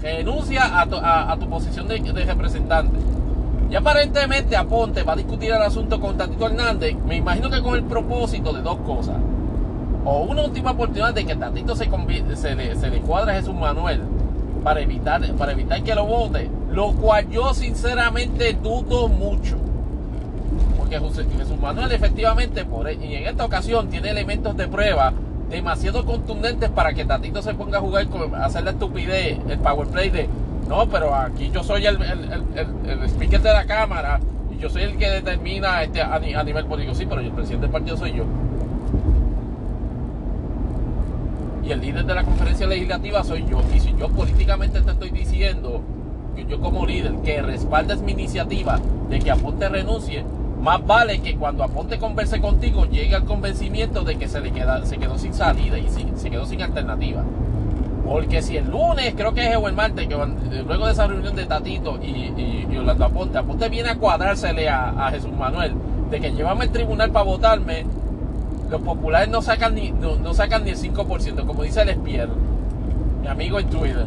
Renuncia 0.00 0.80
a 0.80 1.36
tu, 1.36 1.50
posición 1.50 1.86
de, 1.88 1.98
representante. 2.24 2.98
Y 3.70 3.74
aparentemente 3.74 4.56
Aponte 4.56 5.02
va 5.02 5.12
a 5.12 5.16
discutir 5.16 5.50
el 5.50 5.60
asunto 5.60 6.00
con 6.00 6.16
Tatito 6.16 6.46
Hernández, 6.46 6.96
me 7.06 7.16
imagino 7.16 7.50
que 7.50 7.60
con 7.60 7.74
el 7.74 7.82
propósito 7.82 8.52
de 8.52 8.62
dos 8.62 8.78
cosas. 8.78 9.16
O 10.04 10.22
una 10.22 10.42
última 10.42 10.70
oportunidad 10.72 11.14
de 11.14 11.24
que 11.26 11.36
Tatito 11.36 11.76
se, 11.76 11.88
se, 12.36 12.54
le, 12.54 12.76
se 12.76 12.90
le 12.90 13.00
cuadre 13.00 13.32
a 13.32 13.34
Jesús 13.36 13.54
Manuel 13.54 14.00
para 14.64 14.80
evitar, 14.80 15.22
para 15.34 15.52
evitar 15.52 15.82
que 15.82 15.94
lo 15.94 16.06
vote 16.06 16.50
lo 16.72 16.92
cual 16.92 17.28
yo 17.30 17.52
sinceramente 17.52 18.52
dudo 18.54 19.08
mucho. 19.08 19.56
Porque 20.76 20.98
Jesús 20.98 21.58
Manuel 21.60 21.92
efectivamente, 21.92 22.64
por, 22.64 22.88
e, 22.88 22.94
y 22.94 23.14
en 23.14 23.26
esta 23.26 23.44
ocasión, 23.44 23.88
tiene 23.88 24.10
elementos 24.10 24.56
de 24.56 24.68
prueba 24.68 25.12
demasiado 25.48 26.04
contundentes 26.04 26.70
para 26.70 26.92
que 26.92 27.04
Tatito 27.04 27.42
se 27.42 27.54
ponga 27.54 27.78
a 27.78 27.80
jugar 27.80 28.06
con 28.06 28.34
hacer 28.36 28.62
la 28.62 28.70
estupidez, 28.70 29.38
el 29.48 29.58
power 29.58 29.88
play 29.88 30.10
de 30.10 30.28
no, 30.68 30.88
pero 30.88 31.12
aquí 31.12 31.50
yo 31.52 31.64
soy 31.64 31.84
el, 31.84 31.98
speaker 33.08 33.42
de 33.42 33.52
la 33.52 33.64
cámara 33.64 34.20
y 34.52 34.62
yo 34.62 34.70
soy 34.70 34.82
el 34.82 34.96
que 34.96 35.10
determina 35.10 35.82
este, 35.82 36.00
a, 36.00 36.20
nivel 36.44 36.64
político. 36.66 36.94
Sí, 36.94 37.06
pero 37.06 37.20
el 37.20 37.32
presidente 37.32 37.62
del 37.62 37.72
partido 37.72 37.96
soy 37.96 38.12
yo. 38.12 38.24
El 41.70 41.80
líder 41.80 42.04
de 42.04 42.14
la 42.14 42.24
conferencia 42.24 42.66
legislativa 42.66 43.22
soy 43.22 43.46
yo. 43.48 43.62
Y 43.74 43.80
si 43.80 43.94
yo 43.96 44.08
políticamente 44.08 44.80
te 44.80 44.90
estoy 44.90 45.10
diciendo 45.10 45.82
yo 46.48 46.60
como 46.60 46.86
líder 46.86 47.14
que 47.24 47.42
respaldes 47.42 48.00
mi 48.00 48.12
iniciativa 48.12 48.80
de 49.08 49.18
que 49.18 49.30
Aponte 49.30 49.68
renuncie, 49.68 50.24
más 50.60 50.84
vale 50.84 51.20
que 51.20 51.36
cuando 51.36 51.62
Aponte 51.62 51.98
converse 51.98 52.40
contigo 52.40 52.86
llegue 52.86 53.14
al 53.14 53.24
convencimiento 53.24 54.02
de 54.02 54.16
que 54.16 54.28
se 54.28 54.40
le 54.40 54.50
queda, 54.50 54.84
se 54.84 54.98
quedó 54.98 55.16
sin 55.18 55.32
salida 55.32 55.78
y 55.78 55.86
se 56.16 56.30
quedó 56.30 56.46
sin 56.46 56.62
alternativa. 56.62 57.24
Porque 58.04 58.42
si 58.42 58.56
el 58.56 58.68
lunes, 58.68 59.14
creo 59.16 59.32
que 59.32 59.46
es 59.46 59.56
el 59.56 59.72
martes, 59.72 60.08
que 60.08 60.16
luego 60.66 60.86
de 60.86 60.92
esa 60.92 61.06
reunión 61.06 61.36
de 61.36 61.46
Tatito 61.46 61.98
y, 62.02 62.76
Orlando 62.76 63.04
Aponte, 63.04 63.38
Aponte 63.38 63.68
viene 63.68 63.90
a 63.90 63.94
cuadrársele 63.96 64.68
a, 64.68 65.08
Jesús 65.12 65.32
Manuel 65.32 65.74
de 66.10 66.20
que 66.20 66.32
llévame 66.32 66.64
al 66.64 66.70
tribunal 66.70 67.12
para 67.12 67.24
votarme, 67.24 67.86
los 68.70 68.80
populares 68.82 69.28
no 69.28 69.42
sacan 69.42 69.74
ni, 69.74 69.90
no, 69.90 70.32
sacan 70.32 70.64
ni 70.64 70.70
el 70.70 70.78
5%, 70.78 71.44
como 71.44 71.64
dice 71.64 71.82
el 71.82 71.88
Espier, 71.90 72.28
mi 73.20 73.26
amigo 73.26 73.58
en 73.58 73.68
Twitter. 73.68 74.06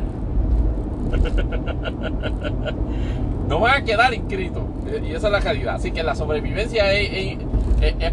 no 3.50 3.60
van 3.60 3.82
a 3.82 3.84
quedar 3.84 4.14
inscritos. 4.14 4.64
Y 5.04 5.12
esa 5.12 5.28
es 5.28 5.34
la 5.34 5.42
realidad. 5.42 5.76
Así 5.76 5.92
que 5.92 6.02
la 6.02 6.16
sobrevivencia 6.16 6.92
es, 6.94 7.38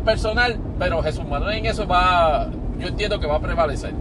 personal, 0.04 0.58
pero 0.78 1.02
Jesús 1.02 1.26
Manuel 1.26 1.58
en 1.58 1.66
eso 1.66 1.86
va, 1.86 2.48
yo 2.78 2.88
entiendo 2.88 3.20
que 3.20 3.26
va 3.26 3.36
a 3.36 3.40
prevalecer. 3.40 3.94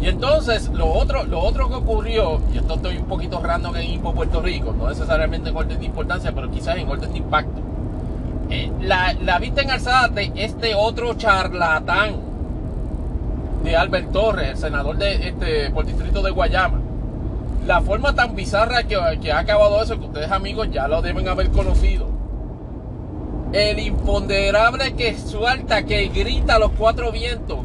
Y 0.00 0.08
entonces 0.08 0.68
lo 0.68 0.92
otro, 0.92 1.24
lo 1.24 1.40
otro 1.40 1.68
que 1.68 1.76
ocurrió, 1.76 2.40
y 2.52 2.58
esto 2.58 2.74
estoy 2.74 2.98
un 2.98 3.06
poquito 3.06 3.40
random 3.40 3.76
en 3.76 3.90
Info 3.90 4.12
Puerto 4.12 4.42
Rico, 4.42 4.74
no 4.76 4.88
necesariamente 4.88 5.48
en 5.48 5.56
orden 5.56 5.78
de 5.78 5.86
importancia, 5.86 6.32
pero 6.32 6.50
quizás 6.50 6.76
en 6.76 6.88
orden 6.88 7.10
de 7.10 7.18
impacto. 7.18 7.65
Eh, 8.50 8.70
la, 8.80 9.14
la 9.14 9.38
vista 9.38 9.62
en 9.62 9.70
alzada 9.70 10.08
de 10.08 10.32
este 10.36 10.74
otro 10.74 11.14
charlatán 11.14 12.16
de 13.64 13.76
Albert 13.76 14.12
Torres, 14.12 14.50
el 14.50 14.56
senador 14.56 14.96
de 14.96 15.28
este 15.28 15.70
por 15.70 15.84
distrito 15.84 16.22
de 16.22 16.30
Guayama. 16.30 16.80
La 17.66 17.80
forma 17.80 18.14
tan 18.14 18.36
bizarra 18.36 18.84
que, 18.84 18.96
que 19.20 19.32
ha 19.32 19.38
acabado 19.40 19.82
eso, 19.82 19.98
que 19.98 20.06
ustedes 20.06 20.30
amigos 20.30 20.68
ya 20.70 20.86
lo 20.86 21.02
deben 21.02 21.26
haber 21.28 21.50
conocido. 21.50 22.06
El 23.52 23.80
imponderable 23.80 24.94
que 24.94 25.16
suelta, 25.18 25.84
que 25.84 26.08
grita 26.08 26.56
a 26.56 26.58
los 26.58 26.70
cuatro 26.72 27.10
vientos 27.10 27.58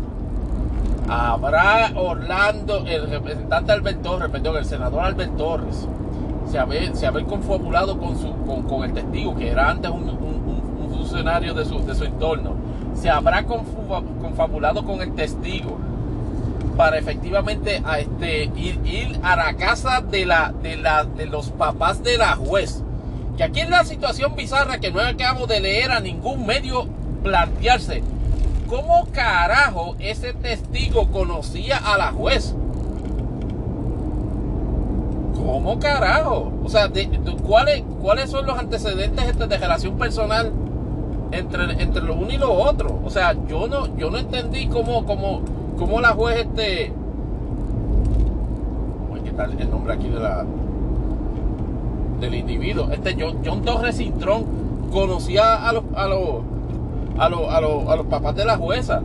habrá 1.12 1.92
Orlando, 1.96 2.86
el 2.88 3.10
representante 3.10 3.72
Albert 3.72 4.02
Torres, 4.02 4.30
perdón, 4.30 4.58
el 4.58 4.66
senador 4.66 5.02
Albert 5.02 5.36
Torres, 5.36 5.88
se 6.50 6.58
haber, 6.58 6.96
se 6.96 7.12
confabulado 7.26 8.00
con, 8.00 8.18
su, 8.18 8.34
con, 8.46 8.84
el 8.84 8.94
testigo, 8.94 9.36
que 9.36 9.50
era 9.50 9.70
antes 9.70 9.92
un, 9.92 10.08
de 11.12 11.66
su, 11.66 11.86
de 11.86 11.96
su 11.96 12.06
entorno, 12.06 12.56
se 12.96 13.10
habrá 13.10 13.44
confabulado 13.44 14.86
con 14.86 15.02
el 15.02 15.14
testigo 15.14 15.78
para 16.78 16.98
efectivamente 16.98 17.84
este, 18.00 18.46
ir, 18.56 18.80
ir, 18.86 19.20
a 19.22 19.36
la 19.36 19.54
casa 19.56 20.02
de, 20.02 20.26
la, 20.26 20.54
de, 20.64 20.78
la, 20.78 21.04
de 21.04 21.26
los 21.26 21.50
papás 21.50 22.02
de 22.02 22.18
la 22.18 22.36
juez. 22.36 22.82
Que 23.38 23.44
aquí 23.44 23.60
es 23.60 23.70
la 23.70 23.84
situación 23.84 24.36
bizarra 24.36 24.80
que 24.80 24.92
no 24.92 25.02
acabo 25.02 25.48
de 25.48 25.60
leer 25.60 25.92
a 25.92 26.00
ningún 26.00 26.46
medio 26.46 26.88
plantearse. 27.24 28.04
¿Cómo 28.68 29.06
carajo 29.12 29.96
ese 30.00 30.34
testigo 30.34 31.12
conocía 31.12 31.78
a 31.78 31.98
la 31.98 32.12
juez? 32.14 32.56
¿Cómo 35.36 35.78
carajo? 35.80 36.54
O 36.64 36.70
sea, 36.70 36.90
¿cuáles, 37.46 37.84
¿cuáles 38.02 38.30
son 38.30 38.46
los 38.46 38.58
antecedentes 38.58 39.26
este 39.26 39.48
de 39.48 39.58
relación 39.58 39.98
personal 39.98 40.54
entre, 41.32 41.82
entre 41.82 42.02
lo 42.02 42.16
uno 42.16 42.32
y 42.32 42.38
lo 42.38 42.54
otro? 42.54 43.00
O 43.04 43.10
sea, 43.10 43.36
yo 43.48 43.68
no, 43.68 43.96
yo 43.98 44.10
no 44.10 44.18
entendí 44.18 44.68
cómo, 44.68 45.06
cómo, 45.06 45.42
cómo 45.78 46.02
la 46.02 46.10
juez 46.10 46.46
este... 46.48 46.94
¿Qué 49.24 49.32
tal 49.32 49.60
el 49.60 49.70
nombre 49.70 49.94
aquí 49.94 50.10
de 50.10 50.20
la 50.20 50.46
del 52.20 52.36
individuo? 52.36 52.90
Este 52.92 53.16
John, 53.18 53.38
John 53.46 53.62
Torres 53.62 53.98
Cintrón 53.98 54.44
conocía 54.92 55.68
a 55.68 55.72
los, 55.72 55.84
a 55.96 56.08
los 56.08 56.44
a, 57.18 57.96
los 57.96 58.06
papás 58.08 58.36
de 58.36 58.46
la 58.46 58.58
jueza. 58.58 59.02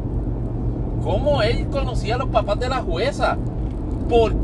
¿Cómo 1.03 1.43
él 1.43 1.69
conocía 1.69 2.16
a 2.16 2.19
los 2.19 2.28
papás 2.28 2.59
de 2.59 2.69
la 2.69 2.78
jueza? 2.78 3.36
¿Por, 4.09 4.35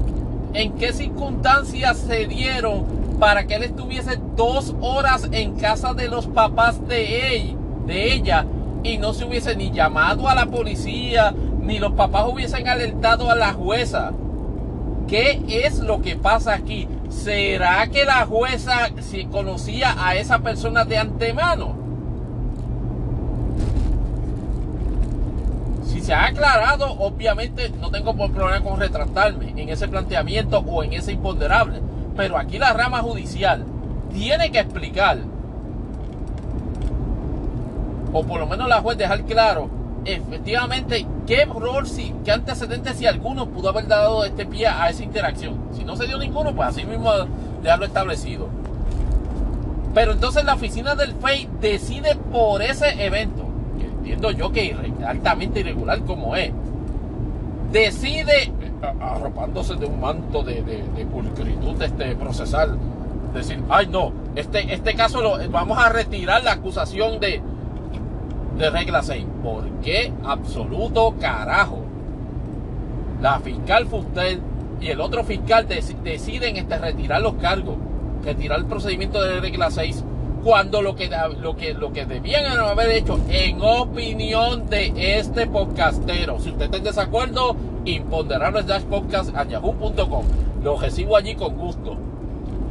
¿En 0.55 0.73
qué 0.73 0.93
circunstancias 0.93 1.99
se 1.99 2.27
dieron 2.27 2.85
para 3.19 3.47
que 3.47 3.55
él 3.55 3.63
estuviese 3.63 4.19
dos 4.37 4.75
horas 4.81 5.29
en 5.33 5.55
casa 5.55 5.95
de 5.95 6.09
los 6.09 6.27
papás 6.27 6.87
de, 6.87 7.37
él, 7.37 7.57
de 7.87 8.15
ella 8.15 8.47
y 8.83 8.99
no 8.99 9.13
se 9.13 9.25
hubiese 9.25 9.57
ni 9.57 9.71
llamado 9.71 10.29
a 10.29 10.35
la 10.35 10.47
policía, 10.47 11.35
ni 11.61 11.79
los 11.79 11.93
papás 11.93 12.27
hubiesen 12.33 12.69
alertado 12.69 13.31
a 13.31 13.37
la 13.37 13.53
jueza? 13.53 14.13
¿Qué 15.07 15.43
es 15.49 15.79
lo 15.81 16.01
que 16.01 16.17
pasa 16.17 16.55
aquí? 16.55 16.89
¿Será 17.09 17.87
que 17.89 18.05
la 18.05 18.25
jueza 18.27 18.91
si 19.01 19.27
conocía 19.27 19.95
a 19.99 20.17
esa 20.17 20.39
persona 20.39 20.85
de 20.85 20.99
antemano? 20.99 21.83
se 26.03 26.13
ha 26.13 26.27
aclarado, 26.27 26.91
obviamente 26.99 27.71
no 27.81 27.91
tengo 27.91 28.15
problema 28.15 28.61
con 28.61 28.79
retratarme 28.79 29.55
en 29.57 29.69
ese 29.69 29.87
planteamiento 29.87 30.59
o 30.59 30.83
en 30.83 30.95
ese 30.95 31.13
imponderable. 31.13 31.81
Pero 32.17 32.37
aquí 32.37 32.59
la 32.59 32.73
rama 32.73 32.99
judicial 32.99 33.65
tiene 34.13 34.51
que 34.51 34.59
explicar, 34.59 35.19
o 38.13 38.25
por 38.25 38.41
lo 38.41 38.47
menos 38.47 38.69
la 38.69 38.81
juez 38.81 38.99
dejar 38.99 39.25
claro, 39.25 39.71
efectivamente, 40.05 41.07
qué 41.27 41.45
rol, 41.45 41.87
si, 41.87 42.15
qué 42.25 42.33
antecedentes, 42.33 42.97
si 42.97 43.07
alguno 43.07 43.49
pudo 43.49 43.71
haber 43.71 43.87
dado 43.87 44.25
este 44.25 44.47
pie 44.47 44.67
a 44.67 44.89
esa 44.91 45.03
interacción. 45.03 45.59
Si 45.73 45.85
no 45.85 45.97
se 45.97 46.07
dio 46.07 46.19
ninguno, 46.19 46.55
pues 46.55 46.69
así 46.69 46.85
mismo 46.85 47.11
dejarlo 47.63 47.87
establecido. 47.87 48.49
Pero 49.95 50.13
entonces 50.13 50.45
la 50.45 50.55
oficina 50.55 50.95
del 50.95 51.15
FEI 51.15 51.49
decide 51.61 52.17
por 52.17 52.63
ese 52.63 53.05
evento 53.05 53.53
entiendo 54.03 54.33
yo 54.33 54.53
que 54.53 54.77
altamente 55.07 55.61
irregular 55.61 56.01
como 56.03 56.35
es, 56.35 56.53
decide, 57.71 58.53
arropándose 59.01 59.77
de 59.77 59.87
un 59.87 60.01
manto 60.01 60.43
de, 60.43 60.63
de, 60.63 61.07
pulcritud 61.07 61.81
este, 61.81 62.17
procesal, 62.17 62.77
decir, 63.33 63.63
ay 63.71 63.87
no, 63.87 64.13
este, 64.35 64.75
este 64.75 64.95
caso 64.95 65.23
lo, 65.23 65.51
vamos 65.51 65.79
a 65.79 65.89
retirar 65.89 66.43
la 66.43 66.53
acusación 66.53 67.21
de, 67.21 67.41
de 68.59 68.71
regla 68.71 69.03
6. 69.03 69.25
¿Por 69.43 69.69
qué? 69.81 70.13
Absoluto 70.25 71.15
carajo. 71.21 71.83
La 73.21 73.41
fiscal 73.41 73.87
Fustel 73.87 74.41
y 74.81 74.89
el 74.89 75.01
otro 75.01 75.25
fiscal 75.25 75.67
deciden 75.69 76.57
este, 76.57 76.79
retirar 76.79 77.23
los 77.23 77.35
cargos, 77.35 77.77
retirar 78.25 78.59
el 78.59 78.67
procedimiento 78.67 79.23
de 79.23 79.41
regla 79.41 79.71
6 79.71 80.05
cuando 80.43 80.83
lo 80.83 80.97
que, 80.97 81.09
lo 81.41 81.57
que, 81.57 81.73
lo 81.73 81.93
que 81.93 82.05
debían 82.05 82.45
haber 82.59 82.91
hecho, 82.91 83.21
en 83.29 83.63
opinión 83.63 84.69
de 84.69 85.19
este 85.19 85.47
podcastero, 85.47 86.41
si 86.41 86.51
usted 86.51 86.65
está 86.65 86.79
en 86.79 86.85
desacuerdo, 86.85 87.57
imponderables 87.85 88.67
podcast 88.85 89.35
a 89.37 89.45
yahoo.com. 89.45 90.25
Lo 90.65 90.77
recibo 90.79 91.17
allí 91.17 91.37
con 91.37 91.57
gusto. 91.57 91.97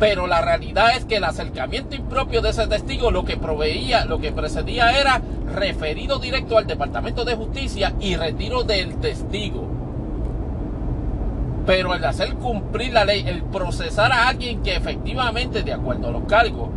Pero 0.02 0.26
la 0.26 0.42
realidad 0.42 0.98
es 0.98 1.06
que 1.06 1.18
el 1.18 1.24
acercamiento 1.24 1.96
impropio 1.96 2.42
de 2.42 2.50
ese 2.50 2.66
testigo 2.66 3.12
lo 3.12 3.24
que 3.24 3.38
proveía, 3.38 4.04
lo 4.06 4.20
que 4.20 4.32
precedía 4.32 5.00
era 5.00 5.22
referido 5.54 6.18
directo 6.18 6.58
al 6.58 6.66
Departamento 6.66 7.24
de 7.24 7.36
Justicia 7.36 7.94
y 8.00 8.16
retiro 8.16 8.64
del 8.64 8.96
testigo. 8.96 9.68
Pero 11.68 11.94
el 11.94 12.04
hacer 12.04 12.34
cumplir 12.34 12.94
la 12.94 13.06
ley, 13.06 13.24
el 13.28 13.44
procesar 13.44 14.12
a 14.12 14.28
alguien 14.28 14.64
que 14.64 14.76
efectivamente, 14.76 15.62
de 15.62 15.74
acuerdo 15.74 16.08
a 16.08 16.12
los 16.12 16.24
cargos, 16.24 16.70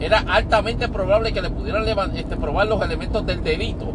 era 0.00 0.18
altamente 0.26 0.88
probable 0.88 1.32
que 1.32 1.42
le 1.42 1.50
pudieran 1.50 1.86
este, 2.16 2.36
probar 2.36 2.66
los 2.66 2.82
elementos 2.82 3.24
del 3.24 3.44
delito, 3.44 3.92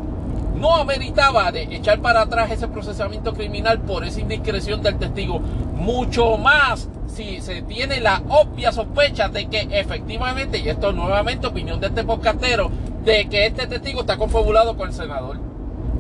no 0.64 0.76
ameritaba 0.76 1.52
de 1.52 1.64
echar 1.64 1.99
para 1.99 2.22
atrás 2.22 2.49
ese 2.49 2.69
procesamiento 2.69 3.34
criminal 3.34 3.81
por 3.81 4.06
esa 4.06 4.22
indiscreción 4.22 4.81
del 4.81 4.98
testigo, 4.98 5.41
mucho 5.76 6.38
más 6.38 6.88
si 7.06 7.41
se 7.41 7.64
tiene 7.64 7.99
la 7.99 8.23
obvia 8.30 8.72
sospecha 8.72 9.27
de 9.27 9.48
que 9.48 9.68
efectivamente, 9.72 10.60
y 10.60 10.69
esto 10.69 10.91
es 10.91 10.95
nuevamente 10.95 11.48
opinión 11.48 11.81
de 11.81 11.88
este 11.88 12.06
podcastero, 12.06 12.72
de 13.03 13.27
que 13.27 13.45
este 13.45 13.68
testigo 13.68 13.99
está 13.99 14.15
confabulado 14.15 14.77
con 14.77 14.88
el 14.88 14.95
senador. 14.95 15.38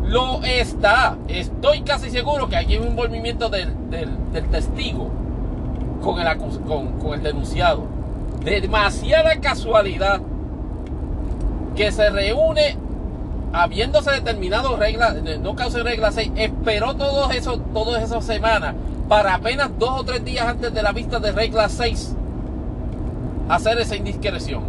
Lo 0.05 0.41
está. 0.43 1.17
Estoy 1.27 1.81
casi 1.81 2.09
seguro 2.09 2.47
que 2.47 2.55
hay 2.55 2.77
un 2.77 2.87
envolvimiento 2.87 3.49
del, 3.49 3.73
testigo 4.49 5.11
con 6.01 7.13
el 7.13 7.21
denunciado 7.21 7.85
demasiada 8.43 9.39
casualidad 9.41 10.21
que 11.75 11.91
se 11.91 12.09
reúne 12.09 12.77
habiéndose 13.53 14.11
determinado 14.11 14.75
regla, 14.75 15.13
no 15.39 15.55
causa 15.55 15.83
regla 15.83 16.11
6, 16.11 16.31
esperó 16.35 16.95
todos 16.95 17.33
esos, 17.33 17.59
todas 17.71 18.03
esas 18.03 18.25
semanas 18.25 18.75
para 19.07 19.35
apenas 19.35 19.69
dos 19.77 20.01
o 20.01 20.03
tres 20.03 20.25
días 20.25 20.47
antes 20.47 20.73
de 20.73 20.81
la 20.81 20.91
vista 20.91 21.19
de 21.19 21.31
regla 21.31 21.69
6 21.69 22.15
hacer 23.47 23.77
esa 23.77 23.95
indiscreción. 23.95 24.63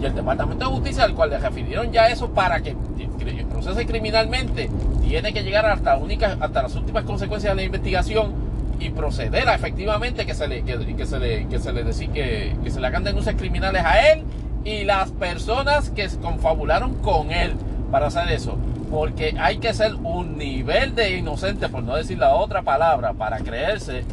Y 0.00 0.04
el 0.04 0.14
Departamento 0.14 0.66
de 0.66 0.70
Justicia, 0.76 1.04
al 1.04 1.14
cual 1.14 1.30
le 1.30 1.38
refirieron 1.38 1.90
ya 1.90 2.06
eso 2.06 2.28
para 2.30 2.60
que 2.60 2.76
procese 3.50 3.86
criminalmente, 3.86 4.70
tiene 5.02 5.32
que 5.32 5.42
llegar 5.42 5.66
hasta, 5.66 5.96
única, 5.96 6.36
hasta 6.38 6.62
las 6.62 6.74
últimas 6.76 7.04
consecuencias 7.04 7.52
de 7.52 7.56
la 7.56 7.62
investigación 7.62 8.45
y 8.78 8.90
proceder 8.90 9.48
a 9.48 9.54
efectivamente 9.54 10.26
que 10.26 10.34
se 10.34 10.48
le 10.48 10.62
que, 10.62 10.72
se 11.06 11.18
le 11.18 11.46
que 11.46 11.58
se 11.58 11.72
le 11.72 11.84
que, 12.12 12.56
que 12.62 12.70
se 12.70 12.80
le 12.80 12.86
hagan 12.86 13.04
denuncias 13.04 13.34
criminales 13.36 13.82
a 13.84 14.12
él 14.12 14.24
y 14.64 14.84
las 14.84 15.10
personas 15.12 15.90
que 15.90 16.08
confabularon 16.20 16.94
con 16.96 17.30
él 17.30 17.54
para 17.90 18.08
hacer 18.08 18.28
eso 18.30 18.58
porque 18.90 19.34
hay 19.38 19.58
que 19.58 19.74
ser 19.74 19.94
un 19.94 20.38
nivel 20.38 20.94
de 20.94 21.18
inocente 21.18 21.68
por 21.68 21.82
no 21.82 21.96
decir 21.96 22.18
la 22.18 22.34
otra 22.34 22.62
palabra 22.62 23.12
para 23.12 23.38
creerse 23.38 24.04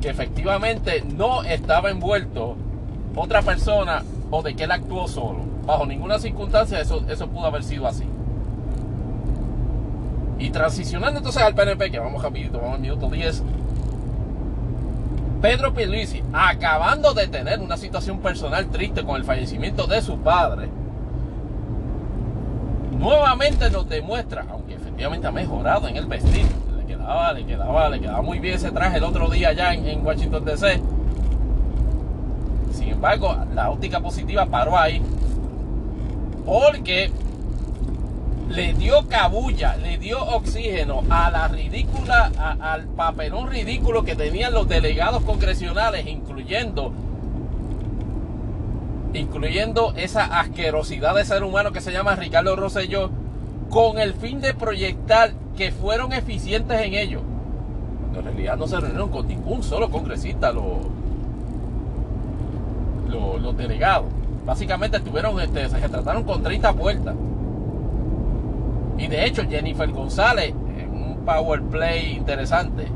que 0.00 0.08
efectivamente 0.08 1.02
no 1.16 1.42
estaba 1.44 1.90
envuelto 1.90 2.56
otra 3.16 3.42
persona 3.42 4.02
o 4.30 4.42
de 4.42 4.54
que 4.54 4.64
él 4.64 4.72
actuó 4.72 5.08
solo. 5.08 5.40
Bajo 5.64 5.86
ninguna 5.86 6.18
circunstancia 6.18 6.80
eso, 6.80 7.04
eso 7.08 7.28
pudo 7.28 7.46
haber 7.46 7.62
sido 7.62 7.86
así. 7.86 8.04
Y 10.38 10.50
transicionando 10.50 11.18
entonces 11.18 11.42
al 11.42 11.54
PNP, 11.54 11.90
que 11.90 11.98
vamos 11.98 12.22
rapidito, 12.22 12.58
vamos 12.58 12.74
al 12.74 12.80
minuto 12.80 13.08
10. 13.08 13.42
Pedro 15.44 15.74
Pierluisi, 15.74 16.22
acabando 16.32 17.12
de 17.12 17.28
tener 17.28 17.60
una 17.60 17.76
situación 17.76 18.20
personal 18.20 18.64
triste 18.70 19.04
con 19.04 19.16
el 19.16 19.24
fallecimiento 19.24 19.86
de 19.86 20.00
su 20.00 20.16
padre, 20.16 20.70
nuevamente 22.98 23.68
nos 23.70 23.86
demuestra, 23.86 24.46
aunque 24.50 24.76
efectivamente 24.76 25.26
ha 25.26 25.32
mejorado 25.32 25.86
en 25.86 25.98
el 25.98 26.06
vestido, 26.06 26.48
le 26.78 26.86
quedaba, 26.86 27.30
le 27.34 27.44
quedaba, 27.44 27.90
le 27.90 28.00
quedaba 28.00 28.22
muy 28.22 28.38
bien 28.38 28.54
ese 28.54 28.70
traje 28.70 28.96
el 28.96 29.04
otro 29.04 29.28
día 29.28 29.50
allá 29.50 29.74
en, 29.74 29.86
en 29.86 30.06
Washington 30.06 30.46
DC. 30.46 30.80
Sin 32.72 32.88
embargo, 32.88 33.36
la 33.54 33.70
óptica 33.70 34.00
positiva 34.00 34.46
paró 34.46 34.78
ahí. 34.78 35.02
Porque 36.46 37.10
le 38.48 38.74
dio 38.74 39.06
cabulla, 39.08 39.76
le 39.76 39.98
dio 39.98 40.22
oxígeno 40.22 41.02
a 41.08 41.30
la 41.30 41.48
ridícula, 41.48 42.30
al 42.60 42.84
papelón 42.88 43.48
ridículo 43.48 44.04
que 44.04 44.14
tenían 44.14 44.52
los 44.52 44.68
delegados 44.68 45.22
congresionales, 45.22 46.06
incluyendo, 46.06 46.92
incluyendo 49.14 49.94
esa 49.96 50.40
asquerosidad 50.40 51.14
de 51.14 51.24
ser 51.24 51.42
humano 51.42 51.72
que 51.72 51.80
se 51.80 51.92
llama 51.92 52.16
Ricardo 52.16 52.54
Rosselló, 52.54 53.10
con 53.70 53.98
el 53.98 54.12
fin 54.14 54.40
de 54.40 54.54
proyectar 54.54 55.32
que 55.56 55.72
fueron 55.72 56.12
eficientes 56.12 56.80
en 56.80 56.94
ello. 56.94 57.22
Cuando 58.00 58.20
en 58.20 58.26
realidad 58.26 58.56
no 58.56 58.66
se 58.66 58.78
reunieron 58.78 59.10
con 59.10 59.26
ningún 59.26 59.62
solo 59.62 59.90
congresista 59.90 60.52
los, 60.52 60.78
los, 63.40 63.56
delegados. 63.56 64.06
Básicamente 64.44 64.98
estuvieron, 64.98 65.40
este, 65.40 65.68
se 65.68 65.88
trataron 65.88 66.24
con 66.24 66.42
30 66.42 66.72
puertas. 66.74 67.14
Y 68.98 69.06
de 69.08 69.26
hecho, 69.26 69.42
Jennifer 69.48 69.90
González, 69.90 70.50
en 70.50 70.90
un 70.90 71.24
power 71.24 71.62
play 71.62 72.12
interesante, 72.12 72.86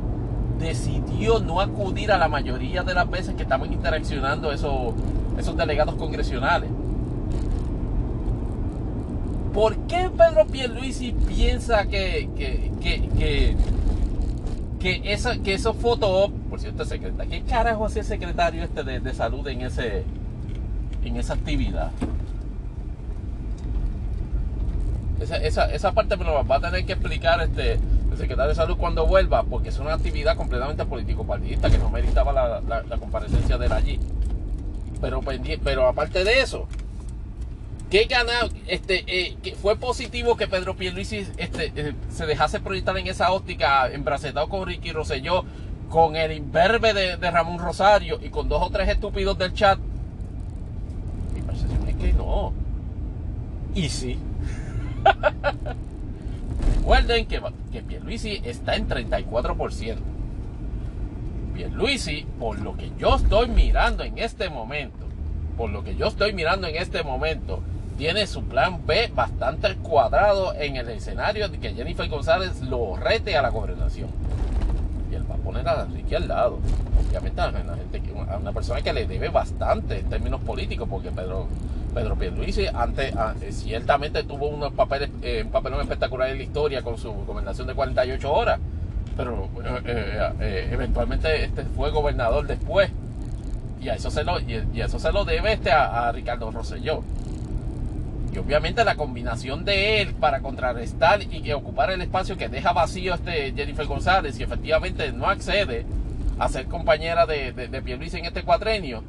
decidió 0.59 1.39
no 1.41 1.61
acudir 1.61 2.13
a 2.13 2.19
la 2.19 2.29
mayoría 2.29 2.83
de 2.83 2.95
las 2.95 3.09
veces 3.09 3.35
que 3.35 3.43
estaban 3.43 3.73
interaccionando 3.73 4.53
esos, 4.53 4.95
esos 5.39 5.57
delegados 5.57 5.95
congresionales. 5.95 6.71
¿Por 9.53 9.77
qué 9.87 10.11
Pedro 10.17 10.47
Pierluisi 10.47 11.13
piensa 11.13 11.87
que, 11.87 12.29
que, 12.37 12.71
que, 12.81 13.09
que, 13.19 13.57
que, 14.79 15.13
eso, 15.13 15.31
que 15.43 15.55
esos 15.55 15.75
fotos, 15.77 16.31
por 16.49 16.61
cierto, 16.61 16.85
secretario, 16.85 17.31
¿qué 17.31 17.43
carajo 17.43 17.87
hacía 17.87 18.03
el 18.03 18.09
secretario 18.09 18.63
este 18.63 18.85
de, 18.85 19.01
de 19.01 19.15
salud 19.15 19.47
en, 19.49 19.63
ese, 19.63 20.05
en 21.05 21.17
esa 21.17 21.35
actividad? 21.35 21.91
Esa, 25.21 25.67
esa, 25.67 25.93
parte 25.93 26.17
me 26.17 26.25
lo 26.25 26.47
va 26.47 26.57
a 26.57 26.61
tener 26.61 26.85
que 26.87 26.93
explicar 26.93 27.41
este, 27.41 27.73
el 27.73 28.17
secretario 28.17 28.51
de 28.51 28.55
salud 28.55 28.77
cuando 28.77 29.07
vuelva, 29.07 29.43
porque 29.43 29.71
es 29.71 29.79
una 29.79 29.95
actividad 29.95 30.37
completamente 30.37 30.85
político-partidista 30.85 31.71
que 31.71 31.79
no 31.79 31.91
meritaba 31.91 32.33
la, 32.33 32.61
la, 32.61 32.97
comparecencia 32.99 33.59
de 33.59 33.67
él 33.67 33.73
allí. 33.73 34.01
Pero, 35.01 35.21
pero 35.65 35.89
aparte 35.89 36.23
de 36.23 36.41
eso, 36.41 36.69
¿qué 37.91 38.05
ganado? 38.05 38.49
Este, 38.69 39.05
eh, 39.09 39.55
fue 39.61 39.77
positivo 39.77 40.37
que 40.37 40.47
Pedro 40.47 40.77
Pierluisi 40.77 41.27
este, 41.37 41.73
eh, 41.75 41.95
se 42.11 42.27
dejase 42.27 42.61
proyectar 42.61 42.97
en 42.97 43.09
esa 43.09 43.33
óptica, 43.33 43.91
embracetado 43.91 44.49
con 44.49 44.69
Ricky 44.69 44.93
Rosselló, 44.93 45.45
con 45.91 46.15
el 46.15 46.33
imberbe 46.33 46.93
de 46.93 47.31
Ramón 47.31 47.59
Rosario 47.59 48.21
y 48.23 48.29
con 48.29 48.49
dos 48.49 48.63
o 48.63 48.71
tres 48.71 48.89
estúpidos 48.89 49.37
del 49.37 49.53
chat. 49.53 49.79
Mi 51.35 51.41
percepción 51.41 51.89
es 51.89 51.97
que 51.97 52.13
no. 52.13 52.53
Y 53.75 53.89
sí. 53.89 54.19
Recuerden 56.77 57.27
que, 57.27 57.43
que 57.71 57.83
Pierluisi 57.83 58.41
está 58.45 58.77
en 58.77 58.89
34%. 58.89 59.97
Pierluisi, 61.55 62.27
por 62.39 62.59
lo 62.61 62.77
que 62.77 62.91
yo 62.99 63.17
estoy 63.17 63.49
mirando 63.49 64.05
en 64.05 64.19
este 64.19 64.49
momento, 64.49 65.07
por 65.57 65.71
lo 65.71 65.85
que 65.85 65.97
yo 65.97 66.07
estoy 66.07 66.33
mirando 66.33 66.67
en 66.67 66.77
este 66.77 67.03
momento, 67.03 67.63
tiene 67.99 68.27
su 68.29 68.45
plan 68.45 68.87
B 68.87 69.11
bastante 69.13 69.75
cuadrado 69.75 70.55
en 70.55 70.77
el 70.77 70.89
escenario 70.89 71.49
de 71.49 71.59
que 71.59 71.75
Jennifer 71.75 72.09
González 72.09 72.63
lo 72.63 72.97
rete 72.97 73.37
a 73.37 73.43
la 73.43 73.51
gobernación. 73.51 74.09
Y 75.11 75.17
él 75.17 75.29
va 75.29 75.35
a 75.35 75.39
poner 75.39 75.69
a 75.69 75.85
Ricky 75.85 76.15
al 76.15 76.29
lado. 76.29 76.61
Obviamente 77.07 77.41
a 77.41 77.51
gente, 77.51 78.03
a 78.31 78.37
una 78.37 78.53
persona 78.53 78.81
que 78.83 78.93
le 78.93 79.07
debe 79.07 79.31
bastante 79.31 79.99
en 79.99 80.09
términos 80.09 80.41
políticos, 80.43 80.87
porque 80.89 81.11
Pedro 81.11 81.49
Pedro 81.95 82.17
Pierluisi 82.17 82.67
antes, 82.67 83.15
ah, 83.17 83.35
eh, 83.41 83.53
ciertamente 83.53 84.23
tuvo 84.23 84.49
unos 84.49 84.73
papeles, 84.73 85.11
eh, 85.23 85.43
un 85.45 85.51
papelón 85.51 85.81
espectacular 85.81 86.31
en 86.31 86.39
la 86.39 86.45
historia 86.45 86.83
con 86.83 86.99
su 86.99 87.13
gobernación 87.13 87.67
de 87.67 87.75
48 87.75 88.33
horas, 88.33 88.61
pero 89.17 89.49
eh, 89.85 90.69
eventualmente 90.71 91.45
este 91.45 91.65
fue 91.65 91.91
gobernador 91.91 92.47
después 92.47 92.91
y 93.81 93.89
a 93.89 93.95
eso 93.95 94.11
se 94.11 94.25
lo, 94.25 94.39
y, 94.41 94.81
eso 94.81 94.99
se 94.99 95.13
lo 95.13 95.25
debe 95.25 95.53
este 95.53 95.71
a, 95.71 96.11
Ricardo 96.13 96.51
Rosselló. 96.51 97.03
Y 98.33 98.39
obviamente 98.39 98.85
la 98.85 98.97
combinación 98.97 99.65
de 99.65 100.03
él 100.03 100.15
para 100.15 100.41
contrarrestar 100.41 101.23
y 101.23 101.51
ocupar 101.53 101.91
el 101.91 102.03
espacio 102.03 102.37
que 102.37 102.49
deja 102.49 102.73
vacío 102.73 103.15
este 103.15 103.53
Jennifer 103.53 103.87
González 103.87 104.39
y 104.39 104.43
efectivamente 104.43 105.13
no 105.13 105.27
accede 105.27 105.87
a 106.39 106.49
ser 106.49 106.67
compañera 106.67 107.25
de, 107.27 107.53
de, 107.53 107.69
de 107.69 107.83
Pierluisi 107.83 108.19
en 108.19 108.27
este 108.27 108.43
cuatrenio, 108.43 109.03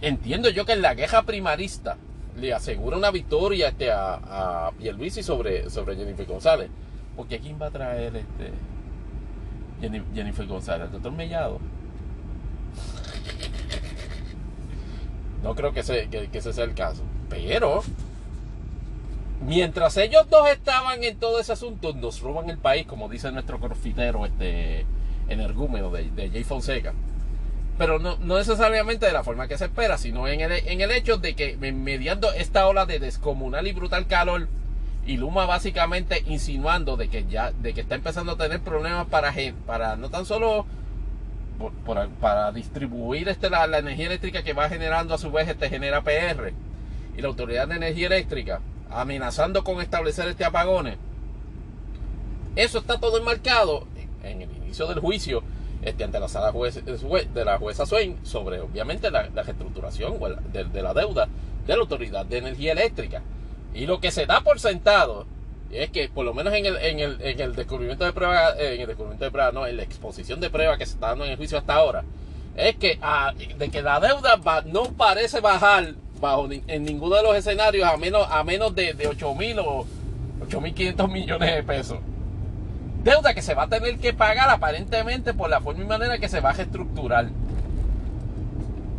entiendo 0.00 0.48
yo 0.50 0.64
que 0.64 0.72
en 0.72 0.82
la 0.82 0.94
queja 0.94 1.22
primarista 1.22 1.96
le 2.36 2.54
asegura 2.54 2.96
una 2.96 3.10
victoria 3.10 3.68
este, 3.68 3.90
a, 3.90 4.66
a 4.66 4.72
Pierluisi 4.72 5.22
sobre, 5.22 5.70
sobre 5.70 5.96
Jennifer 5.96 6.26
González. 6.26 6.70
Porque 7.16 7.40
¿quién 7.40 7.60
va 7.60 7.66
a 7.66 7.70
traer 7.70 8.16
este 8.16 8.52
Jennifer 10.14 10.46
González? 10.46 10.86
¿El 10.86 10.92
doctor 10.92 11.12
Mellado? 11.12 11.58
No 15.42 15.54
creo 15.54 15.72
que, 15.72 15.80
ese, 15.80 16.08
que, 16.08 16.28
ese 16.32 16.52
sea 16.52 16.64
el 16.64 16.74
caso. 16.74 17.02
Pero, 17.28 17.82
mientras 19.44 19.96
ellos 19.96 20.28
dos 20.30 20.48
estaban 20.48 21.02
en 21.04 21.18
todo 21.18 21.40
ese 21.40 21.52
asunto, 21.52 21.92
nos 21.92 22.20
roban 22.20 22.50
el 22.50 22.58
país, 22.58 22.86
como 22.86 23.08
dice 23.08 23.30
nuestro 23.32 23.60
corfitero 23.60 24.24
este 24.26 24.84
energúmeno 25.28 25.90
de, 25.90 26.10
de 26.10 26.30
Jay 26.30 26.44
Fonseca 26.44 26.94
pero 27.78 28.00
no, 28.00 28.16
necesariamente 28.18 29.06
de 29.06 29.12
la 29.12 29.22
forma 29.22 29.46
que 29.46 29.56
se 29.56 29.66
espera, 29.66 29.96
sino 29.96 30.26
en 30.26 30.40
el, 30.40 30.52
en 30.52 30.80
el 30.80 30.90
hecho 30.90 31.16
de 31.16 31.34
que 31.34 31.56
mediando 31.56 32.32
esta 32.32 32.66
ola 32.66 32.84
de 32.84 32.98
descomunal 32.98 33.66
y 33.68 33.72
brutal 33.72 34.06
calor, 34.08 34.48
y 35.06 35.16
Luma 35.16 35.46
básicamente 35.46 36.22
insinuando 36.26 36.96
de 36.98 37.08
que 37.08 37.24
ya 37.24 37.50
de 37.50 37.72
que 37.72 37.80
está 37.80 37.94
empezando 37.94 38.32
a 38.32 38.36
tener 38.36 38.60
problemas 38.60 39.06
para, 39.06 39.32
para 39.64 39.96
no 39.96 40.10
tan 40.10 40.26
solo 40.26 40.66
para 42.20 42.52
distribuir 42.52 43.28
este, 43.28 43.48
la, 43.48 43.64
energía 43.64 44.06
eléctrica 44.06 44.42
que 44.42 44.52
va 44.52 44.68
generando 44.68 45.14
a 45.14 45.18
su 45.18 45.32
vez 45.32 45.48
este 45.48 45.70
genera 45.70 46.02
PR 46.02 46.52
y 47.16 47.22
la 47.22 47.28
autoridad 47.28 47.66
de 47.66 47.76
energía 47.76 48.08
eléctrica 48.08 48.60
amenazando 48.90 49.64
con 49.64 49.80
establecer 49.80 50.28
este 50.28 50.44
apagones 50.44 50.98
eso 52.54 52.78
está 52.78 53.00
todo 53.00 53.18
enmarcado 53.18 53.86
en 54.22 54.42
el 54.42 54.56
inicio 54.58 54.86
del 54.88 55.00
juicio 55.00 55.42
este, 55.82 56.04
ante 56.04 56.18
la 56.18 56.28
sala 56.28 56.52
de 56.52 57.44
la 57.44 57.58
jueza 57.58 57.86
Swain 57.86 58.16
sobre 58.24 58.60
obviamente 58.60 59.10
la, 59.10 59.22
reestructuración 59.28 60.14
de, 60.52 60.82
la 60.82 60.94
deuda 60.94 61.28
de 61.66 61.74
la 61.74 61.80
Autoridad 61.80 62.26
de 62.26 62.38
Energía 62.38 62.72
Eléctrica. 62.72 63.22
Y 63.74 63.86
lo 63.86 64.00
que 64.00 64.10
se 64.10 64.26
da 64.26 64.40
por 64.40 64.58
sentado 64.58 65.26
es 65.70 65.90
que 65.90 66.08
por 66.08 66.24
lo 66.24 66.34
menos 66.34 66.54
en 66.54 66.66
el, 66.66 66.76
en 66.78 66.98
el, 66.98 67.20
en 67.20 67.40
el 67.40 67.54
descubrimiento 67.54 68.04
de 68.04 68.12
prueba, 68.12 68.54
eh, 68.58 68.74
en 68.74 68.80
el 68.80 68.86
descubrimiento 68.86 69.24
de 69.24 69.30
prueba, 69.30 69.52
no, 69.52 69.66
en 69.66 69.76
la 69.76 69.82
exposición 69.82 70.40
de 70.40 70.50
prueba 70.50 70.78
que 70.78 70.86
se 70.86 70.94
está 70.94 71.08
dando 71.08 71.24
en 71.24 71.32
el 71.32 71.36
juicio 71.36 71.58
hasta 71.58 71.74
ahora, 71.74 72.04
es 72.56 72.76
que 72.76 72.98
ah, 73.02 73.32
de 73.34 73.68
que 73.68 73.82
la 73.82 74.00
deuda 74.00 74.40
no 74.66 74.84
parece 74.94 75.40
bajar 75.40 75.94
bajo 76.20 76.48
en 76.50 76.84
ninguno 76.84 77.16
de 77.16 77.22
los 77.22 77.36
escenarios 77.36 77.88
a 77.88 77.96
menos, 77.96 78.26
a 78.28 78.42
menos 78.42 78.74
de, 78.74 78.94
de 78.94 79.06
8 79.06 79.34
mil 79.34 79.58
o 79.60 79.86
8.500 80.48 81.08
millones 81.08 81.54
de 81.54 81.62
pesos. 81.62 81.98
Deuda 83.02 83.32
que 83.32 83.42
se 83.42 83.54
va 83.54 83.64
a 83.64 83.68
tener 83.68 83.98
que 83.98 84.12
pagar 84.12 84.50
aparentemente 84.50 85.32
por 85.32 85.48
la 85.48 85.60
forma 85.60 85.82
y 85.82 85.86
manera 85.86 86.18
que 86.18 86.28
se 86.28 86.40
va 86.40 86.50
a 86.50 86.52
reestructurar. 86.52 87.28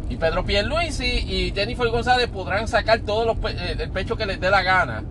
Y 0.10 0.16
Pedro 0.16 0.44
Pierluisi 0.44 1.06
y 1.06 1.52
Jennifer 1.54 1.88
González 1.90 2.28
podrán 2.28 2.68
sacar 2.68 3.00
todo 3.02 3.38
eh, 3.48 3.76
el 3.78 3.92
pecho 3.92 4.16
que 4.16 4.26
les 4.26 4.40
dé 4.40 4.50
la 4.50 4.64
gana. 4.64 5.04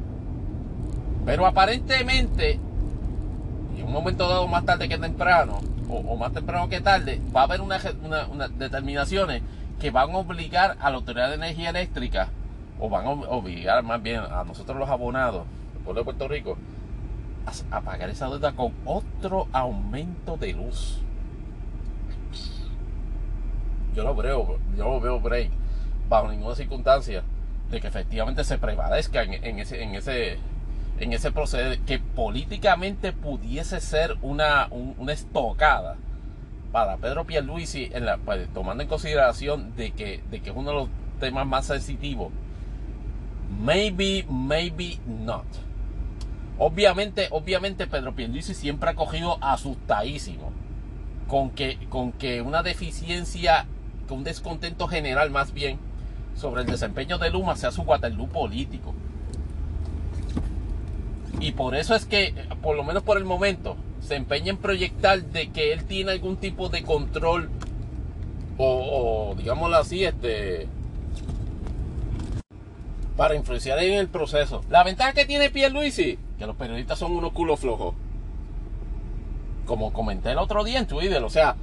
Pero 1.24 1.46
aparentemente, 1.46 2.58
en 3.76 3.84
un 3.84 3.92
momento 3.92 4.28
dado 4.28 4.48
más 4.48 4.64
tarde 4.64 4.88
que 4.88 4.98
temprano, 4.98 5.60
o, 5.88 6.16
más 6.16 6.32
temprano 6.32 6.68
que 6.68 6.80
tarde, 6.80 7.20
va 7.34 7.42
a 7.42 7.44
haber 7.44 7.60
unas 7.60 7.86
una, 8.02 8.48
determinaciones 8.48 9.42
que 9.80 9.90
van 9.90 10.10
a 10.10 10.18
obligar 10.18 10.76
a 10.80 10.90
la 10.90 10.96
Autoridad 10.96 11.28
de 11.28 11.36
Energía 11.36 11.70
Eléctrica, 11.70 12.30
o 12.80 12.88
van 12.88 13.06
a 13.06 13.10
obligar 13.10 13.82
más 13.82 14.02
bien 14.02 14.20
a 14.20 14.42
nosotros 14.44 14.76
los 14.76 14.88
abonados, 14.88 15.44
el 15.76 15.84
pueblo 15.84 16.00
de 16.00 16.04
Puerto 16.04 16.28
Rico, 16.28 16.58
a, 17.70 17.80
pagar 17.80 18.10
esa 18.10 18.28
deuda 18.28 18.52
con 18.52 18.72
otro 18.84 19.48
aumento 19.52 20.36
de 20.36 20.52
luz. 20.52 21.00
Yo 23.94 24.04
lo 24.04 24.14
veo, 24.14 24.58
yo 24.76 24.84
lo 24.84 25.00
veo 25.00 25.20
break. 25.20 25.50
bajo 26.08 26.30
ninguna 26.30 26.54
circunstancia, 26.54 27.22
de 27.70 27.80
que 27.80 27.88
efectivamente 27.88 28.44
se 28.44 28.58
prevalezca 28.58 29.22
en, 29.22 29.58
ese, 29.58 29.82
en 29.82 29.94
ese 29.94 30.38
en 31.00 31.12
ese 31.12 31.30
proceso 31.30 31.80
que 31.86 31.98
políticamente 31.98 33.12
pudiese 33.12 33.80
ser 33.80 34.16
una, 34.20 34.68
una 34.70 35.12
estocada 35.12 35.96
para 36.72 36.96
Pedro 36.96 37.24
Pierluisi, 37.24 37.90
en 37.92 38.04
la, 38.04 38.18
pues, 38.18 38.48
tomando 38.52 38.82
en 38.82 38.88
consideración 38.88 39.74
de 39.76 39.92
que, 39.92 40.22
de 40.30 40.40
que 40.40 40.50
es 40.50 40.56
uno 40.56 40.70
de 40.70 40.76
los 40.76 40.88
temas 41.20 41.46
más 41.46 41.66
sensitivos. 41.66 42.30
Maybe, 43.60 44.26
maybe 44.28 44.98
not. 45.06 45.46
Obviamente, 46.58 47.28
obviamente 47.30 47.86
Pedro 47.86 48.14
Pierluisi 48.14 48.54
siempre 48.54 48.90
ha 48.90 48.94
cogido 48.94 49.38
asustadísimo 49.40 50.52
con 51.28 51.50
que, 51.50 51.78
con 51.88 52.12
que 52.12 52.42
una 52.42 52.62
deficiencia, 52.62 53.66
con 54.08 54.18
un 54.18 54.24
descontento 54.24 54.88
general 54.88 55.30
más 55.30 55.52
bien 55.52 55.78
sobre 56.34 56.62
el 56.62 56.66
desempeño 56.66 57.18
de 57.18 57.30
Luma 57.30 57.54
sea 57.56 57.70
su 57.70 57.82
Waterloo 57.82 58.28
político. 58.28 58.94
Y 61.40 61.52
por 61.52 61.76
eso 61.76 61.94
es 61.94 62.06
que, 62.06 62.34
por 62.62 62.76
lo 62.76 62.82
menos 62.82 63.04
por 63.04 63.18
el 63.18 63.24
momento, 63.24 63.76
se 64.00 64.16
empeña 64.16 64.50
en 64.50 64.56
proyectar 64.56 65.22
de 65.22 65.50
que 65.50 65.72
él 65.72 65.84
tiene 65.84 66.12
algún 66.12 66.36
tipo 66.36 66.68
de 66.68 66.82
control 66.82 67.50
o, 68.56 69.34
digámoslo 69.36 69.76
así, 69.76 70.04
este 70.04 70.66
para 73.16 73.34
influenciar 73.34 73.78
en 73.80 73.94
el 73.94 74.08
proceso. 74.08 74.62
La 74.70 74.84
ventaja 74.84 75.12
que 75.12 75.26
tiene 75.26 75.50
Pierluisi, 75.50 76.18
que 76.38 76.46
los 76.46 76.56
periodistas 76.56 76.98
son 76.98 77.12
unos 77.12 77.32
culos 77.32 77.60
flojos. 77.60 77.94
Como 79.66 79.92
comenté 79.92 80.30
el 80.30 80.38
otro 80.38 80.64
día 80.64 80.78
en 80.78 80.86
Twitter, 80.86 81.22
o 81.22 81.30
sea, 81.30 81.56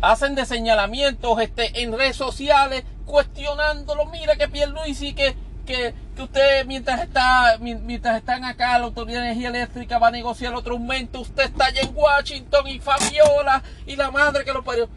hacen 0.00 0.34
de 0.34 0.46
señalamientos 0.46 1.40
este, 1.40 1.82
en 1.82 1.92
redes 1.92 2.16
sociales 2.16 2.84
cuestionándolo. 3.04 4.06
Mira 4.06 4.36
que 4.36 4.48
Pierluisi 4.48 5.12
que 5.14 5.34
que, 5.64 5.94
que 6.16 6.22
usted 6.22 6.66
mientras 6.66 7.02
está 7.02 7.56
mientras 7.60 8.16
están 8.16 8.44
acá 8.44 8.78
la 8.78 8.86
autoridad 8.86 9.20
de 9.20 9.26
energía 9.26 9.48
eléctrica 9.48 9.98
va 9.98 10.08
a 10.08 10.10
negociar 10.10 10.54
otro 10.54 10.74
aumento, 10.74 11.20
usted 11.20 11.44
está 11.44 11.66
allá 11.66 11.82
en 11.82 11.92
Washington 11.94 12.68
y 12.68 12.78
Fabiola 12.78 13.62
y 13.86 13.96
la 13.96 14.10
madre 14.10 14.44
que 14.44 14.52
lo 14.52 14.62
parió. 14.62 14.88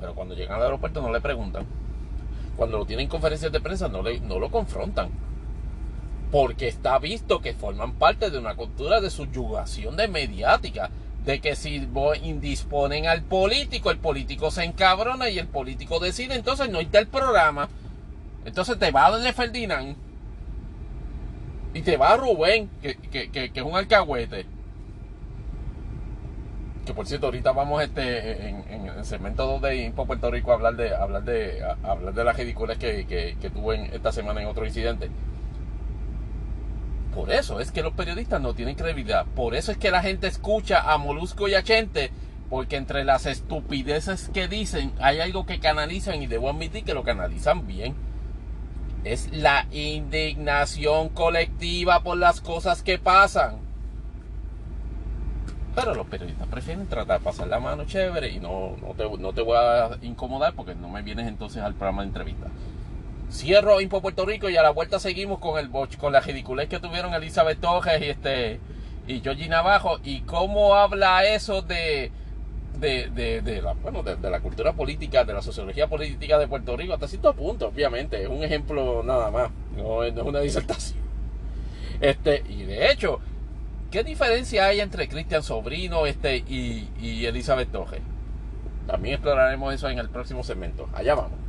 Pero 0.00 0.14
cuando 0.14 0.34
llegan 0.34 0.56
al 0.56 0.64
aeropuerto 0.64 1.00
no 1.00 1.12
le 1.12 1.20
preguntan. 1.20 1.66
Cuando 2.56 2.78
lo 2.78 2.86
tienen 2.86 3.08
conferencias 3.08 3.52
de 3.52 3.60
prensa 3.60 3.88
no, 3.88 4.02
lo 4.02 4.50
confrontan. 4.50 5.10
Porque 6.36 6.68
está 6.68 6.98
visto 6.98 7.40
que 7.40 7.54
forman 7.54 7.94
parte 7.94 8.28
de 8.28 8.36
una 8.36 8.56
cultura 8.56 9.00
de 9.00 9.08
subyugación 9.08 9.96
de 9.96 10.06
mediática. 10.06 10.90
De 11.24 11.40
que 11.40 11.56
si 11.56 11.88
indisponen 12.24 13.06
al 13.06 13.22
político, 13.22 13.90
el 13.90 13.96
político 13.96 14.50
se 14.50 14.64
encabrona 14.64 15.30
y 15.30 15.38
el 15.38 15.46
político 15.46 15.98
decide, 15.98 16.34
entonces 16.34 16.68
no 16.68 16.80
está 16.80 16.98
el 16.98 17.06
programa. 17.06 17.70
Entonces 18.44 18.78
te 18.78 18.90
va 18.90 19.06
a 19.06 19.12
donde 19.12 19.32
Ferdinand 19.32 19.96
y 21.72 21.80
te 21.80 21.96
va 21.96 22.18
Rubén, 22.18 22.68
que, 22.82 22.98
es 23.54 23.62
un 23.62 23.74
alcahuete. 23.74 24.44
Que 26.84 26.92
por 26.92 27.06
cierto, 27.06 27.28
ahorita 27.28 27.52
vamos 27.52 27.82
este 27.82 28.50
en, 28.50 28.88
el 28.94 29.06
segmento 29.06 29.46
2 29.46 29.62
de 29.62 29.76
Info 29.84 30.04
Puerto 30.04 30.30
Rico 30.30 30.50
a 30.50 30.56
hablar 30.56 30.76
de 30.76 30.94
hablar 30.94 31.24
de 31.24 31.64
hablar 31.82 32.12
de 32.12 32.24
las 32.24 32.36
ridículas 32.36 32.76
que, 32.76 33.06
que, 33.06 33.48
tuve 33.48 33.88
esta 33.96 34.12
semana 34.12 34.42
en 34.42 34.48
otro 34.48 34.66
incidente. 34.66 35.08
Por 37.16 37.32
eso 37.32 37.60
es 37.60 37.72
que 37.72 37.82
los 37.82 37.94
periodistas 37.94 38.42
no 38.42 38.52
tienen 38.52 38.74
credibilidad. 38.74 39.24
Por 39.24 39.54
eso 39.54 39.72
es 39.72 39.78
que 39.78 39.90
la 39.90 40.02
gente 40.02 40.26
escucha 40.26 40.92
a 40.92 40.98
Molusco 40.98 41.48
y 41.48 41.54
a 41.54 41.62
Chente. 41.62 42.10
Porque 42.50 42.76
entre 42.76 43.04
las 43.04 43.24
estupideces 43.24 44.28
que 44.28 44.48
dicen 44.48 44.92
hay 45.00 45.20
algo 45.20 45.46
que 45.46 45.58
canalizan 45.58 46.22
y 46.22 46.26
debo 46.26 46.50
admitir 46.50 46.84
que 46.84 46.92
lo 46.92 47.04
canalizan 47.04 47.66
bien 47.66 47.94
es 49.02 49.32
la 49.32 49.66
indignación 49.70 51.08
colectiva 51.08 52.02
por 52.02 52.18
las 52.18 52.42
cosas 52.42 52.82
que 52.82 52.98
pasan. 52.98 53.60
Pero 55.74 55.94
los 55.94 56.06
periodistas 56.06 56.46
prefieren 56.48 56.86
tratar 56.86 57.18
de 57.18 57.24
pasar 57.24 57.48
la 57.48 57.60
mano 57.60 57.84
chévere 57.86 58.28
y 58.28 58.40
no, 58.40 58.76
no, 58.82 58.94
te, 58.94 59.08
no 59.18 59.32
te 59.32 59.40
voy 59.40 59.56
a 59.56 59.96
incomodar 60.02 60.52
porque 60.54 60.74
no 60.74 60.90
me 60.90 61.00
vienes 61.00 61.26
entonces 61.28 61.62
al 61.62 61.74
programa 61.74 62.02
de 62.02 62.08
entrevista. 62.08 62.48
Cierro 63.30 63.80
Info 63.80 64.00
Puerto 64.00 64.24
Rico 64.24 64.48
y 64.48 64.56
a 64.56 64.62
la 64.62 64.70
vuelta 64.70 64.98
seguimos 64.98 65.38
con 65.40 65.58
el 65.58 65.70
con 65.98 66.12
la 66.12 66.20
ridiculez 66.20 66.68
que 66.68 66.78
tuvieron 66.78 67.12
Elizabeth 67.12 67.60
Torres 67.60 68.00
y 68.00 68.06
este 68.06 68.60
y 69.08 69.20
Georgie 69.20 69.48
Navajo 69.48 69.98
y 70.04 70.20
cómo 70.20 70.74
habla 70.74 71.24
eso 71.24 71.62
de 71.62 72.12
de, 72.78 73.10
de, 73.10 73.40
de, 73.40 73.62
la, 73.62 73.72
bueno, 73.72 74.02
de, 74.02 74.30
la 74.30 74.40
cultura 74.40 74.74
política, 74.74 75.24
de 75.24 75.32
la 75.32 75.40
sociología 75.40 75.86
política 75.88 76.38
de 76.38 76.46
Puerto 76.46 76.76
Rico, 76.76 76.92
hasta 76.92 77.08
cierto 77.08 77.32
punto, 77.34 77.68
obviamente, 77.68 78.22
es 78.22 78.28
un 78.28 78.42
ejemplo 78.44 79.02
nada 79.02 79.30
más, 79.30 79.50
no, 79.76 80.02
es 80.04 80.14
una 80.14 80.40
disertación. 80.40 81.00
Este, 82.02 82.42
y 82.46 82.64
de 82.64 82.90
hecho, 82.90 83.20
¿qué 83.90 84.04
diferencia 84.04 84.66
hay 84.66 84.80
entre 84.80 85.08
Cristian 85.08 85.42
Sobrino 85.42 86.04
este, 86.04 86.36
y, 86.36 86.90
y 87.00 87.24
Elizabeth 87.24 87.72
Torres? 87.72 88.02
También 88.86 89.14
exploraremos 89.14 89.72
eso 89.72 89.88
en 89.88 89.98
el 89.98 90.10
próximo 90.10 90.44
segmento. 90.44 90.88
Allá 90.92 91.14
vamos. 91.14 91.45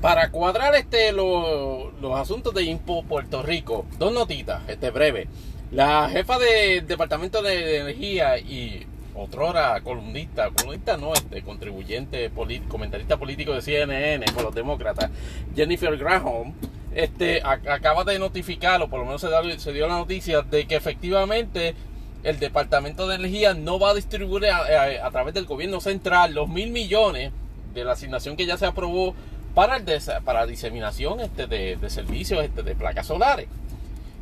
Para 0.00 0.30
cuadrar 0.30 0.76
este 0.76 1.10
los 1.12 1.92
asuntos 2.14 2.54
de 2.54 2.62
Impo 2.62 3.02
Puerto 3.02 3.42
Rico, 3.42 3.84
dos 3.98 4.12
notitas, 4.12 4.62
este 4.68 4.90
breve. 4.90 5.26
La 5.72 6.08
jefa 6.08 6.38
del 6.38 6.86
Departamento 6.86 7.42
de 7.42 7.78
Energía 7.78 8.38
y 8.38 8.86
otrora 9.14 9.80
columnista, 9.80 10.50
columnista 10.50 10.96
no, 10.96 11.12
este, 11.14 11.42
contribuyente, 11.42 12.30
comentarista 12.68 13.16
político 13.16 13.52
de 13.52 13.60
CNN 13.60 14.24
por 14.32 14.44
los 14.44 14.54
demócratas, 14.54 15.10
Jennifer 15.56 15.96
Graham, 15.96 16.54
este, 16.94 17.42
acaba 17.42 18.04
de 18.04 18.18
notificar, 18.20 18.80
o 18.80 18.88
por 18.88 19.00
lo 19.00 19.04
menos 19.04 19.20
se, 19.20 19.58
se, 19.58 19.72
dio 19.72 19.88
la 19.88 19.98
noticia, 19.98 20.42
de 20.42 20.66
que 20.66 20.76
efectivamente 20.76 21.74
el 22.22 22.38
Departamento 22.38 23.08
de 23.08 23.16
Energía 23.16 23.54
no 23.54 23.78
va 23.78 23.90
a 23.90 23.94
distribuir 23.94 24.46
a, 24.46 25.10
través 25.10 25.34
del 25.34 25.46
gobierno 25.46 25.80
central 25.80 26.34
los 26.34 26.48
mil 26.48 26.70
millones 26.70 27.32
de 27.74 27.84
la 27.84 27.92
asignación 27.92 28.36
que 28.36 28.46
ya 28.46 28.56
se 28.56 28.66
aprobó 28.66 29.14
para, 29.58 29.82
para 30.24 30.46
diseminación 30.46 31.18
este, 31.18 31.48
de, 31.48 31.90
servicios 31.90 32.44
este, 32.44 32.62
de 32.62 32.76
placas 32.76 33.08
solares 33.08 33.48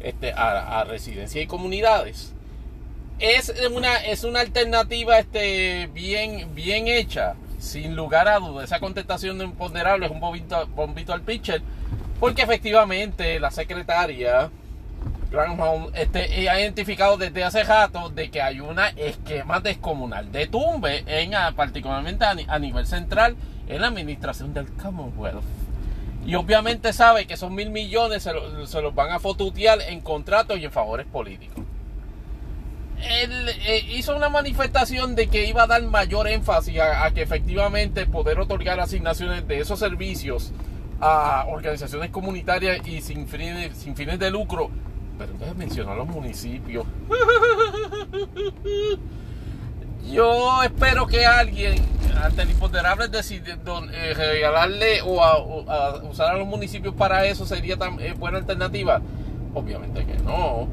este, 0.00 0.32
a, 0.32 0.82
residencias 0.84 1.44
y 1.44 1.46
comunidades 1.46 2.32
es 3.18 3.52
una, 3.70 3.96
es 3.96 4.24
una 4.24 4.40
alternativa 4.40 5.18
este, 5.18 5.90
bien, 5.92 6.54
bien 6.54 6.88
hecha, 6.88 7.34
sin 7.58 7.94
lugar 7.96 8.28
a 8.28 8.38
dudas. 8.38 8.64
Esa 8.64 8.80
contestación 8.80 9.36
de 9.36 9.44
imponderable 9.44 10.06
es 10.06 10.12
un 10.12 10.20
bombito, 10.20 11.12
al 11.12 11.20
pitcher, 11.20 11.60
porque 12.18 12.42
efectivamente 12.42 13.38
la 13.38 13.50
secretaria 13.50 14.50
Granholm 15.30 15.90
este, 15.94 16.48
ha 16.48 16.60
identificado 16.60 17.18
desde 17.18 17.44
hace 17.44 17.62
rato 17.62 18.08
de 18.08 18.30
que 18.30 18.40
hay 18.40 18.60
un 18.60 18.78
esquema 18.96 19.60
descomunal 19.60 20.32
de 20.32 20.46
tumbe, 20.46 21.04
en, 21.06 21.32
particularmente 21.54 22.24
a, 22.24 22.58
nivel 22.58 22.86
central, 22.86 23.36
en 23.68 23.80
la 23.80 23.88
administración 23.88 24.54
del 24.54 24.72
Commonwealth. 24.72 25.42
Y 26.26 26.34
obviamente 26.34 26.92
sabe 26.92 27.26
que 27.26 27.34
esos 27.34 27.50
mil 27.50 27.70
millones 27.70 28.24
se, 28.24 28.32
se 28.66 28.82
los 28.82 28.94
van 28.94 29.12
a 29.12 29.20
fotutear 29.20 29.80
en 29.82 30.00
contratos 30.00 30.58
y 30.58 30.64
en 30.64 30.72
favores 30.72 31.06
políticos 31.06 31.64
él 33.02 33.48
eh, 33.66 33.84
hizo 33.92 34.16
una 34.16 34.28
manifestación 34.28 35.14
de 35.14 35.28
que 35.28 35.46
iba 35.46 35.64
a 35.64 35.66
dar 35.66 35.82
mayor 35.82 36.28
énfasis 36.28 36.80
a, 36.80 37.10
que 37.12 37.22
efectivamente 37.22 38.06
poder 38.06 38.40
otorgar 38.40 38.80
asignaciones 38.80 39.46
de 39.46 39.60
esos 39.60 39.78
servicios 39.78 40.52
a 41.00 41.44
organizaciones 41.48 42.10
comunitarias 42.10 42.86
y 42.86 43.02
sin 43.02 43.28
fines, 43.28 43.76
sin 43.76 43.94
fines 43.94 44.18
de 44.18 44.30
lucro. 44.30 44.70
Pero 45.18 45.32
entonces 45.32 45.56
mencionó 45.56 45.92
a 45.92 45.96
los 45.96 46.08
municipios. 46.08 46.86
Yo 50.10 50.62
espero 50.62 51.06
que 51.06 51.26
alguien, 51.26 51.74
ante 52.22 52.42
el 52.42 52.50
imponderable, 52.50 53.08
decide 53.08 53.56
eh, 53.92 54.14
regalarle 54.14 55.02
o, 55.02 55.22
a, 55.22 56.02
usar 56.04 56.34
a 56.34 56.38
los 56.38 56.46
municipios 56.46 56.94
para 56.94 57.26
eso 57.26 57.44
sería 57.44 57.76
tan 57.76 58.00
eh, 58.00 58.12
buena 58.12 58.38
alternativa. 58.38 59.00
Obviamente 59.54 60.04
que 60.04 60.16
no. 60.18 60.68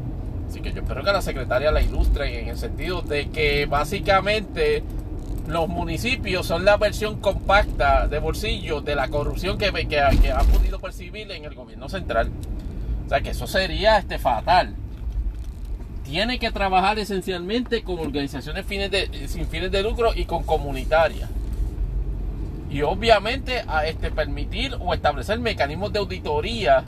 Así 0.47 0.61
que 0.61 0.71
yo 0.71 0.81
espero 0.81 1.03
que 1.03 1.11
la 1.11 1.21
secretaria 1.21 1.71
la 1.71 1.81
ilustre 1.81 2.41
en 2.41 2.49
el 2.49 2.57
sentido 2.57 3.01
de 3.01 3.29
que 3.29 3.65
básicamente 3.65 4.83
los 5.47 5.67
municipios 5.67 6.45
son 6.45 6.63
la 6.63 6.77
versión 6.77 7.19
compacta 7.19 8.07
de 8.07 8.19
bolsillo 8.19 8.81
de 8.81 8.95
la 8.95 9.07
corrupción 9.07 9.57
que, 9.57 9.71
que, 9.71 9.87
que 10.21 10.31
ha 10.31 10.39
podido 10.39 10.79
percibir 10.79 11.31
en 11.31 11.45
el 11.45 11.55
gobierno 11.55 11.89
central. 11.89 12.29
O 13.05 13.09
sea 13.09 13.21
que 13.21 13.31
eso 13.31 13.47
sería 13.47 13.97
este 13.97 14.19
fatal. 14.19 14.75
Tiene 16.13 16.37
que 16.37 16.51
trabajar 16.51 16.99
esencialmente 16.99 17.81
con 17.81 17.97
organizaciones 17.97 18.69
de, 18.69 19.27
sin 19.27 19.47
fines 19.47 19.71
de 19.71 19.81
lucro 19.81 20.11
y 20.13 20.25
con 20.25 20.43
comunitarias. 20.43 21.27
Y 22.69 22.83
obviamente 22.83 23.63
a 23.67 23.87
este, 23.87 24.11
permitir 24.11 24.77
o 24.79 24.93
establecer 24.93 25.39
mecanismos 25.39 25.91
de 25.91 25.97
auditoría 25.97 26.83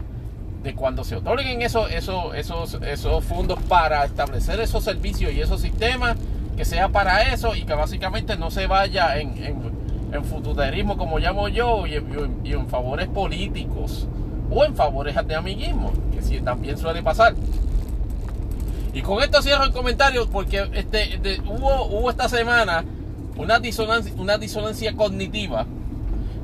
de 0.61 0.75
cuando 0.75 1.03
se 1.03 1.15
otorguen 1.15 1.63
esos, 1.63 1.91
esos, 1.91 2.35
esos, 2.35 3.23
fondos 3.23 3.57
para 3.63 4.05
establecer 4.05 4.59
esos 4.59 4.83
servicios 4.83 5.33
y 5.33 5.41
esos 5.41 5.59
sistemas, 5.59 6.17
que 6.55 6.63
sea 6.63 6.89
para 6.89 7.33
eso 7.33 7.55
y 7.55 7.63
que 7.63 7.73
básicamente 7.73 8.37
no 8.37 8.51
se 8.51 8.67
vaya 8.67 9.17
en, 9.17 9.33
en 10.11 10.23
fututerismo, 10.23 10.97
como 10.97 11.17
llamo 11.17 11.47
yo, 11.47 11.87
y 11.87 11.95
en, 11.95 12.41
y 12.43 12.53
en 12.53 12.67
favores 12.67 13.07
políticos 13.07 14.07
o 14.51 14.63
en 14.65 14.75
favores 14.75 15.15
de 15.27 15.33
amiguismo, 15.33 15.93
que 16.13 16.21
sí, 16.21 16.41
también 16.41 16.77
suele 16.77 17.01
pasar. 17.01 17.33
Y 18.95 19.01
con 19.01 19.21
esto 19.21 19.41
cierro 19.41 19.65
el 19.65 19.73
comentario 19.73 20.25
porque 20.29 20.69
este, 20.73 21.19
hubo, 21.45 22.09
esta 22.09 22.29
semana 22.29 22.85
una 23.35 23.59
disonancia, 23.59 24.13
una 24.17 24.37
disonancia 24.37 24.95
cognitiva 24.95 25.65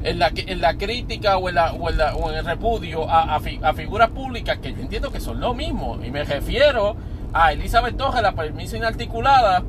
en 0.03 0.19
la, 0.19 0.73
crítica 0.73 1.37
o 1.37 1.47
en, 1.49 1.57
el 1.57 2.45
repudio 2.45 3.09
a, 3.09 3.35
a, 3.35 3.73
figuras 3.73 4.09
públicas 4.09 4.57
que 4.57 4.73
yo 4.73 4.81
entiendo 4.81 5.13
que 5.13 5.21
son 5.21 5.39
lo 5.39 5.53
mismo. 5.53 5.97
Y 6.03 6.11
me 6.11 6.25
refiero 6.25 6.97
a 7.31 7.53
Elizabeth 7.53 7.95
Torres, 7.95 8.21
la 8.21 8.33
permisa 8.33 8.75
inarticulada, 8.75 9.63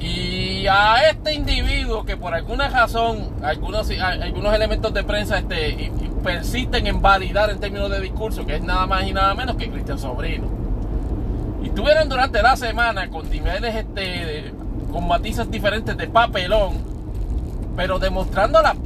y 0.00 0.66
a 0.66 1.10
este 1.10 1.32
individuo 1.32 2.04
que 2.04 2.16
por 2.16 2.34
alguna 2.34 2.70
razón, 2.70 3.36
algunos, 3.40 3.88
algunos 4.00 4.52
elementos 4.52 4.92
de 4.92 5.04
prensa 5.04 5.38
este, 5.38 5.92
persisten 6.24 6.88
en 6.88 7.00
validar 7.00 7.50
en 7.50 7.60
términos 7.60 7.88
de 7.88 8.00
discurso, 8.00 8.44
que 8.44 8.56
es 8.56 8.62
nada 8.62 8.84
más 8.88 9.06
y 9.06 9.12
nada 9.12 9.32
menos 9.34 9.54
que 9.54 9.70
Cristian 9.70 10.00
Sobrino. 10.00 10.61
Y 11.62 11.70
tuvieron 11.70 12.08
durante 12.08 12.42
la 12.42 12.56
semana 12.56 13.08
con 13.08 13.28
niveles, 13.30 13.74
este, 13.74 14.52
con 14.90 15.06
matices 15.06 15.50
diferentes 15.50 15.96
de 15.96 16.08
papelón, 16.08 16.92
pero 17.76 17.98
demostrando 17.98 18.60
la 18.60 18.76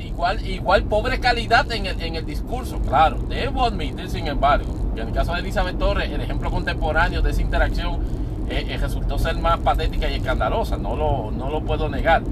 igual, 0.00 0.46
igual 0.46 0.84
pobre 0.84 1.20
calidad 1.20 1.70
en 1.72 1.86
el, 1.86 2.00
en 2.00 2.16
el 2.16 2.26
discurso. 2.26 2.78
Claro, 2.80 3.18
debo 3.28 3.64
admitir, 3.66 4.08
sin 4.08 4.26
embargo, 4.26 4.92
que 4.94 5.02
en 5.02 5.08
el 5.08 5.14
caso 5.14 5.32
de 5.32 5.40
Elizabeth 5.40 5.78
Torres, 5.78 6.10
el 6.10 6.20
ejemplo 6.20 6.50
contemporáneo 6.50 7.22
de 7.22 7.30
esa 7.30 7.42
interacción 7.42 8.00
eh, 8.48 8.66
eh, 8.68 8.78
resultó 8.78 9.18
ser 9.18 9.36
más 9.36 9.58
patética 9.58 10.08
y 10.10 10.14
escandalosa, 10.14 10.76
no 10.76 10.96
lo, 10.96 11.30
no 11.30 11.50
lo 11.50 11.62
puedo 11.62 11.88
negar. 11.88 12.22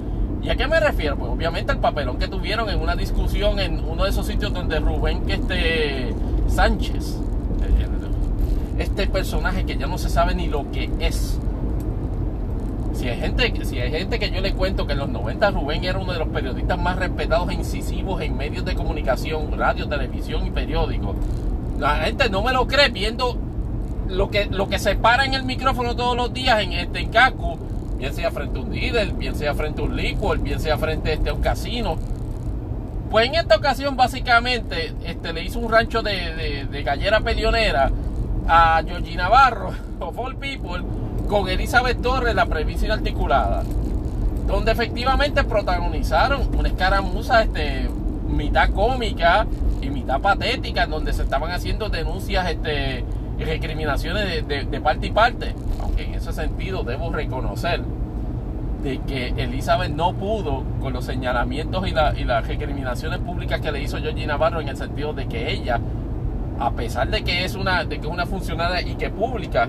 ¿Y 0.42 0.50
a 0.50 0.56
qué 0.56 0.66
me 0.66 0.78
refiero? 0.80 1.16
Pues 1.16 1.30
obviamente 1.30 1.72
al 1.72 1.80
papelón 1.80 2.18
que 2.18 2.28
tuvieron 2.28 2.68
en 2.70 2.80
una 2.80 2.94
discusión 2.94 3.58
en 3.58 3.84
uno 3.84 4.04
de 4.04 4.10
esos 4.10 4.26
sitios 4.26 4.52
donde 4.52 4.78
Rubén 4.78 5.24
que 5.26 5.34
este 5.34 6.14
Sánchez, 6.48 7.18
eh, 7.62 7.86
este 8.78 9.06
personaje 9.06 9.64
que 9.64 9.76
ya 9.76 9.86
no 9.86 9.98
se 9.98 10.08
sabe 10.08 10.34
ni 10.34 10.46
lo 10.46 10.70
que 10.70 10.90
es. 11.00 11.38
Si 12.94 13.08
hay, 13.08 13.20
gente, 13.20 13.64
si 13.64 13.78
hay 13.78 13.92
gente 13.92 14.18
que 14.18 14.30
yo 14.30 14.40
le 14.40 14.54
cuento 14.54 14.86
que 14.86 14.94
en 14.94 14.98
los 14.98 15.08
90 15.08 15.52
Rubén 15.52 15.84
era 15.84 15.98
uno 15.98 16.12
de 16.12 16.18
los 16.18 16.28
periodistas 16.28 16.78
más 16.78 16.96
respetados 16.96 17.48
e 17.50 17.54
incisivos 17.54 18.20
en 18.22 18.36
medios 18.36 18.64
de 18.64 18.74
comunicación, 18.74 19.56
radio, 19.56 19.88
televisión 19.88 20.44
y 20.46 20.50
periódicos. 20.50 21.14
La 21.78 21.96
gente 21.96 22.28
no 22.28 22.42
me 22.42 22.52
lo 22.52 22.66
cree 22.66 22.88
viendo 22.88 23.38
lo 24.08 24.30
que, 24.30 24.46
lo 24.46 24.68
que 24.68 24.78
se 24.78 24.96
para 24.96 25.24
en 25.24 25.34
el 25.34 25.44
micrófono 25.44 25.94
todos 25.94 26.16
los 26.16 26.32
días 26.32 26.60
en 26.60 26.72
este 26.72 27.00
en 27.00 27.10
Cacu, 27.10 27.56
bien 27.98 28.12
sea 28.14 28.30
frente 28.30 28.58
a 28.58 28.62
un 28.62 28.74
líder, 28.74 29.12
bien 29.12 29.36
sea 29.36 29.54
frente 29.54 29.80
a 29.80 29.84
un 29.84 29.96
liquor, 29.96 30.38
bien 30.38 30.58
sea 30.58 30.76
frente 30.78 31.12
este, 31.12 31.30
a 31.30 31.34
un 31.34 31.40
casino. 31.40 31.96
Pues 33.10 33.26
en 33.28 33.36
esta 33.36 33.56
ocasión 33.56 33.96
básicamente 33.96 34.92
este, 35.04 35.32
le 35.32 35.44
hizo 35.44 35.60
un 35.60 35.70
rancho 35.70 36.02
de, 36.02 36.66
de, 36.70 36.82
gallera 36.82 37.20
pelionera 37.20 37.90
a 38.48 38.82
Georgie 38.86 39.16
Navarro, 39.16 39.72
of 40.00 40.18
all 40.18 40.34
people, 40.36 40.82
con 41.28 41.48
Elizabeth 41.48 42.00
Torres, 42.00 42.34
la 42.34 42.46
previsión 42.46 42.92
articulada 42.92 43.62
donde 44.48 44.72
efectivamente 44.72 45.44
protagonizaron 45.44 46.48
una 46.56 46.68
escaramuza 46.68 47.42
este, 47.42 47.88
mitad 48.28 48.70
cómica 48.70 49.46
y 49.82 49.90
mitad 49.90 50.20
patética, 50.20 50.84
en 50.84 50.90
donde 50.90 51.12
se 51.12 51.22
estaban 51.22 51.50
haciendo 51.50 51.90
denuncias 51.90 52.50
este, 52.50 53.04
recriminaciones 53.38 54.48
de, 54.48 54.80
parte 54.80 55.08
y 55.08 55.10
parte, 55.10 55.54
aunque 55.82 56.04
en 56.04 56.14
ese 56.14 56.32
sentido 56.32 56.82
debo 56.82 57.12
reconocer 57.12 57.82
de 58.82 58.98
que 59.00 59.34
Elizabeth 59.36 59.90
no 59.90 60.14
pudo 60.14 60.64
con 60.80 60.94
los 60.94 61.04
señalamientos 61.04 61.86
y, 61.86 61.90
y 61.90 62.24
las 62.24 62.46
recriminaciones 62.46 63.18
públicas 63.18 63.60
que 63.60 63.70
le 63.70 63.82
hizo 63.82 63.98
Georgie 63.98 64.26
Navarro 64.26 64.60
en 64.60 64.68
el 64.68 64.78
sentido 64.78 65.12
de 65.12 65.26
que 65.26 65.52
ella, 65.52 65.78
a 66.58 66.70
pesar 66.72 67.08
de 67.08 67.22
que 67.22 67.44
es 67.44 67.54
una, 67.54 67.84
de 67.84 67.98
que 67.98 68.06
es 68.06 68.12
una 68.12 68.26
funcionaria 68.26 68.80
y 68.80 68.96
que 68.96 69.10
pública, 69.10 69.68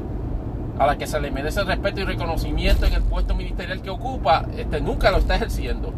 a 0.80 0.88
la 0.88 0.98
que 0.98 1.08
se 1.08 1.20
le 1.20 1.30
merece 1.30 1.64
respeto 1.64 2.02
y 2.02 2.06
reconocimiento 2.06 2.86
en 2.86 2.94
el 2.94 3.04
puesto 3.04 3.36
ministerial 3.36 3.82
que 3.82 3.90
ocupa, 3.90 4.46
este, 4.58 4.80
nunca 4.80 5.12
lo 5.12 5.18
está 5.18 5.36
ejerciendo. 5.36 5.94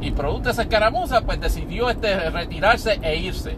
Y 0.00 0.12
producto 0.12 0.44
de 0.44 0.50
esa 0.52 0.62
escaramuza, 0.62 1.22
pues 1.22 1.40
decidió 1.40 1.90
este, 1.90 2.30
retirarse 2.30 3.00
e 3.02 3.16
irse. 3.16 3.56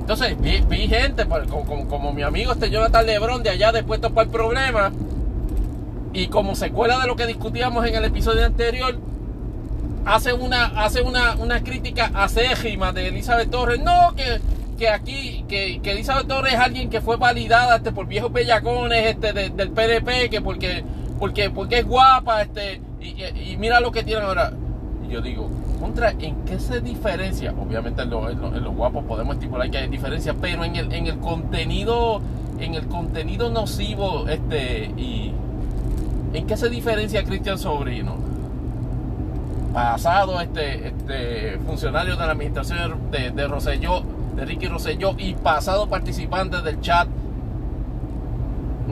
Entonces 0.00 0.36
vi, 0.40 0.88
gente, 0.88 1.26
pues, 1.26 1.46
como, 1.48 2.12
mi 2.12 2.22
amigo 2.22 2.52
este 2.52 2.70
Jonathan 2.70 3.06
Lebron 3.06 3.42
de 3.42 3.50
allá 3.50 3.72
depuesto 3.72 4.10
para 4.12 4.26
el 4.26 4.30
problema, 4.30 4.92
y 6.12 6.28
como 6.28 6.54
secuela 6.54 6.98
de 6.98 7.06
lo 7.06 7.16
que 7.16 7.26
discutíamos 7.26 7.86
en 7.86 7.94
el 7.94 8.04
episodio 8.04 8.44
anterior, 8.44 8.98
hace 10.08 10.32
una, 10.32 10.66
hace 10.82 11.02
una, 11.02 11.34
una 11.36 11.62
crítica 11.62 12.10
acérrima 12.14 12.92
de 12.92 13.08
Elizabeth 13.08 13.50
Torres. 13.50 13.80
No, 13.80 14.14
que, 14.16 14.40
que 14.78 14.88
aquí, 14.88 15.44
que, 15.48 15.80
que, 15.82 15.92
Elizabeth 15.92 16.26
Torres 16.26 16.54
es 16.54 16.60
alguien 16.60 16.88
que 16.88 17.00
fue 17.00 17.16
validada 17.16 17.76
este, 17.76 17.92
por 17.92 18.06
viejos 18.06 18.32
bellacones 18.32 19.06
este, 19.06 19.32
del 19.32 19.70
PDP, 19.70 20.30
que 20.30 20.40
porque, 20.40 20.82
porque, 21.18 21.50
porque 21.50 21.80
es 21.80 21.86
guapa, 21.86 22.42
este, 22.42 22.80
y, 23.00 23.56
mira 23.58 23.80
lo 23.80 23.92
que 23.92 24.02
tiene 24.02 24.22
ahora. 24.22 24.52
Y 25.06 25.12
yo 25.12 25.20
digo, 25.20 25.50
contra, 25.78 26.10
¿en 26.10 26.36
qué 26.44 26.58
se 26.58 26.80
diferencia? 26.80 27.52
Obviamente 27.52 28.02
en 28.02 28.10
los 28.10 28.74
guapos 28.74 29.04
podemos 29.04 29.34
estipular 29.34 29.70
que 29.70 29.78
hay 29.78 29.88
diferencia, 29.88 30.34
pero 30.40 30.64
en 30.64 30.76
el, 30.76 30.92
en 30.92 31.06
el 31.06 31.18
contenido, 31.18 32.22
en 32.60 32.74
el 32.74 32.86
contenido 32.88 33.50
nocivo, 33.50 34.26
este, 34.28 34.86
y 34.96 35.32
¿en 36.32 36.46
qué 36.46 36.56
se 36.56 36.70
diferencia 36.70 37.22
Cristian 37.24 37.58
Sobrino? 37.58 38.37
Pasado 39.72 40.40
este, 40.40 40.88
este 40.88 41.58
funcionario 41.66 42.16
de 42.16 42.26
la 42.26 42.32
administración 42.32 43.10
de, 43.10 43.30
de 43.30 43.48
Rosselló, 43.48 44.02
de 44.34 44.44
Ricky 44.44 44.66
Rosselló, 44.66 45.14
y 45.18 45.34
pasado 45.34 45.88
participante 45.88 46.62
del 46.62 46.80
chat 46.80 47.08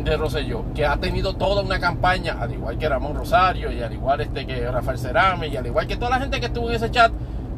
de 0.05 0.16
Rosselló, 0.16 0.65
que 0.74 0.85
ha 0.85 0.97
tenido 0.98 1.35
toda 1.35 1.62
una 1.62 1.81
campaña, 1.81 2.36
al 2.40 2.53
igual 2.53 2.78
que 2.78 2.89
Ramón 2.89 3.15
Rosario, 3.15 3.73
y 3.73 3.82
al 3.82 3.93
igual 3.93 4.20
este 4.20 4.47
que 4.47 4.70
Rafael 4.70 4.98
Cerame, 4.98 5.48
y 5.48 5.57
al 5.57 5.66
igual 5.66 5.86
que 5.86 5.97
toda 5.97 6.11
la 6.11 6.20
gente 6.20 6.39
que 6.40 6.47
estuvo 6.47 6.69
en 6.69 6.77
ese 6.77 6.90
chat, 6.90 7.11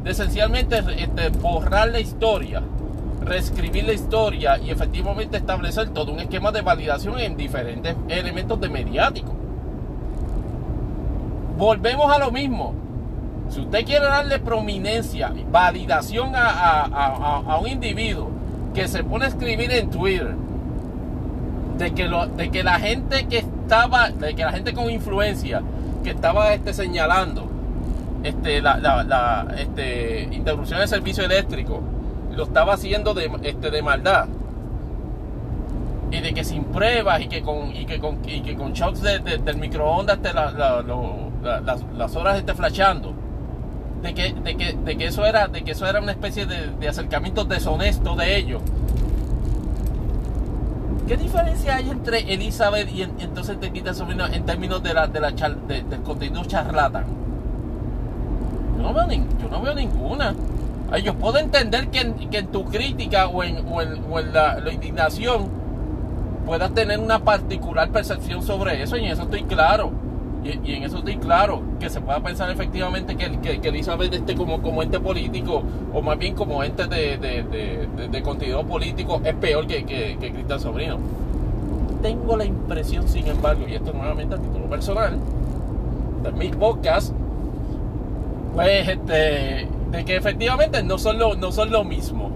de 0.02 0.10
esencialmente 0.10 0.78
este, 0.96 1.30
borrar 1.30 1.88
la 1.88 2.00
historia, 2.00 2.62
reescribir 3.20 3.84
la 3.84 3.92
historia 3.92 4.58
y 4.58 4.70
efectivamente 4.70 5.36
establecer 5.36 5.88
todo 5.90 6.12
un 6.12 6.20
esquema 6.20 6.52
de 6.52 6.62
validación 6.62 7.18
en 7.18 7.36
diferentes 7.36 7.96
elementos 8.08 8.60
de 8.60 8.68
mediático. 8.68 9.34
Volvemos 11.56 12.12
a 12.14 12.18
lo 12.18 12.30
mismo. 12.30 12.74
Si 13.48 13.60
usted 13.60 13.84
quiere 13.84 14.04
darle 14.04 14.38
prominencia, 14.38 15.32
validación 15.50 16.32
a, 16.34 16.82
a 16.84 17.58
un 17.58 17.68
individuo 17.68 18.30
que 18.74 18.88
se 18.88 19.02
pone 19.04 19.24
a 19.24 19.28
escribir 19.28 19.70
en 19.72 19.90
Twitter, 19.90 20.34
de 21.78 21.94
que, 21.94 22.08
lo, 22.08 22.26
de 22.26 22.50
que 22.50 22.62
la 22.62 22.78
gente 22.78 23.26
que 23.28 23.38
estaba, 23.38 24.10
de 24.10 24.34
que 24.34 24.42
la 24.42 24.52
gente 24.52 24.74
con 24.74 24.90
influencia 24.90 25.62
que 26.02 26.10
estaba 26.10 26.52
este, 26.52 26.74
señalando 26.74 27.48
este, 28.24 28.60
la, 28.60 28.76
la, 28.78 29.46
este, 29.56 30.28
interrupción 30.32 30.80
del 30.80 30.88
servicio 30.88 31.24
eléctrico, 31.24 31.80
lo 32.34 32.42
estaba 32.42 32.74
haciendo 32.74 33.14
de, 33.14 33.30
este, 33.42 33.70
de 33.70 33.82
maldad. 33.82 34.26
Y 36.10 36.20
de 36.20 36.32
que 36.32 36.42
sin 36.42 36.64
pruebas 36.64 37.20
y 37.20 37.28
que 37.28 37.42
con, 37.42 37.74
y 37.74 37.84
que 37.84 37.98
con, 37.98 38.18
y 38.26 38.40
que 38.40 38.56
con 38.56 38.72
shocks 38.72 39.02
del 39.02 39.56
microondas 39.58 40.16
este, 40.16 40.32
las, 40.32 42.16
horas 42.16 42.38
esté 42.38 42.54
flashando. 42.54 43.14
De 44.02 44.14
que, 44.14 44.32
de 44.32 44.56
que, 44.56 44.72
de 44.74 44.96
que 44.96 45.06
eso 45.06 45.26
era, 45.26 45.48
de 45.48 45.62
que 45.62 45.72
eso 45.72 45.86
era 45.86 46.00
una 46.00 46.12
especie 46.12 46.46
de, 46.46 46.70
de 46.78 46.88
acercamiento 46.88 47.44
deshonesto 47.44 48.14
de 48.14 48.36
ellos 48.36 48.62
¿Qué 51.08 51.16
diferencia 51.16 51.76
hay 51.76 51.88
entre 51.88 52.34
Elizabeth 52.34 52.92
y 52.92 53.00
entonces 53.00 53.58
te 53.58 53.72
quitas 53.72 53.98
en 53.98 54.44
términos 54.44 54.82
de 54.82 54.92
la, 54.92 55.06
de 55.06 55.20
la 55.20 55.30
del 55.30 56.02
contenido 56.04 56.44
charlatan? 56.44 57.06
Yo 58.76 58.82
no 58.82 58.92
veo, 58.92 59.08
yo 59.08 59.48
no 59.50 59.62
veo 59.62 59.74
ninguna. 59.74 60.34
yo 61.02 61.14
puedo 61.14 61.38
entender 61.38 61.88
que 61.88 62.00
en, 62.00 62.46
tu 62.48 62.66
crítica 62.66 63.26
o 63.28 63.42
en, 63.42 63.56
la, 64.34 64.70
indignación 64.70 65.48
puedas 66.44 66.74
tener 66.74 66.98
una 66.98 67.20
particular 67.20 67.88
percepción 67.88 68.42
sobre 68.42 68.82
eso 68.82 68.98
y 68.98 69.06
en 69.06 69.12
eso 69.12 69.22
estoy 69.22 69.44
claro. 69.44 69.90
Y, 70.44 70.72
en 70.72 70.84
eso 70.84 70.98
estoy 70.98 71.16
claro, 71.16 71.62
que 71.80 71.90
se 71.90 72.00
pueda 72.00 72.20
pensar 72.20 72.50
efectivamente 72.50 73.16
que, 73.16 73.58
que, 73.60 73.68
Elizabeth 73.68 74.14
esté 74.14 74.34
como, 74.34 74.62
como 74.62 74.82
ente 74.82 75.00
político, 75.00 75.62
o 75.92 76.00
más 76.00 76.18
bien 76.18 76.34
como 76.34 76.62
ente 76.62 76.86
de, 76.86 77.18
de, 77.18 78.22
contenido 78.22 78.64
político, 78.64 79.20
es 79.24 79.34
peor 79.34 79.66
que, 79.66 79.84
que, 79.84 80.16
Cristian 80.16 80.60
Sobrino. 80.60 80.98
Tengo 82.02 82.36
la 82.36 82.44
impresión, 82.44 83.08
sin 83.08 83.26
embargo, 83.26 83.66
y 83.68 83.74
esto 83.74 83.92
nuevamente 83.92 84.36
a 84.36 84.38
título 84.38 84.66
personal, 84.70 85.18
de 86.22 86.32
mis 86.32 86.54
podcasts, 86.54 87.12
pues 88.54 88.88
este, 88.88 89.68
de 89.90 90.04
que 90.04 90.16
efectivamente 90.16 90.82
no 90.82 90.98
son 90.98 91.18
lo, 91.18 91.34
no 91.34 91.52
son 91.52 91.70
lo 91.70 91.84
mismo. 91.84 92.30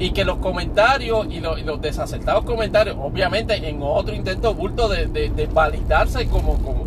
Y 0.00 0.12
que 0.12 0.24
los 0.24 0.38
comentarios 0.38 1.26
y 1.28 1.40
los, 1.40 1.80
desacertados 1.80 2.44
comentarios, 2.44 2.96
obviamente 3.00 3.68
en 3.68 3.80
otro 3.82 4.14
intento 4.14 4.54
bulto 4.54 4.88
de, 4.88 5.06
de, 5.06 5.46
validarse 5.46 6.28
como, 6.28 6.54
como, 6.58 6.84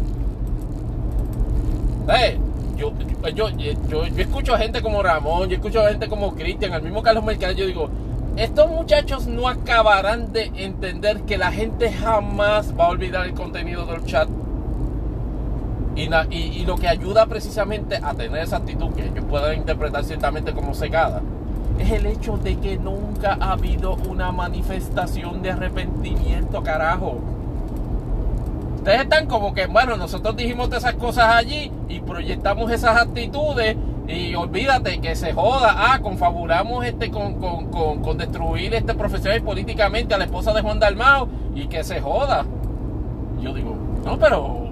Yo, 2.77 2.91
yo, 3.33 3.49
yo, 3.49 3.71
yo, 3.87 4.03
escucho 4.03 4.57
gente 4.57 4.81
como 4.81 5.03
Ramón, 5.03 5.49
yo 5.49 5.55
escucho 5.55 5.83
gente 5.87 6.07
como 6.07 6.33
Cristian, 6.35 6.73
al 6.73 6.81
mismo 6.81 7.03
Carlos 7.03 7.23
Mercado, 7.23 7.53
yo 7.53 7.67
digo, 7.67 7.89
estos 8.37 8.69
muchachos 8.69 9.27
no 9.27 9.47
acabarán 9.47 10.33
de 10.33 10.51
entender 10.55 11.21
que 11.21 11.37
la 11.37 11.51
gente 11.51 11.91
jamás 11.91 12.73
va 12.77 12.85
a 12.85 12.89
olvidar 12.89 13.25
el 13.25 13.33
contenido 13.33 13.85
del 13.85 14.03
chat. 14.05 14.27
Y, 15.95 16.09
y, 16.35 16.65
lo 16.65 16.77
que 16.77 16.87
ayuda 16.87 17.25
precisamente 17.25 17.99
a 18.01 18.13
tener 18.13 18.41
esa 18.43 18.57
actitud 18.57 18.93
que 18.93 19.05
ellos 19.07 19.25
puedan 19.29 19.57
interpretar 19.57 20.05
ciertamente 20.05 20.53
como 20.53 20.73
secada 20.73 21.21
es 21.79 21.91
el 21.91 22.05
hecho 22.05 22.37
de 22.37 22.57
que 22.57 22.77
nunca 22.77 23.37
ha 23.39 23.53
habido 23.53 23.95
una 24.07 24.31
manifestación 24.31 25.41
de 25.41 25.51
arrepentimiento, 25.51 26.63
carajo. 26.63 27.19
Ustedes 28.81 29.01
están 29.01 29.27
como 29.27 29.53
que, 29.53 29.67
bueno, 29.67 29.95
nosotros 29.95 30.35
dijimos 30.35 30.73
esas 30.73 30.95
cosas 30.95 31.35
allí 31.35 31.71
y 31.87 31.99
proyectamos 31.99 32.71
esas 32.71 32.99
actitudes 32.99 33.77
y 34.07 34.33
olvídate 34.33 34.99
que 34.99 35.15
se 35.15 35.33
joda, 35.33 35.75
ah, 35.77 35.99
confabulamos 36.01 36.83
este 36.83 37.11
con, 37.11 37.35
con, 37.35 38.17
destruir 38.17 38.73
este 38.73 38.95
profesional 38.95 39.43
políticamente 39.43 40.15
a 40.15 40.17
la 40.17 40.23
esposa 40.23 40.51
de 40.51 40.63
Juan 40.63 40.79
Dalmao 40.79 41.29
y 41.53 41.67
que 41.67 41.83
se 41.83 42.01
joda. 42.01 42.43
Yo 43.39 43.53
digo, 43.53 43.75
no, 44.03 44.17
pero, 44.17 44.71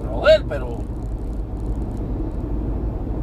brother, 0.00 0.42
pero 0.48 0.78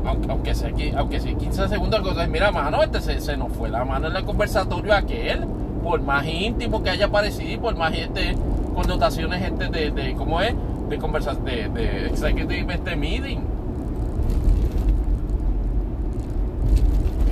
aunque, 0.05 0.31
aunque 0.31 0.55
sea 0.55 0.71
aunque 0.95 1.19
sea 1.19 1.33
15 1.33 1.67
segundos, 1.67 2.27
mira, 2.29 2.53
mano, 2.53 2.81
este 2.83 3.01
se, 3.01 3.19
se, 3.19 3.35
nos 3.35 3.51
fue 3.51 3.67
la 3.67 3.83
mano 3.83 4.07
en 4.07 4.15
el 4.15 4.23
conversatorio 4.23 4.93
aquel, 4.93 5.45
por 5.83 6.01
más 6.01 6.25
íntimo 6.25 6.81
que 6.81 6.89
haya 6.89 7.09
parecido, 7.09 7.61
por 7.63 7.75
más 7.75 7.93
este, 7.93 8.37
connotaciones 8.73 9.41
este 9.41 9.69
de, 9.69 9.91
de 9.91 10.13
¿cómo 10.15 10.41
es? 10.41 10.53
De 10.89 10.97
conversación, 10.97 11.45
de, 11.45 11.69
de 11.69 12.07
executive 12.07 12.73
este 12.73 12.95
meeting. 12.95 13.39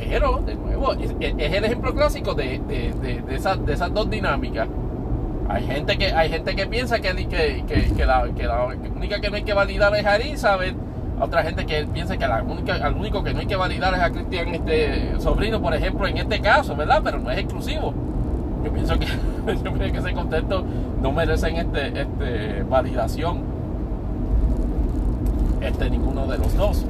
Pero, 0.09 0.37
de 0.45 0.55
nuevo, 0.55 0.93
es, 0.93 1.13
el 1.19 1.65
ejemplo 1.65 1.93
clásico 1.93 2.33
de, 2.33 2.59
de, 2.67 2.93
de, 3.21 3.35
esas, 3.35 3.63
de 3.65 3.73
esas 3.73 3.93
dos 3.93 4.09
dinámicas. 4.09 4.67
Hay 5.47 5.65
gente 5.65 5.97
que, 5.97 6.07
hay 6.13 6.29
gente 6.29 6.55
que 6.55 6.67
piensa 6.67 6.99
que, 6.99 7.13
que, 7.27 7.63
que, 7.95 8.05
la 8.05 8.23
única 8.95 9.19
que 9.19 9.29
no 9.29 9.35
hay 9.35 9.43
que 9.43 9.53
validar 9.53 9.95
es 9.95 10.05
a 10.05 10.15
Elizabeth 10.15 10.75
otra 11.19 11.43
gente 11.43 11.65
que 11.65 11.85
piensa 11.85 12.17
que 12.17 12.27
la 12.27 12.41
única, 12.41 12.75
al 12.75 12.95
único 12.95 13.23
que 13.23 13.33
no 13.33 13.41
hay 13.41 13.45
que 13.45 13.55
validar 13.55 13.93
es 13.93 13.99
a 13.99 14.09
Cristian 14.09 14.55
este 14.55 15.19
sobrino, 15.19 15.61
por 15.61 15.73
ejemplo, 15.73 16.07
en 16.07 16.17
este 16.17 16.39
caso, 16.39 16.75
¿verdad? 16.75 17.01
Pero 17.03 17.19
no 17.19 17.29
es 17.29 17.39
exclusivo. 17.39 17.93
Yo 18.63 18.71
pienso 18.71 18.97
que, 18.99 19.07
yo 19.63 19.73
que 19.73 19.97
ese 19.97 20.13
contexto 20.13 20.63
no 21.01 21.11
merecen 21.11 21.57
este, 21.57 22.01
este 22.01 22.63
validación 22.63 23.59
este 25.61 25.89
ninguno 25.89 26.27
de 26.27 26.37
los 26.37 26.55
dos. 26.55 26.85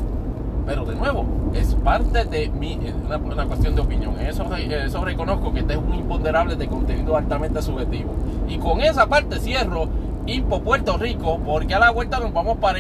Pero 0.66 0.86
de 0.86 0.96
nuevo, 0.96 1.26
es 1.56 1.74
parte 1.76 2.26
de 2.26 2.50
mi, 2.50 2.80
una, 3.06 3.18
una 3.18 3.46
cuestión 3.46 3.74
de 3.76 3.82
opinión. 3.82 4.20
Eso, 4.20 4.46
eso 4.56 5.04
reconozco 5.04 5.52
que 5.52 5.62
este 5.62 5.74
es 5.74 5.80
un 5.80 5.96
imponderable 5.96 6.56
de 6.56 6.68
contenido 6.68 7.18
altamente 7.18 7.62
subjetivo. 7.62 8.14
Y 8.48 8.58
con 8.60 8.82
esa 8.82 9.08
parte 9.08 9.40
cierro 9.40 9.90
Impo 10.28 10.62
Puerto 10.62 10.98
Rico, 10.98 11.40
porque 11.44 11.74
a 11.74 11.80
la 11.80 11.90
vuelta 11.90 12.20
nos 12.20 12.32
vamos 12.34 12.58
para 12.58 12.80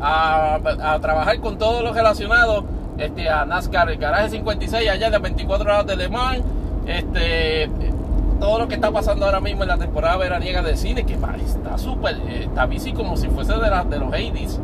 a, 0.00 0.54
a, 0.82 1.00
trabajar 1.00 1.40
con 1.40 1.58
todo 1.58 1.82
lo 1.82 1.92
relacionado 1.92 2.64
este, 2.98 3.28
a 3.28 3.44
NASCAR, 3.46 3.90
el 3.90 3.98
garaje 3.98 4.30
56 4.30 4.88
allá 4.88 5.10
de 5.10 5.18
24 5.18 5.64
horas 5.64 5.86
de 5.86 5.96
Le 5.96 6.08
Mans, 6.08 6.42
este, 6.86 7.70
todo 8.40 8.58
lo 8.58 8.68
que 8.68 8.74
está 8.74 8.90
pasando 8.90 9.26
ahora 9.26 9.40
mismo 9.40 9.62
en 9.62 9.68
la 9.68 9.78
temporada 9.78 10.16
veraniega 10.16 10.62
de 10.62 10.76
cine, 10.76 11.04
que 11.04 11.14
está 11.14 11.78
súper, 11.78 12.16
está 12.28 12.66
bici 12.66 12.92
como 12.92 13.16
si 13.16 13.28
fuese 13.28 13.52
de, 13.52 13.70
la, 13.70 13.84
de 13.84 13.98
los 13.98 14.08
80 14.08 14.62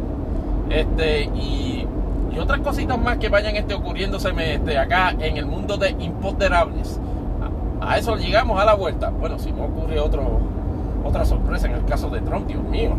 este, 0.71 1.25
y, 1.25 1.87
otras 2.39 2.61
cositas 2.61 2.99
más 2.99 3.17
que 3.17 3.31
vayan 3.31 3.57
este, 3.57 3.73
ocurriéndose 3.73 4.31
este, 4.53 4.77
acá 4.77 5.11
en 5.19 5.39
el 5.39 5.47
mundo 5.47 5.79
de 5.79 5.91
imponderables. 5.99 7.01
A, 7.81 7.93
a, 7.93 7.99
eso 7.99 8.15
llegamos 8.17 8.61
a 8.61 8.67
la 8.67 8.75
vuelta. 8.75 9.09
Bueno, 9.09 9.39
si 9.39 9.53
no 9.53 9.65
ocurre 9.65 9.99
otro, 9.99 10.41
otra 11.03 11.25
sorpresa 11.25 11.67
en 11.67 11.77
el 11.77 11.87
caso 11.87 12.11
de 12.11 12.21
Trump, 12.21 12.47
Dios 12.47 12.63
mío. 12.65 12.95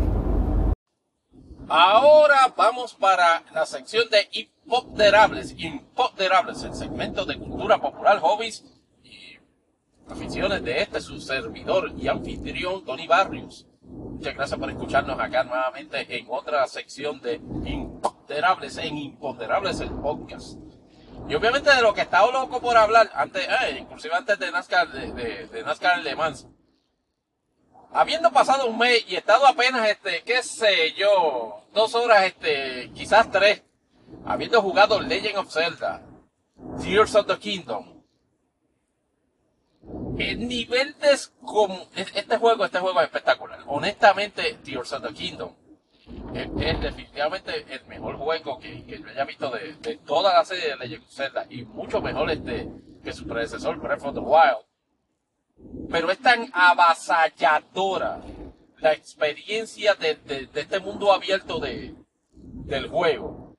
Ahora 1.68 2.52
vamos 2.56 2.94
para 2.94 3.44
la 3.54 3.64
sección 3.64 4.06
de 4.10 4.28
imponderables, 4.32 5.54
imponderables, 5.56 6.64
el 6.64 6.74
segmento 6.74 7.24
de 7.24 7.38
cultura 7.38 7.78
popular, 7.78 8.18
hobbies 8.18 8.64
aficiones 10.10 10.62
de 10.62 10.82
este 10.82 11.00
su 11.00 11.20
servidor 11.20 11.92
y 11.96 12.08
anfitrión 12.08 12.84
Tony 12.84 13.06
Barrios. 13.06 13.66
Muchas 13.82 14.34
gracias 14.34 14.58
por 14.58 14.70
escucharnos 14.70 15.18
acá 15.18 15.44
nuevamente 15.44 16.18
en 16.18 16.26
otra 16.28 16.66
sección 16.66 17.20
de 17.20 17.40
imponderables 17.64 18.76
en 18.78 18.96
imponderables 18.96 19.80
el 19.80 19.90
podcast. 19.90 20.58
Y 21.28 21.34
obviamente 21.34 21.74
de 21.74 21.82
lo 21.82 21.92
que 21.92 22.02
estaba 22.02 22.30
loco 22.32 22.60
por 22.60 22.76
hablar 22.76 23.10
antes, 23.14 23.46
eh, 23.46 23.78
inclusive 23.80 24.14
antes 24.14 24.38
de 24.38 24.50
NASCAR, 24.50 24.90
de, 24.90 25.12
de, 25.12 25.46
de 25.46 25.62
NASCAR 25.62 26.02
Le 26.02 26.16
Mans, 26.16 26.46
habiendo 27.92 28.30
pasado 28.32 28.66
un 28.66 28.78
mes 28.78 29.04
y 29.08 29.16
estado 29.16 29.46
apenas, 29.46 29.88
este, 29.88 30.22
qué 30.24 30.42
sé 30.42 30.94
yo, 30.94 31.64
dos 31.72 31.94
horas, 31.94 32.24
este, 32.24 32.90
quizás 32.94 33.30
tres, 33.30 33.62
habiendo 34.24 34.62
jugado 34.62 35.00
Legend 35.00 35.38
of 35.38 35.52
Zelda, 35.52 36.02
Tears 36.82 37.14
of 37.14 37.26
the 37.26 37.38
Kingdom, 37.38 37.97
el 40.18 40.48
nivel 40.48 40.96
de 40.98 41.12
este 41.12 42.36
juego, 42.36 42.64
este 42.64 42.78
juego 42.80 43.00
es 43.00 43.06
espectacular. 43.06 43.60
Honestamente, 43.66 44.58
Tears 44.64 44.92
of 44.92 45.02
the 45.02 45.14
Kingdom 45.14 45.52
es, 46.34 46.80
definitivamente 46.80 47.66
el 47.68 47.84
mejor 47.86 48.16
juego 48.16 48.58
que, 48.58 48.84
que 48.84 48.98
yo 48.98 49.08
haya 49.08 49.24
visto 49.24 49.50
de, 49.50 49.74
de, 49.74 49.96
toda 49.98 50.34
la 50.34 50.44
serie 50.44 50.70
de 50.70 50.76
Legend 50.76 51.04
of 51.04 51.10
Zelda 51.10 51.46
y 51.50 51.62
mucho 51.62 52.00
mejor 52.00 52.30
este 52.30 52.68
que 53.04 53.12
su 53.12 53.26
predecesor 53.26 53.78
Breath 53.78 54.04
of 54.04 54.14
the 54.14 54.20
Wild 54.20 54.68
pero 55.90 56.10
es 56.10 56.18
tan 56.18 56.50
avasalladora 56.52 58.20
la 58.78 58.92
experiencia 58.92 59.94
de, 59.94 60.18
este 60.54 60.80
mundo 60.80 61.12
abierto 61.12 61.58
de, 61.58 61.94
del 62.32 62.88
juego. 62.88 63.56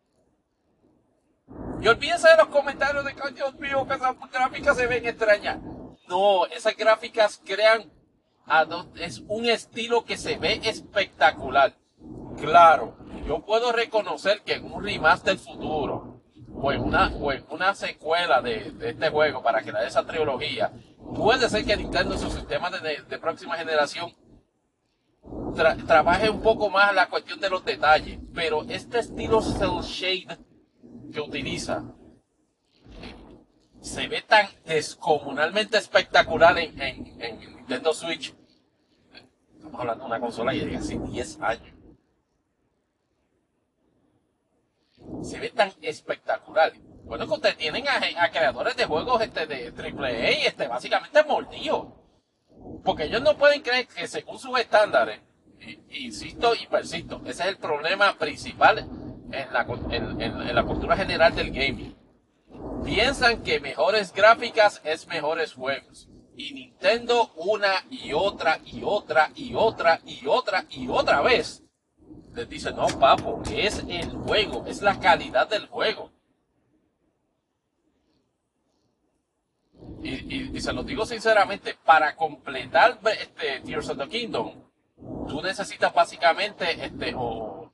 Y 1.82 1.88
olvídense 1.88 2.30
de 2.30 2.38
los 2.38 2.48
comentarios 2.48 3.04
de 3.04 3.16
que, 3.16 3.32
Dios 3.32 3.56
mío, 3.56 3.86
que 3.88 3.96
esas 3.96 4.16
gráficas 4.32 4.78
se 4.78 4.88
ven 4.88 5.06
extrañas. 5.06 5.60
No, 6.10 6.48
esas 6.48 6.76
gráficas 6.76 7.40
crean, 7.46 7.92
es 8.96 9.22
un 9.28 9.46
estilo 9.46 10.04
que 10.04 10.18
se 10.18 10.38
ve 10.38 10.60
espectacular. 10.64 11.76
Claro, 12.42 12.98
yo 13.28 13.46
puedo 13.46 13.72
reconocer 13.72 14.42
que 14.42 14.56
en 14.56 14.74
un 14.74 14.84
remaster 14.84 15.38
futuro, 15.38 16.24
o 16.56 16.72
en 16.72 16.82
una, 16.82 17.14
o 17.16 17.32
una 17.54 17.76
secuela 17.76 18.42
de, 18.42 18.74
este 18.82 19.10
juego, 19.12 19.44
para 19.44 19.62
de 19.62 19.86
esa 19.86 20.04
trilogía, 20.04 20.74
puede 21.16 21.48
ser 21.48 21.64
que 21.64 21.78
Nintendo 21.78 22.16
en 22.16 22.20
su 22.20 22.32
sistema 22.32 22.72
de, 22.72 23.04
de 23.08 23.20
próxima 23.20 23.56
generación 23.56 24.12
trabaje 25.86 26.28
un 26.28 26.42
poco 26.42 26.72
más 26.72 26.96
la 26.96 27.08
cuestión 27.08 27.40
de 27.40 27.52
los 27.52 27.64
detalles, 27.64 28.20
pero 28.34 28.64
este 28.64 28.98
estilo 28.98 29.42
cel 29.42 29.82
shade 29.84 30.40
que 31.14 31.22
utiliza 31.22 31.84
se 33.82 34.08
ve 34.08 34.22
tan 34.22 34.48
descomunalmente 34.66 35.78
espectacular 35.78 36.58
en, 36.58 36.82
en, 36.82 37.22
en 37.22 37.40
Nintendo 37.40 37.94
Switch. 37.94 38.34
Estamos 39.56 39.80
hablando 39.80 40.04
de 40.04 40.08
una 40.08 40.20
consola 40.20 40.52
de 40.54 40.78
hace 40.78 40.98
10 40.98 41.42
años. 41.42 41.76
Se 45.24 45.40
ve 45.40 45.50
tan 45.50 45.72
espectacular 45.82 46.74
bueno, 47.10 47.26
que 47.26 47.34
ustedes 47.34 47.58
tienen 47.58 47.86
a, 47.88 48.30
creadores 48.30 48.76
de 48.76 48.86
juegos 48.86 49.20
este, 49.22 49.48
de 49.48 49.74
AAA, 49.76 50.48
este, 50.48 50.68
básicamente 50.68 51.24
mordidos. 51.24 51.88
Porque 52.84 53.06
ellos 53.06 53.24
no 53.24 53.36
pueden 53.36 53.64
creer 53.64 53.88
que 53.88 54.08
según 54.08 54.38
sus 54.38 54.60
estándares, 54.60 55.20
insisto 55.90 56.54
y 56.54 56.68
persisto, 56.68 57.20
ese 57.26 57.42
es 57.42 57.50
el 57.50 57.58
problema 57.58 58.16
principal 58.20 58.88
en, 59.32 59.54
la 59.54 60.64
cultura 60.64 60.96
general 60.96 61.36
del 61.36 61.50
gaming. 61.50 61.96
Piensan 62.84 63.44
que 63.44 63.60
mejores 63.60 64.14
gráficas 64.14 64.82
es 64.84 65.08
mejores 65.08 65.54
juegos. 65.54 66.08
Y 66.36 66.54
Nintendo 66.54 67.32
una 67.36 67.86
y 67.90 68.14
otra 68.14 68.60
y 68.66 68.82
otra 68.84 69.32
y 69.36 69.54
otra 69.56 70.00
y 70.06 70.26
otra 70.26 70.66
y 70.70 70.88
otra 70.88 71.22
vez 71.22 71.64
les 72.34 72.48
dice, 72.48 72.72
no, 72.72 72.88
papo, 72.88 73.42
es 73.52 73.84
el 73.90 74.12
juego, 74.12 74.66
es 74.66 74.82
la 74.82 75.00
calidad 75.00 75.50
del 75.50 75.68
juego. 75.68 76.12
y, 80.02 80.62
se 80.62 80.74
lo 80.74 80.84
digo 80.84 81.06
sinceramente, 81.06 81.78
para 81.86 82.16
completar 82.16 83.00
este 83.20 83.62
Tears 83.62 83.90
of 83.90 83.98
the 83.98 84.08
Kingdom, 84.08 84.54
tú 85.28 85.42
necesitas 85.42 85.94
básicamente 85.94 86.86
este, 86.86 87.14
o, 87.16 87.72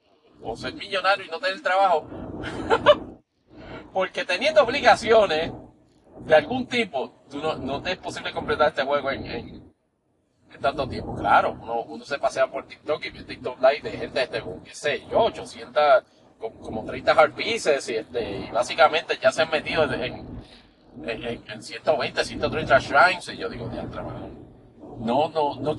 ser 0.56 0.74
millonario 0.74 1.26
y 1.26 1.30
no 1.30 1.40
tener 1.40 1.62
trabajo. 1.62 2.08
Porque 3.96 4.26
teniendo 4.26 4.62
obligaciones 4.62 5.54
de 6.26 6.36
algún 6.36 6.68
tipo, 6.68 7.24
tú 7.30 7.38
no, 7.42 7.56
no 7.56 7.82
te 7.82 7.94
es 7.94 7.98
posible 7.98 8.34
completar 8.34 8.68
este 8.68 8.84
juego 8.84 9.10
en, 9.10 9.74
tanto 10.60 10.86
tiempo. 10.86 11.16
Claro, 11.16 11.58
uno, 11.88 12.04
se 12.04 12.20
pasea 12.20 12.52
por 12.52 12.68
TikTok 12.68 13.06
y 13.06 13.10
ve 13.12 13.24
TikTok 13.24 13.58
Live 13.62 13.90
de 13.90 13.98
gente, 13.98 14.22
este, 14.22 14.44
qué 14.66 14.76
sé 14.76 15.08
yo, 15.10 15.20
800 15.20 16.04
como 16.60 16.84
30 16.84 17.12
hard 17.14 17.36
pieces 17.36 17.88
y, 17.88 17.96
este, 17.96 18.40
y 18.40 18.52
básicamente 18.52 19.18
ya 19.18 19.32
se 19.32 19.44
han 19.44 19.50
metido 19.50 19.86
en, 19.86 20.42
en, 21.06 21.44
en 21.50 21.64
120, 21.64 22.26
130 22.26 22.80
shrines 22.80 23.30
y 23.30 23.38
yo 23.38 23.48
digo, 23.48 23.70
diantre, 23.70 24.02
no, 25.00 25.30
no, 25.30 25.56
no, 25.56 25.76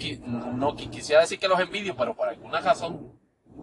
no, 0.54 0.74
quisiera 0.74 1.20
decir 1.20 1.38
que 1.38 1.48
los 1.48 1.60
envidio, 1.60 1.94
pero 1.94 2.16
por 2.16 2.30
alguna 2.30 2.60
razón 2.60 3.12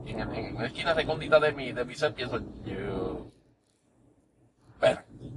en, 0.05 0.19
en 0.19 0.55
una 0.57 0.67
esquina 0.67 0.93
recóndita 0.93 1.39
de 1.39 1.53
mi, 1.53 1.71
de 1.71 1.83
mi 1.85 1.95
ser 1.95 2.13
pienso, 2.13 2.39
yo... 2.63 3.32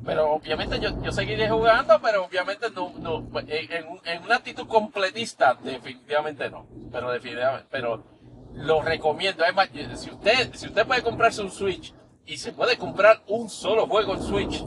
Pero, 0.07 0.35
obviamente 0.35 0.79
yo, 0.79 0.91
yo 1.03 1.11
seguiré 1.11 1.51
jugando, 1.51 2.01
pero 2.01 2.25
obviamente 2.25 2.71
no, 2.71 2.93
no 3.01 3.41
en, 3.41 4.01
en 4.05 4.23
una 4.23 4.37
actitud 4.37 4.69
completista, 4.69 5.55
definitivamente 5.55 6.49
no. 6.49 6.69
Pero 6.93 7.11
definitivamente, 7.11 7.67
pero 7.71 8.05
lo 8.55 8.83
recomiendo. 8.83 9.43
Además, 9.43 9.69
si 9.97 10.11
usted, 10.11 10.55
si 10.55 10.67
usted 10.69 10.87
puede 10.87 11.03
comprarse 11.03 11.43
un 11.43 11.51
Switch 11.51 11.93
y 12.25 12.37
se 12.37 12.53
puede 12.53 12.79
comprar 12.79 13.23
un 13.27 13.51
solo 13.51 13.87
juego 13.89 14.15
en 14.15 14.23
Switch, 14.23 14.65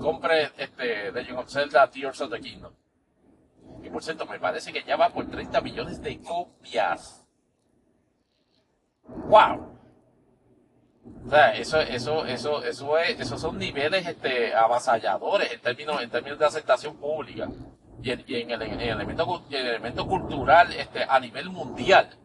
compre 0.00 0.50
este 0.56 1.12
Legend 1.12 1.38
of 1.38 1.50
Zelda 1.50 1.90
Tears 1.90 2.20
of 2.22 2.30
the 2.30 2.40
Kingdom. 2.40 2.72
Que 3.82 3.90
por 3.90 4.02
cierto, 4.02 4.26
me 4.26 4.38
parece 4.38 4.72
que 4.72 4.82
ya 4.84 4.96
va 4.96 5.10
por 5.10 5.30
30 5.30 5.60
millones 5.60 6.02
de 6.02 6.18
copias. 6.20 7.26
¡Wow! 9.04 9.79
O 11.26 11.30
sea, 11.30 11.54
eso, 11.54 11.80
eso, 11.80 12.26
eso, 12.26 12.64
eso 12.64 12.98
es, 12.98 13.20
esos 13.20 13.40
son 13.40 13.58
niveles 13.58 14.06
este, 14.06 14.54
avasalladores 14.54 15.52
en 15.52 15.60
términos, 15.60 16.02
en 16.02 16.10
términos 16.10 16.38
de 16.38 16.46
aceptación 16.46 16.96
pública 16.96 17.48
y 18.02 18.10
en, 18.12 18.50
el, 18.50 18.62
elemento, 18.62 19.44
el 19.50 19.66
elemento 19.66 20.06
cultural 20.06 20.72
este, 20.72 21.04
a 21.04 21.20
nivel 21.20 21.50
mundial. 21.50 22.16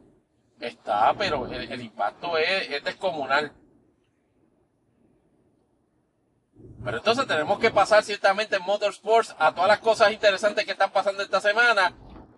Está, 0.59 1.13
pero 1.17 1.47
el, 1.47 1.81
impacto 1.81 2.37
es, 2.37 2.83
descomunal. 2.83 3.51
Pero 6.83 6.97
entonces 6.97 7.27
tenemos 7.27 7.59
que 7.59 7.71
pasar 7.71 8.03
ciertamente 8.03 8.55
en 8.55 8.63
Motorsports 8.63 9.35
a 9.37 9.53
todas 9.53 9.67
las 9.67 9.79
cosas 9.79 10.11
interesantes 10.11 10.63
que 10.65 10.71
están 10.71 10.91
pasando 10.91 11.23
esta 11.23 11.41
semana. 11.41 11.93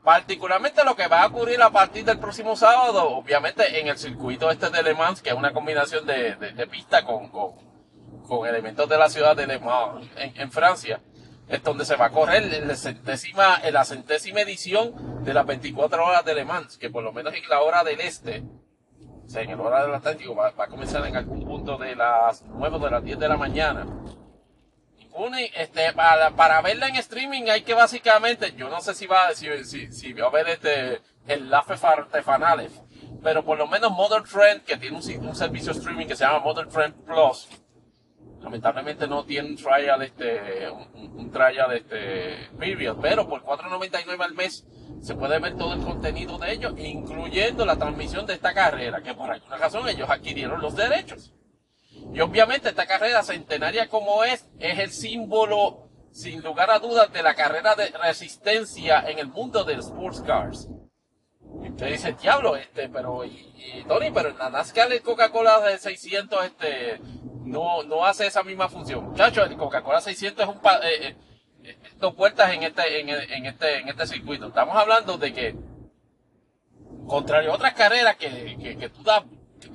Particularmente 0.08 0.86
lo 0.86 0.96
que 0.96 1.06
va 1.08 1.24
a 1.24 1.28
ocurrir 1.28 1.62
a 1.62 1.70
partir 1.70 2.06
del 2.06 2.18
próximo 2.18 2.56
sábado, 2.56 3.10
obviamente 3.10 3.78
en 3.78 3.90
el 3.90 3.98
circuito 3.98 4.50
este 4.50 4.70
de 4.70 4.82
Le 4.82 4.96
Mans, 4.96 5.22
que 5.22 5.32
es 5.32 5.36
una 5.36 5.52
combinación 5.52 6.06
de, 6.06 6.66
pista 6.72 7.04
con, 7.04 7.28
con, 7.28 8.48
elementos 8.48 8.88
de 8.88 8.98
la 8.98 9.10
ciudad 9.10 9.36
de 9.36 9.46
Le 9.46 9.60
Mans 9.60 10.08
en 10.16 10.50
Francia 10.50 11.02
es 11.50 11.62
donde 11.62 11.84
se 11.84 11.98
va 11.98 12.06
a 12.06 12.12
correr 12.12 12.66
la 12.66 12.76
centésima, 12.78 13.60
la 13.70 13.84
centésima 13.84 14.40
edición 14.40 15.26
de 15.26 15.34
las 15.34 15.46
24 15.46 16.06
horas 16.06 16.24
de 16.24 16.36
Le 16.36 16.46
Mans, 16.46 16.78
que 16.78 16.90
por 16.90 17.04
lo 17.04 17.12
menos 17.12 17.34
en 17.34 17.50
la 17.50 17.62
hora 17.62 17.84
del 17.84 18.00
este, 18.00 18.46
o 19.26 19.30
sea, 19.30 19.42
en 19.42 19.58
la 19.58 19.62
hora 19.62 19.86
del 19.86 19.94
Atlántico, 19.94 20.34
va, 20.34 20.54
a 20.58 20.68
comenzar 20.68 21.06
en 21.06 21.18
algún 21.18 21.44
punto 21.44 21.78
de 21.78 21.98
las 21.98 22.46
9 22.46 22.80
de 22.80 22.92
las 22.92 23.04
10 23.04 23.20
de 23.20 23.28
la 23.28 23.36
mañana. 23.36 23.86
Este, 25.56 25.94
para, 25.94 26.32
para 26.32 26.62
verla 26.62 26.88
en 26.88 26.96
streaming 26.98 27.44
hay 27.50 27.62
que 27.62 27.74
básicamente, 27.74 28.54
yo 28.56 28.70
no 28.70 28.82
sé 28.82 28.94
si 28.94 29.08
va, 29.08 29.28
a 29.28 30.30
ver 30.30 30.50
este, 30.50 31.02
el 31.28 31.50
Lafe 31.50 31.74
Artefanales, 31.86 32.72
pero 33.24 33.44
por 33.44 33.58
lo 33.58 33.68
menos 33.68 33.92
Modern 33.92 34.24
Trend, 34.24 34.64
que 34.64 34.78
tiene 34.78 34.98
un, 34.98 35.28
un 35.28 35.36
servicio 35.36 35.72
streaming 35.72 36.08
que 36.08 36.16
se 36.16 36.24
llama 36.24 36.40
Modern 36.40 36.70
Trend 36.70 36.94
Plus, 37.06 37.48
lamentablemente 38.42 39.08
no 39.08 39.26
tiene 39.26 39.50
un 39.50 39.58
trial 39.58 40.02
este 40.04 40.68
este 41.76 42.50
period 42.58 42.98
pero 43.02 43.28
por 43.28 43.44
4.99 43.44 44.22
al 44.22 44.34
mes 44.36 44.66
se 45.02 45.16
puede 45.16 45.40
ver 45.40 45.58
todo 45.58 45.74
el 45.74 45.82
contenido 45.82 46.38
de 46.38 46.54
ellos 46.54 46.74
incluyendo 46.78 47.66
la 47.66 47.76
transmisión 47.76 48.26
de 48.26 48.36
esta 48.36 48.54
carrera 48.54 49.02
que 49.02 49.14
por 49.14 49.32
alguna 49.32 49.58
razón 49.58 49.90
ellos 49.90 50.10
adquirieron 50.10 50.62
los 50.62 50.76
derechos 50.76 51.34
y 52.14 52.20
obviamente 52.22 52.70
esta 52.70 52.86
carrera 52.86 53.24
centenaria 53.24 53.88
como 53.88 54.24
es 54.24 54.48
es 54.60 54.80
el 54.80 54.92
símbolo 54.92 55.90
sin 56.12 56.42
lugar 56.42 56.72
a 56.72 56.80
dudas 56.80 57.12
de 57.12 57.22
la 57.22 57.36
carrera 57.36 57.76
de 57.76 57.90
resistencia 58.02 59.04
en 59.08 59.20
el 59.20 59.28
mundo 59.28 59.64
de 59.64 59.76
sports 59.76 60.22
cars 60.22 60.68
y 61.64 61.70
usted 61.70 61.88
dice, 61.88 62.16
diablo, 62.22 62.56
este, 62.56 62.90
pero, 62.90 63.24
y, 63.26 63.84
Tony, 63.88 64.12
pero 64.12 64.36
la 64.38 64.50
NASCAR 64.50 64.92
el 64.92 65.02
Coca-Cola 65.02 65.60
de 65.62 65.78
600, 65.78 66.46
este, 66.46 67.00
no, 67.46 67.84
no 67.84 68.06
hace 68.06 68.28
esa 68.28 68.44
misma 68.44 68.70
función. 68.70 69.06
Muchachos, 69.06 69.50
el 69.50 69.58
Coca-Cola 69.58 70.02
600 70.02 70.44
es 70.44 70.50
un 70.50 70.62
eh, 70.84 71.16
eh, 71.64 71.78
dos 71.98 72.14
puertas 72.14 72.54
en 72.54 72.64
este, 72.64 73.00
en, 73.00 73.46
este, 73.46 73.80
en 73.80 73.90
este 73.90 74.08
circuito. 74.08 74.48
Estamos 74.48 74.76
hablando 74.76 75.18
de 75.18 75.34
que, 75.34 75.56
contrario 77.08 77.52
a 77.52 77.56
otras 77.56 77.74
carreras 77.74 78.18
que, 78.18 78.58
que, 78.62 78.78
que 78.78 78.90
tú 78.90 79.04
das, 79.04 79.24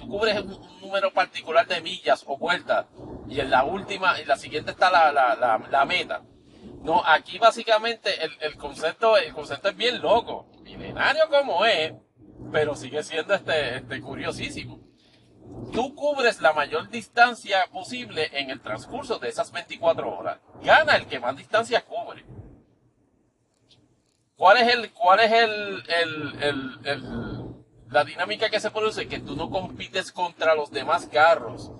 tú 0.02 0.08
cubres 0.08 0.40
un, 0.40 0.80
número 0.82 1.12
particular 1.12 1.66
de 1.66 1.80
millas 1.80 2.24
o 2.26 2.36
vueltas, 2.36 2.86
y 3.28 3.40
en 3.40 3.50
la 3.50 3.64
última, 3.64 4.20
y 4.20 4.24
la 4.24 4.36
siguiente 4.36 4.72
está 4.72 4.90
la, 4.90 5.12
la, 5.12 5.34
la, 5.34 5.58
la 5.70 5.84
meta. 5.86 6.22
No, 6.82 7.02
aquí 7.06 7.38
básicamente 7.38 8.22
el, 8.22 8.30
el 8.40 8.56
concepto, 8.56 9.16
el 9.16 9.32
concepto 9.32 9.68
es 9.70 9.76
bien 9.76 10.02
loco, 10.02 10.46
milenario 10.62 11.28
como 11.30 11.64
es, 11.64 11.94
pero 12.50 12.74
sigue 12.74 13.02
siendo 13.02 13.34
este, 13.34 13.76
este 13.76 14.00
curiosísimo 14.00 14.92
tú 15.72 15.94
cubres 15.94 16.40
la 16.40 16.52
mayor 16.52 16.88
distancia 16.90 17.66
posible 17.72 18.30
en 18.32 18.50
el 18.50 18.60
transcurso 18.60 19.18
de 19.18 19.28
esas 19.28 19.52
24 19.52 20.18
horas. 20.18 20.38
Gana 20.62 20.96
el 20.96 21.06
que 21.06 21.20
más 21.20 21.36
distancia 21.36 21.84
cubre. 21.84 22.24
¿Cuál 24.36 24.56
es 24.58 24.74
el, 24.74 24.92
cuál 24.92 25.20
es 25.20 25.32
el, 25.32 25.82
el, 25.88 26.42
el, 26.84 27.51
la 27.93 28.05
dinámica 28.05 28.51
que 28.51 28.60
se 28.60 28.70
produce? 28.70 29.09
Que 29.09 29.20
tú 29.20 29.36
no 29.36 29.51
compites 29.51 30.12
contra 30.12 30.55
los 30.55 30.70
demás 30.70 31.06
carros. 31.06 31.70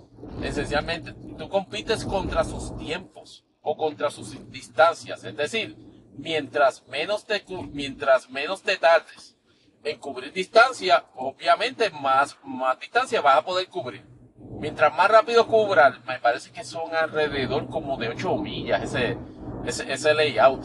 Esencialmente, 0.43 1.15
tú 1.37 1.49
compites 1.49 2.05
contra 2.05 2.45
sus 2.45 2.77
tiempos 2.77 3.45
o 3.63 3.77
contra 3.77 4.11
sus 4.11 4.51
distancias. 4.51 5.25
Es 5.25 5.37
decir, 5.37 5.77
mientras 6.17 6.87
menos 6.89 7.25
te, 7.25 7.45
mientras 7.73 8.31
menos 8.31 8.63
te 8.63 8.77
tardes 8.77 9.37
en 9.85 9.99
cubrir 9.99 10.33
distancia, 10.33 11.05
obviamente 11.17 11.91
más, 11.91 12.37
más 12.45 12.79
distancia 12.79 13.21
vas 13.21 13.39
a 13.39 13.45
poder 13.45 13.67
cubrir. 13.69 14.05
Mientras 14.61 14.95
más 14.95 15.11
rápido 15.11 15.47
cubran, 15.47 16.03
me 16.07 16.21
parece 16.21 16.53
que 16.53 16.65
son 16.65 16.95
alrededor 16.95 17.69
como 17.69 17.97
de 17.97 18.11
8 18.11 18.37
millas 18.37 18.83
ese, 18.83 19.17
ese, 19.65 19.93
ese 19.93 20.15
layout. 20.15 20.65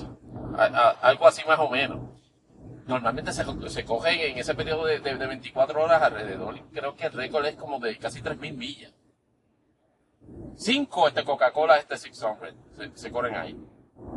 algo 1.02 1.28
así 1.28 1.42
más 1.48 1.60
o 1.60 1.70
menos. 1.70 2.17
Normalmente 2.88 3.34
se, 3.34 3.44
se 3.70 3.86
coge 3.86 4.32
en 4.32 4.38
ese 4.38 4.56
periodo 4.56 4.86
de, 4.86 5.00
de, 5.00 5.16
24 5.16 5.84
horas 5.84 6.02
alrededor, 6.02 6.60
creo 6.72 6.96
que 6.96 7.08
el 7.08 7.14
récord 7.14 7.46
es 7.46 7.56
como 7.56 7.80
de 7.80 7.98
casi 7.98 8.22
3.000 8.22 8.54
millas. 8.56 8.94
Cinco 10.56 11.08
este 11.08 11.24
Coca-Cola, 11.24 11.78
este 11.78 11.98
600, 11.98 12.54
se, 12.78 12.92
se 12.98 13.12
corren 13.12 13.36
ahí. 13.36 13.58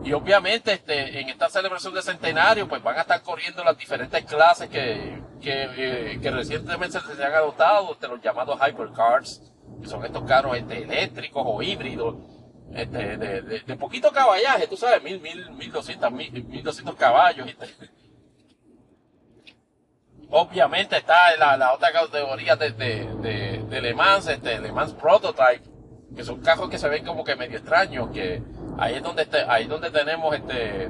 Y 0.04 0.12
obviamente 0.12 0.72
este, 0.72 1.20
en 1.20 1.28
esta 1.28 1.48
celebración 1.48 1.94
de 1.94 2.02
centenario 2.02 2.68
pues 2.68 2.82
van 2.82 2.96
a 2.96 3.02
estar 3.02 3.20
corriendo 3.22 3.62
las 3.64 3.76
diferentes 3.76 4.24
clases 4.24 4.68
que, 4.68 5.20
que, 5.40 6.18
eh, 6.22 6.30
recientemente 6.30 6.98
se 7.00 7.24
han 7.24 7.34
adoptado, 7.34 7.92
este, 7.92 8.08
los 8.08 8.22
llamados 8.22 8.58
hypercars, 8.66 9.52
que 9.82 9.88
son 9.88 10.04
estos 10.04 10.24
carros 10.24 10.56
este, 10.56 10.84
eléctricos 10.84 11.42
o 11.44 11.62
híbridos, 11.62 12.16
este, 12.72 13.16
de, 13.16 13.42
de, 13.42 13.76
poquito 13.76 14.12
caballaje, 14.12 14.68
tú 14.68 14.76
sabes, 14.76 15.02
mil, 15.02 15.20
mil, 15.20 15.50
mil 15.52 15.72
doscientos, 15.72 16.12
mil, 16.12 16.62
doscientos 16.62 16.94
caballos. 16.94 17.48
Este. 17.48 17.90
Obviamente 20.30 20.96
está 20.96 21.36
la, 21.36 21.56
la 21.56 21.74
otra 21.74 21.92
categoría 21.92 22.54
de, 22.56 22.70
de, 22.72 23.64
de, 23.68 23.80
Le 23.80 23.94
Mans, 23.94 24.28
este, 24.28 24.60
Le 24.60 24.70
Mans 24.70 24.92
Prototype, 24.94 25.62
que 26.14 26.24
son 26.24 26.40
carros 26.40 26.70
que 26.70 26.78
se 26.78 26.88
ven 26.88 27.04
como 27.04 27.24
que 27.24 27.34
medio 27.34 27.58
extraños, 27.58 28.10
que 28.10 28.42
ahí 28.78 28.94
es 28.94 29.02
donde 29.02 29.22
este, 29.22 29.42
ahí 29.48 29.66
donde 29.66 29.90
tenemos 29.90 30.34
este, 30.34 30.88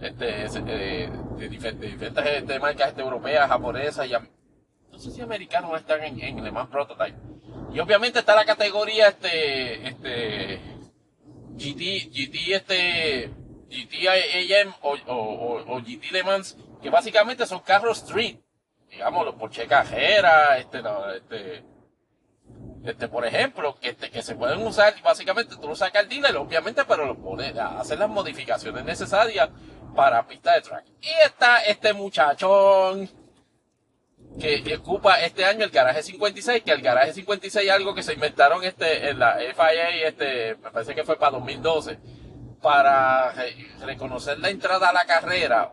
este, 0.00 0.44
eh, 0.44 1.10
de, 1.38 1.48
diferentes, 1.48 2.02
este, 2.02 2.58
marcas 2.58 2.88
este, 2.88 3.00
europeas, 3.00 3.48
japonesas 3.48 4.06
y 4.06 4.12
no 4.12 4.98
sé 4.98 5.10
si 5.10 5.20
americanos 5.20 5.76
están 5.76 6.02
en, 6.02 6.20
en 6.20 6.42
Le 6.42 6.50
Mans 6.50 6.70
Prototype. 6.70 7.16
Y 7.72 7.80
obviamente 7.80 8.20
está 8.20 8.34
la 8.34 8.44
categoría 8.44 9.08
este, 9.08 9.88
este, 9.88 10.60
GT, 11.56 12.10
GT 12.10 12.54
este, 12.54 13.30
GT 13.68 14.08
AM 14.08 14.72
o, 14.82 14.96
o, 15.06 15.80
GT 15.80 16.12
Le 16.12 16.22
Mans, 16.22 16.56
que 16.84 16.90
básicamente 16.90 17.46
son 17.46 17.60
carros 17.60 18.02
street, 18.02 18.36
digamos, 18.90 19.24
los 19.24 19.36
Porsche 19.36 19.66
Cajera, 19.66 20.58
este, 20.58 20.82
este, 21.16 21.64
este, 22.84 23.08
por 23.08 23.24
ejemplo, 23.24 23.74
que, 23.80 23.88
este, 23.88 24.10
que 24.10 24.22
se 24.22 24.34
pueden 24.34 24.60
usar, 24.66 24.92
básicamente 25.02 25.56
tú 25.56 25.66
lo 25.66 25.74
sacas 25.74 26.02
al 26.02 26.10
dealer, 26.10 26.36
obviamente, 26.36 26.84
pero 26.84 27.06
lo 27.06 27.16
pones 27.16 27.56
a 27.56 27.80
hacer 27.80 27.98
las 27.98 28.10
modificaciones 28.10 28.84
necesarias 28.84 29.48
para 29.96 30.26
pista 30.26 30.52
de 30.52 30.60
track. 30.60 30.84
Y 31.00 31.08
está 31.24 31.64
este 31.64 31.94
muchachón 31.94 33.08
que 34.38 34.76
ocupa 34.76 35.22
este 35.22 35.46
año 35.46 35.64
el 35.64 35.70
garaje 35.70 36.02
56, 36.02 36.64
que 36.64 36.72
el 36.72 36.82
garaje 36.82 37.14
56 37.14 37.64
es 37.66 37.72
algo 37.72 37.94
que 37.94 38.02
se 38.02 38.12
inventaron 38.12 38.62
este, 38.62 39.08
en 39.08 39.20
la 39.20 39.36
FIA, 39.38 40.06
este, 40.06 40.56
me 40.56 40.70
parece 40.70 40.94
que 40.94 41.04
fue 41.04 41.16
para 41.16 41.38
2012, 41.38 41.98
para 42.60 43.32
reconocer 43.86 44.38
la 44.38 44.50
entrada 44.50 44.90
a 44.90 44.92
la 44.92 45.06
carrera, 45.06 45.72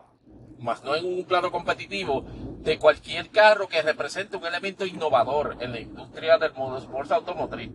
más 0.62 0.82
no 0.84 0.94
en 0.94 1.04
un 1.04 1.24
plano 1.24 1.50
competitivo, 1.50 2.24
de 2.62 2.78
cualquier 2.78 3.30
carro 3.30 3.68
que 3.68 3.82
represente 3.82 4.36
un 4.36 4.46
elemento 4.46 4.86
innovador 4.86 5.56
en 5.60 5.72
la 5.72 5.80
industria 5.80 6.38
del 6.38 6.54
motorsport 6.54 7.10
automotriz. 7.12 7.70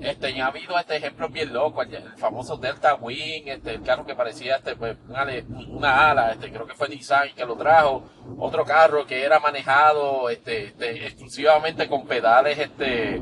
Este, 0.00 0.32
ya 0.32 0.44
ha 0.44 0.48
habido 0.48 0.78
este 0.78 0.96
ejemplo 0.96 1.28
bien 1.28 1.52
loco, 1.52 1.82
el, 1.82 2.16
famoso 2.16 2.56
Delta 2.56 2.94
Wing, 2.94 3.48
este, 3.48 3.74
el 3.74 3.82
carro 3.82 4.06
que 4.06 4.14
parecía 4.14 4.56
este, 4.56 4.76
pues, 4.76 4.96
una, 5.08 6.10
ala, 6.10 6.32
este, 6.32 6.52
creo 6.52 6.66
que 6.66 6.74
fue 6.74 6.88
Nissan 6.88 7.34
que 7.34 7.44
lo 7.44 7.56
trajo, 7.56 8.08
otro 8.38 8.64
carro 8.64 9.06
que 9.06 9.24
era 9.24 9.40
manejado 9.40 10.30
este, 10.30 10.66
este, 10.66 11.04
exclusivamente 11.04 11.88
con 11.88 12.06
pedales, 12.06 12.58
este, 12.58 13.20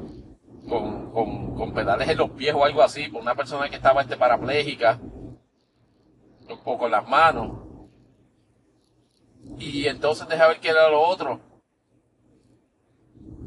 con, 0.68 1.12
con, 1.12 1.54
con, 1.54 1.72
pedales 1.72 2.10
en 2.10 2.18
los 2.18 2.30
pies 2.32 2.54
o 2.54 2.62
algo 2.62 2.82
así, 2.82 3.08
por 3.08 3.22
una 3.22 3.34
persona 3.34 3.70
que 3.70 3.76
estaba 3.76 4.02
este, 4.02 4.18
parapléjica, 4.18 5.00
o 6.64 6.78
con 6.78 6.90
las 6.90 7.08
manos. 7.08 7.65
Y 9.58 9.86
entonces 9.86 10.28
deja 10.28 10.48
ver 10.48 10.60
qué 10.60 10.68
era 10.68 10.88
lo 10.88 11.00
otro. 11.00 11.40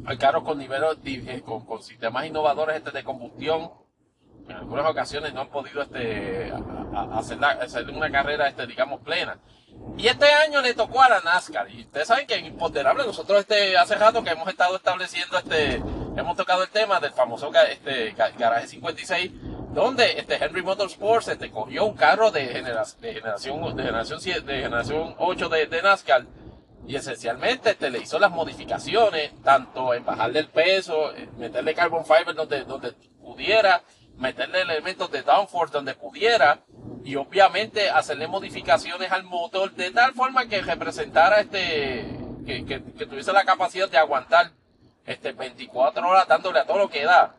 Hay 0.06 0.18
carros 0.18 0.44
con 0.44 0.58
niveles 0.58 0.98
eh, 1.06 1.42
con, 1.46 1.66
con, 1.66 1.84
sistemas 1.84 2.26
innovadores 2.26 2.78
este 2.78 2.92
de 2.92 3.04
combustión. 3.04 3.72
En 4.48 4.56
algunas 4.56 4.90
ocasiones 4.90 5.34
no 5.34 5.42
han 5.42 5.50
podido 5.50 5.84
este 5.84 6.52
hacer, 6.94 7.90
una 7.92 8.12
carrera 8.12 8.48
este 8.48 8.66
digamos 8.66 9.02
plena. 9.02 9.38
Y 9.98 10.08
este 10.08 10.26
año 10.26 10.62
le 10.62 10.74
tocó 10.74 11.02
a 11.02 11.10
la 11.10 11.22
NASCAR. 11.22 11.70
Y 11.70 11.82
ustedes 11.82 12.08
saben 12.08 12.26
que 12.26 12.36
en 12.36 12.46
Imponderable. 12.46 13.06
Nosotros 13.06 13.42
este 13.42 13.78
hace 13.78 13.96
rato 13.96 14.24
que 14.24 14.32
hemos 14.32 14.48
estado 14.48 14.76
estableciendo 14.76 15.38
este 15.38 15.84
hemos 16.16 16.36
tocado 16.36 16.64
el 16.64 16.70
tema 16.70 17.00
del 17.00 17.12
famoso 17.12 17.52
este 17.70 18.16
garaje 18.38 18.68
56 18.68 19.32
donde 19.74 20.20
este 20.20 20.44
Henry 20.44 20.62
Motorsports 20.62 21.28
este 21.28 21.52
cogió 21.52 21.86
un 21.86 21.96
carro 21.96 22.32
de, 22.32 22.48
generación 22.48 23.02
de 23.02 23.14
generación 23.14 23.76
de 23.76 23.84
generación 23.84 24.20
de 24.46 24.62
generación 24.62 25.16
8 25.18 25.50
de, 25.50 25.68
de 25.68 25.82
NASCAR 25.82 26.26
y 26.90 26.96
esencialmente 26.96 27.70
este, 27.70 27.92
le 27.92 28.00
hizo 28.00 28.18
las 28.18 28.32
modificaciones, 28.32 29.32
tanto 29.44 29.94
en 29.94 30.04
bajarle 30.04 30.40
el 30.40 30.48
peso, 30.48 31.14
meterle 31.38 31.76
carbon 31.76 32.04
fiber 32.04 32.34
donde, 32.34 32.64
donde 32.64 32.94
pudiera, 33.22 33.84
meterle 34.18 34.62
elementos 34.62 35.12
de 35.12 35.22
downforce 35.22 35.72
donde 35.72 35.94
pudiera, 35.94 36.62
y 37.04 37.16
obviamente 37.16 37.92
hacerle 37.92 38.28
modificaciones 38.28 39.12
al 39.12 39.24
motor 39.24 39.72
de 39.74 39.92
tal 39.92 40.14
forma 40.14 40.48
que 40.48 40.62
representara 40.62 41.42
este, 41.42 42.06
que, 42.44 42.66
que, 42.66 42.84
que 42.84 43.06
tuviese 43.06 43.34
la 43.34 43.46
capacidad 43.46 43.88
de 43.88 44.00
aguantar 44.00 44.52
este 45.06 45.32
24 45.32 46.08
horas 46.08 46.28
dándole 46.28 46.60
a 46.60 46.66
todo 46.66 46.80
lo 46.80 46.90
que 46.90 47.04
da 47.04 47.36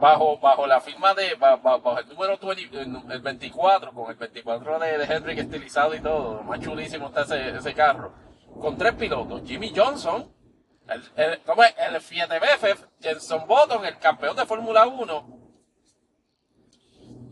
bajo, 0.00 0.38
bajo 0.38 0.66
la 0.66 0.80
firma 0.80 1.14
de, 1.14 1.34
bajo, 1.34 1.98
el 1.98 2.08
número 2.08 2.38
20, 2.38 2.80
el 3.12 3.20
24, 3.20 3.92
con 3.92 4.10
el 4.10 4.16
24 4.16 4.78
de, 4.78 4.98
de 4.98 5.04
Hendrick 5.04 5.38
estilizado 5.38 5.94
y 5.94 6.00
todo, 6.00 6.42
más 6.42 6.60
chulísimo 6.60 7.08
está 7.08 7.22
ese, 7.22 7.56
ese 7.56 7.74
carro, 7.74 8.14
con 8.60 8.76
tres 8.76 8.94
pilotos, 8.94 9.42
Jimmy 9.44 9.72
Johnson, 9.74 10.32
el, 10.88 11.02
el, 11.16 11.40
el 11.94 12.00
Fiat 12.00 12.28
BFF, 12.28 12.84
Jenson 13.00 13.46
Button, 13.46 13.84
el 13.84 13.98
campeón 13.98 14.36
de 14.36 14.46
Fórmula 14.46 14.86
1, 14.86 15.38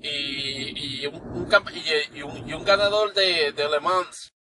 y, 0.02 1.02
y, 1.02 1.06
un, 1.06 1.14
un, 1.14 1.48
y, 2.14 2.22
un, 2.22 2.48
y 2.48 2.52
un 2.52 2.64
ganador 2.64 3.12
de, 3.14 3.52
de 3.52 3.68
Le 3.68 3.80
Mans. 3.80 4.32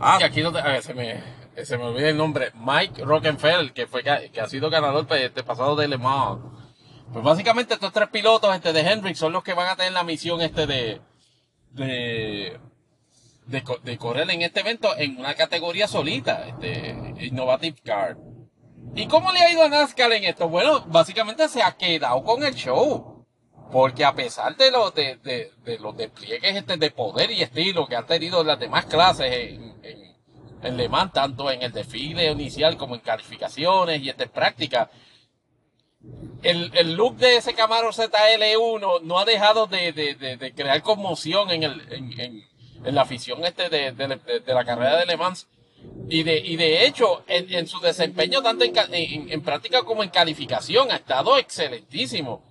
Ah, 0.00 0.18
y 0.20 0.24
aquí 0.24 0.42
no 0.42 0.52
se 0.80 0.94
me, 0.94 1.22
se 1.64 1.76
me 1.76 1.84
olvida 1.84 2.08
el 2.08 2.16
nombre, 2.16 2.52
Mike 2.54 3.04
Rockenfeld, 3.04 3.72
que 3.72 3.86
fue 3.86 4.02
que, 4.02 4.40
ha 4.40 4.48
sido 4.48 4.70
ganador 4.70 5.06
de, 5.06 5.26
este 5.26 5.42
pasado 5.42 5.76
de 5.76 5.88
Le 5.88 5.98
Mans. 5.98 6.40
Pues 7.12 7.24
básicamente 7.24 7.74
estos 7.74 7.92
tres 7.92 8.08
pilotos 8.08 8.54
este 8.54 8.72
de 8.72 8.80
Hendrick 8.80 9.16
son 9.16 9.32
los 9.32 9.44
que 9.44 9.52
van 9.52 9.68
a 9.68 9.76
tener 9.76 9.92
la 9.92 10.02
misión 10.02 10.40
este 10.40 10.66
de, 10.66 11.00
de, 11.70 12.58
de, 13.46 13.98
correr 13.98 14.30
en 14.30 14.40
este 14.40 14.60
evento 14.60 14.96
en 14.96 15.18
una 15.18 15.34
categoría 15.34 15.86
solita, 15.86 16.46
este, 16.48 16.96
Innovative 17.20 17.76
Car. 17.84 18.16
¿Y 18.94 19.06
cómo 19.06 19.30
le 19.30 19.40
ha 19.40 19.52
ido 19.52 19.62
a 19.62 19.68
NASCAR 19.68 20.12
en 20.12 20.24
esto? 20.24 20.48
Bueno, 20.48 20.84
básicamente 20.86 21.48
se 21.48 21.62
ha 21.62 21.72
quedado 21.72 22.22
con 22.24 22.42
el 22.42 22.54
show. 22.54 23.26
Porque 23.70 24.04
a 24.04 24.14
pesar 24.14 24.54
de 24.56 24.70
los, 24.70 24.94
de, 24.94 25.16
de, 25.16 25.78
los 25.78 25.96
despliegues 25.96 26.56
este 26.56 26.76
de 26.76 26.90
poder 26.90 27.30
y 27.30 27.40
estilo 27.40 27.86
que 27.86 27.96
han 27.96 28.06
tenido 28.06 28.44
las 28.44 28.60
demás 28.60 28.84
clases 28.84 29.32
en, 29.32 29.76
en, 29.82 30.16
en 30.62 30.76
Le 30.76 30.90
Mans, 30.90 31.12
tanto 31.12 31.50
en 31.50 31.62
el 31.62 31.72
desfile 31.72 32.30
inicial 32.30 32.76
como 32.76 32.94
en 32.94 33.00
calificaciones 33.00 34.02
y 34.02 34.10
este 34.10 34.26
práctica, 34.26 34.90
el, 36.42 36.70
el, 36.74 36.94
look 36.94 37.16
de 37.16 37.36
ese 37.36 37.54
Camaro 37.54 37.90
ZL1 37.90 39.02
no 39.02 39.18
ha 39.18 39.24
dejado 39.24 39.66
de, 39.66 39.92
de, 39.92 40.14
de, 40.14 40.54
crear 40.54 40.82
conmoción 40.82 41.50
en, 41.50 41.62
el, 41.62 41.80
en, 41.92 42.44
en, 42.84 42.94
la 42.94 43.02
afición 43.02 43.44
este 43.44 43.68
de, 43.68 43.92
la 44.46 44.64
carrera 44.64 44.98
de 44.98 45.06
Le 45.06 45.16
Mans. 45.16 45.48
Y 46.08 46.22
de, 46.22 46.38
y 46.38 46.56
de 46.56 46.86
hecho, 46.86 47.24
en, 47.26 47.52
en 47.52 47.66
su 47.66 47.80
desempeño 47.80 48.42
tanto 48.42 48.64
en, 48.64 49.42
práctica 49.42 49.82
como 49.82 50.02
en 50.02 50.10
calificación 50.10 50.90
ha 50.90 50.96
estado 50.96 51.38
excelentísimo. 51.38 52.44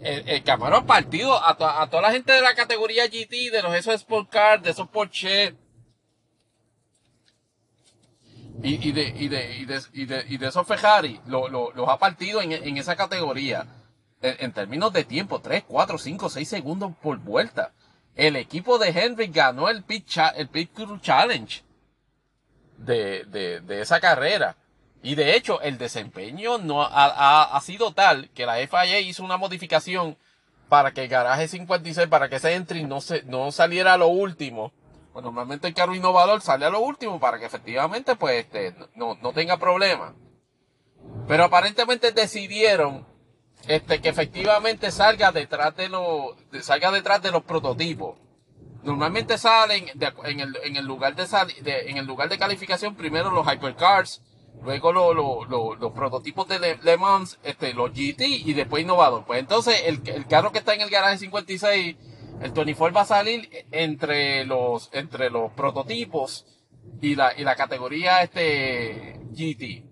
El, 0.00 0.28
el 0.28 0.42
Camaro 0.42 0.76
ha 0.76 0.86
partido 0.86 1.34
a, 1.34 1.82
a, 1.82 1.90
toda 1.90 2.02
la 2.02 2.12
gente 2.12 2.32
de 2.32 2.42
la 2.42 2.54
categoría 2.54 3.06
GT, 3.06 3.50
de 3.50 3.62
los 3.62 3.74
esos 3.74 3.94
Sport 3.94 4.30
Cars, 4.30 4.62
de 4.62 4.70
esos 4.70 4.88
Porsche, 4.88 5.54
y, 8.62 8.88
y, 8.88 8.92
de, 8.92 9.14
y, 9.16 9.28
de, 9.28 9.56
y, 9.56 9.64
de, 9.64 9.80
y, 9.92 10.04
de, 10.06 10.24
y 10.28 10.36
de 10.38 10.48
esos 10.48 10.66
Ferrari 10.66 11.20
lo, 11.26 11.48
lo, 11.48 11.72
los 11.72 11.88
ha 11.88 11.98
partido 11.98 12.40
en, 12.40 12.52
en 12.52 12.76
esa 12.76 12.96
categoría 12.96 13.66
en, 14.22 14.52
términos 14.52 14.92
de 14.92 15.04
tiempo, 15.04 15.40
3, 15.40 15.64
4, 15.66 15.98
5, 15.98 16.30
6 16.30 16.48
segundos 16.48 16.92
por 17.02 17.18
vuelta. 17.18 17.72
El 18.14 18.36
equipo 18.36 18.78
de 18.78 18.88
Henry 18.88 19.28
ganó 19.28 19.68
el 19.68 19.82
Pit, 19.82 20.08
el 20.36 20.48
Pit 20.48 20.72
Crew 20.72 20.98
Challenge 20.98 21.62
de, 22.78 23.24
de, 23.24 23.60
de 23.60 23.80
esa 23.80 24.00
carrera. 24.00 24.56
Y 25.02 25.14
de 25.14 25.36
hecho, 25.36 25.60
el 25.60 25.78
desempeño 25.78 26.58
no 26.58 26.82
ha, 26.82 26.88
ha, 26.88 27.56
ha, 27.56 27.60
sido 27.60 27.92
tal 27.92 28.30
que 28.30 28.46
la 28.46 28.56
FIA 28.56 29.00
hizo 29.00 29.22
una 29.22 29.36
modificación 29.36 30.16
para 30.68 30.92
que 30.92 31.04
el 31.04 31.08
garaje 31.08 31.46
56, 31.46 32.08
para 32.08 32.28
que 32.28 32.36
ese 32.36 32.54
entry 32.54 32.84
no, 32.84 33.00
se, 33.00 33.22
no 33.24 33.52
saliera 33.52 33.92
a 33.92 33.98
lo 33.98 34.08
último 34.08 34.72
pues 35.16 35.24
normalmente 35.24 35.66
el 35.66 35.72
carro 35.72 35.94
innovador 35.94 36.42
sale 36.42 36.66
a 36.66 36.68
lo 36.68 36.80
último 36.80 37.18
para 37.18 37.38
que 37.38 37.46
efectivamente 37.46 38.16
pues 38.16 38.44
este, 38.44 38.74
no, 38.96 39.14
no 39.22 39.32
tenga 39.32 39.56
problemas. 39.56 40.12
Pero 41.26 41.44
aparentemente 41.44 42.12
decidieron 42.12 43.06
este, 43.66 44.02
que 44.02 44.10
efectivamente 44.10 44.90
salga 44.90 45.32
detrás 45.32 45.74
de 45.74 45.88
los, 45.88 46.34
salga 46.60 46.90
detrás 46.90 47.22
de 47.22 47.30
los 47.30 47.44
prototipos. 47.44 48.18
Normalmente 48.82 49.38
salen 49.38 49.86
en, 49.88 50.40
el, 50.40 50.58
en, 50.62 50.76
el, 50.76 50.84
lugar 50.84 51.16
de, 51.16 51.24
en 51.88 51.96
el 51.96 52.04
lugar 52.04 52.28
de 52.28 52.36
calificación 52.36 52.94
primero 52.94 53.30
los 53.30 53.50
hypercars, 53.50 54.20
luego 54.62 54.92
los 54.92 55.92
prototipos 55.92 56.46
de 56.46 56.76
Le, 56.82 56.96
Mans, 56.98 57.38
este, 57.42 57.72
los 57.72 57.90
GT 57.92 58.20
y 58.20 58.52
después 58.52 58.82
innovador. 58.82 59.24
Pues 59.24 59.40
entonces 59.40 59.80
el, 59.86 60.06
el 60.10 60.26
carro 60.26 60.52
que 60.52 60.58
está 60.58 60.74
en 60.74 60.82
el 60.82 60.90
garaje 60.90 61.16
56 61.16 61.96
el 62.40 62.52
24 62.52 62.94
va 62.94 63.02
a 63.02 63.06
salir 63.06 63.48
entre 63.70 64.44
los, 64.44 64.90
entre 64.92 65.30
los 65.30 65.52
prototipos 65.52 66.46
y 67.00 67.14
la, 67.14 67.32
y 67.36 67.44
la 67.44 67.56
categoría 67.56 68.22
este 68.22 69.20
GT. 69.32 69.84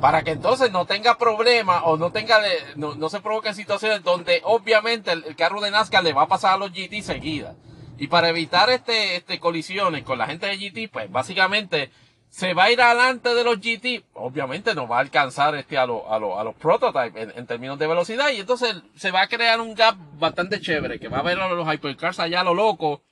Para 0.00 0.22
que 0.22 0.32
entonces 0.32 0.72
no 0.72 0.86
tenga 0.86 1.16
problema 1.16 1.84
o 1.84 1.96
no 1.96 2.10
tenga, 2.10 2.40
no, 2.76 2.94
no 2.94 3.08
se 3.08 3.20
provoquen 3.20 3.54
situaciones 3.54 4.02
donde 4.02 4.40
obviamente 4.44 5.12
el, 5.12 5.36
carro 5.36 5.60
de 5.60 5.70
NASCAR 5.70 6.02
le 6.02 6.12
va 6.12 6.22
a 6.22 6.28
pasar 6.28 6.54
a 6.54 6.58
los 6.58 6.72
GT 6.72 7.02
seguida. 7.02 7.56
Y 7.98 8.06
para 8.08 8.30
evitar 8.30 8.70
este, 8.70 9.16
este 9.16 9.38
colisiones 9.38 10.04
con 10.04 10.18
la 10.18 10.26
gente 10.26 10.46
de 10.46 10.56
GT, 10.56 10.90
pues 10.90 11.10
básicamente 11.10 11.90
se 12.30 12.54
va 12.54 12.64
a 12.64 12.70
ir 12.70 12.80
adelante 12.80 13.34
de 13.34 13.44
los 13.44 13.56
GT, 13.56 14.04
obviamente 14.14 14.74
no 14.74 14.86
va 14.86 14.98
a 14.98 15.00
alcanzar 15.00 15.56
este 15.56 15.76
a, 15.76 15.84
lo, 15.84 16.10
a, 16.10 16.18
lo, 16.18 16.38
a 16.38 16.44
los 16.44 16.54
prototypes 16.54 17.36
en, 17.36 17.46
términos 17.46 17.78
de 17.78 17.88
velocidad 17.88 18.30
y 18.30 18.40
entonces 18.40 18.76
se 18.94 19.10
va 19.10 19.22
a 19.22 19.28
crear 19.28 19.60
un 19.60 19.74
gap 19.74 19.96
bastante 20.18 20.60
chévere 20.60 21.00
que 21.00 21.08
va 21.08 21.18
a 21.18 21.22
ver 21.22 21.40
a 21.40 21.48
los 21.48 21.74
hypercars 21.74 22.20
allá 22.20 22.40
a 22.40 22.44
lo 22.44 22.54
loco, 22.54 23.02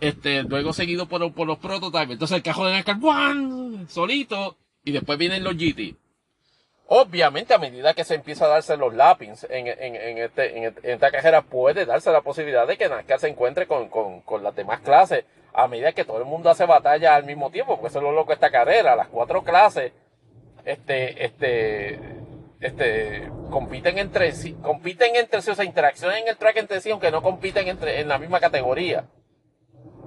este, 0.00 0.42
luego 0.42 0.72
seguido 0.72 1.06
por, 1.06 1.32
por 1.32 1.46
los 1.46 1.58
prototypes, 1.58 2.10
entonces 2.10 2.36
el 2.36 2.42
cajón 2.42 2.66
de 2.66 2.72
NASCAR, 2.72 2.98
¡buan! 2.98 3.88
solito 3.88 4.56
y 4.84 4.90
después 4.90 5.16
vienen 5.16 5.44
los 5.44 5.54
GT. 5.54 5.94
Obviamente, 6.92 7.54
a 7.54 7.58
medida 7.58 7.94
que 7.94 8.02
se 8.02 8.16
empieza 8.16 8.46
a 8.46 8.48
darse 8.48 8.76
los 8.76 8.92
lappings 8.92 9.46
en, 9.48 9.68
en, 9.68 9.94
en, 9.94 10.18
este, 10.18 10.58
en, 10.58 10.74
esta 10.82 11.12
cajera, 11.12 11.40
puede 11.42 11.86
darse 11.86 12.10
la 12.10 12.22
posibilidad 12.22 12.66
de 12.66 12.76
que 12.76 12.88
NASCAR 12.88 13.20
se 13.20 13.28
encuentre 13.28 13.68
con, 13.68 13.88
con, 13.88 14.22
con 14.22 14.42
las 14.42 14.56
demás 14.56 14.80
clases 14.80 15.24
a 15.54 15.68
medida 15.68 15.92
que 15.92 16.04
todo 16.04 16.18
el 16.18 16.24
mundo 16.24 16.50
hace 16.50 16.66
batalla 16.66 17.14
al 17.14 17.22
mismo 17.22 17.52
tiempo, 17.52 17.76
porque 17.76 17.90
eso 17.90 17.98
es 17.98 18.02
lo 18.02 18.10
loco 18.10 18.32
esta 18.32 18.50
carrera, 18.50 18.96
las 18.96 19.06
cuatro 19.06 19.44
clases, 19.44 19.92
este, 20.64 21.24
este, 21.24 22.00
este, 22.58 23.30
compiten 23.50 23.98
entre 23.98 24.32
sí, 24.32 24.54
compiten 24.54 25.14
entre 25.14 25.42
sí, 25.42 25.52
o 25.52 25.54
sea, 25.54 25.64
interaccionan 25.64 26.18
en 26.18 26.28
el 26.28 26.38
track 26.38 26.56
entre 26.56 26.80
sí, 26.80 26.90
aunque 26.90 27.12
no 27.12 27.22
compiten 27.22 27.68
entre, 27.68 28.00
en 28.00 28.08
la 28.08 28.18
misma 28.18 28.40
categoría. 28.40 29.04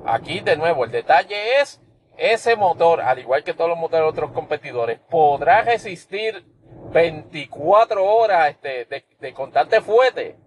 Aquí, 0.05 0.41
de 0.41 0.57
nuevo, 0.57 0.83
el 0.83 0.91
detalle 0.91 1.61
es, 1.61 1.81
ese 2.17 2.57
motor, 2.57 2.99
al 2.99 3.19
igual 3.19 3.45
que 3.45 3.53
todos 3.53 3.69
los 3.69 3.79
motores 3.79 4.03
de 4.03 4.09
otros 4.09 4.31
competidores, 4.33 4.99
podrá 5.09 5.61
resistir 5.61 6.43
24 6.91 8.03
horas 8.03 8.51
este, 8.51 8.85
de, 8.85 9.05
de 9.19 9.33
constante 9.33 9.81
fuete 9.81 10.37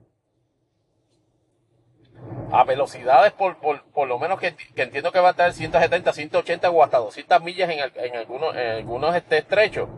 a 2.51 2.65
velocidades 2.65 3.33
por, 3.33 3.59
por, 3.59 3.83
por 3.91 4.09
lo 4.09 4.19
menos 4.19 4.39
que, 4.39 4.55
entiendo 4.77 5.13
que 5.13 5.21
va 5.21 5.29
a 5.29 5.31
estar 5.33 5.53
170, 5.53 6.13
180 6.13 6.71
o 6.71 6.83
hasta 6.83 6.99
200 6.99 7.43
millas 7.43 7.71
en, 7.71 8.17
algunos, 8.17 8.55
en 8.55 8.71
algunos 8.73 9.15
este, 9.15 9.39
estrechos. 9.39 9.89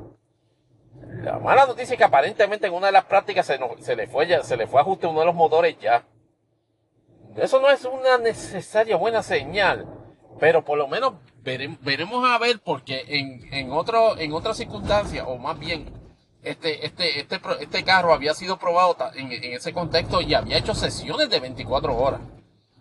La 1.23 1.39
mala 1.39 1.67
noticia 1.67 1.95
es 1.95 1.99
que 1.99 2.05
aparentemente 2.05 2.67
en 2.67 2.75
una 2.75 2.87
de 2.87 2.93
las 2.93 3.05
prácticas 3.05 3.47
se, 3.47 3.59
se, 3.81 3.97
le 3.97 4.07
fue 4.07 4.27
ya, 4.27 4.43
se 4.43 4.57
le 4.57 4.67
fue 4.67 4.81
ajuste 4.81 5.07
uno 5.07 5.21
de 5.21 5.27
los 5.27 5.35
motores 5.35 5.79
ya. 5.79 6.05
Eso 7.37 7.61
no 7.61 7.71
es 7.71 7.85
una 7.85 8.19
necesaria 8.19 8.97
buena 8.97 9.23
señal, 9.23 9.87
pero 10.41 10.65
por 10.65 10.79
lo 10.79 10.89
menos 10.89 11.15
veremos 11.43 12.29
a 12.29 12.39
ver 12.39 12.61
porque 12.65 13.05
en, 13.07 13.53
en, 13.53 13.73
otro, 13.73 14.19
en 14.19 14.33
otras 14.33 14.57
circunstancias, 14.57 15.25
o 15.27 15.39
más 15.39 15.59
bien, 15.59 15.93
este, 16.51 16.87
este, 16.87 17.21
este, 17.21 17.41
este 17.61 17.85
carro 17.85 18.13
había 18.13 18.35
sido 18.35 18.59
probado 18.59 18.97
en, 19.15 19.33
ese 19.33 19.73
contexto 19.73 20.21
y 20.21 20.35
había 20.35 20.59
hecho 20.59 20.75
sesiones 20.75 21.29
de 21.29 21.41
24 21.41 21.97
horas 21.97 22.21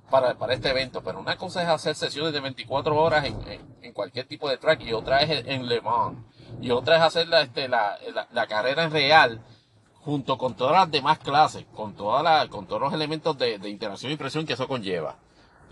para, 0.09 0.35
para 0.35 0.53
este 0.53 0.69
evento, 0.69 1.01
pero 1.03 1.19
una 1.19 1.35
cosa 1.37 1.61
es 1.63 1.67
hacer 1.67 1.95
sesiones 1.95 2.33
de 2.33 2.39
24 2.39 2.95
horas 2.95 3.25
en, 3.25 3.37
en, 3.81 3.93
cualquier 3.93 4.27
tipo 4.27 4.47
de 4.49 4.57
track 4.57 4.81
y 4.81 4.93
otra 4.93 5.21
es 5.21 5.45
en 5.47 5.67
Le 5.67 5.81
Mans 5.81 6.17
y 6.61 6.71
otra 6.71 6.97
es 6.97 7.01
hacer 7.01 7.27
la, 7.27 7.41
este, 7.41 7.67
la, 7.67 7.97
la, 8.31 8.47
carrera 8.47 8.83
en 8.83 8.91
real 8.91 9.41
junto 10.01 10.37
con 10.37 10.55
todas 10.55 10.73
las 10.73 10.91
demás 10.91 11.19
clases, 11.19 11.65
con, 11.75 11.93
toda 11.95 12.23
la, 12.23 12.47
con 12.47 12.67
todos 12.67 12.81
los 12.81 12.93
elementos 12.93 13.37
de, 13.37 13.59
de 13.59 13.69
interacción 13.69 14.11
y 14.11 14.17
presión 14.17 14.45
que 14.45 14.53
eso 14.53 14.67
conlleva. 14.67 15.17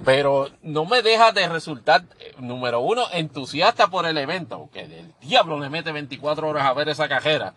Pero 0.03 0.49
no 0.61 0.85
me 0.85 1.01
deja 1.01 1.31
de 1.31 1.47
resultar, 1.47 2.03
eh, 2.19 2.33
número 2.39 2.81
uno, 2.81 3.03
entusiasta 3.13 3.87
por 3.87 4.05
el 4.05 4.17
evento, 4.17 4.69
que 4.73 4.81
el 4.81 5.13
diablo 5.21 5.57
le 5.59 5.69
mete 5.69 5.93
24 5.93 6.49
horas 6.49 6.65
a 6.65 6.73
ver 6.73 6.89
esa 6.89 7.07
cajera. 7.07 7.53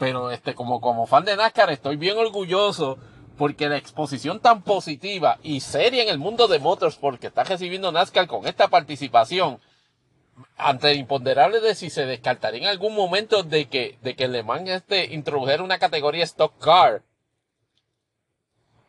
Pero 0.00 0.30
este, 0.30 0.54
como, 0.54 0.80
como 0.80 1.06
fan 1.06 1.26
de 1.26 1.36
NASCAR 1.36 1.70
estoy 1.70 1.96
bien 1.96 2.16
orgulloso 2.16 2.96
porque 3.36 3.68
la 3.68 3.76
exposición 3.76 4.40
tan 4.40 4.62
positiva 4.62 5.38
y 5.42 5.60
seria 5.60 6.02
en 6.02 6.08
el 6.08 6.18
mundo 6.18 6.48
de 6.48 6.58
motorsport 6.58 7.20
que 7.20 7.26
está 7.26 7.44
recibiendo 7.44 7.92
NASCAR 7.92 8.26
con 8.26 8.46
esta 8.46 8.68
participación, 8.68 9.60
ante 10.56 10.90
el 10.90 11.00
imponderable 11.00 11.60
de 11.60 11.74
si 11.74 11.90
se 11.90 12.06
descartaría 12.06 12.62
en 12.62 12.68
algún 12.68 12.94
momento 12.94 13.42
de 13.42 13.68
que, 13.68 13.98
de 14.00 14.16
que 14.16 14.26
Le 14.26 14.42
Mans 14.42 14.70
este 14.70 15.12
introdujera 15.12 15.62
una 15.62 15.78
categoría 15.78 16.24
Stock 16.24 16.58
Car 16.58 17.02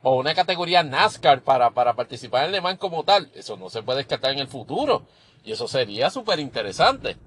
o 0.01 0.15
una 0.15 0.33
categoría 0.33 0.81
NASCAR 0.81 1.41
para, 1.41 1.71
para 1.71 1.93
participar 1.93 2.45
en 2.45 2.53
Le 2.53 2.61
Mans 2.61 2.79
como 2.79 3.03
tal, 3.03 3.29
eso 3.35 3.57
no 3.57 3.69
se 3.69 3.83
puede 3.83 3.97
descartar 3.97 4.31
en 4.31 4.39
el 4.39 4.47
futuro. 4.47 5.03
Y 5.43 5.51
eso 5.51 5.67
sería 5.67 6.09
súper 6.09 6.39
interesante. 6.39 7.17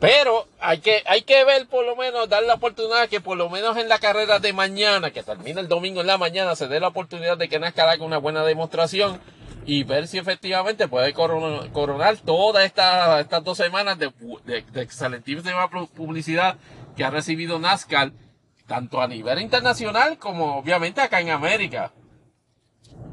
Pero 0.00 0.48
hay 0.60 0.78
que, 0.78 1.02
hay 1.04 1.22
que 1.22 1.44
ver 1.44 1.68
por 1.68 1.84
lo 1.84 1.94
menos, 1.94 2.26
dar 2.28 2.42
la 2.42 2.54
oportunidad 2.54 3.08
que 3.10 3.20
por 3.20 3.36
lo 3.36 3.50
menos 3.50 3.76
en 3.76 3.88
la 3.90 3.98
carrera 3.98 4.38
de 4.38 4.54
mañana, 4.54 5.10
que 5.10 5.22
termina 5.22 5.60
el 5.60 5.68
domingo 5.68 6.00
en 6.00 6.06
la 6.06 6.16
mañana, 6.16 6.56
se 6.56 6.68
dé 6.68 6.80
la 6.80 6.88
oportunidad 6.88 7.36
de 7.36 7.50
que 7.50 7.58
NASCAR 7.58 7.90
haga 7.90 8.04
una 8.04 8.16
buena 8.16 8.42
demostración 8.42 9.20
y 9.66 9.84
ver 9.84 10.08
si 10.08 10.16
efectivamente 10.16 10.88
puede 10.88 11.12
coronar, 11.12 12.16
todas 12.24 12.64
estas 12.64 13.20
estas 13.20 13.44
dos 13.44 13.58
semanas 13.58 13.98
de, 13.98 14.10
de, 14.46 14.62
de 14.62 14.82
excelentísima 14.82 15.68
publicidad 15.68 16.56
que 16.96 17.04
ha 17.04 17.10
recibido 17.10 17.58
NASCAR, 17.58 18.12
tanto 18.66 19.02
a 19.02 19.06
nivel 19.06 19.38
internacional 19.40 20.16
como 20.16 20.56
obviamente 20.56 21.02
acá 21.02 21.20
en 21.20 21.28
América. 21.28 21.92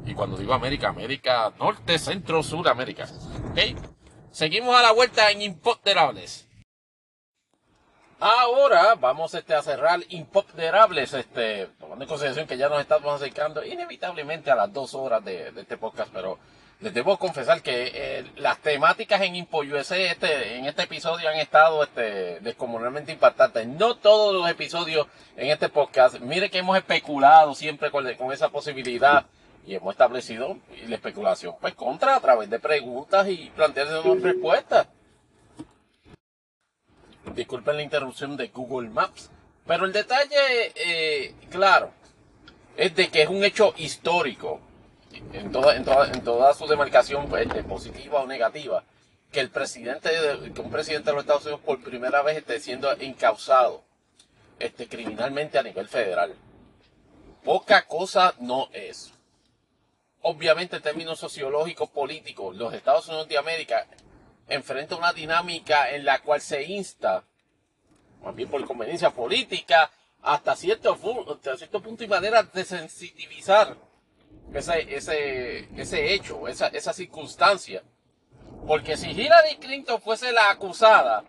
Y 0.06 0.14
cuando 0.14 0.38
digo 0.38 0.54
América, 0.54 0.88
América 0.88 1.52
Norte, 1.58 1.98
Centro, 1.98 2.42
Sur, 2.42 2.66
América. 2.66 3.06
¿Okay? 3.50 3.76
Seguimos 4.30 4.74
a 4.74 4.80
la 4.80 4.92
vuelta 4.92 5.30
en 5.30 5.42
Imponderables. 5.42 6.47
Ahora 8.20 8.96
vamos 8.96 9.32
este, 9.34 9.54
a 9.54 9.62
cerrar 9.62 10.00
Imponderables, 10.08 11.14
este, 11.14 11.68
tomando 11.78 12.04
en 12.04 12.08
consideración 12.08 12.48
que 12.48 12.58
ya 12.58 12.68
nos 12.68 12.80
estamos 12.80 13.14
acercando 13.14 13.64
inevitablemente 13.64 14.50
a 14.50 14.56
las 14.56 14.72
dos 14.72 14.92
horas 14.94 15.24
de, 15.24 15.52
este 15.56 15.76
podcast, 15.76 16.10
pero 16.12 16.36
les 16.80 16.92
debo 16.92 17.16
confesar 17.16 17.62
que 17.62 17.92
eh, 17.94 18.26
las 18.38 18.58
temáticas 18.58 19.22
en 19.22 19.36
Impo 19.36 19.62
este, 19.62 20.56
en 20.56 20.64
este 20.64 20.82
episodio 20.82 21.28
han 21.28 21.36
estado 21.36 21.84
este, 21.84 22.40
descomunalmente 22.40 23.12
impactantes. 23.12 23.68
No 23.68 23.94
todos 23.94 24.34
los 24.34 24.50
episodios 24.50 25.06
en 25.36 25.50
este 25.50 25.68
podcast. 25.68 26.18
Mire 26.18 26.50
que 26.50 26.58
hemos 26.58 26.76
especulado 26.76 27.54
siempre 27.54 27.92
con, 27.92 28.12
con 28.14 28.32
esa 28.32 28.48
posibilidad 28.48 29.26
y 29.64 29.76
hemos 29.76 29.92
establecido 29.92 30.56
la 30.88 30.96
especulación 30.96 31.54
pues 31.60 31.74
contra 31.74 32.16
a 32.16 32.20
través 32.20 32.50
de 32.50 32.58
preguntas 32.58 33.28
y 33.28 33.52
plantearse 33.54 34.00
unas 34.00 34.24
respuestas. 34.24 34.88
Disculpen 37.34 37.76
la 37.76 37.82
interrupción 37.82 38.36
de 38.36 38.48
Google 38.48 38.88
Maps. 38.90 39.30
Pero 39.66 39.84
el 39.84 39.92
detalle, 39.92 40.72
eh, 40.74 41.34
claro, 41.50 41.92
es 42.76 42.94
de 42.94 43.08
que 43.08 43.22
es 43.22 43.28
un 43.28 43.44
hecho 43.44 43.74
histórico, 43.76 44.60
en 45.32 45.52
toda, 45.52 46.54
su 46.54 46.66
demarcación, 46.66 47.28
pues, 47.28 47.46
positiva 47.64 48.20
o 48.22 48.26
negativa, 48.26 48.84
que 49.30 49.40
el 49.40 49.50
presidente, 49.50 50.10
un 50.58 50.70
presidente 50.70 51.10
de 51.10 51.12
los 51.12 51.24
Estados 51.24 51.42
Unidos 51.42 51.60
por 51.64 51.82
primera 51.82 52.22
vez 52.22 52.38
esté 52.38 52.60
siendo 52.60 52.90
encausado 52.92 53.82
este, 54.58 54.88
criminalmente 54.88 55.58
a 55.58 55.62
nivel 55.62 55.88
federal. 55.88 56.34
Poca 57.44 57.86
cosa 57.86 58.34
no 58.40 58.68
es. 58.72 59.12
Obviamente 60.22 60.76
en 60.76 60.82
términos 60.82 61.18
sociológicos, 61.18 61.90
políticos, 61.90 62.56
los 62.56 62.72
Estados 62.74 63.06
Unidos 63.08 63.28
de 63.28 63.38
América 63.38 63.86
enfrenta 64.48 64.96
una 64.96 65.12
dinámica 65.12 65.90
en 65.90 66.04
la 66.04 66.20
cual 66.20 66.40
se 66.40 66.64
insta, 66.64 67.24
bien 68.34 68.48
por 68.48 68.64
conveniencia 68.66 69.10
política, 69.10 69.90
hasta 70.22 70.56
cierto, 70.56 70.96
punto 70.96 72.04
y 72.04 72.08
manera 72.08 72.42
de 72.42 72.64
sensitivizar 72.64 73.76
ese, 74.52 76.14
hecho, 76.14 76.48
esa, 76.48 76.68
esa 76.68 76.92
circunstancia. 76.92 77.82
Porque 78.66 78.96
si 78.96 79.10
Hillary 79.10 79.56
Clinton 79.56 80.00
fuese 80.00 80.32
la 80.32 80.50
acusada, 80.50 81.24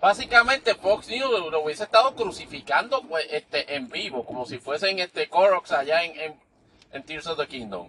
básicamente 0.00 0.74
Fox 0.74 1.08
News 1.08 1.50
lo 1.50 1.62
hubiese 1.62 1.84
estado 1.84 2.14
crucificando 2.14 3.02
pues, 3.02 3.26
este, 3.30 3.76
en 3.76 3.88
vivo, 3.88 4.24
como 4.24 4.44
si 4.46 4.58
fuesen 4.58 4.98
este 4.98 5.28
Corox 5.28 5.72
allá 5.72 6.04
en, 6.04 6.20
en, 6.20 6.40
en 6.92 7.02
Tears 7.04 7.26
of 7.26 7.38
the 7.38 7.46
Kingdom 7.46 7.88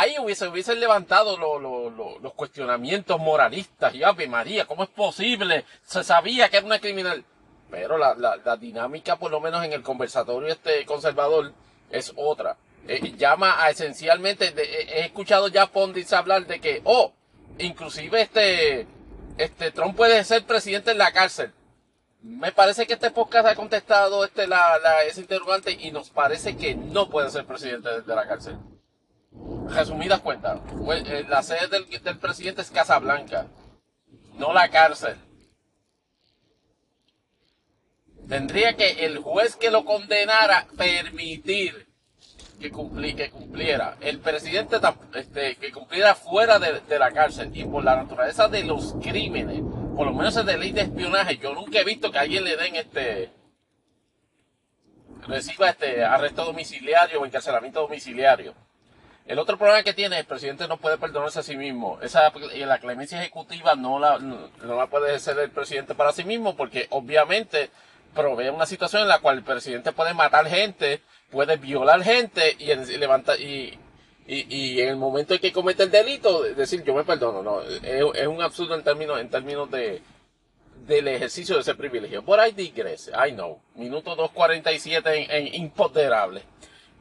ahí 0.00 0.16
hubiese, 0.18 0.48
hubiesen 0.48 0.80
levantado 0.80 1.36
los 1.36 2.32
cuestionamientos 2.34 3.20
moralistas. 3.20 3.94
Y 3.94 4.02
Ave 4.02 4.28
María, 4.28 4.66
¿cómo 4.66 4.82
es 4.84 4.88
posible? 4.88 5.64
Se 5.84 6.02
sabía 6.02 6.48
que 6.48 6.58
era 6.58 6.66
una 6.66 6.80
criminal. 6.80 7.24
Pero 7.70 7.98
la, 7.98 8.14
la, 8.14 8.56
dinámica, 8.56 9.16
por 9.16 9.30
lo 9.30 9.40
menos 9.40 9.64
en 9.64 9.72
el 9.72 9.82
conversatorio 9.82 10.48
este 10.48 10.84
conservador, 10.86 11.52
es 11.90 12.12
otra. 12.16 12.56
Eh, 12.88 13.14
llama 13.16 13.62
a 13.62 13.70
esencialmente, 13.70 14.46
eh, 14.56 14.88
he 14.94 15.04
escuchado 15.04 15.48
ya 15.48 15.66
Pondits 15.66 16.12
hablar 16.12 16.46
de 16.46 16.60
que, 16.60 16.80
oh, 16.84 17.12
inclusive 17.58 18.22
este, 18.22 18.88
este 19.38 19.70
Trump 19.70 19.96
puede 19.96 20.24
ser 20.24 20.44
presidente 20.44 20.90
en 20.90 20.98
la 20.98 21.12
cárcel. 21.12 21.52
Me 22.22 22.50
parece 22.50 22.86
que 22.86 22.94
este 22.94 23.10
podcast 23.10 23.46
ha 23.46 23.54
contestado 23.54 24.24
este, 24.24 24.48
la, 24.48 24.78
la, 24.78 25.04
ese 25.04 25.20
interrogante 25.20 25.72
y 25.72 25.92
nos 25.92 26.10
parece 26.10 26.56
que 26.56 26.74
no 26.74 27.08
puede 27.08 27.30
ser 27.30 27.46
presidente 27.46 28.02
de 28.02 28.14
la 28.14 28.26
cárcel 28.26 28.58
resumidas 29.68 30.20
cuentas, 30.20 30.60
eh, 31.06 31.24
la 31.28 31.42
sede 31.42 31.68
del, 31.68 32.18
presidente 32.18 32.62
es 32.62 32.70
Casa 32.70 32.98
Blanca, 32.98 33.46
no 34.34 34.52
la 34.52 34.68
cárcel. 34.68 35.16
Tendría 38.28 38.76
que 38.76 39.04
el 39.06 39.18
juez 39.18 39.56
que 39.56 39.70
lo 39.70 39.84
condenara 39.84 40.68
permitir 40.76 41.88
que, 42.60 42.70
cumpliera. 42.70 43.96
El 44.00 44.20
presidente 44.20 44.76
este, 45.14 45.56
que 45.56 45.72
cumpliera 45.72 46.14
fuera 46.14 46.58
de, 46.58 46.98
la 46.98 47.10
cárcel. 47.10 47.50
Y 47.54 47.64
por 47.64 47.82
la 47.82 47.96
naturaleza 47.96 48.48
de 48.48 48.62
los 48.62 48.94
crímenes, 49.02 49.60
por 49.96 50.06
lo 50.06 50.12
menos 50.12 50.36
es 50.36 50.46
de 50.46 50.58
ley 50.58 50.70
de 50.70 50.82
espionaje, 50.82 51.38
yo 51.38 51.54
nunca 51.54 51.80
he 51.80 51.84
visto 51.84 52.12
que 52.12 52.18
a 52.18 52.20
alguien 52.20 52.44
le 52.44 52.56
den 52.56 52.76
este 52.76 53.32
reciba 55.26 55.70
este 55.70 56.02
arresto 56.04 56.44
domiciliario 56.44 57.20
o 57.20 57.26
encarcelamiento 57.26 57.80
domiciliario. 57.80 58.54
El 59.26 59.38
otro 59.38 59.56
problema 59.56 59.82
que 59.82 59.92
tiene, 59.92 60.18
el 60.18 60.24
presidente 60.24 60.66
no 60.66 60.78
puede 60.78 60.98
perdonarse 60.98 61.40
a 61.40 61.42
sí 61.42 61.56
mismo. 61.56 61.98
Esa, 62.02 62.32
la 62.54 62.78
clemencia 62.78 63.20
ejecutiva 63.20 63.74
no 63.76 63.98
la, 63.98 64.18
no, 64.18 64.50
la 64.62 64.86
puede 64.88 65.14
hacer 65.14 65.38
el 65.38 65.50
presidente 65.50 65.94
para 65.94 66.12
sí 66.12 66.24
mismo 66.24 66.56
porque 66.56 66.86
obviamente 66.90 67.70
provee 68.14 68.48
una 68.48 68.66
situación 68.66 69.02
en 69.02 69.08
la 69.08 69.20
cual 69.20 69.38
el 69.38 69.44
presidente 69.44 69.92
puede 69.92 70.14
matar 70.14 70.48
gente, 70.48 71.00
puede 71.30 71.56
violar 71.58 72.02
gente 72.02 72.56
y, 72.58 72.74
levanta, 72.96 73.36
y, 73.36 73.78
y, 74.26 74.80
en 74.80 74.88
el 74.88 74.96
momento 74.96 75.34
en 75.34 75.40
que 75.40 75.52
comete 75.52 75.84
el 75.84 75.90
delito, 75.92 76.42
decir 76.42 76.82
yo 76.82 76.94
me 76.94 77.04
perdono, 77.04 77.42
no, 77.42 77.62
es, 77.62 78.26
un 78.26 78.42
absurdo 78.42 78.74
en 78.74 78.82
términos, 78.82 79.20
en 79.20 79.30
términos 79.30 79.70
de, 79.70 80.02
del 80.86 81.06
ejercicio 81.06 81.54
de 81.54 81.60
ese 81.60 81.76
privilegio. 81.76 82.24
Por 82.24 82.40
ahí 82.40 82.50
digrese, 82.50 83.12
I 83.12 83.32
know, 83.32 83.60
minuto 83.76 84.16
2.47 84.16 85.02
en, 85.06 85.30
en 85.30 85.54
impoderable. 85.54 86.42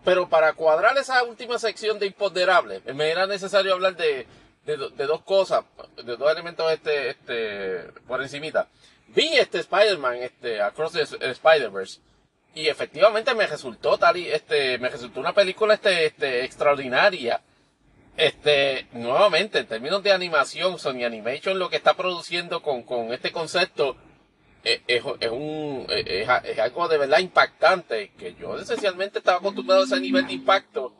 Pero 0.10 0.28
para 0.28 0.54
cuadrar 0.54 0.98
esa 0.98 1.22
última 1.24 1.60
sección 1.60 2.00
de 2.00 2.08
imponderables, 2.08 2.84
me 2.96 3.12
era 3.12 3.28
necesario 3.28 3.74
hablar 3.74 3.96
de, 3.96 4.26
de, 4.66 5.06
dos 5.06 5.22
cosas, 5.22 5.64
de 6.04 6.18
dos 6.18 6.32
elementos 6.32 6.72
este, 6.72 7.12
este, 7.12 7.84
por 8.08 8.20
encimita. 8.20 8.68
Vi 9.10 9.28
este 9.36 9.60
Spider-Man, 9.60 10.16
este, 10.16 10.64
Across 10.64 10.94
the 10.94 11.30
Spider-Verse, 11.30 12.00
y 12.56 12.70
efectivamente 12.70 13.36
me 13.36 13.46
resultó 13.46 14.00
tal 14.00 14.18
y, 14.18 14.28
este, 14.28 14.80
me 14.80 14.90
resultó 14.90 15.20
una 15.20 15.34
película 15.34 15.76
este, 15.76 16.08
este, 16.08 16.44
extraordinaria. 16.44 17.42
Este, 18.18 18.88
nuevamente, 18.94 19.60
en 19.60 19.68
términos 19.68 20.02
de 20.02 20.12
animación, 20.12 20.80
Sony 20.80 21.06
Animation 21.06 21.60
lo 21.60 21.70
que 21.70 21.76
está 21.76 21.94
produciendo 21.94 22.64
con, 22.64 22.82
con 22.82 23.14
este 23.14 23.32
concepto 23.32 23.96
es, 24.64 24.82
es, 24.88 25.32
un, 25.32 25.86
es, 25.90 26.60
algo 26.60 26.88
de 26.88 26.98
verdad 26.98 27.20
impactante, 27.20 28.12
que 28.18 28.36
yo 28.36 28.58
esencialmente 28.58 29.20
estaba 29.20 29.38
acostumbrado 29.38 29.82
a 29.82 29.86
ese 29.86 30.00
nivel 30.00 30.28
de 30.28 30.34
impacto. 30.34 30.94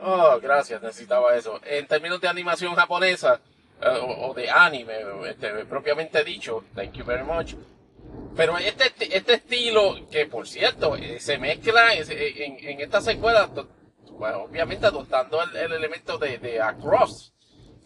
Oh, 0.00 0.38
gracias, 0.40 0.82
necesitaba 0.82 1.34
eso. 1.36 1.60
En 1.64 1.86
términos 1.86 2.20
de 2.20 2.28
animación 2.28 2.74
japonesa, 2.74 3.40
uh, 3.82 4.04
o, 4.04 4.30
o, 4.30 4.34
de 4.34 4.48
anime, 4.48 4.94
este, 5.28 5.64
propiamente 5.64 6.22
dicho, 6.22 6.64
thank 6.74 6.92
you 6.92 7.04
very 7.04 7.24
much. 7.24 7.54
Pero 8.36 8.56
este, 8.58 8.92
este 9.16 9.34
estilo, 9.34 9.96
que 10.10 10.26
por 10.26 10.46
cierto, 10.46 10.96
eh, 10.96 11.18
se 11.20 11.38
mezcla 11.38 11.94
en, 11.94 12.58
en 12.60 12.80
esta 12.80 13.00
secuela, 13.00 13.50
bueno, 14.12 14.44
obviamente 14.44 14.86
adoptando 14.86 15.42
el, 15.42 15.56
el 15.56 15.72
elemento 15.72 16.18
de, 16.18 16.38
de 16.38 16.60
Across, 16.60 17.32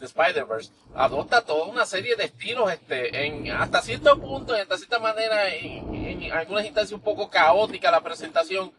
de 0.03 0.07
Spider-Verse, 0.07 0.73
adopta 0.95 1.43
toda 1.43 1.66
una 1.66 1.87
serie 1.87 2.16
de 2.16 2.24
estilos, 2.24 2.70
este, 2.73 3.24
en, 3.24 3.51
hasta 3.53 3.81
cierto 3.81 4.19
punto, 4.20 4.53
hasta 4.55 4.77
cierta 4.77 4.99
manera, 4.99 5.55
en, 5.55 5.95
en 5.95 6.33
algunas 6.33 6.65
instancias 6.65 6.93
un 6.93 7.05
poco 7.05 7.31
caótica 7.31 7.91
la 7.91 8.03
presentación, 8.03 8.73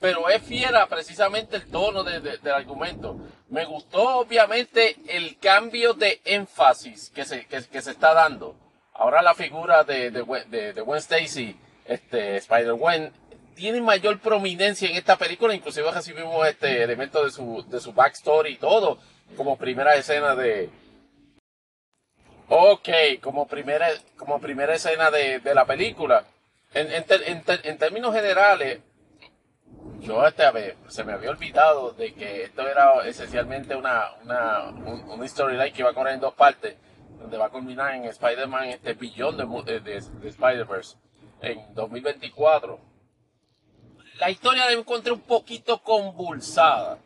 pero 0.00 0.28
es 0.28 0.42
fiera 0.42 0.86
precisamente 0.86 1.56
el 1.56 1.66
tono 1.70 2.04
de, 2.04 2.20
de, 2.20 2.38
del 2.38 2.54
argumento. 2.54 3.16
Me 3.48 3.64
gustó 3.64 4.18
obviamente 4.18 4.96
el 5.08 5.38
cambio 5.38 5.94
de 5.94 6.20
énfasis 6.24 7.10
que 7.10 7.24
se, 7.24 7.46
que, 7.46 7.64
que 7.64 7.82
se 7.82 7.90
está 7.90 8.14
dando. 8.14 8.54
Ahora 8.92 9.22
la 9.22 9.34
figura 9.34 9.82
de, 9.82 10.10
de, 10.10 10.72
de 10.72 10.80
Gwen 10.82 10.98
Stacy, 10.98 11.56
este, 11.84 12.36
Spider-Gwen, 12.36 13.12
tiene 13.56 13.80
mayor 13.80 14.20
prominencia 14.20 14.88
en 14.88 14.96
esta 14.96 15.16
película, 15.16 15.54
inclusive 15.54 15.90
recibimos 15.90 16.46
este 16.46 16.82
elemento 16.82 17.24
de 17.24 17.30
su, 17.30 17.64
de 17.68 17.80
su 17.80 17.92
backstory 17.92 18.52
y 18.52 18.56
todo, 18.56 18.98
como 19.36 19.56
primera 19.56 19.94
escena 19.94 20.34
de... 20.34 20.70
Ok, 22.48 22.88
como 23.20 23.46
primera, 23.46 23.88
como 24.16 24.40
primera 24.40 24.74
escena 24.74 25.10
de, 25.10 25.40
de 25.40 25.54
la 25.54 25.64
película. 25.64 26.24
En, 26.74 26.88
en, 26.90 27.78
términos 27.78 28.14
generales, 28.14 28.80
yo 30.00 30.26
este, 30.26 30.76
se 30.88 31.04
me 31.04 31.12
había 31.12 31.30
olvidado 31.30 31.92
de 31.92 32.12
que 32.14 32.42
esto 32.42 32.68
era 32.68 33.06
esencialmente 33.06 33.74
una, 33.76 34.12
una, 34.22 34.64
un, 34.64 35.08
una 35.08 35.28
storyline 35.28 35.72
que 35.72 35.82
iba 35.82 35.90
a 35.90 35.94
correr 35.94 36.14
en 36.14 36.20
dos 36.20 36.34
partes, 36.34 36.76
donde 37.18 37.38
va 37.38 37.46
a 37.46 37.50
culminar 37.50 37.94
en 37.94 38.04
Spider-Man 38.04 38.68
este 38.70 38.94
billón 38.94 39.36
de, 39.36 39.80
de, 39.80 40.00
de 40.00 40.28
Spider-Verse 40.28 40.96
en 41.40 41.74
2024 41.74 42.94
la 44.18 44.30
historia 44.30 44.66
la 44.66 44.72
encontré 44.72 45.12
un 45.12 45.20
poquito 45.20 45.78
convulsada. 45.78 46.98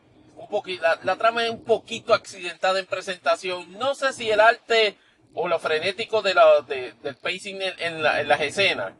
Poquito, 0.48 0.82
la, 0.82 0.98
la, 1.02 1.16
trama 1.16 1.44
es 1.44 1.50
un 1.50 1.64
poquito 1.64 2.14
accidentada 2.14 2.78
en 2.78 2.86
presentación. 2.86 3.78
No 3.78 3.94
sé 3.94 4.12
si 4.12 4.30
el 4.30 4.40
arte 4.40 4.96
o 5.34 5.48
lo 5.48 5.58
frenético 5.58 6.22
de 6.22 6.34
la, 6.34 6.60
de, 6.62 6.94
del 7.02 7.16
pacing 7.16 7.60
en, 7.62 7.74
en, 7.78 8.02
la, 8.02 8.20
en, 8.20 8.28
las 8.28 8.40
escenas 8.40 8.92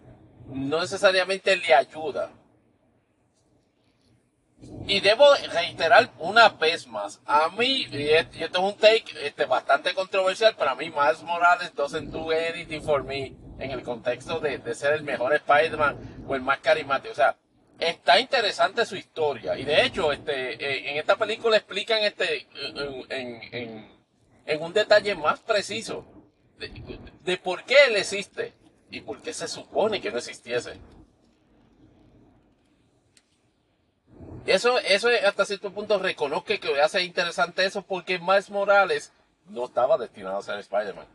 no 0.49 0.81
necesariamente 0.81 1.57
le 1.57 1.75
ayuda. 1.75 2.31
Y 4.87 5.01
debo 5.01 5.25
reiterar 5.53 6.11
una 6.19 6.49
vez 6.49 6.87
más, 6.87 7.21
a 7.27 7.49
mí, 7.51 7.87
y 7.91 8.09
esto 8.09 8.39
es 8.41 8.59
un 8.59 8.77
take 8.77 9.05
este, 9.23 9.45
bastante 9.45 9.95
controversial, 9.95 10.57
para 10.57 10.75
mí 10.75 10.91
Miles 10.91 11.23
Morales 11.23 11.73
doesn't 11.75 12.11
do 12.11 12.31
anything 12.33 12.81
for 12.81 13.05
me 13.05 13.37
en 13.61 13.71
el 13.71 13.83
contexto 13.83 14.41
de, 14.41 14.59
de 14.59 14.75
ser 14.75 14.95
el 14.95 15.03
mejor 15.03 15.35
Spider-Man 15.35 16.25
o 16.27 16.35
el 16.35 16.41
más 16.41 16.59
carismático. 16.59 17.13
O 17.13 17.17
sea, 17.17 17.37
está 17.79 18.19
interesante 18.19 18.85
su 18.85 18.97
historia. 18.97 19.57
Y 19.57 19.65
de 19.65 19.85
hecho 19.85 20.13
este 20.13 20.55
eh, 20.55 20.91
en 20.91 20.97
esta 20.97 21.17
película 21.17 21.57
explican 21.57 22.03
este 22.03 22.47
en, 23.11 23.43
en, 23.53 23.89
en, 24.47 24.63
un 24.63 24.73
detalle 24.73 25.15
más 25.15 25.41
preciso 25.41 26.05
de, 26.59 26.71
de, 27.23 27.37
por 27.37 27.65
qué 27.65 27.77
él 27.87 27.97
existe 27.97 28.53
y 28.91 29.01
por 29.01 29.23
qué 29.23 29.33
se 29.33 29.47
supone 29.47 30.01
que 30.01 30.11
no 30.11 30.19
existiese. 30.19 30.79
Eso 34.47 34.79
eso 34.81 35.09
hasta 35.27 35.45
cierto 35.45 35.71
punto 35.71 35.99
reconozco 35.99 36.47
que 36.47 36.81
hace 36.81 37.03
interesante 37.03 37.65
eso 37.65 37.83
porque 37.83 38.19
Miles 38.19 38.51
Morales 38.51 39.13
no 39.47 39.67
estaba 39.67 39.99
destinado 39.99 40.39
a 40.39 40.43
ser 40.43 40.59
Spider-Man. 40.59 41.07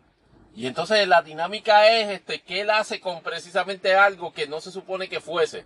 Y 0.55 0.67
entonces 0.67 1.07
la 1.07 1.23
dinámica 1.23 1.87
es 1.89 2.09
este 2.11 2.41
que 2.41 2.61
él 2.61 2.69
hace 2.69 2.99
con 2.99 3.23
precisamente 3.23 3.95
algo 3.95 4.31
que 4.31 4.47
no 4.47 4.61
se 4.61 4.71
supone 4.71 5.09
que 5.09 5.19
fuese 5.19 5.65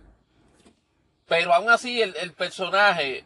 pero 1.28 1.52
aún 1.52 1.68
así 1.70 2.00
el, 2.00 2.16
el 2.16 2.32
personaje, 2.32 3.24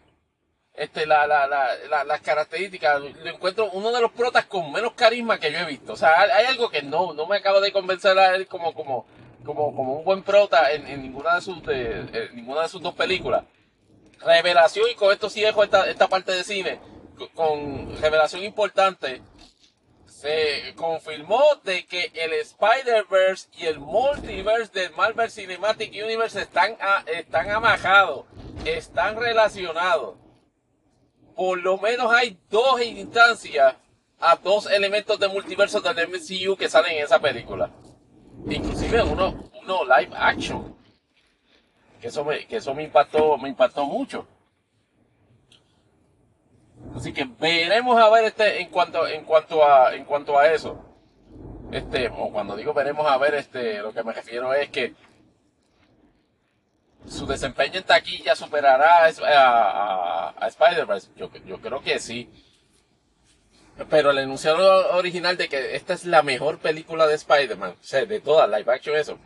este, 0.74 1.06
la, 1.06 1.26
la, 1.26 1.46
la, 1.46 2.04
las 2.04 2.20
características, 2.20 3.00
lo 3.00 3.30
encuentro 3.30 3.70
uno 3.72 3.92
de 3.92 4.00
los 4.00 4.10
protas 4.10 4.46
con 4.46 4.72
menos 4.72 4.92
carisma 4.94 5.38
que 5.38 5.52
yo 5.52 5.58
he 5.58 5.66
visto. 5.66 5.92
O 5.92 5.96
sea, 5.96 6.20
hay, 6.20 6.46
algo 6.46 6.68
que 6.68 6.82
no, 6.82 7.14
no 7.14 7.26
me 7.26 7.36
acabo 7.36 7.60
de 7.60 7.72
convencer 7.72 8.18
a 8.18 8.34
él 8.34 8.48
como, 8.48 8.74
como, 8.74 9.06
como, 9.44 9.74
como 9.74 9.98
un 9.98 10.04
buen 10.04 10.22
prota 10.22 10.72
en, 10.72 11.00
ninguna 11.00 11.36
de 11.36 11.40
sus, 11.42 11.62
de, 11.62 12.30
ninguna 12.34 12.62
de 12.62 12.68
sus 12.68 12.82
dos 12.82 12.94
películas. 12.94 13.44
Revelación, 14.20 14.88
y 14.90 14.94
con 14.94 15.12
esto 15.12 15.30
sí 15.30 15.40
dejo 15.40 15.62
esta, 15.62 15.88
esta 15.88 16.08
parte 16.08 16.32
de 16.32 16.44
cine, 16.44 16.80
con 17.34 18.00
revelación 18.00 18.42
importante, 18.42 19.20
se 20.22 20.72
confirmó 20.76 21.42
de 21.64 21.84
que 21.84 22.12
el 22.14 22.32
Spider-Verse 22.34 23.48
y 23.58 23.66
el 23.66 23.80
Multiverse 23.80 24.70
del 24.72 24.92
Marvel 24.92 25.28
Cinematic 25.28 25.90
Universe 25.92 26.40
están, 26.40 26.76
a, 26.80 27.02
están 27.08 27.50
amajados, 27.50 28.26
están 28.64 29.16
relacionados. 29.16 30.14
Por 31.34 31.60
lo 31.60 31.76
menos 31.76 32.12
hay 32.12 32.38
dos 32.48 32.80
instancias 32.80 33.74
a 34.20 34.36
dos 34.36 34.70
elementos 34.70 35.18
de 35.18 35.26
multiverso 35.26 35.80
del 35.80 36.08
MCU 36.08 36.56
que 36.56 36.68
salen 36.68 36.98
en 36.98 37.04
esa 37.04 37.18
película. 37.18 37.72
Inclusive 38.48 39.02
uno, 39.02 39.50
uno 39.60 39.84
live 39.84 40.14
action. 40.16 40.76
Que 42.00 42.06
eso 42.06 42.24
me, 42.24 42.46
que 42.46 42.58
eso 42.58 42.72
me 42.74 42.84
impactó, 42.84 43.36
me 43.38 43.48
impactó 43.48 43.86
mucho. 43.86 44.28
Así 46.96 47.12
que 47.12 47.24
veremos 47.24 47.98
a 47.98 48.10
ver 48.10 48.24
este 48.24 48.60
en 48.60 48.68
cuanto 48.68 49.06
en 49.06 49.24
cuanto 49.24 49.64
a 49.64 49.94
en 49.94 50.04
cuanto 50.04 50.38
a 50.38 50.48
eso. 50.52 50.84
Este, 51.70 52.08
o 52.08 52.30
cuando 52.30 52.56
digo 52.56 52.74
veremos 52.74 53.06
a 53.06 53.16
ver 53.16 53.34
este, 53.34 53.78
lo 53.78 53.92
que 53.92 54.04
me 54.04 54.12
refiero 54.12 54.52
es 54.52 54.68
que 54.68 54.94
su 57.06 57.26
desempeño 57.26 57.78
en 57.78 57.84
taquilla 57.84 58.36
superará 58.36 59.06
a, 59.06 59.08
a, 59.08 60.34
a 60.38 60.46
Spider-Verse. 60.48 61.08
Yo, 61.16 61.30
yo 61.46 61.60
creo 61.60 61.82
que 61.82 61.98
sí. 61.98 62.30
Pero 63.88 64.10
el 64.10 64.18
enunciado 64.18 64.94
original 64.96 65.36
de 65.36 65.48
que 65.48 65.74
esta 65.76 65.94
es 65.94 66.04
la 66.04 66.22
mejor 66.22 66.58
película 66.58 67.06
de 67.06 67.14
Spider-Man, 67.14 67.70
o 67.70 67.82
sea, 67.82 68.04
de 68.04 68.20
todas, 68.20 68.48
live 68.48 68.72
action, 68.72 68.96
eso, 68.96 69.18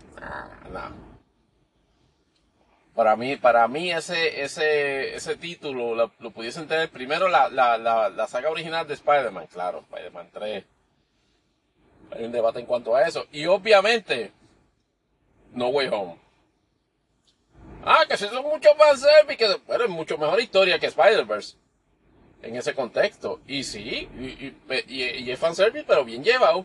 no. 0.73 1.06
Para 2.97 3.15
mí, 3.15 3.37
para 3.37 3.69
mí 3.69 3.93
ese, 3.93 4.41
ese, 4.43 5.15
ese 5.15 5.37
título 5.37 5.95
lo, 5.95 6.11
lo 6.19 6.31
pudiesen 6.31 6.67
tener 6.67 6.89
primero 6.89 7.29
la, 7.29 7.51
la, 7.51 7.77
la, 7.77 8.09
la 8.09 8.27
saga 8.27 8.49
original 8.49 8.89
de 8.89 8.95
Spider-Man, 8.95 9.49
claro, 9.49 9.81
Spider-Man 9.81 10.31
3. 10.33 10.65
Hay 12.13 12.25
un 12.25 12.33
debate 12.33 12.61
en 12.61 12.65
cuanto 12.65 12.97
a 12.97 13.07
eso. 13.07 13.27
Y 13.33 13.45
obviamente, 13.45 14.33
No 15.53 15.69
Way 15.69 15.89
Home. 15.89 16.19
Ah, 17.85 18.05
que 18.09 18.17
si 18.17 18.29
son 18.29 18.45
mucho 18.45 18.71
más 18.77 19.07
que 19.37 19.61
bueno, 19.67 19.85
es 19.85 19.91
mucho 19.91 20.17
mejor 20.17 20.41
historia 20.41 20.79
que 20.79 20.87
Spider-Verse. 20.87 21.55
En 22.41 22.57
ese 22.57 22.75
contexto. 22.75 23.41
Y 23.47 23.63
sí, 23.65 24.09
y, 24.19 24.25
y, 24.25 24.57
y, 24.89 25.03
y 25.03 25.31
es 25.31 25.39
fanservice, 25.39 25.85
pero 25.87 26.03
bien 26.03 26.25
llevado. 26.25 26.65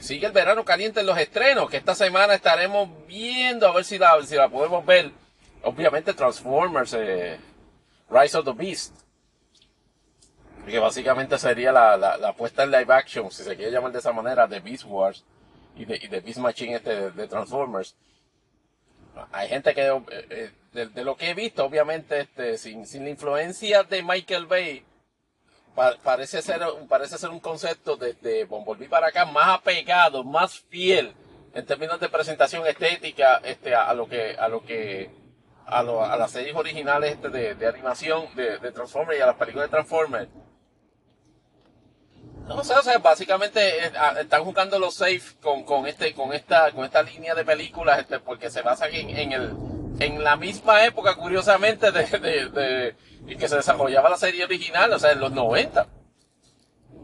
Sigue 0.00 0.26
el 0.26 0.32
verano 0.32 0.64
caliente 0.64 1.00
en 1.00 1.06
los 1.06 1.18
estrenos, 1.18 1.70
que 1.70 1.76
esta 1.76 1.94
semana 1.94 2.34
estaremos 2.34 2.88
viendo 3.06 3.66
a 3.66 3.72
ver 3.72 3.84
si 3.84 3.98
la, 3.98 4.20
si 4.24 4.34
la 4.34 4.48
podemos 4.48 4.84
ver. 4.84 5.10
Obviamente 5.62 6.14
Transformers, 6.14 6.94
eh, 6.94 7.38
Rise 8.10 8.38
of 8.38 8.44
the 8.44 8.52
Beast. 8.52 8.94
Que 10.66 10.78
básicamente 10.78 11.38
sería 11.38 11.70
la, 11.70 11.96
la, 11.96 12.16
la, 12.16 12.32
puesta 12.32 12.64
en 12.64 12.72
live 12.72 12.92
action, 12.92 13.30
si 13.30 13.44
se 13.44 13.54
quiere 13.54 13.70
llamar 13.70 13.92
de 13.92 14.00
esa 14.00 14.12
manera, 14.12 14.46
de 14.46 14.58
Beast 14.60 14.84
Wars 14.84 15.24
y 15.76 15.84
de, 15.84 15.96
y 16.02 16.08
de 16.08 16.20
Beast 16.20 16.38
Machine 16.38 16.76
este 16.76 16.94
de, 16.94 17.10
de 17.12 17.28
Transformers. 17.28 17.94
Hay 19.32 19.48
gente 19.48 19.74
que, 19.74 19.86
eh, 19.86 20.02
eh, 20.10 20.50
de, 20.72 20.86
de, 20.86 21.04
lo 21.04 21.16
que 21.16 21.30
he 21.30 21.34
visto, 21.34 21.64
obviamente, 21.64 22.20
este, 22.20 22.58
sin, 22.58 22.86
sin 22.86 23.04
la 23.04 23.10
influencia 23.10 23.82
de 23.84 24.02
Michael 24.02 24.46
Bay, 24.46 24.84
parece 26.02 26.42
ser, 26.42 26.60
parece 26.88 27.18
ser 27.18 27.30
un 27.30 27.40
concepto 27.40 27.96
desde 27.96 28.44
Bumblebee 28.44 28.88
para 28.88 29.08
acá 29.08 29.24
más 29.24 29.48
apegado, 29.48 30.24
más 30.24 30.60
fiel 30.68 31.14
en 31.54 31.64
términos 31.64 31.98
de 32.00 32.08
presentación 32.08 32.66
estética 32.66 33.40
este, 33.44 33.74
a, 33.74 33.92
lo 33.94 34.08
que, 34.08 34.36
a 34.38 34.48
lo 34.48 34.62
que, 34.62 35.10
a, 35.66 35.82
lo, 35.82 36.04
a 36.04 36.16
las 36.16 36.30
series 36.30 36.54
originales 36.54 37.12
este, 37.12 37.30
de, 37.30 37.54
de, 37.54 37.66
animación 37.66 38.26
de, 38.34 38.58
de, 38.58 38.72
Transformers 38.72 39.18
y 39.18 39.22
a 39.22 39.26
las 39.26 39.36
películas 39.36 39.68
de 39.68 39.70
Transformers. 39.70 40.28
No 42.46 42.62
sé, 42.62 42.74
o 42.74 42.82
sea, 42.82 42.98
básicamente 42.98 43.86
eh, 43.86 43.92
están 44.20 44.44
jugando 44.44 44.78
los 44.78 44.94
safe 44.94 45.22
con, 45.42 45.64
con 45.64 45.86
este, 45.86 46.14
con 46.14 46.32
esta, 46.32 46.70
con 46.72 46.84
esta 46.84 47.02
línea 47.02 47.34
de 47.34 47.44
películas, 47.44 48.00
este, 48.00 48.20
porque 48.20 48.50
se 48.50 48.62
basan 48.62 48.94
en, 48.94 49.10
en 49.10 49.32
el, 49.32 49.56
en 49.98 50.22
la 50.22 50.36
misma 50.36 50.84
época, 50.84 51.16
curiosamente, 51.16 51.90
de, 51.90 52.04
de, 52.50 52.94
y 53.26 53.36
que 53.36 53.48
se 53.48 53.56
desarrollaba 53.56 54.08
la 54.08 54.16
serie 54.16 54.44
original, 54.44 54.92
o 54.92 54.98
sea, 54.98 55.12
en 55.12 55.20
los 55.20 55.32
90. 55.32 55.86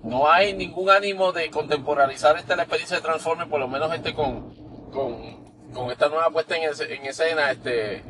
No 0.05 0.31
hay 0.31 0.53
ningún 0.55 0.91
ánimo 0.91 1.33
de 1.33 1.51
contemporizar 1.51 2.37
esta 2.37 2.57
la 2.57 2.63
experiencia 2.63 2.97
de 2.97 3.03
Transformers, 3.03 3.49
por 3.51 3.61
lo 3.61 3.69
menos 3.69 3.93
este 3.95 4.15
con, 4.15 4.55
con, 4.91 5.73
con 5.73 5.91
esta 5.91 6.09
nueva 6.09 6.31
puesta 6.31 6.57
en, 6.57 6.65
en 6.65 7.07
escena, 7.07 7.51
este, 7.51 8.03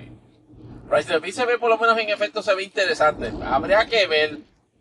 Rise 0.93 1.17
of 1.17 1.25
se 1.27 1.47
ve 1.47 1.59
por 1.59 1.71
lo 1.71 1.79
menos 1.79 1.97
en 1.97 2.11
efecto 2.11 2.43
se 2.43 2.55
ve 2.55 2.65
interesante. 2.65 3.33
Habría 3.45 3.87
que 3.87 4.07
ver 4.07 4.39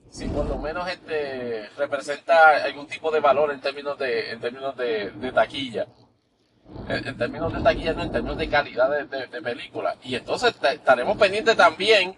si 0.09 0.25
por 0.27 0.45
lo 0.45 0.57
menos 0.57 0.87
este 0.89 1.69
representa 1.77 2.63
algún 2.65 2.87
tipo 2.87 3.11
de 3.11 3.21
valor 3.21 3.51
en 3.51 3.61
términos 3.61 3.97
de, 3.97 4.31
en 4.31 4.41
términos 4.41 4.75
de, 4.75 5.11
de 5.11 5.31
taquilla. 5.31 5.87
En, 6.89 7.17
términos 7.17 7.53
de 7.53 7.61
taquilla, 7.61 7.93
no 7.93 8.03
en 8.03 8.11
términos 8.11 8.37
de 8.37 8.49
calidad 8.49 8.89
de, 8.89 9.27
de, 9.27 9.41
película. 9.41 9.95
Y 10.03 10.15
entonces 10.15 10.53
estaremos 10.61 11.17
pendientes 11.17 11.55
también 11.55 12.15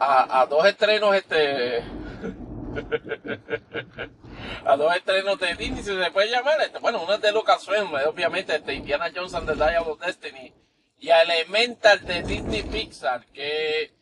a, 0.00 0.40
a 0.40 0.46
dos 0.46 0.64
estrenos 0.66 1.14
este 1.14 1.84
a 4.64 4.76
dos 4.76 4.94
estrenos 4.96 5.38
de 5.38 5.54
Disney, 5.54 5.82
si 5.82 5.96
se 5.96 6.10
puede 6.10 6.30
llamar. 6.30 6.60
Este, 6.60 6.78
bueno, 6.78 7.02
uno 7.02 7.14
es 7.14 7.20
de 7.20 7.32
Lucasfilm, 7.32 7.92
obviamente, 8.06 8.56
este, 8.56 8.74
Indiana 8.74 9.10
Jones 9.14 9.34
and 9.34 9.48
the 9.48 9.54
Dial 9.54 9.84
of 9.86 10.00
Destiny. 10.00 10.52
Y 10.98 11.10
a 11.10 11.22
Elemental 11.22 12.04
de 12.04 12.22
Disney 12.22 12.62
Pixar, 12.62 13.24
que 13.26 13.92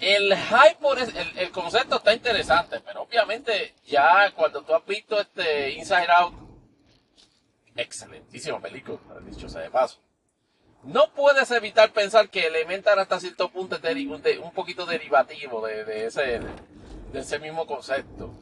el 0.00 0.34
hype 0.36 0.76
por 0.80 0.98
el, 0.98 1.10
el, 1.38 1.50
concepto 1.50 1.96
está 1.96 2.12
interesante, 2.12 2.80
pero 2.80 3.02
obviamente 3.02 3.74
ya 3.86 4.30
cuando 4.32 4.62
tú 4.62 4.74
has 4.74 4.84
visto 4.84 5.18
este 5.20 5.70
Inside 5.72 6.10
Out, 6.10 6.34
excelentísima 7.74 8.60
película, 8.60 8.98
dicho 9.26 9.48
sea 9.48 9.62
de 9.62 9.70
paso. 9.70 9.98
No 10.82 11.12
puedes 11.12 11.50
evitar 11.50 11.92
pensar 11.92 12.30
que 12.30 12.46
Elemental 12.46 12.98
hasta 12.98 13.20
cierto 13.20 13.50
punto 13.50 13.76
es 13.76 14.38
un 14.38 14.52
poquito 14.52 14.86
derivativo 14.86 15.66
de, 15.66 16.06
ese 16.06 16.40
de 17.12 17.20
ese 17.20 17.38
mismo 17.38 17.66
concepto. 17.66 18.32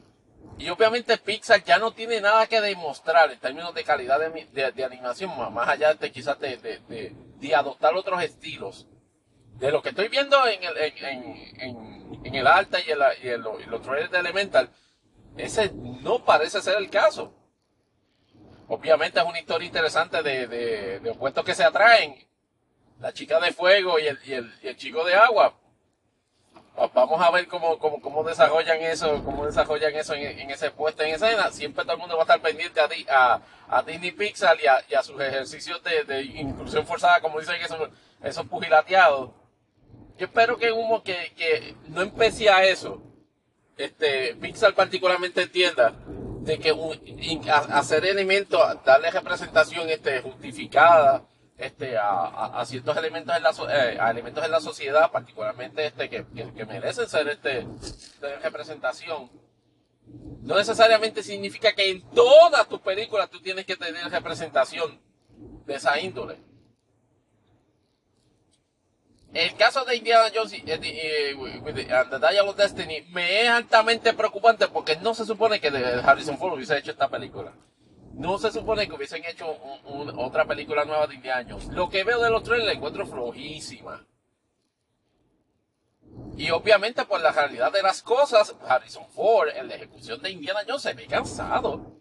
Y 0.59 0.69
obviamente 0.71 1.17
Pixar 1.19 1.63
ya 1.63 1.79
no 1.79 1.93
tiene 1.93 2.21
nada 2.21 2.47
que 2.49 2.61
demostrar 2.61 3.33
en 3.33 3.39
términos 3.39 3.75
de 3.75 3.85
calidad 3.85 4.19
de, 4.19 4.73
de, 4.73 4.85
animación, 4.85 5.31
más 5.55 5.69
allá 5.69 5.95
de 5.95 6.11
quizás 6.11 6.39
de, 6.41 6.57
de, 6.57 7.55
adoptar 7.55 7.95
otros 7.95 8.23
estilos. 8.23 8.89
De 9.55 9.71
lo 9.71 9.83
que 9.83 9.91
estoy 9.91 10.09
viendo 10.09 10.37
en 10.47 10.63
el, 10.63 10.77
en, 10.79 11.37
en, 11.61 12.21
en 12.25 12.35
el 12.35 12.47
alta 12.47 12.79
y, 12.81 12.91
el, 12.91 13.03
el, 13.23 13.45
y 13.65 13.71
los 13.71 13.83
trailers 13.83 14.11
de 14.11 14.19
Elemental, 14.19 14.71
ese 15.37 15.73
no 15.73 16.25
parece 16.25 16.61
ser 16.61 16.77
el 16.77 16.91
caso. 16.91 17.35
Obviamente 18.67 19.21
es 19.21 19.27
una 19.27 19.39
historia 19.39 19.67
interesante 19.67 20.23
de 20.23 21.11
opuestos 21.11 21.45
que 21.45 21.55
se 21.55 21.65
atraen. 21.65 22.28
La 23.01 23.13
chica 23.13 23.39
de 23.41 23.53
fuego 23.53 23.99
y 23.99 24.07
el, 24.07 24.19
y 24.25 24.33
el, 24.35 24.53
y 24.63 24.69
el 24.69 24.77
chico 24.77 25.05
de 25.05 25.15
agua 25.15 25.55
vamos 26.95 27.21
a 27.21 27.31
ver 27.31 27.49
cómo, 27.49 27.79
cómo, 27.79 28.01
cómo 28.01 28.23
desarrollan 28.23 28.81
eso, 28.83 29.23
cómo 29.25 29.47
desarrollan 29.47 29.95
eso 29.95 30.15
en, 30.15 30.39
en, 30.39 30.51
ese 30.51 30.71
puesto 30.71 31.03
en 31.03 31.15
escena. 31.15 31.51
Siempre 31.51 31.85
todo 31.85 31.95
el 31.95 31.99
mundo 31.99 32.17
va 32.17 32.23
a 32.23 32.25
estar 32.25 32.41
pendiente 32.41 32.81
a, 32.81 32.89
a, 33.09 33.43
a 33.69 33.83
Disney 33.83 34.13
Pixar 34.13 34.57
y 34.63 34.67
a, 34.67 34.85
y 34.89 34.95
a 34.95 35.03
sus 35.03 35.21
ejercicios 35.21 35.83
de, 35.83 36.05
de, 36.05 36.23
inclusión 36.23 36.87
forzada, 36.87 37.21
como 37.21 37.41
dicen 37.41 37.57
esos, 37.61 37.89
esos 38.23 38.47
pugilateados. 38.47 39.31
Yo 40.19 40.27
espero 40.27 40.57
que, 40.57 40.73
humo, 40.73 41.03
que, 41.03 41.33
que 41.37 41.75
no 41.89 42.03
empecé 42.03 42.49
a 42.49 42.65
eso. 42.65 43.03
Este, 43.77 44.35
Pixar 44.35 44.75
particularmente 44.75 45.43
entienda 45.43 45.95
de 46.41 46.59
que 46.59 46.73
un, 46.73 46.99
hacer 47.49 48.05
elementos, 48.05 48.61
darle 48.85 49.11
representación 49.11 49.89
este, 49.89 50.21
justificada, 50.21 51.23
este, 51.59 51.99
a, 51.99 52.61
a, 52.61 52.65
ciertos 52.65 52.97
elementos 52.97 53.37
en 53.37 53.43
la, 53.43 53.51
eh, 53.51 53.99
a 54.01 54.11
elementos 54.13 54.45
en 54.45 54.51
la 54.53 54.61
sociedad, 54.61 55.11
particularmente 55.11 55.87
este, 55.87 56.09
que, 56.09 56.25
que, 56.55 56.65
merecen 56.65 57.09
ser 57.09 57.29
este, 57.29 57.67
representación. 58.43 59.29
No 60.43 60.57
necesariamente 60.57 61.23
significa 61.23 61.75
que 61.75 61.91
en 61.91 62.03
todas 62.11 62.67
tus 62.69 62.81
películas 62.81 63.29
tú 63.29 63.41
tienes 63.43 63.67
que 63.67 63.77
tener 63.77 64.09
representación 64.09 65.01
de 65.67 65.75
esa 65.75 65.99
índole. 66.01 66.39
El 69.35 69.55
caso 69.57 69.85
de 69.85 69.97
Indiana 69.97 70.31
Jones 70.35 70.55
y 70.55 70.63
eh, 70.65 70.81
eh, 70.81 71.37
The 71.75 72.19
Dial 72.19 72.49
of 72.49 72.57
Destiny 72.57 73.03
me 73.11 73.43
es 73.43 73.49
altamente 73.49 74.15
preocupante 74.15 74.69
porque 74.69 74.97
no 74.97 75.13
se 75.13 75.27
supone 75.27 75.61
que 75.61 75.69
Harrison 75.69 76.39
Ford 76.39 76.55
hubiese 76.55 76.79
hecho 76.79 76.93
esta 76.93 77.09
película 77.09 77.53
no 78.19 78.37
se 78.37 78.51
supone 78.51 78.87
que 78.89 78.95
hubiesen 78.95 79.25
hecho 79.25 79.47
otra 80.17 80.45
película 80.45 80.85
nueva 80.85 81.07
de 81.07 81.15
Indiana 81.15 81.47
Jones. 81.49 81.69
Lo 81.69 81.89
que 81.89 82.03
veo 82.03 82.21
de 82.21 82.31
los 82.31 82.43
tres 82.43 82.65
la 82.65 82.73
encuentro 82.73 83.07
flojísima. 83.07 84.05
Y 86.37 86.51
obviamente 86.51 87.05
por 87.05 87.21
la 87.21 87.31
realidad 87.31 87.71
de 87.73 87.81
las 87.81 88.03
cosas, 88.03 88.57
Harrison 88.67 89.09
Ford 89.11 89.51
en 89.55 89.69
la 89.69 89.77
ejecución 89.77 90.21
de 90.21 90.31
Indiana 90.31 90.63
Jones 90.67 90.83
se 90.83 90.95
ve 90.95 91.07
cansado. 91.07 91.93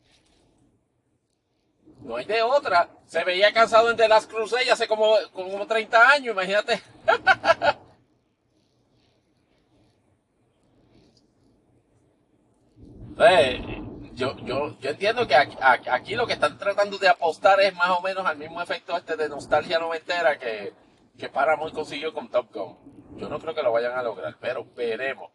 No 2.01 2.15
hay 2.15 2.25
de 2.25 2.41
otra. 2.41 2.89
Se 3.05 3.23
veía 3.23 3.53
cansado 3.53 3.91
en 3.91 3.97
The 3.97 4.07
Last 4.07 4.31
Crusade 4.31 4.71
hace 4.71 4.87
como, 4.87 5.17
como 5.33 5.67
30 5.67 6.09
años, 6.09 6.33
imagínate. 6.33 6.81
eh, 13.19 13.76
yo, 14.17 14.35
yo, 14.37 14.75
yo 14.79 14.89
entiendo 14.89 15.27
que 15.27 15.35
aquí, 15.35 16.15
lo 16.15 16.25
que 16.25 16.33
están 16.33 16.57
tratando 16.57 16.97
de 16.97 17.07
apostar 17.07 17.61
es 17.61 17.73
más 17.75 17.91
o 17.91 18.01
menos 18.01 18.25
al 18.25 18.35
mismo 18.35 18.59
efecto 18.59 18.97
este 18.97 19.15
de 19.15 19.29
nostalgia 19.29 19.77
noventera 19.77 20.39
que, 20.39 20.73
que 21.19 21.29
Paramount 21.29 21.71
consiguió 21.73 22.11
con 22.11 22.27
Top 22.29 22.51
Gun. 22.51 22.77
Yo 23.17 23.29
no 23.29 23.39
creo 23.39 23.53
que 23.53 23.61
lo 23.61 23.71
vayan 23.71 23.95
a 23.95 24.01
lograr, 24.01 24.35
pero 24.41 24.65
veremos. 24.75 25.31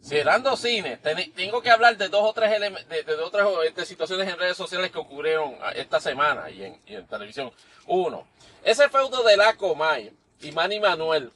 Cerrando 0.00 0.56
cine, 0.56 0.98
tengo 1.36 1.62
que 1.62 1.70
hablar 1.70 1.96
de 1.96 2.08
dos 2.08 2.24
o 2.24 2.32
tres 2.32 2.50
de, 2.60 3.02
de, 3.04 3.14
otras 3.14 3.48
este, 3.64 3.86
situaciones 3.86 4.28
en 4.28 4.38
redes 4.40 4.56
sociales 4.56 4.90
que 4.90 4.98
ocurrieron 4.98 5.56
ah, 5.62 5.70
esta 5.70 6.00
semana 6.00 6.50
y 6.50 6.64
en, 6.64 6.82
y 6.86 6.96
en 6.96 7.06
televisión. 7.06 7.52
Uno, 7.86 8.26
ese 8.64 8.88
feudo 8.88 9.22
de 9.22 9.36
la 9.36 9.54
Comay 9.54 10.12
y 10.40 10.50
Manny 10.50 10.80
Manuel 10.80 11.32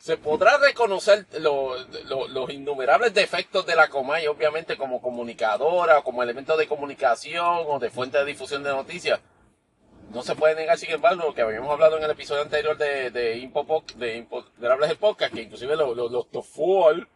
se 0.00 0.16
podrá 0.16 0.56
reconocer 0.56 1.26
los 1.38 2.50
innumerables 2.50 3.12
defectos 3.12 3.66
de 3.66 3.76
la 3.76 3.88
Comay, 3.88 4.26
obviamente 4.28 4.78
como 4.78 5.02
comunicadora, 5.02 6.00
como 6.00 6.22
elemento 6.22 6.56
de 6.56 6.66
comunicación 6.66 7.64
o 7.66 7.78
de 7.78 7.90
fuente 7.90 8.16
de 8.16 8.24
difusión 8.24 8.62
de 8.62 8.70
noticias. 8.70 9.20
No 10.10 10.22
se 10.22 10.34
puede 10.34 10.54
negar, 10.54 10.78
sin 10.78 10.90
embargo, 10.90 11.26
lo 11.26 11.34
que 11.34 11.42
habíamos 11.42 11.70
hablado 11.70 11.98
en 11.98 12.04
el 12.04 12.10
episodio 12.10 12.40
anterior 12.40 12.78
de, 12.78 13.10
de 13.10 13.36
Impopoc, 13.36 13.92
de 13.92 14.16
Impoderables 14.16 14.96
que 15.32 15.42
inclusive 15.42 15.76
los, 15.76 15.94
los, 15.94 16.10
los 16.10 16.30
tofual, 16.30 17.06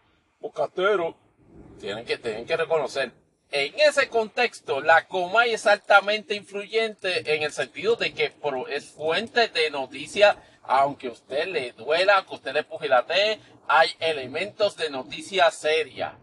tienen 1.81 2.05
que, 2.05 2.19
tienen 2.19 2.45
que 2.45 2.57
reconocer. 2.57 3.13
En 3.51 3.73
ese 3.81 4.09
contexto, 4.11 4.83
la 4.83 5.07
Comay 5.07 5.55
es 5.55 5.67
altamente 5.67 6.35
influyente 6.35 7.35
en 7.35 7.45
el 7.45 7.53
sentido 7.53 7.97
de 7.97 8.13
que 8.13 8.35
es 8.69 8.85
fuente 8.85 9.49
de 9.49 9.71
noticias 9.71 10.37
aunque 10.65 11.09
usted 11.09 11.47
le 11.47 11.73
duela, 11.73 12.25
que 12.27 12.35
usted 12.35 12.53
le 12.53 12.65
pugilatee, 12.65 13.41
hay 13.69 13.91
elementos 14.01 14.77
de 14.77 14.91
noticia 14.91 15.51
seria. 15.51 16.19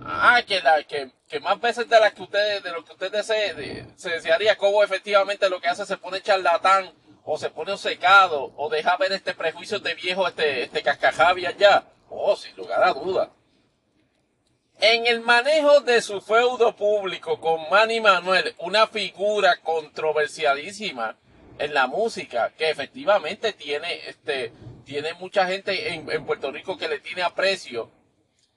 Ah, 0.00 0.42
que, 0.46 0.60
la, 0.60 0.82
que, 0.84 1.12
que 1.28 1.40
más 1.40 1.60
veces 1.60 1.88
de 1.88 2.00
las 2.00 2.12
que 2.12 2.22
usted, 2.22 2.62
de 2.62 2.72
lo 2.72 2.84
que 2.84 2.92
usted 2.92 3.10
desee, 3.10 3.86
se 3.96 4.10
desearía, 4.10 4.56
como 4.56 4.82
efectivamente 4.82 5.48
lo 5.48 5.60
que 5.60 5.68
hace 5.68 5.86
se 5.86 5.96
pone 5.96 6.20
charlatán, 6.20 6.92
o 7.24 7.38
se 7.38 7.50
pone 7.50 7.72
un 7.72 7.78
secado, 7.78 8.52
o 8.56 8.68
deja 8.68 8.96
ver 8.96 9.12
este 9.12 9.34
prejuicio 9.34 9.78
de 9.78 9.94
viejo, 9.94 10.28
este, 10.28 10.64
este 10.64 10.82
cascajabia 10.82 11.52
ya. 11.52 11.84
Oh, 12.10 12.36
sin 12.36 12.54
lugar 12.56 12.82
a 12.84 12.92
duda. 12.92 13.30
En 14.78 15.06
el 15.06 15.20
manejo 15.20 15.80
de 15.80 16.02
su 16.02 16.20
feudo 16.20 16.76
público 16.76 17.40
con 17.40 17.70
Manny 17.70 18.00
Manuel, 18.00 18.54
una 18.58 18.86
figura 18.86 19.56
controversialísima, 19.62 21.16
en 21.58 21.74
la 21.74 21.86
música, 21.86 22.52
que 22.56 22.70
efectivamente 22.70 23.52
tiene, 23.52 24.08
este, 24.08 24.52
tiene 24.84 25.14
mucha 25.14 25.46
gente 25.46 25.94
en, 25.94 26.10
en 26.10 26.26
Puerto 26.26 26.50
Rico 26.50 26.76
que 26.76 26.88
le 26.88 27.00
tiene 27.00 27.22
aprecio, 27.22 27.90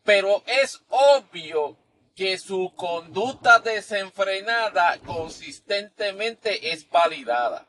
pero 0.03 0.43
es 0.45 0.81
obvio 0.89 1.77
que 2.15 2.37
su 2.39 2.73
conducta 2.75 3.59
desenfrenada 3.59 4.97
consistentemente 5.05 6.71
es 6.73 6.89
validada. 6.89 7.67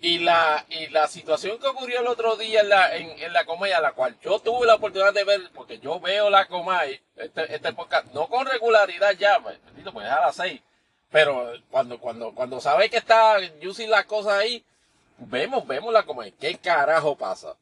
Y 0.00 0.18
la, 0.18 0.66
y 0.68 0.88
la 0.88 1.06
situación 1.06 1.60
que 1.60 1.68
ocurrió 1.68 2.00
el 2.00 2.08
otro 2.08 2.34
día 2.34 2.62
en 2.62 2.68
la, 2.68 2.96
en, 2.96 3.10
en 3.22 3.32
la 3.32 3.44
comedia, 3.44 3.80
la 3.80 3.92
cual 3.92 4.18
yo 4.20 4.40
tuve 4.40 4.66
la 4.66 4.74
oportunidad 4.74 5.14
de 5.14 5.22
ver, 5.22 5.42
porque 5.54 5.78
yo 5.78 6.00
veo 6.00 6.28
la 6.28 6.48
comedia, 6.48 7.00
este, 7.14 7.54
este 7.54 7.72
podcast, 7.72 8.12
no 8.12 8.26
con 8.26 8.44
regularidad 8.44 9.12
ya, 9.12 9.38
pues, 9.40 9.60
pues 9.92 10.08
a 10.08 10.20
las 10.22 10.34
seis, 10.34 10.60
pero 11.12 11.52
cuando, 11.70 12.00
cuando, 12.00 12.34
cuando 12.34 12.60
sabe 12.60 12.90
que 12.90 12.96
está 12.96 13.36
Juicy 13.62 13.86
la 13.86 14.04
cosa 14.04 14.38
ahí, 14.38 14.64
vemos, 15.18 15.66
vemos 15.66 15.92
la 15.92 16.02
como, 16.04 16.22
¿qué 16.40 16.56
carajo 16.56 17.16
pasa? 17.16 17.54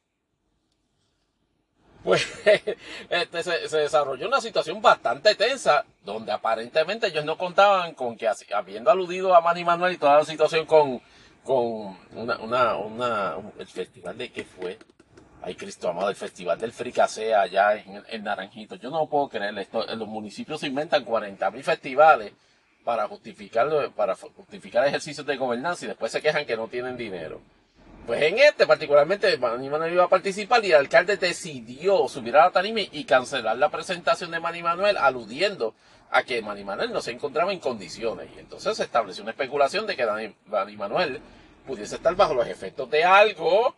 pues 2.03 2.27
este, 3.11 3.43
se, 3.43 3.77
desarrolló 3.77 4.27
una 4.27 4.41
situación 4.41 4.81
bastante 4.81 5.35
tensa, 5.35 5.85
donde 6.03 6.33
aparentemente 6.33 7.09
ellos 7.09 7.25
no 7.25 7.37
contaban 7.37 7.95
con 7.95 8.17
que, 8.17 8.29
habiendo 8.55 8.91
aludido 8.91 9.35
a 9.35 9.41
Manny 9.41 9.65
Manuel 9.65 9.95
y 9.95 9.99
toda 9.99 10.19
la 10.19 10.25
situación 10.25 10.65
con, 10.65 11.03
con 11.45 11.99
una, 12.15 12.39
una, 12.39 12.77
una, 12.77 13.35
el 13.59 13.67
festival 13.67 14.17
de 14.17 14.33
que 14.33 14.45
fue, 14.45 14.79
ay 15.43 15.55
Cristo 15.55 15.91
amado, 15.91 16.09
el 16.09 16.17
festival 16.17 16.59
del 16.59 16.73
fricasé 16.73 17.35
allá 17.35 17.75
en, 17.75 18.03
en 18.09 18.25
Naranjito. 18.25 18.77
Yo 18.77 18.91
no 18.91 19.07
puedo 19.07 19.29
creer 19.29 19.59
esto, 19.59 19.87
en 19.89 19.99
los 19.99 20.09
municipios 20.09 20.61
se 20.61 20.69
inventan 20.69 21.05
40 21.05 21.51
mil 21.51 21.65
festivales 21.65 22.33
para 22.85 23.07
justificar, 23.09 23.69
para 23.95 24.15
justificar 24.15 24.87
ejercicios 24.87 25.27
de 25.27 25.37
gobernanza 25.37 25.85
y 25.85 25.89
después 25.89 26.13
se 26.13 26.23
quejan 26.23 26.47
que 26.47 26.57
no 26.57 26.69
tienen 26.69 26.97
dinero. 26.97 27.41
Pues 28.07 28.23
en 28.23 28.39
este 28.39 28.67
particularmente 28.67 29.37
Manny 29.39 29.69
Manuel 29.69 29.93
iba 29.93 30.05
a 30.05 30.09
participar 30.09 30.65
y 30.65 30.69
el 30.69 30.79
alcalde 30.79 31.17
decidió 31.17 32.09
subir 32.09 32.37
a 32.37 32.47
la 32.47 32.51
tarima 32.51 32.81
y 32.81 33.05
cancelar 33.05 33.57
la 33.59 33.69
presentación 33.69 34.31
de 34.31 34.41
Manny 34.41 34.63
Manuel 34.63 34.97
aludiendo 34.97 35.75
a 36.11 36.23
que 36.23 36.43
Manny 36.43 36.65
Manuel 36.65 36.93
no 36.93 37.01
se 37.01 37.13
encontraba 37.13 37.53
en 37.53 37.61
condiciones. 37.61 38.29
Y 38.35 38.41
entonces 38.41 38.77
se 38.77 38.83
estableció 38.85 39.23
una 39.23 39.33
especulación 39.33 39.87
de 39.87 39.97
que 39.97 40.35
Manny 40.47 40.77
Manuel 40.77 41.21
pudiese 41.67 41.97
estar 41.97 42.17
bajo 42.17 42.35
los 42.35 42.49
efectos 42.49 42.91
de 42.91 43.05
algo 43.05 43.77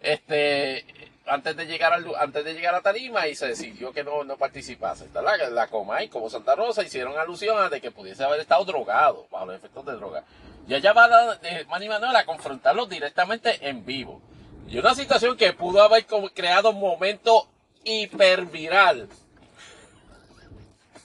este 0.00 0.84
antes 1.26 1.56
de 1.56 1.66
llegar 1.66 1.92
antes 2.18 2.44
de 2.44 2.54
llegar 2.54 2.74
a 2.74 2.82
Tarima 2.82 3.26
y 3.26 3.34
se 3.34 3.48
decidió 3.48 3.92
que 3.92 4.04
no, 4.04 4.24
no 4.24 4.36
participase. 4.36 5.08
La, 5.14 5.36
la 5.50 5.68
Coma 5.68 6.02
y 6.02 6.08
como 6.08 6.28
Santa 6.28 6.54
Rosa 6.54 6.82
hicieron 6.82 7.16
alusión 7.18 7.58
a 7.58 7.68
de 7.68 7.80
que 7.80 7.90
pudiese 7.90 8.24
haber 8.24 8.40
estado 8.40 8.64
drogado 8.64 9.26
bajo 9.30 9.46
los 9.46 9.56
efectos 9.56 9.86
de 9.86 9.92
droga. 9.92 10.24
Y 10.66 10.74
allá 10.74 10.92
va 10.92 11.08
la, 11.08 11.38
eh, 11.42 11.64
Manny 11.68 11.88
Manuel 11.88 12.16
a 12.16 12.24
confrontarlo 12.24 12.86
directamente 12.86 13.68
en 13.68 13.84
vivo. 13.84 14.20
Y 14.68 14.78
una 14.78 14.94
situación 14.94 15.36
que 15.36 15.52
pudo 15.52 15.82
haber 15.82 16.06
creado 16.34 16.70
un 16.70 16.80
momento 16.80 17.48
hiperviral. 17.84 19.08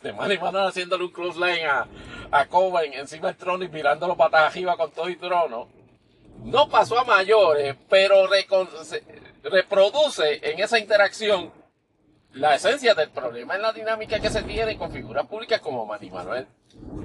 De 0.02 0.14
Manny 0.14 0.38
Manuel 0.38 0.68
haciéndole 0.68 1.04
un 1.04 1.12
close 1.12 1.38
line 1.40 1.66
a, 1.66 1.88
a 2.32 2.48
encima 2.94 3.28
del 3.28 3.36
trono 3.36 3.64
y 3.66 3.70
mirándolo 3.70 4.16
patas 4.16 4.52
arriba 4.52 4.78
con 4.78 4.92
todo 4.92 5.10
y 5.10 5.18
trono. 5.18 5.68
No 6.44 6.70
pasó 6.70 7.00
a 7.00 7.04
mayores, 7.04 7.76
pero 7.90 8.28
reproduce 9.44 10.40
en 10.42 10.60
esa 10.60 10.80
interacción 10.80 11.52
la 12.34 12.56
esencia 12.56 12.94
del 12.94 13.10
problema 13.10 13.56
en 13.56 13.62
la 13.62 13.74
dinámica 13.74 14.20
que 14.20 14.30
se 14.30 14.44
tiene 14.44 14.78
con 14.78 14.92
figuras 14.92 15.26
públicas 15.28 15.62
como 15.62 15.86
Manny 15.86 16.10
Manuel 16.10 16.48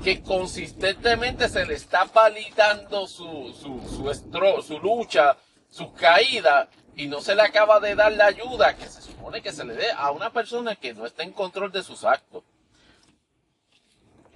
que 0.03 0.23
consistentemente 0.23 1.49
se 1.49 1.65
le 1.65 1.75
está 1.75 2.05
validando 2.05 3.07
su, 3.07 3.53
su, 3.55 4.63
su, 4.63 4.79
lucha, 4.79 5.37
su 5.71 5.93
caída, 5.95 6.69
y 6.97 7.07
no 7.07 7.21
se 7.21 7.35
le 7.35 7.43
acaba 7.43 7.81
de 7.81 7.95
dar 7.95 8.13
la 8.13 8.27
ayuda 8.27 8.77
que 8.77 8.87
se 8.87 9.03
supone 9.03 9.43
que 9.43 9.53
se 9.53 9.65
le 9.65 9.75
dé 9.75 9.91
a 9.91 10.11
una 10.11 10.31
persona 10.31 10.77
que 10.77 10.95
no 10.95 11.07
está 11.07 11.23
en 11.23 11.33
control 11.33 11.73
de 11.73 11.83
sus 11.83 12.05
actos, 12.05 12.45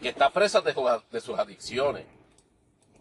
que 0.00 0.08
está 0.08 0.30
presa 0.30 0.60
de, 0.60 0.74
de 1.10 1.20
sus 1.20 1.38
adicciones. 1.38 2.06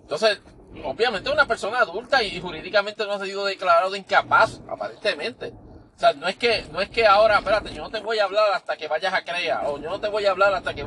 Entonces, 0.07 0.39
obviamente 0.85 1.29
una 1.29 1.45
persona 1.45 1.79
adulta 1.79 2.23
y 2.23 2.39
jurídicamente 2.39 3.05
no 3.05 3.11
ha 3.11 3.25
sido 3.25 3.43
declarado 3.43 3.93
incapaz, 3.93 4.61
aparentemente. 4.69 5.51
O 5.95 5.99
sea, 5.99 6.13
no 6.13 6.29
es 6.29 6.37
que, 6.37 6.65
no 6.71 6.79
es 6.79 6.89
que 6.89 7.05
ahora, 7.05 7.39
espérate, 7.39 7.73
yo 7.73 7.83
no 7.83 7.89
te 7.89 7.99
voy 7.99 8.17
a 8.19 8.23
hablar 8.23 8.53
hasta 8.53 8.77
que 8.77 8.87
vayas 8.87 9.13
a 9.13 9.25
crear, 9.25 9.65
o 9.65 9.77
yo 9.79 9.89
no 9.89 9.99
te 9.99 10.07
voy 10.07 10.25
a 10.25 10.31
hablar 10.31 10.53
hasta 10.53 10.73
que 10.73 10.85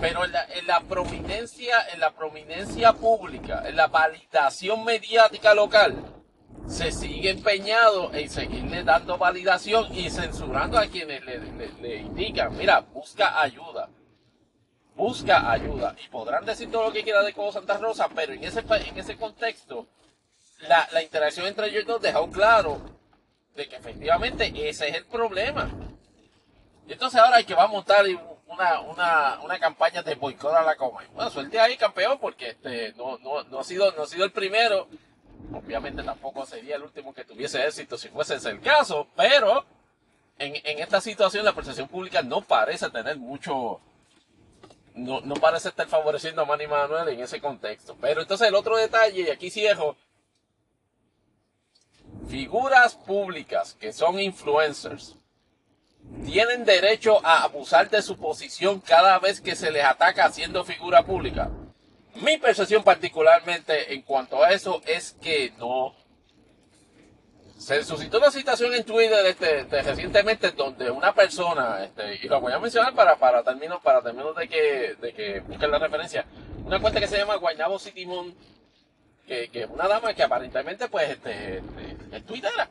pero 0.00 0.24
en 0.24 0.32
la, 0.66 0.80
prominencia, 0.80 1.76
en 1.92 2.00
la 2.00 2.10
prominencia 2.10 2.94
pública, 2.94 3.62
en 3.66 3.76
la 3.76 3.86
validación 3.86 4.82
mediática 4.82 5.54
local, 5.54 6.02
se 6.66 6.90
sigue 6.90 7.30
empeñado 7.30 8.12
en 8.14 8.30
seguirle 8.30 8.82
dando 8.82 9.18
validación 9.18 9.94
y 9.94 10.08
censurando 10.08 10.78
a 10.78 10.86
quienes 10.86 11.22
le, 11.24 11.96
indican, 11.98 12.56
mira, 12.56 12.80
busca 12.80 13.40
ayuda. 13.40 13.90
Busca 14.94 15.50
ayuda. 15.50 15.96
Y 16.04 16.08
podrán 16.08 16.44
decir 16.44 16.70
todo 16.70 16.84
lo 16.84 16.92
que 16.92 17.02
quieran 17.02 17.24
de 17.24 17.32
Cobo 17.32 17.52
Santa 17.52 17.78
Rosa, 17.78 18.08
pero 18.14 18.32
en 18.32 18.44
ese, 18.44 18.60
en 18.60 18.98
ese 18.98 19.16
contexto, 19.16 19.86
la, 20.68 20.88
la 20.92 21.02
interacción 21.02 21.46
entre 21.46 21.68
ellos 21.68 21.86
dos 21.86 22.02
dejó 22.02 22.28
claro 22.30 22.80
de 23.54 23.68
que 23.68 23.76
efectivamente 23.76 24.52
ese 24.68 24.88
es 24.88 24.96
el 24.96 25.06
problema. 25.06 25.70
Y 26.86 26.92
entonces 26.92 27.20
ahora 27.20 27.36
hay 27.36 27.44
que 27.44 27.54
va 27.54 27.64
a 27.64 27.68
montar 27.68 28.04
una, 28.46 28.80
una, 28.80 29.40
una 29.40 29.58
campaña 29.58 30.02
de 30.02 30.16
boicot 30.16 30.52
a 30.52 30.62
la 30.62 30.76
coma. 30.76 31.02
Bueno, 31.14 31.30
suerte 31.30 31.58
ahí, 31.60 31.76
campeón, 31.76 32.18
porque 32.18 32.50
este, 32.50 32.92
no, 32.94 33.16
no, 33.18 33.44
no, 33.44 33.60
ha 33.60 33.64
sido, 33.64 33.92
no 33.92 34.02
ha 34.02 34.06
sido 34.06 34.24
el 34.24 34.32
primero. 34.32 34.88
Obviamente 35.52 36.02
tampoco 36.02 36.44
sería 36.44 36.76
el 36.76 36.82
último 36.82 37.14
que 37.14 37.24
tuviese 37.24 37.64
éxito 37.64 37.96
si 37.96 38.08
fuese 38.08 38.34
ese 38.36 38.50
el 38.50 38.60
caso, 38.60 39.08
pero 39.16 39.64
en, 40.38 40.54
en 40.64 40.78
esta 40.80 41.00
situación 41.00 41.44
la 41.44 41.52
percepción 41.52 41.88
pública 41.88 42.22
no 42.22 42.40
parece 42.42 42.90
tener 42.90 43.16
mucho, 43.16 43.80
no, 44.94 45.20
no 45.20 45.34
parece 45.34 45.68
estar 45.68 45.86
favoreciendo 45.86 46.42
a 46.42 46.44
Manny 46.44 46.66
Manuel 46.66 47.08
en 47.08 47.20
ese 47.20 47.40
contexto. 47.40 47.96
Pero 48.00 48.22
entonces 48.22 48.48
el 48.48 48.54
otro 48.54 48.76
detalle, 48.76 49.22
y 49.22 49.30
aquí 49.30 49.50
cierro, 49.50 49.96
figuras 52.28 52.94
públicas 52.94 53.76
que 53.78 53.92
son 53.92 54.20
influencers, 54.20 55.16
tienen 56.24 56.64
derecho 56.64 57.24
a 57.24 57.44
abusar 57.44 57.90
de 57.90 58.02
su 58.02 58.16
posición 58.16 58.80
cada 58.80 59.18
vez 59.18 59.40
que 59.40 59.56
se 59.56 59.70
les 59.70 59.84
ataca 59.84 60.30
siendo 60.30 60.64
figura 60.64 61.04
pública. 61.04 61.50
Mi 62.16 62.38
percepción 62.38 62.82
particularmente 62.82 63.94
en 63.94 64.02
cuanto 64.02 64.42
a 64.42 64.50
eso 64.50 64.82
es 64.86 65.16
que 65.20 65.52
no. 65.58 65.94
Se 67.60 67.84
suscitó 67.84 68.18
una 68.18 68.30
situación 68.30 68.72
en 68.72 68.84
Twitter 68.84 69.24
este, 69.26 69.64
recientemente 69.82 70.50
donde 70.52 70.90
una 70.90 71.14
persona, 71.14 71.84
este, 71.84 72.18
y 72.22 72.28
lo 72.28 72.40
voy 72.40 72.52
a 72.52 72.58
mencionar 72.58 72.94
para, 72.94 73.16
para 73.16 73.42
términos, 73.42 73.80
para 73.82 74.00
términos 74.00 74.34
de 74.34 74.48
que, 74.48 74.96
de 75.00 75.12
que 75.12 75.40
busquen 75.40 75.70
la 75.70 75.78
referencia, 75.78 76.24
una 76.64 76.80
cuenta 76.80 77.00
que 77.00 77.06
se 77.06 77.18
llama 77.18 77.36
Guaynabo 77.36 77.78
Citimon, 77.78 78.34
que, 79.26 79.50
que 79.50 79.64
es 79.64 79.70
una 79.70 79.86
dama 79.86 80.14
que 80.14 80.22
aparentemente 80.22 80.88
pues 80.88 81.10
este, 81.10 81.58
este 81.58 82.16
es 82.16 82.26
tuitera 82.26 82.68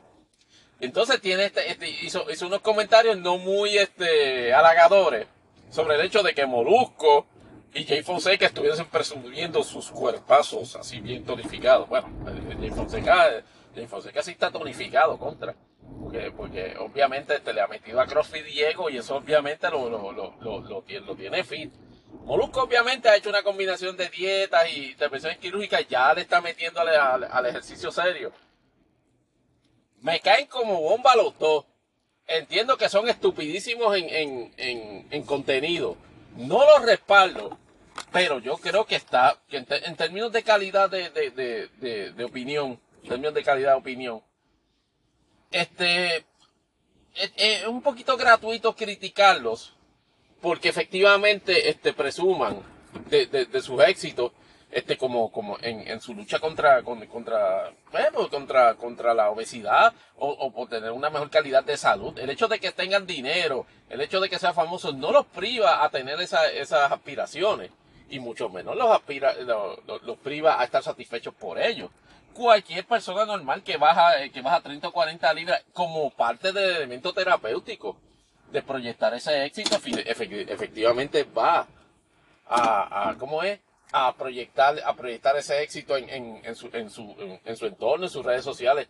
entonces 0.80 1.20
tiene 1.20 1.44
este, 1.44 1.70
este, 1.70 1.88
hizo, 1.88 2.30
hizo, 2.30 2.46
unos 2.46 2.60
comentarios 2.60 3.18
no 3.18 3.36
muy 3.38 3.76
este, 3.76 4.52
halagadores 4.54 5.26
sobre 5.70 5.96
el 5.96 6.00
hecho 6.00 6.22
de 6.22 6.34
que 6.34 6.46
Molusco 6.46 7.26
y 7.74 7.84
Jay 7.84 8.02
Fonseca 8.02 8.46
estuviesen 8.46 8.86
presumiendo 8.86 9.62
sus 9.62 9.90
cuerpazos 9.90 10.74
así 10.76 11.00
bien 11.00 11.24
tonificados. 11.24 11.88
Bueno, 11.88 12.08
Jay 12.58 12.70
Fonseca, 12.70 13.42
Jay 13.80 13.88
Fonseca 13.88 14.22
sí 14.22 14.32
está 14.32 14.50
tonificado 14.50 15.18
contra. 15.18 15.54
Porque, 16.36 16.76
obviamente 16.78 17.36
este, 17.36 17.52
le 17.52 17.60
ha 17.60 17.66
metido 17.66 18.00
a 18.00 18.06
CrossFit 18.06 18.44
Diego 18.44 18.90
y 18.90 18.98
eso 18.98 19.16
obviamente 19.16 19.68
lo, 19.70 19.88
lo, 19.90 20.12
lo, 20.12 20.34
lo, 20.40 20.60
lo 20.60 21.16
tiene 21.16 21.44
fit. 21.44 21.72
Molusco 22.24 22.62
obviamente 22.62 23.08
ha 23.08 23.16
hecho 23.16 23.30
una 23.30 23.42
combinación 23.42 23.96
de 23.96 24.08
dietas 24.08 24.68
y 24.72 24.90
intervenciones 24.90 25.38
quirúrgicas, 25.38 25.86
ya 25.88 26.12
le 26.14 26.22
está 26.22 26.40
metiéndole 26.40 26.96
al 26.96 27.46
ejercicio 27.46 27.90
serio 27.90 28.32
me 30.00 30.20
caen 30.20 30.46
como 30.46 30.80
bomba 30.80 31.14
los 31.16 31.38
dos. 31.38 31.64
Entiendo 32.26 32.76
que 32.76 32.88
son 32.88 33.08
estupidísimos 33.08 33.96
en, 33.96 35.22
contenido. 35.24 35.96
No 36.36 36.64
los 36.64 36.86
respaldo, 36.86 37.58
pero 38.12 38.38
yo 38.38 38.56
creo 38.58 38.86
que 38.86 38.94
está, 38.94 39.38
que 39.48 39.56
en, 39.56 39.96
términos 39.96 40.30
de 40.30 40.42
calidad 40.44 40.88
de, 40.90 42.24
opinión, 42.24 42.72
en 42.72 42.78
términos 43.02 43.34
de 43.34 43.42
calidad 43.42 43.72
de 43.72 43.78
opinión, 43.78 44.22
este, 45.50 46.24
es, 47.36 47.66
un 47.66 47.82
poquito 47.82 48.16
gratuito 48.16 48.74
criticarlos, 48.74 49.74
porque 50.40 50.68
efectivamente, 50.68 51.68
este, 51.68 51.92
presuman 51.92 52.62
de, 53.08 53.26
de 53.26 53.62
sus 53.62 53.82
éxitos 53.82 54.32
este 54.70 54.96
como 54.96 55.32
como 55.32 55.58
en, 55.60 55.86
en 55.88 56.00
su 56.00 56.14
lucha 56.14 56.38
contra 56.38 56.82
contra 56.82 57.72
bueno, 57.90 58.28
contra 58.28 58.74
contra 58.74 59.14
la 59.14 59.30
obesidad 59.30 59.92
o, 60.16 60.28
o, 60.28 60.52
por 60.52 60.68
tener 60.68 60.92
una 60.92 61.10
mejor 61.10 61.30
calidad 61.30 61.64
de 61.64 61.76
salud. 61.76 62.16
El 62.18 62.30
hecho 62.30 62.46
de 62.46 62.60
que 62.60 62.70
tengan 62.70 63.06
dinero 63.06 63.66
el 63.88 64.00
hecho 64.00 64.20
de 64.20 64.28
que 64.28 64.38
sean 64.38 64.54
famosos 64.54 64.94
no 64.94 65.10
los 65.10 65.26
priva 65.26 65.84
a 65.84 65.90
tener 65.90 66.20
esa, 66.20 66.48
esas 66.50 66.92
aspiraciones 66.92 67.70
y 68.08 68.20
mucho 68.20 68.48
menos 68.48 68.76
los 68.76 68.90
aspira 68.90 69.34
los, 69.34 69.80
los, 70.02 70.18
priva 70.18 70.60
a 70.60 70.64
estar 70.64 70.82
satisfechos 70.82 71.34
por 71.34 71.60
ellos 71.60 71.90
cualquier 72.34 72.84
persona 72.86 73.24
normal 73.24 73.62
que 73.62 73.76
baja 73.76 74.28
que 74.30 74.40
baja 74.40 74.60
30 74.60 74.88
o 74.88 74.92
40 74.92 75.32
libras 75.34 75.64
como 75.72 76.10
parte 76.10 76.52
del 76.52 76.76
elemento 76.76 77.12
terapéutico 77.12 77.96
de 78.50 78.62
proyectar 78.62 79.14
ese 79.14 79.44
éxito 79.44 79.76
efectivamente 79.76 81.24
va 81.24 81.66
a, 82.46 83.14
¿cómo 83.18 83.42
es? 83.42 83.60
a 83.92 84.14
proyectar, 84.14 84.80
a 84.84 84.94
proyectar 84.94 85.36
ese 85.36 85.62
éxito 85.62 85.96
en, 85.96 86.40
en, 86.44 86.54
su, 86.54 86.70
en, 86.72 86.90
su, 86.90 87.40
en, 87.44 87.56
su 87.56 87.66
entorno, 87.66 88.04
en 88.04 88.10
sus 88.10 88.24
redes 88.24 88.44
sociales. 88.44 88.88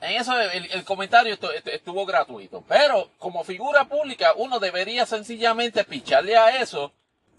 En 0.00 0.20
eso 0.20 0.38
el, 0.38 0.84
comentario 0.84 1.36
estuvo 1.64 2.06
gratuito. 2.06 2.62
Pero 2.68 3.10
como 3.18 3.44
figura 3.44 3.84
pública, 3.86 4.34
uno 4.36 4.58
debería 4.60 5.06
sencillamente 5.06 5.84
picharle 5.84 6.36
a 6.36 6.60
eso 6.60 6.92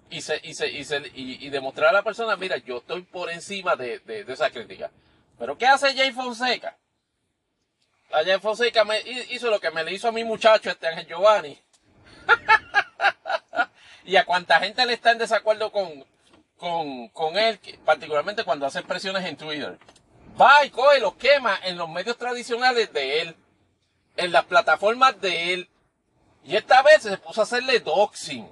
y, 0.09 0.21
se, 0.21 0.39
y, 0.43 0.53
se, 0.53 0.69
y, 0.69 0.83
se, 0.83 1.11
y, 1.13 1.49
demostrar 1.49 1.89
a 1.89 1.93
la 1.93 2.03
persona, 2.03 2.35
mira, 2.35 2.57
yo 2.57 2.77
estoy 2.77 3.01
por 3.01 3.29
encima 3.29 3.75
de, 3.75 3.99
de, 3.99 4.25
esa 4.31 4.49
crítica. 4.49 4.91
Pero 5.37 5.57
¿qué 5.57 5.67
hace 5.67 5.93
Jay 5.93 6.11
Fonseca? 6.11 6.77
a 8.11 8.23
Jay 8.23 8.39
Fonseca 8.39 8.85
me 8.85 9.01
hizo 9.29 9.49
lo 9.49 9.59
que 9.59 9.69
me 9.71 9.83
le 9.83 9.93
hizo 9.93 10.07
a 10.07 10.13
mi 10.13 10.23
muchacho, 10.23 10.69
este 10.69 10.87
Ángel 10.87 11.07
Giovanni. 11.07 11.59
y 14.05 14.15
a 14.15 14.25
cuánta 14.25 14.59
gente 14.59 14.85
le 14.85 14.93
está 14.93 15.11
en 15.11 15.17
desacuerdo 15.17 15.71
con 15.71 17.37
él, 17.37 17.59
particularmente 17.85 18.45
cuando 18.45 18.65
hace 18.65 18.79
expresiones 18.79 19.25
en 19.25 19.35
Twitter. 19.35 19.77
Va 20.39 20.63
y 20.65 20.69
coge, 20.69 20.99
los 20.99 21.15
quema 21.15 21.59
en 21.63 21.77
los 21.77 21.89
medios 21.89 22.17
tradicionales 22.17 22.93
de 22.93 23.21
él, 23.21 23.35
en 24.15 24.31
las 24.31 24.45
plataformas 24.45 25.19
de 25.19 25.53
él. 25.53 25.69
Y 26.43 26.55
esta 26.55 26.81
vez 26.83 27.01
se 27.01 27.17
puso 27.17 27.41
a 27.41 27.43
hacerle 27.43 27.79
doxing, 27.79 28.47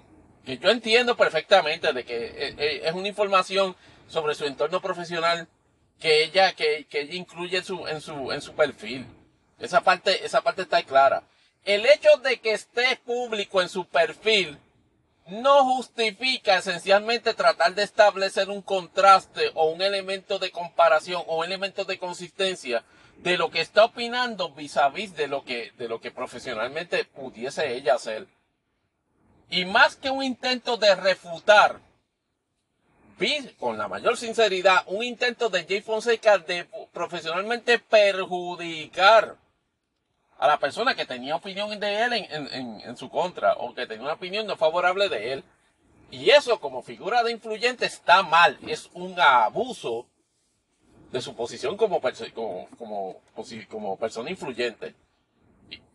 que 0.46 0.58
yo 0.58 0.70
entiendo 0.70 1.18
perfectamente 1.18 1.92
de 1.92 2.06
que 2.06 2.26
eh, 2.26 2.56
eh, 2.58 2.82
es 2.86 2.94
una 2.94 3.08
información 3.08 3.76
sobre 4.08 4.36
su 4.36 4.46
entorno 4.46 4.82
profesional 4.82 5.48
que 6.00 6.24
ella, 6.24 6.54
que, 6.54 6.86
que 6.90 7.02
ella 7.02 7.16
incluye 7.16 7.58
en 7.58 7.64
su, 7.64 7.88
en 7.88 8.02
su, 8.02 8.32
en 8.32 8.42
su 8.42 8.54
perfil. 8.54 9.06
Esa 9.60 9.82
parte, 9.82 10.26
esa 10.26 10.42
parte 10.42 10.64
está 10.64 10.84
clara. 10.84 11.24
El 11.64 11.86
hecho 11.86 12.10
de 12.24 12.40
que 12.40 12.54
esté 12.54 12.98
público 13.06 13.62
en 13.62 13.70
su 13.70 13.86
perfil 13.86 14.60
no 15.28 15.66
justifica 15.66 16.58
esencialmente 16.58 17.34
tratar 17.34 17.74
de 17.74 17.82
establecer 17.84 18.50
un 18.50 18.62
contraste 18.62 19.50
o 19.56 19.72
un 19.72 19.82
elemento 19.82 20.38
de 20.38 20.52
comparación 20.52 21.24
o 21.26 21.40
un 21.40 21.46
elemento 21.46 21.84
de 21.84 21.98
consistencia 21.98 22.84
de 23.18 23.38
lo 23.38 23.50
que 23.50 23.62
está 23.62 23.86
opinando 23.86 24.52
vis 24.52 24.78
a 24.78 24.90
vis 24.90 25.16
de 25.16 25.28
lo 25.28 25.44
que, 25.44 25.72
de 25.78 25.88
lo 25.88 26.00
que 26.00 26.12
profesionalmente 26.12 27.06
pudiese 27.06 27.74
ella 27.74 27.96
hacer. 27.96 28.28
Y 29.50 29.66
más 29.66 29.96
que 29.96 30.10
un 30.10 30.24
intento 30.24 30.78
de 30.78 30.96
refutar, 30.96 31.80
vi 33.18 33.48
con 33.60 33.78
la 33.78 33.88
mayor 33.88 34.18
sinceridad 34.18 34.84
un 34.88 35.04
intento 35.04 35.50
de 35.50 35.66
Jay 35.66 35.82
Fonseca 35.82 36.38
de 36.38 36.66
profesionalmente 36.92 37.80
perjudicar 37.80 39.38
a 40.38 40.48
la 40.48 40.60
persona 40.60 40.96
que 40.96 41.06
tenía 41.06 41.36
opinión 41.36 41.80
de 41.80 42.04
él 42.04 42.14
en, 42.14 42.98
su 42.98 43.10
contra 43.10 43.54
o 43.54 43.74
que 43.74 43.88
tenía 43.88 44.04
una 44.04 44.14
opinión 44.14 44.46
no 44.46 44.58
favorable 44.58 45.10
de 45.10 45.34
él. 45.34 45.44
Y 46.12 46.30
eso 46.30 46.60
como 46.60 46.84
figura 46.84 47.24
de 47.24 47.32
influyente 47.32 47.86
está 47.86 48.22
mal, 48.24 48.58
es 48.68 48.90
un 48.94 49.20
abuso 49.20 50.06
de 51.12 51.22
su 51.22 51.36
posición 51.36 51.78
como, 51.78 52.02
como, 52.34 52.68
como, 52.78 53.22
como 53.70 53.98
persona 53.98 54.30
influyente. 54.30 54.94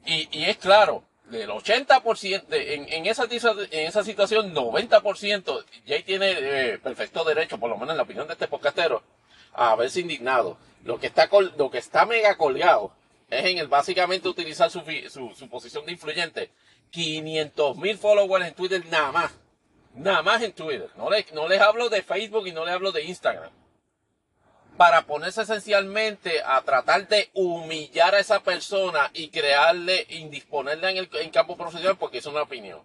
Y, 0.06 0.28
y, 0.36 0.44
es 0.44 0.56
claro, 0.56 1.04
del 1.30 1.50
80%, 1.50 2.44
en, 2.50 2.92
en, 2.92 3.06
esa, 3.06 3.24
en 3.24 3.86
esa 3.86 4.04
situación, 4.04 4.54
90%, 4.54 5.64
Jay 5.86 6.02
tiene 6.02 6.34
eh, 6.38 6.78
perfecto 6.78 7.24
derecho, 7.24 7.58
por 7.58 7.70
lo 7.70 7.76
menos 7.76 7.92
en 7.92 7.96
la 7.98 8.02
opinión 8.02 8.26
de 8.26 8.34
este 8.34 8.48
podcastero, 8.48 9.02
a 9.52 9.72
haberse 9.72 10.00
indignado. 10.00 10.58
Lo 10.84 10.98
que 10.98 11.06
está, 11.06 11.28
lo 11.56 11.70
que 11.70 11.78
está 11.78 12.06
mega 12.06 12.36
colgado 12.36 12.92
es 13.28 13.44
en 13.44 13.58
el 13.58 13.68
básicamente 13.68 14.28
utilizar 14.28 14.70
su, 14.70 14.82
su, 15.08 15.48
posición 15.48 15.86
de 15.86 15.92
influyente. 15.92 16.50
500 16.90 17.76
mil 17.76 17.96
followers 17.96 18.46
en 18.46 18.54
Twitter 18.54 18.84
nada 18.86 19.12
más. 19.12 19.32
Nada 19.94 20.22
más 20.22 20.42
en 20.42 20.52
Twitter. 20.52 20.88
No, 20.96 21.08
no 21.34 21.48
les 21.48 21.60
hablo 21.60 21.88
de 21.88 22.02
Facebook 22.02 22.46
y 22.48 22.52
no 22.52 22.64
les 22.64 22.74
hablo 22.74 22.90
de 22.90 23.04
Instagram. 23.04 23.50
Para 24.80 25.02
ponerse 25.02 25.42
esencialmente 25.42 26.42
a 26.42 26.62
tratar 26.62 27.06
de 27.06 27.28
humillar 27.34 28.14
a 28.14 28.18
esa 28.18 28.40
persona 28.40 29.10
y 29.12 29.28
crearle, 29.28 30.06
indisponerle 30.08 30.88
en 30.88 30.96
el 30.96 31.10
en 31.20 31.28
campo 31.28 31.54
profesional 31.54 31.98
porque 31.98 32.16
es 32.16 32.24
una 32.24 32.40
opinión. 32.40 32.80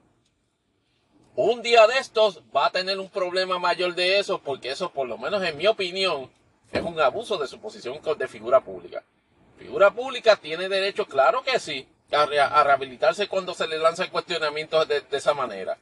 Un 1.37 1.61
día 1.61 1.87
de 1.87 1.97
estos 1.97 2.43
va 2.53 2.65
a 2.65 2.71
tener 2.71 2.99
un 2.99 3.07
problema 3.07 3.59
mayor 3.59 3.95
de 3.95 4.19
eso 4.19 4.39
porque 4.39 4.71
eso, 4.71 4.89
por 4.89 5.07
lo 5.07 5.17
menos 5.17 5.41
en 5.41 5.55
mi 5.55 5.67
opinión, 5.67 6.29
es 6.73 6.81
un 6.81 6.99
abuso 6.99 7.37
de 7.37 7.47
su 7.47 7.61
posición 7.61 7.97
de 8.17 8.27
figura 8.27 8.59
pública. 8.59 9.01
Figura 9.57 9.89
pública 9.89 10.35
tiene 10.35 10.67
derecho, 10.67 11.05
claro 11.05 11.43
que 11.43 11.61
sí, 11.61 11.87
a, 12.11 12.25
rehabilitarse 12.25 13.29
cuando 13.29 13.53
se 13.53 13.67
le 13.67 13.77
lanza 13.77 14.03
el 14.03 14.11
cuestionamiento 14.11 14.83
de, 14.83 15.01
esa 15.11 15.33
manera. 15.33 15.77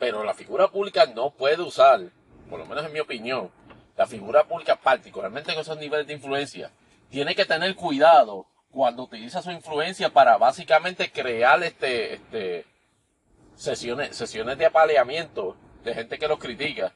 Pero 0.00 0.24
la 0.24 0.34
figura 0.34 0.66
pública 0.66 1.06
no 1.06 1.30
puede 1.30 1.62
usar, 1.62 2.00
por 2.50 2.58
lo 2.58 2.66
menos 2.66 2.84
en 2.84 2.92
mi 2.92 2.98
opinión, 2.98 3.52
la 4.02 4.06
figura 4.08 4.42
pública, 4.42 4.74
particularmente 4.74 5.52
con 5.52 5.62
esos 5.62 5.78
niveles 5.78 6.08
de 6.08 6.14
influencia, 6.14 6.72
tiene 7.08 7.36
que 7.36 7.44
tener 7.44 7.76
cuidado 7.76 8.46
cuando 8.72 9.04
utiliza 9.04 9.40
su 9.40 9.52
influencia 9.52 10.12
para 10.12 10.36
básicamente 10.38 11.12
crear 11.12 11.62
este, 11.62 12.14
este, 12.14 12.66
sesiones, 13.54 14.16
sesiones 14.16 14.58
de 14.58 14.66
apaleamiento 14.66 15.56
de 15.84 15.94
gente 15.94 16.18
que 16.18 16.26
los 16.26 16.40
critica 16.40 16.92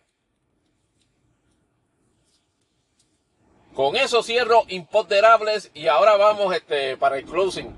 Con 3.73 3.95
eso 3.95 4.23
cierro 4.25 4.65
Imponderables 4.69 5.71
y 5.75 5.87
ahora 5.87 6.17
vamos 6.17 6.57
este, 6.57 6.97
para 6.97 7.19
el 7.19 7.25
closing. 7.25 7.77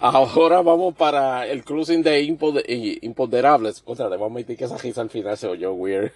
Ahora 0.00 0.62
vamos 0.62 0.94
para 0.94 1.46
el 1.46 1.64
closing 1.64 2.02
de 2.02 2.22
Imponderables. 2.22 3.82
Otra, 3.84 4.08
le 4.08 4.16
vamos 4.16 4.30
a 4.30 4.34
meter 4.36 4.56
que 4.56 4.64
esa 4.64 4.78
risa 4.78 5.02
al 5.02 5.10
final 5.10 5.36
se 5.36 5.48
oyó 5.48 5.74
weird. 5.74 6.12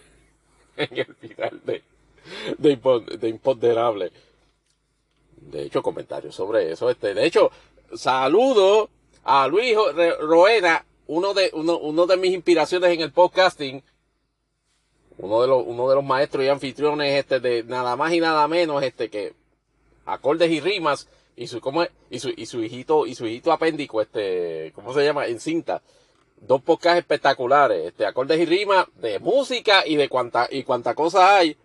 en 0.91 0.99
el 0.99 1.15
final 1.15 1.61
de, 1.65 1.83
de, 2.59 3.29
Imponderables. 3.29 4.13
De 5.37 5.63
hecho, 5.63 5.83
comentarios 5.83 6.35
sobre 6.35 6.73
eso. 6.73 6.91
Este, 6.91 7.15
de 7.15 7.25
hecho, 7.25 7.51
saludo 7.95 8.89
a 9.25 9.47
Luis 9.49 9.77
Roena, 10.21 10.85
uno 11.07 11.35
de, 11.35 11.51
uno, 11.53 11.79
uno 11.79 12.07
de 12.07 12.17
mis 12.17 12.33
inspiraciones 12.33 12.91
en 12.91 13.01
el 13.01 13.13
podcasting 13.13 13.83
uno 15.19 15.41
de 15.41 15.49
los, 15.49 15.65
uno 15.67 15.89
de 15.89 15.95
los 15.95 16.05
maestros 16.05 16.45
y 16.45 16.49
anfitriones 16.49 17.19
este 17.19 17.41
de 17.41 17.63
nada 17.65 17.97
más 17.97 18.13
y 18.13 18.21
nada 18.21 18.47
menos 18.49 18.83
este 18.83 19.09
que 19.09 19.35
acordes 20.05 20.51
y 20.51 20.61
rimas 20.61 21.09
y 21.37 21.47
su 21.47 21.61
¿cómo 21.61 21.85
y 22.11 22.19
su 22.19 22.31
y 22.37 22.47
su 22.47 22.63
hijito 22.63 23.07
y 23.07 23.15
su 23.15 23.27
hijito 23.27 23.53
apéndico 23.53 24.01
este 24.03 24.73
¿cómo 24.75 24.93
se 24.93 25.05
llama? 25.05 25.27
en 25.27 25.41
cinta 25.41 25.83
dos 26.41 26.63
podcasts 26.63 26.99
espectaculares 26.99 27.87
este 27.87 28.07
acordes 28.07 28.41
y 28.41 28.47
rimas 28.47 28.87
de 28.97 29.19
música 29.19 29.87
y 29.87 29.97
de 29.97 30.09
cuanta 30.09 30.49
y 30.51 30.63
cuánta 30.63 30.95
cosa 30.95 31.37
hay. 31.37 31.57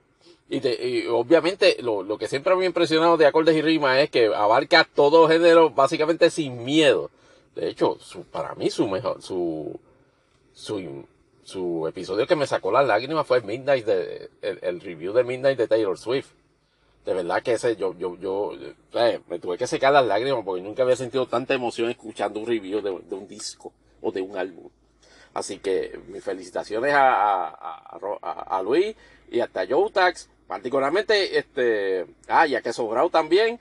Y, 0.49 0.67
y 0.67 1.07
obviamente 1.07 1.77
lo, 1.81 2.03
lo 2.03 2.17
que 2.17 2.27
siempre 2.27 2.55
me 2.55 2.63
ha 2.63 2.67
impresionado 2.67 3.15
de 3.15 3.25
acordes 3.25 3.55
y 3.55 3.61
rimas 3.61 3.99
es 3.99 4.09
que 4.09 4.27
abarca 4.27 4.87
todo 4.93 5.27
género 5.27 5.69
básicamente 5.69 6.29
sin 6.29 6.63
miedo. 6.63 7.09
De 7.55 7.69
hecho 7.69 7.97
su, 7.99 8.23
para 8.23 8.55
mí 8.55 8.69
su 8.69 8.87
mejor 8.87 9.21
su 9.21 9.79
su 10.53 11.05
su 11.43 11.87
episodio 11.87 12.27
que 12.27 12.35
me 12.35 12.47
sacó 12.47 12.71
las 12.71 12.87
lágrimas 12.87 13.27
fue 13.27 13.41
Midnight 13.41 13.85
de, 13.85 14.29
el, 14.41 14.79
review 14.79 15.13
de 15.13 15.23
Midnight 15.23 15.57
de 15.57 15.67
Taylor 15.67 15.97
Swift. 15.97 16.29
De 17.05 17.13
verdad 17.13 17.41
que 17.41 17.53
ese, 17.53 17.75
yo, 17.75 17.95
yo, 17.97 18.15
yo, 18.17 18.53
eh, 18.93 19.19
me 19.27 19.39
tuve 19.39 19.57
que 19.57 19.65
secar 19.65 19.91
las 19.91 20.05
lágrimas 20.05 20.43
porque 20.45 20.61
nunca 20.61 20.83
había 20.83 20.95
sentido 20.95 21.25
tanta 21.25 21.53
emoción 21.53 21.89
escuchando 21.89 22.39
un 22.39 22.45
review 22.45 22.81
de, 22.81 22.91
un 22.91 23.27
disco 23.27 23.73
o 24.01 24.11
de 24.11 24.21
un 24.21 24.37
álbum. 24.37 24.69
Así 25.33 25.59
que 25.59 25.99
mis 26.07 26.23
felicitaciones 26.23 26.93
a, 26.95 28.61
Luis 28.63 28.95
y 29.29 29.39
hasta 29.39 29.65
Joe 29.67 29.89
Tax, 29.91 30.29
particularmente, 30.47 31.37
este, 31.37 32.05
ah, 32.27 32.45
ya 32.45 32.61
que 32.61 32.73
Sobrado 32.73 33.09
también. 33.09 33.59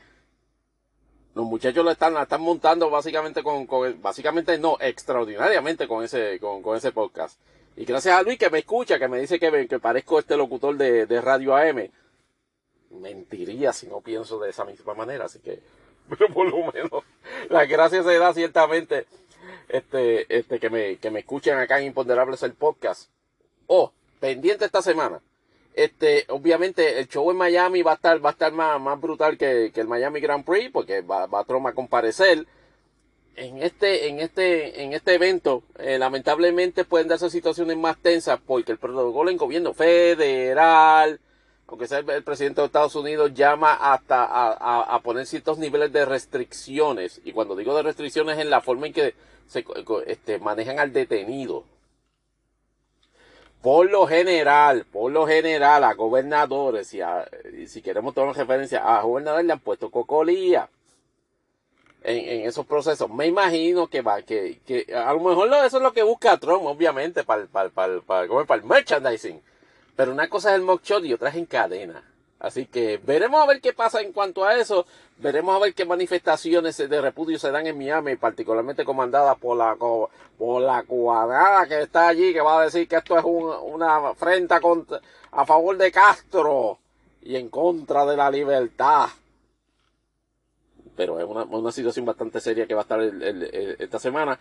Los 1.33 1.47
muchachos 1.47 1.85
lo 1.85 1.93
están, 1.93 2.17
están 2.17 2.41
montando 2.41 2.91
básicamente 2.91 3.45
con, 3.45 3.69
básicamente 4.03 4.59
no, 4.59 4.77
extraordinariamente 4.81 5.87
con 5.87 6.05
ese, 6.05 6.41
con, 6.41 6.77
ese 6.77 6.91
podcast. 6.91 7.41
Y 7.77 7.85
gracias 7.85 8.17
a 8.17 8.23
Luis 8.23 8.37
que 8.37 8.51
me 8.51 8.59
escucha, 8.59 8.99
que 8.99 9.07
me 9.07 9.21
dice 9.21 9.39
que, 9.39 9.69
que 9.69 9.79
parezco 9.79 10.19
este 10.19 10.37
locutor 10.37 10.77
de, 10.77 11.07
de 11.07 11.21
Radio 11.21 11.55
AM. 11.55 11.89
Mentiría 12.91 13.73
si 13.73 13.87
no 13.87 14.01
pienso 14.01 14.41
de 14.41 14.51
esa 14.51 14.65
misma 14.65 14.95
manera, 14.95 15.27
así 15.27 15.39
que, 15.39 15.61
pero 16.09 16.27
por 16.35 16.51
lo 16.51 16.73
menos, 16.73 17.05
las 17.49 17.69
gracias 17.69 18.05
se 18.05 18.19
da 18.19 18.35
ciertamente, 18.35 19.07
este, 19.71 20.27
este, 20.37 20.59
que 20.59 20.71
me, 20.71 20.97
que 20.97 21.11
me 21.11 21.21
escuchen 21.21 21.57
acá 21.59 21.79
en 21.81 21.87
Imponderables 21.87 22.43
el 22.43 22.55
podcast. 22.55 23.11
Oh, 23.67 23.93
pendiente 24.19 24.65
esta 24.65 24.83
semana. 24.83 25.21
Este, 25.75 26.25
obviamente 26.29 26.99
el 26.99 27.09
show 27.09 27.31
en 27.31 27.37
Miami 27.37 27.83
va 27.83 27.93
a 27.93 27.95
estar, 27.95 28.25
va 28.25 28.31
a 28.31 28.33
estar 28.33 28.53
más, 28.53 28.81
más 28.81 29.01
brutal 29.01 29.39
que, 29.39 29.71
que 29.73 29.81
el 29.81 29.89
Miami 29.89 30.21
Grand 30.21 30.45
Prix, 30.45 30.71
porque 30.71 31.01
va, 31.01 31.27
va 31.27 31.41
a 31.41 31.45
Troma 31.45 31.71
a 31.71 31.75
comparecer 31.75 32.47
en 33.37 33.63
este, 33.63 34.09
en 34.09 34.21
este, 34.21 34.83
en 34.83 34.93
este 34.93 35.15
evento, 35.15 35.63
eh, 35.79 35.99
lamentablemente 35.99 36.85
pueden 36.85 37.09
darse 37.09 37.31
situaciones 37.31 37.77
más 37.77 37.97
tensas 37.99 38.39
porque 38.45 38.73
el 38.73 38.79
protocolo 38.79 39.31
en 39.31 39.37
gobierno 39.37 39.73
federal, 39.73 41.21
aunque 41.67 41.87
sea 41.87 41.99
el, 41.99 42.23
presidente 42.23 42.61
de 42.61 42.67
Estados 42.67 42.95
Unidos, 42.97 43.33
llama 43.33 43.75
hasta 43.75 44.27
a, 44.29 45.01
poner 45.01 45.27
ciertos 45.27 45.59
niveles 45.59 45.93
de 45.93 46.05
restricciones. 46.05 47.21
Y 47.25 47.33
cuando 47.33 47.57
digo 47.57 47.75
de 47.75 47.83
restricciones, 47.83 48.39
en 48.39 48.51
la 48.51 48.61
forma 48.61 48.89
en 48.89 48.93
que 48.93 49.15
se 49.51 49.64
este, 50.06 50.39
manejan 50.39 50.78
al 50.78 50.93
detenido. 50.93 51.64
Por 53.60 53.90
lo 53.90 54.06
general, 54.06 54.86
por 54.86 55.10
lo 55.10 55.27
general, 55.27 55.82
a 55.85 55.93
gobernadores, 55.94 56.94
y, 56.94 57.66
si 57.66 57.82
queremos 57.82 58.14
tomar 58.14 58.35
referencia, 58.35 58.78
a 58.78 59.02
gobernadores 59.02 59.44
le 59.44 59.52
han 59.52 59.59
puesto 59.59 59.90
cocolía 59.90 60.70
en, 62.02 62.47
esos 62.47 62.64
procesos. 62.64 63.10
Me 63.10 63.27
imagino 63.27 63.89
que 63.89 64.02
va, 64.02 64.22
que, 64.22 64.60
que 64.64 64.86
a 64.94 65.12
lo 65.12 65.20
mejor 65.20 65.48
eso 65.66 65.78
es 65.78 65.82
lo 65.82 65.93
que 65.93 66.05
busca 66.05 66.39
Trump, 66.39 66.64
obviamente, 66.64 67.24
para, 67.24 67.47
para, 67.47 67.70
para, 67.70 68.01
para, 68.01 68.28
para 68.47 68.62
el 68.62 68.66
merchandising. 68.66 69.43
Pero 69.97 70.12
una 70.12 70.28
cosa 70.28 70.51
es 70.51 70.55
el 70.55 70.62
mock 70.62 70.82
shot 70.85 71.05
y 71.05 71.12
otra 71.12 71.31
es 71.31 71.35
en 71.35 71.47
cadena. 71.47 72.10
Así 72.41 72.65
que 72.65 72.97
veremos 72.97 73.43
a 73.43 73.47
ver 73.47 73.61
qué 73.61 73.75
pasa 73.75 74.01
en 74.01 74.12
cuanto 74.12 74.45
a 74.45 74.57
eso. 74.57 74.87
Veremos 75.19 75.55
a 75.55 75.59
ver 75.59 75.75
qué 75.75 75.85
manifestaciones 75.85 76.79
de 76.79 77.01
repudio 77.01 77.39
se 77.39 77.51
dan 77.51 77.67
en 77.67 77.77
Miami, 77.77 78.17
particularmente 78.17 78.83
comandadas 78.83 79.37
por 79.39 79.59
la, 79.59 79.77
por 79.77 80.62
la 80.62 80.83
cuadrada 80.85 81.69
que 81.69 81.83
está 81.83 82.09
allí, 82.09 82.33
que 82.33 82.41
va 82.41 82.62
a 82.62 82.65
decir 82.65 82.89
que 82.89 82.97
esto 82.97 83.19
es 83.19 83.25
una 83.25 84.09
afrenta 84.09 84.59
a 85.33 85.45
favor 85.45 85.77
de 85.77 85.93
Castro 85.93 86.79
y 87.21 87.37
en 87.37 87.51
contra 87.51 88.07
de 88.07 88.17
la 88.17 88.31
libertad. 88.31 89.11
Pero 90.97 91.21
es 91.21 91.27
una, 91.27 91.73
situación 91.73 92.07
bastante 92.07 92.41
seria 92.41 92.67
que 92.67 92.75
va 92.75 92.81
a 92.81 92.85
estar 92.85 93.03
esta 93.03 93.99
semana. 93.99 94.39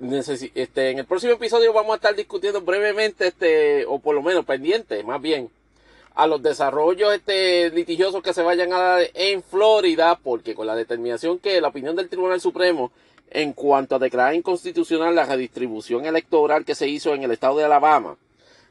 este, 0.00 0.90
en 0.90 0.98
el 0.98 1.06
próximo 1.06 1.34
episodio 1.34 1.72
vamos 1.72 1.92
a 1.92 1.96
estar 1.96 2.16
discutiendo 2.16 2.60
brevemente, 2.62 3.28
este, 3.28 3.86
o 3.86 4.00
por 4.00 4.16
lo 4.16 4.22
menos 4.22 4.44
pendiente, 4.44 5.04
más 5.04 5.22
bien, 5.22 5.48
a 6.16 6.26
los 6.26 6.42
desarrollos 6.42 7.14
este, 7.14 7.70
litigiosos 7.70 8.22
que 8.22 8.32
se 8.32 8.42
vayan 8.42 8.72
a 8.72 8.78
dar 8.78 9.10
en 9.14 9.42
Florida, 9.42 10.18
porque 10.22 10.54
con 10.54 10.66
la 10.66 10.74
determinación 10.74 11.38
que 11.38 11.60
la 11.60 11.68
opinión 11.68 11.94
del 11.94 12.08
Tribunal 12.08 12.40
Supremo 12.40 12.90
en 13.30 13.52
cuanto 13.52 13.96
a 13.96 13.98
declarar 13.98 14.34
inconstitucional 14.34 15.14
la 15.14 15.26
redistribución 15.26 16.06
electoral 16.06 16.64
que 16.64 16.74
se 16.74 16.88
hizo 16.88 17.14
en 17.14 17.22
el 17.22 17.32
estado 17.32 17.58
de 17.58 17.64
Alabama, 17.64 18.16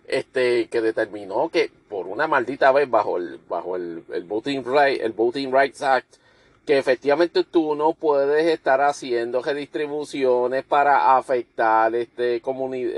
este, 0.08 0.68
que 0.70 0.82
determinó 0.82 1.50
que 1.50 1.70
por 1.88 2.08
una 2.08 2.28
maldita 2.28 2.72
vez 2.72 2.90
bajo 2.90 3.18
el, 3.18 3.40
bajo 3.48 3.76
el, 3.76 4.04
el 4.12 4.24
Voting 4.24 4.64
Right, 4.66 5.02
el 5.02 5.12
Voting 5.12 5.54
Rights 5.54 5.84
Act, 5.84 6.16
que 6.66 6.78
efectivamente 6.78 7.44
tú 7.44 7.76
no 7.76 7.94
puedes 7.94 8.46
estar 8.48 8.82
haciendo 8.82 9.42
redistribuciones 9.42 10.64
para 10.64 11.16
afectar 11.16 11.94
este, 11.96 12.42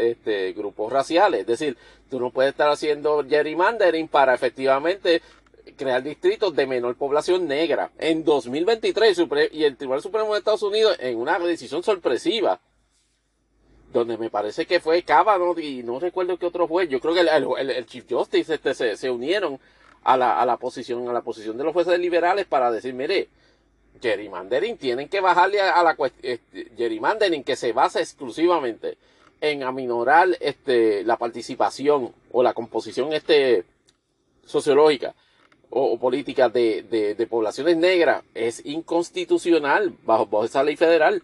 este 0.10 0.54
grupos 0.54 0.92
raciales. 0.92 1.42
Es 1.42 1.48
decir, 1.48 1.78
tú 2.10 2.20
no 2.20 2.32
puedes 2.32 2.52
estar 2.52 2.70
haciendo 2.70 3.26
gerrymandering 3.28 4.08
para 4.08 4.34
efectivamente 4.34 5.22
crear 5.76 6.02
distritos 6.02 6.56
de 6.56 6.66
menor 6.66 6.96
población 6.96 7.46
negra. 7.46 7.92
En 8.00 8.24
2023 8.24 9.22
y 9.52 9.64
el 9.66 9.76
Tribunal 9.76 10.02
Supremo 10.02 10.34
de 10.34 10.40
Estados 10.40 10.64
Unidos 10.64 10.96
en 11.00 11.18
una 11.18 11.38
decisión 11.40 11.84
sorpresiva 11.84 12.60
donde 13.92 14.18
me 14.18 14.30
parece 14.30 14.66
que 14.66 14.80
fue 14.80 15.04
Kavanaugh 15.04 15.58
y 15.60 15.82
no 15.84 16.00
recuerdo 16.00 16.38
qué 16.38 16.46
otro 16.46 16.68
fue. 16.68 16.88
Yo 16.88 17.00
creo 17.00 17.14
que 17.14 17.22
el, 17.22 17.86
Chief 17.86 18.06
Justice 18.10 18.54
este, 18.54 18.74
se, 18.74 18.96
se 18.96 19.10
unieron 19.10 19.60
a 20.04 20.16
la, 20.16 20.40
a 20.40 20.46
la 20.46 20.58
posición 20.58 21.08
a 21.10 21.14
la 21.14 21.22
posición 21.22 21.58
de 21.58 21.64
los 21.64 21.74
jueces 21.74 22.00
liberales 22.00 22.46
para 22.46 22.72
decir, 22.72 22.94
mire, 22.94 23.30
gerrymandering 24.02 24.78
tienen 24.78 25.10
que 25.10 25.22
bajarle 25.22 25.62
a, 25.62 25.84
la 25.84 25.96
cuestión, 25.96 26.40
gerrymandering 26.76 27.44
que 27.44 27.56
se 27.56 27.74
basa 27.74 28.00
exclusivamente 28.00 28.98
en 29.42 29.64
aminorar 29.64 30.30
este, 30.40 31.04
la 31.04 31.18
participación 31.18 32.14
o 32.32 32.44
la 32.44 32.54
composición 32.54 33.14
este, 33.14 33.66
sociológica 34.46 35.14
o, 35.70 35.98
política 36.00 36.50
de, 36.50 36.84
de, 37.18 37.28
poblaciones 37.28 37.78
negras 37.78 38.24
es 38.34 38.66
inconstitucional 38.66 39.94
bajo, 40.04 40.26
bajo 40.26 40.46
esa 40.46 40.64
ley 40.64 40.76
federal 40.76 41.22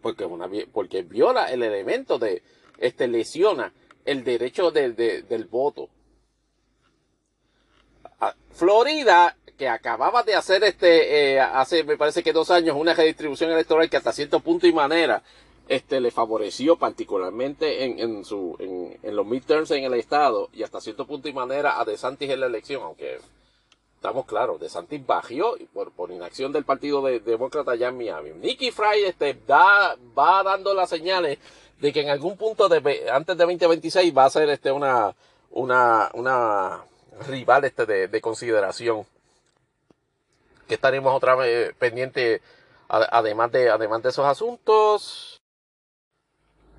porque 0.00 0.26
porque 0.72 1.02
viola 1.02 1.46
el 1.52 1.62
elemento 1.62 2.18
de 2.18 2.42
este 2.78 3.08
lesiona 3.08 3.72
el 4.04 4.24
derecho 4.24 4.70
del 4.70 5.48
voto. 5.50 5.88
Florida 8.52 9.36
que 9.60 9.68
acababa 9.68 10.22
de 10.22 10.34
hacer 10.34 10.64
este, 10.64 11.34
eh, 11.34 11.38
hace 11.38 11.84
me 11.84 11.98
parece 11.98 12.22
que 12.22 12.32
dos 12.32 12.50
años, 12.50 12.74
una 12.78 12.94
redistribución 12.94 13.50
electoral 13.50 13.90
que 13.90 13.98
hasta 13.98 14.10
cierto 14.10 14.40
punto 14.40 14.66
y 14.66 14.72
manera 14.72 15.22
este, 15.68 16.00
le 16.00 16.10
favoreció 16.10 16.76
particularmente 16.76 17.84
en, 17.84 17.98
en, 17.98 18.24
su, 18.24 18.56
en, 18.58 19.14
los 19.14 19.26
midterms 19.26 19.70
en 19.72 19.84
el 19.84 19.92
estado 19.92 20.48
y 20.54 20.62
hasta 20.62 20.80
cierto 20.80 21.06
punto 21.06 21.28
y 21.28 21.34
manera 21.34 21.78
a 21.78 21.84
DeSantis 21.84 22.30
en 22.30 22.40
la 22.40 22.46
elección, 22.46 22.82
aunque 22.82 23.18
estamos 23.96 24.24
claros, 24.24 24.58
DeSantis 24.58 25.06
bajó 25.06 25.58
por, 25.74 25.92
por 25.92 26.10
inacción 26.10 26.52
del 26.52 26.64
Partido 26.64 27.02
de, 27.02 27.20
Demócrata 27.20 27.72
allá 27.72 27.88
en 27.88 27.98
Miami. 27.98 28.30
Nicky 28.30 28.70
Fry 28.70 29.04
este, 29.04 29.36
da, 29.46 29.94
va 30.18 30.42
dando 30.42 30.72
las 30.72 30.88
señales 30.88 31.36
de 31.78 31.92
que 31.92 32.00
en 32.00 32.08
algún 32.08 32.38
punto 32.38 32.66
de, 32.66 33.10
antes 33.12 33.36
de 33.36 33.44
2026 33.44 34.16
va 34.16 34.24
a 34.24 34.30
ser 34.30 34.48
este, 34.48 34.72
una, 34.72 35.14
una, 35.50 36.10
una 36.14 36.82
rival 37.28 37.66
este, 37.66 37.84
de, 37.84 38.08
de 38.08 38.20
consideración 38.22 39.04
que 40.70 40.76
estaremos 40.76 41.12
otra 41.12 41.34
vez 41.34 41.74
pendientes 41.74 42.40
además 42.88 43.50
de, 43.50 43.70
además 43.70 44.02
de 44.04 44.10
esos 44.10 44.24
asuntos. 44.24 45.36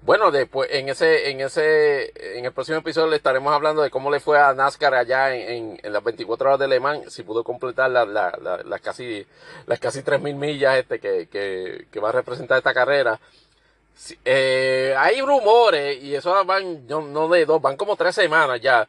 Bueno, 0.04 0.32
después 0.32 0.70
en 0.72 0.88
ese, 0.90 1.30
en 1.30 1.42
ese, 1.42 2.38
en 2.38 2.46
el 2.46 2.54
próximo 2.54 2.78
episodio 2.78 3.08
le 3.10 3.18
estaremos 3.18 3.54
hablando 3.54 3.82
de 3.82 3.92
cómo 3.92 4.10
le 4.10 4.22
fue 4.22 4.40
a 4.40 4.54
NASCAR 4.54 4.96
allá 4.96 5.36
en, 5.36 5.78
las 5.84 6.04
24 6.04 6.48
horas 6.48 6.60
de 6.60 6.70
Le 6.70 6.80
Mans, 6.80 7.14
si 7.14 7.22
pudo 7.22 7.44
completar 7.44 7.92
las 7.92 8.82
casi, 8.82 9.28
las 9.68 9.80
casi 9.80 10.00
3.000 10.00 10.36
millas 10.36 10.78
este 10.78 11.00
que, 11.00 11.28
que, 11.28 11.86
que, 11.92 12.00
va 12.00 12.10
a 12.10 12.14
representar 12.14 12.58
esta 12.58 12.74
carrera. 12.74 13.20
Eh, 14.26 14.96
hay 14.98 15.22
rumores, 15.22 16.02
y 16.02 16.16
eso 16.16 16.46
van, 16.46 16.88
no, 16.88 17.02
no 17.02 17.28
de 17.28 17.46
dos, 17.46 17.62
van 17.62 17.78
como 17.78 17.98
tres 17.98 18.16
semanas 18.16 18.60
ya, 18.62 18.88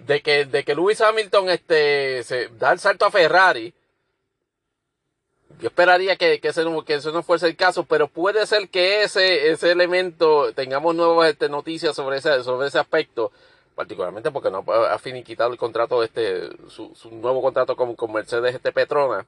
de 0.00 0.22
que, 0.22 0.46
de 0.46 0.64
que 0.64 0.74
Lewis 0.74 1.00
Hamilton 1.00 1.50
este, 1.50 2.24
se 2.24 2.48
da 2.58 2.72
el 2.72 2.80
salto 2.80 3.04
a 3.04 3.10
Ferrari 3.10 3.72
yo 5.60 5.68
esperaría 5.68 6.16
que, 6.16 6.40
que, 6.40 6.48
ese, 6.48 6.64
que 6.86 6.94
eso 6.94 7.12
no 7.12 7.22
fuese 7.22 7.46
el 7.46 7.56
caso, 7.56 7.84
pero 7.84 8.08
puede 8.08 8.46
ser 8.46 8.68
que 8.68 9.02
ese, 9.02 9.50
ese 9.50 9.70
elemento, 9.70 10.52
tengamos 10.54 10.94
nuevas 10.94 11.30
este, 11.30 11.48
noticias 11.48 11.94
sobre 11.94 12.18
ese, 12.18 12.42
sobre 12.42 12.68
ese 12.68 12.78
aspecto, 12.78 13.30
particularmente 13.74 14.30
porque 14.30 14.50
no 14.50 14.64
ha 14.66 14.98
finiquitado 14.98 15.52
el 15.52 15.58
contrato, 15.58 16.02
este, 16.02 16.48
su, 16.68 16.94
su 16.94 17.10
nuevo 17.10 17.42
contrato 17.42 17.76
con, 17.76 17.94
con 17.94 18.12
Mercedes 18.12 18.54
este 18.54 18.72
Petrona. 18.72 19.26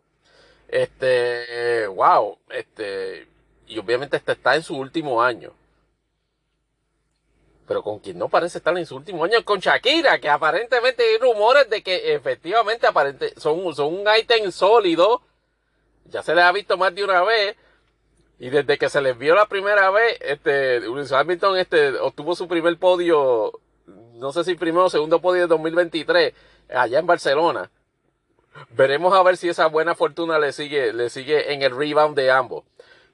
Este, 0.69 1.86
wow, 1.86 2.39
este, 2.49 3.28
y 3.67 3.78
obviamente 3.78 4.17
este 4.17 4.33
está 4.33 4.57
en 4.57 4.62
su 4.62 4.77
último 4.77 5.23
año. 5.23 5.52
Pero 7.67 7.83
con 7.83 7.99
quien 7.99 8.19
no 8.19 8.28
parece 8.28 8.59
estar 8.59 8.77
en 8.77 8.86
su 8.86 8.97
último 8.97 9.25
año, 9.25 9.44
con 9.44 9.61
Shakira, 9.61 10.19
que 10.19 10.28
aparentemente 10.28 11.02
hay 11.02 11.19
rumores 11.19 11.69
de 11.69 11.83
que 11.83 12.15
efectivamente 12.15 12.86
aparente, 12.86 13.33
son, 13.39 13.75
son 13.75 13.94
un 13.94 14.07
ítem 14.19 14.51
sólido 14.51 15.23
ya 16.07 16.23
se 16.23 16.35
les 16.35 16.45
ha 16.45 16.53
visto 16.53 16.77
más 16.77 16.95
de 16.95 17.05
una 17.05 17.23
vez. 17.23 17.57
Y 18.39 18.51
desde 18.51 18.77
que 18.77 18.89
se 18.89 19.01
les 19.01 19.17
vio 19.17 19.35
la 19.37 19.47
primera 19.47 19.91
vez, 19.91 20.19
este, 20.21 20.83
Hamilton 21.15 21.59
este, 21.59 21.97
obtuvo 21.99 22.35
su 22.35 22.49
primer 22.49 22.77
podio, 22.77 23.53
no 24.15 24.33
sé 24.33 24.43
si 24.43 24.57
primero 24.57 24.87
o 24.87 24.91
segundo 24.91 25.21
podio 25.21 25.43
de 25.43 25.47
2023, 25.47 26.35
allá 26.75 26.99
en 26.99 27.07
Barcelona. 27.07 27.71
Veremos 28.71 29.15
a 29.15 29.23
ver 29.23 29.37
si 29.37 29.49
esa 29.49 29.67
buena 29.67 29.95
fortuna 29.95 30.41
le 30.41 30.53
sigue, 30.53 30.93
le 30.93 31.09
sigue 31.09 31.53
en 31.53 31.63
el 31.63 31.77
rebound 31.77 32.17
de 32.17 32.33
ambos. 32.33 32.65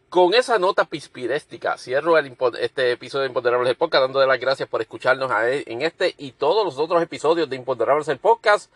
Con 0.08 0.32
esa 0.32 0.58
nota 0.58 0.86
pispiréstica, 0.86 1.76
cierro 1.76 2.16
el, 2.16 2.34
este 2.58 2.92
episodio 2.92 3.24
de 3.24 3.28
Imponderables 3.28 3.68
el 3.68 3.76
Podcast, 3.76 4.04
dándole 4.04 4.26
las 4.26 4.40
gracias 4.40 4.66
por 4.66 4.80
escucharnos 4.80 5.30
en 5.44 5.82
este 5.82 6.14
y 6.16 6.32
todos 6.32 6.64
los 6.64 6.78
otros 6.78 7.02
episodios 7.02 7.50
de 7.50 7.56
Imponderables 7.56 8.08
el 8.08 8.16
Podcast 8.16 8.72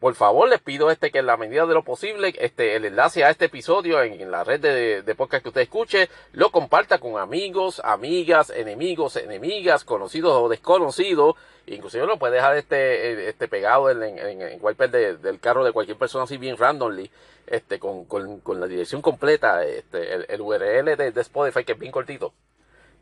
por 0.00 0.14
favor 0.14 0.48
les 0.48 0.60
pido 0.60 0.90
este 0.90 1.10
que 1.10 1.18
en 1.18 1.26
la 1.26 1.36
medida 1.36 1.66
de 1.66 1.74
lo 1.74 1.84
posible 1.84 2.34
este 2.38 2.74
el 2.74 2.86
enlace 2.86 3.22
a 3.22 3.30
este 3.30 3.44
episodio 3.44 4.02
en, 4.02 4.30
la 4.30 4.44
red 4.44 4.58
de, 4.58 5.02
de, 5.02 5.14
podcast 5.14 5.42
que 5.42 5.50
usted 5.50 5.60
escuche 5.60 6.08
lo 6.32 6.50
comparta 6.50 6.98
con 6.98 7.18
amigos 7.18 7.82
amigas 7.84 8.48
enemigos 8.48 9.16
enemigas 9.16 9.84
conocidos 9.84 10.32
o 10.32 10.48
desconocidos. 10.48 11.36
Inclusive 11.66 12.06
lo 12.06 12.18
puede 12.18 12.36
dejar 12.36 12.56
este 12.56 13.28
este 13.28 13.46
pegado 13.46 13.90
en, 13.90 14.02
en, 14.02 14.40
en 14.40 14.58
wiper 14.62 14.90
del 14.90 15.38
carro 15.38 15.64
de 15.64 15.72
cualquier 15.72 15.98
persona 15.98 16.24
así 16.24 16.38
bien 16.38 16.56
randomly 16.56 17.10
este 17.46 17.78
con, 17.78 18.06
con, 18.06 18.40
con 18.40 18.58
la 18.58 18.66
dirección 18.66 19.02
completa 19.02 19.64
este 19.66 20.32
el, 20.34 20.40
URL 20.40 20.96
de, 20.96 21.12
de, 21.12 21.20
Spotify 21.20 21.62
que 21.62 21.72
es 21.72 21.78
bien 21.78 21.92
cortito. 21.92 22.32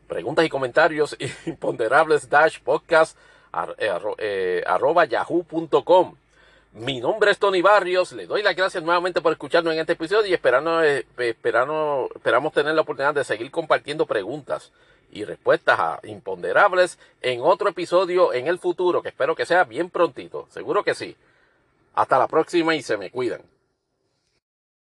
Preguntas 0.07 0.43
y 0.43 0.49
comentarios 0.49 1.15
imponderables 1.45 2.29
dash 2.29 2.59
podcast 2.59 3.17
eh, 3.77 3.89
eh, 4.17 4.63
arroba 4.67 5.05
yahoo.com 5.05 6.15
mi 6.73 6.99
nombre 6.99 7.31
es 7.31 7.39
Tony 7.39 7.61
Barrios, 7.61 8.11
le 8.11 8.27
doy 8.27 8.43
las 8.43 8.55
gracias 8.55 8.83
nuevamente 8.83 9.21
por 9.21 9.31
escucharnos 9.31 9.73
en 9.73 9.79
este 9.79 9.93
episodio 9.93 10.27
y 10.27 10.33
esperando, 10.33 10.83
eh, 10.83 11.05
esperamos 11.17 12.53
tener 12.53 12.75
la 12.75 12.81
oportunidad 12.81 13.13
de 13.13 13.23
seguir 13.23 13.49
compartiendo 13.51 14.05
preguntas 14.05 14.71
y 15.11 15.25
respuestas 15.25 15.79
a 15.79 15.99
imponderables 16.03 16.99
en 17.21 17.41
otro 17.41 17.69
episodio 17.69 18.33
en 18.33 18.47
el 18.47 18.59
futuro, 18.59 19.01
que 19.01 19.09
espero 19.09 19.35
que 19.35 19.45
sea 19.45 19.63
bien 19.63 19.89
prontito, 19.89 20.47
seguro 20.51 20.83
que 20.83 20.93
sí. 20.93 21.15
Hasta 21.95 22.19
la 22.19 22.27
próxima 22.27 22.75
y 22.75 22.81
se 22.83 22.97
me 22.97 23.09
cuidan. 23.09 23.41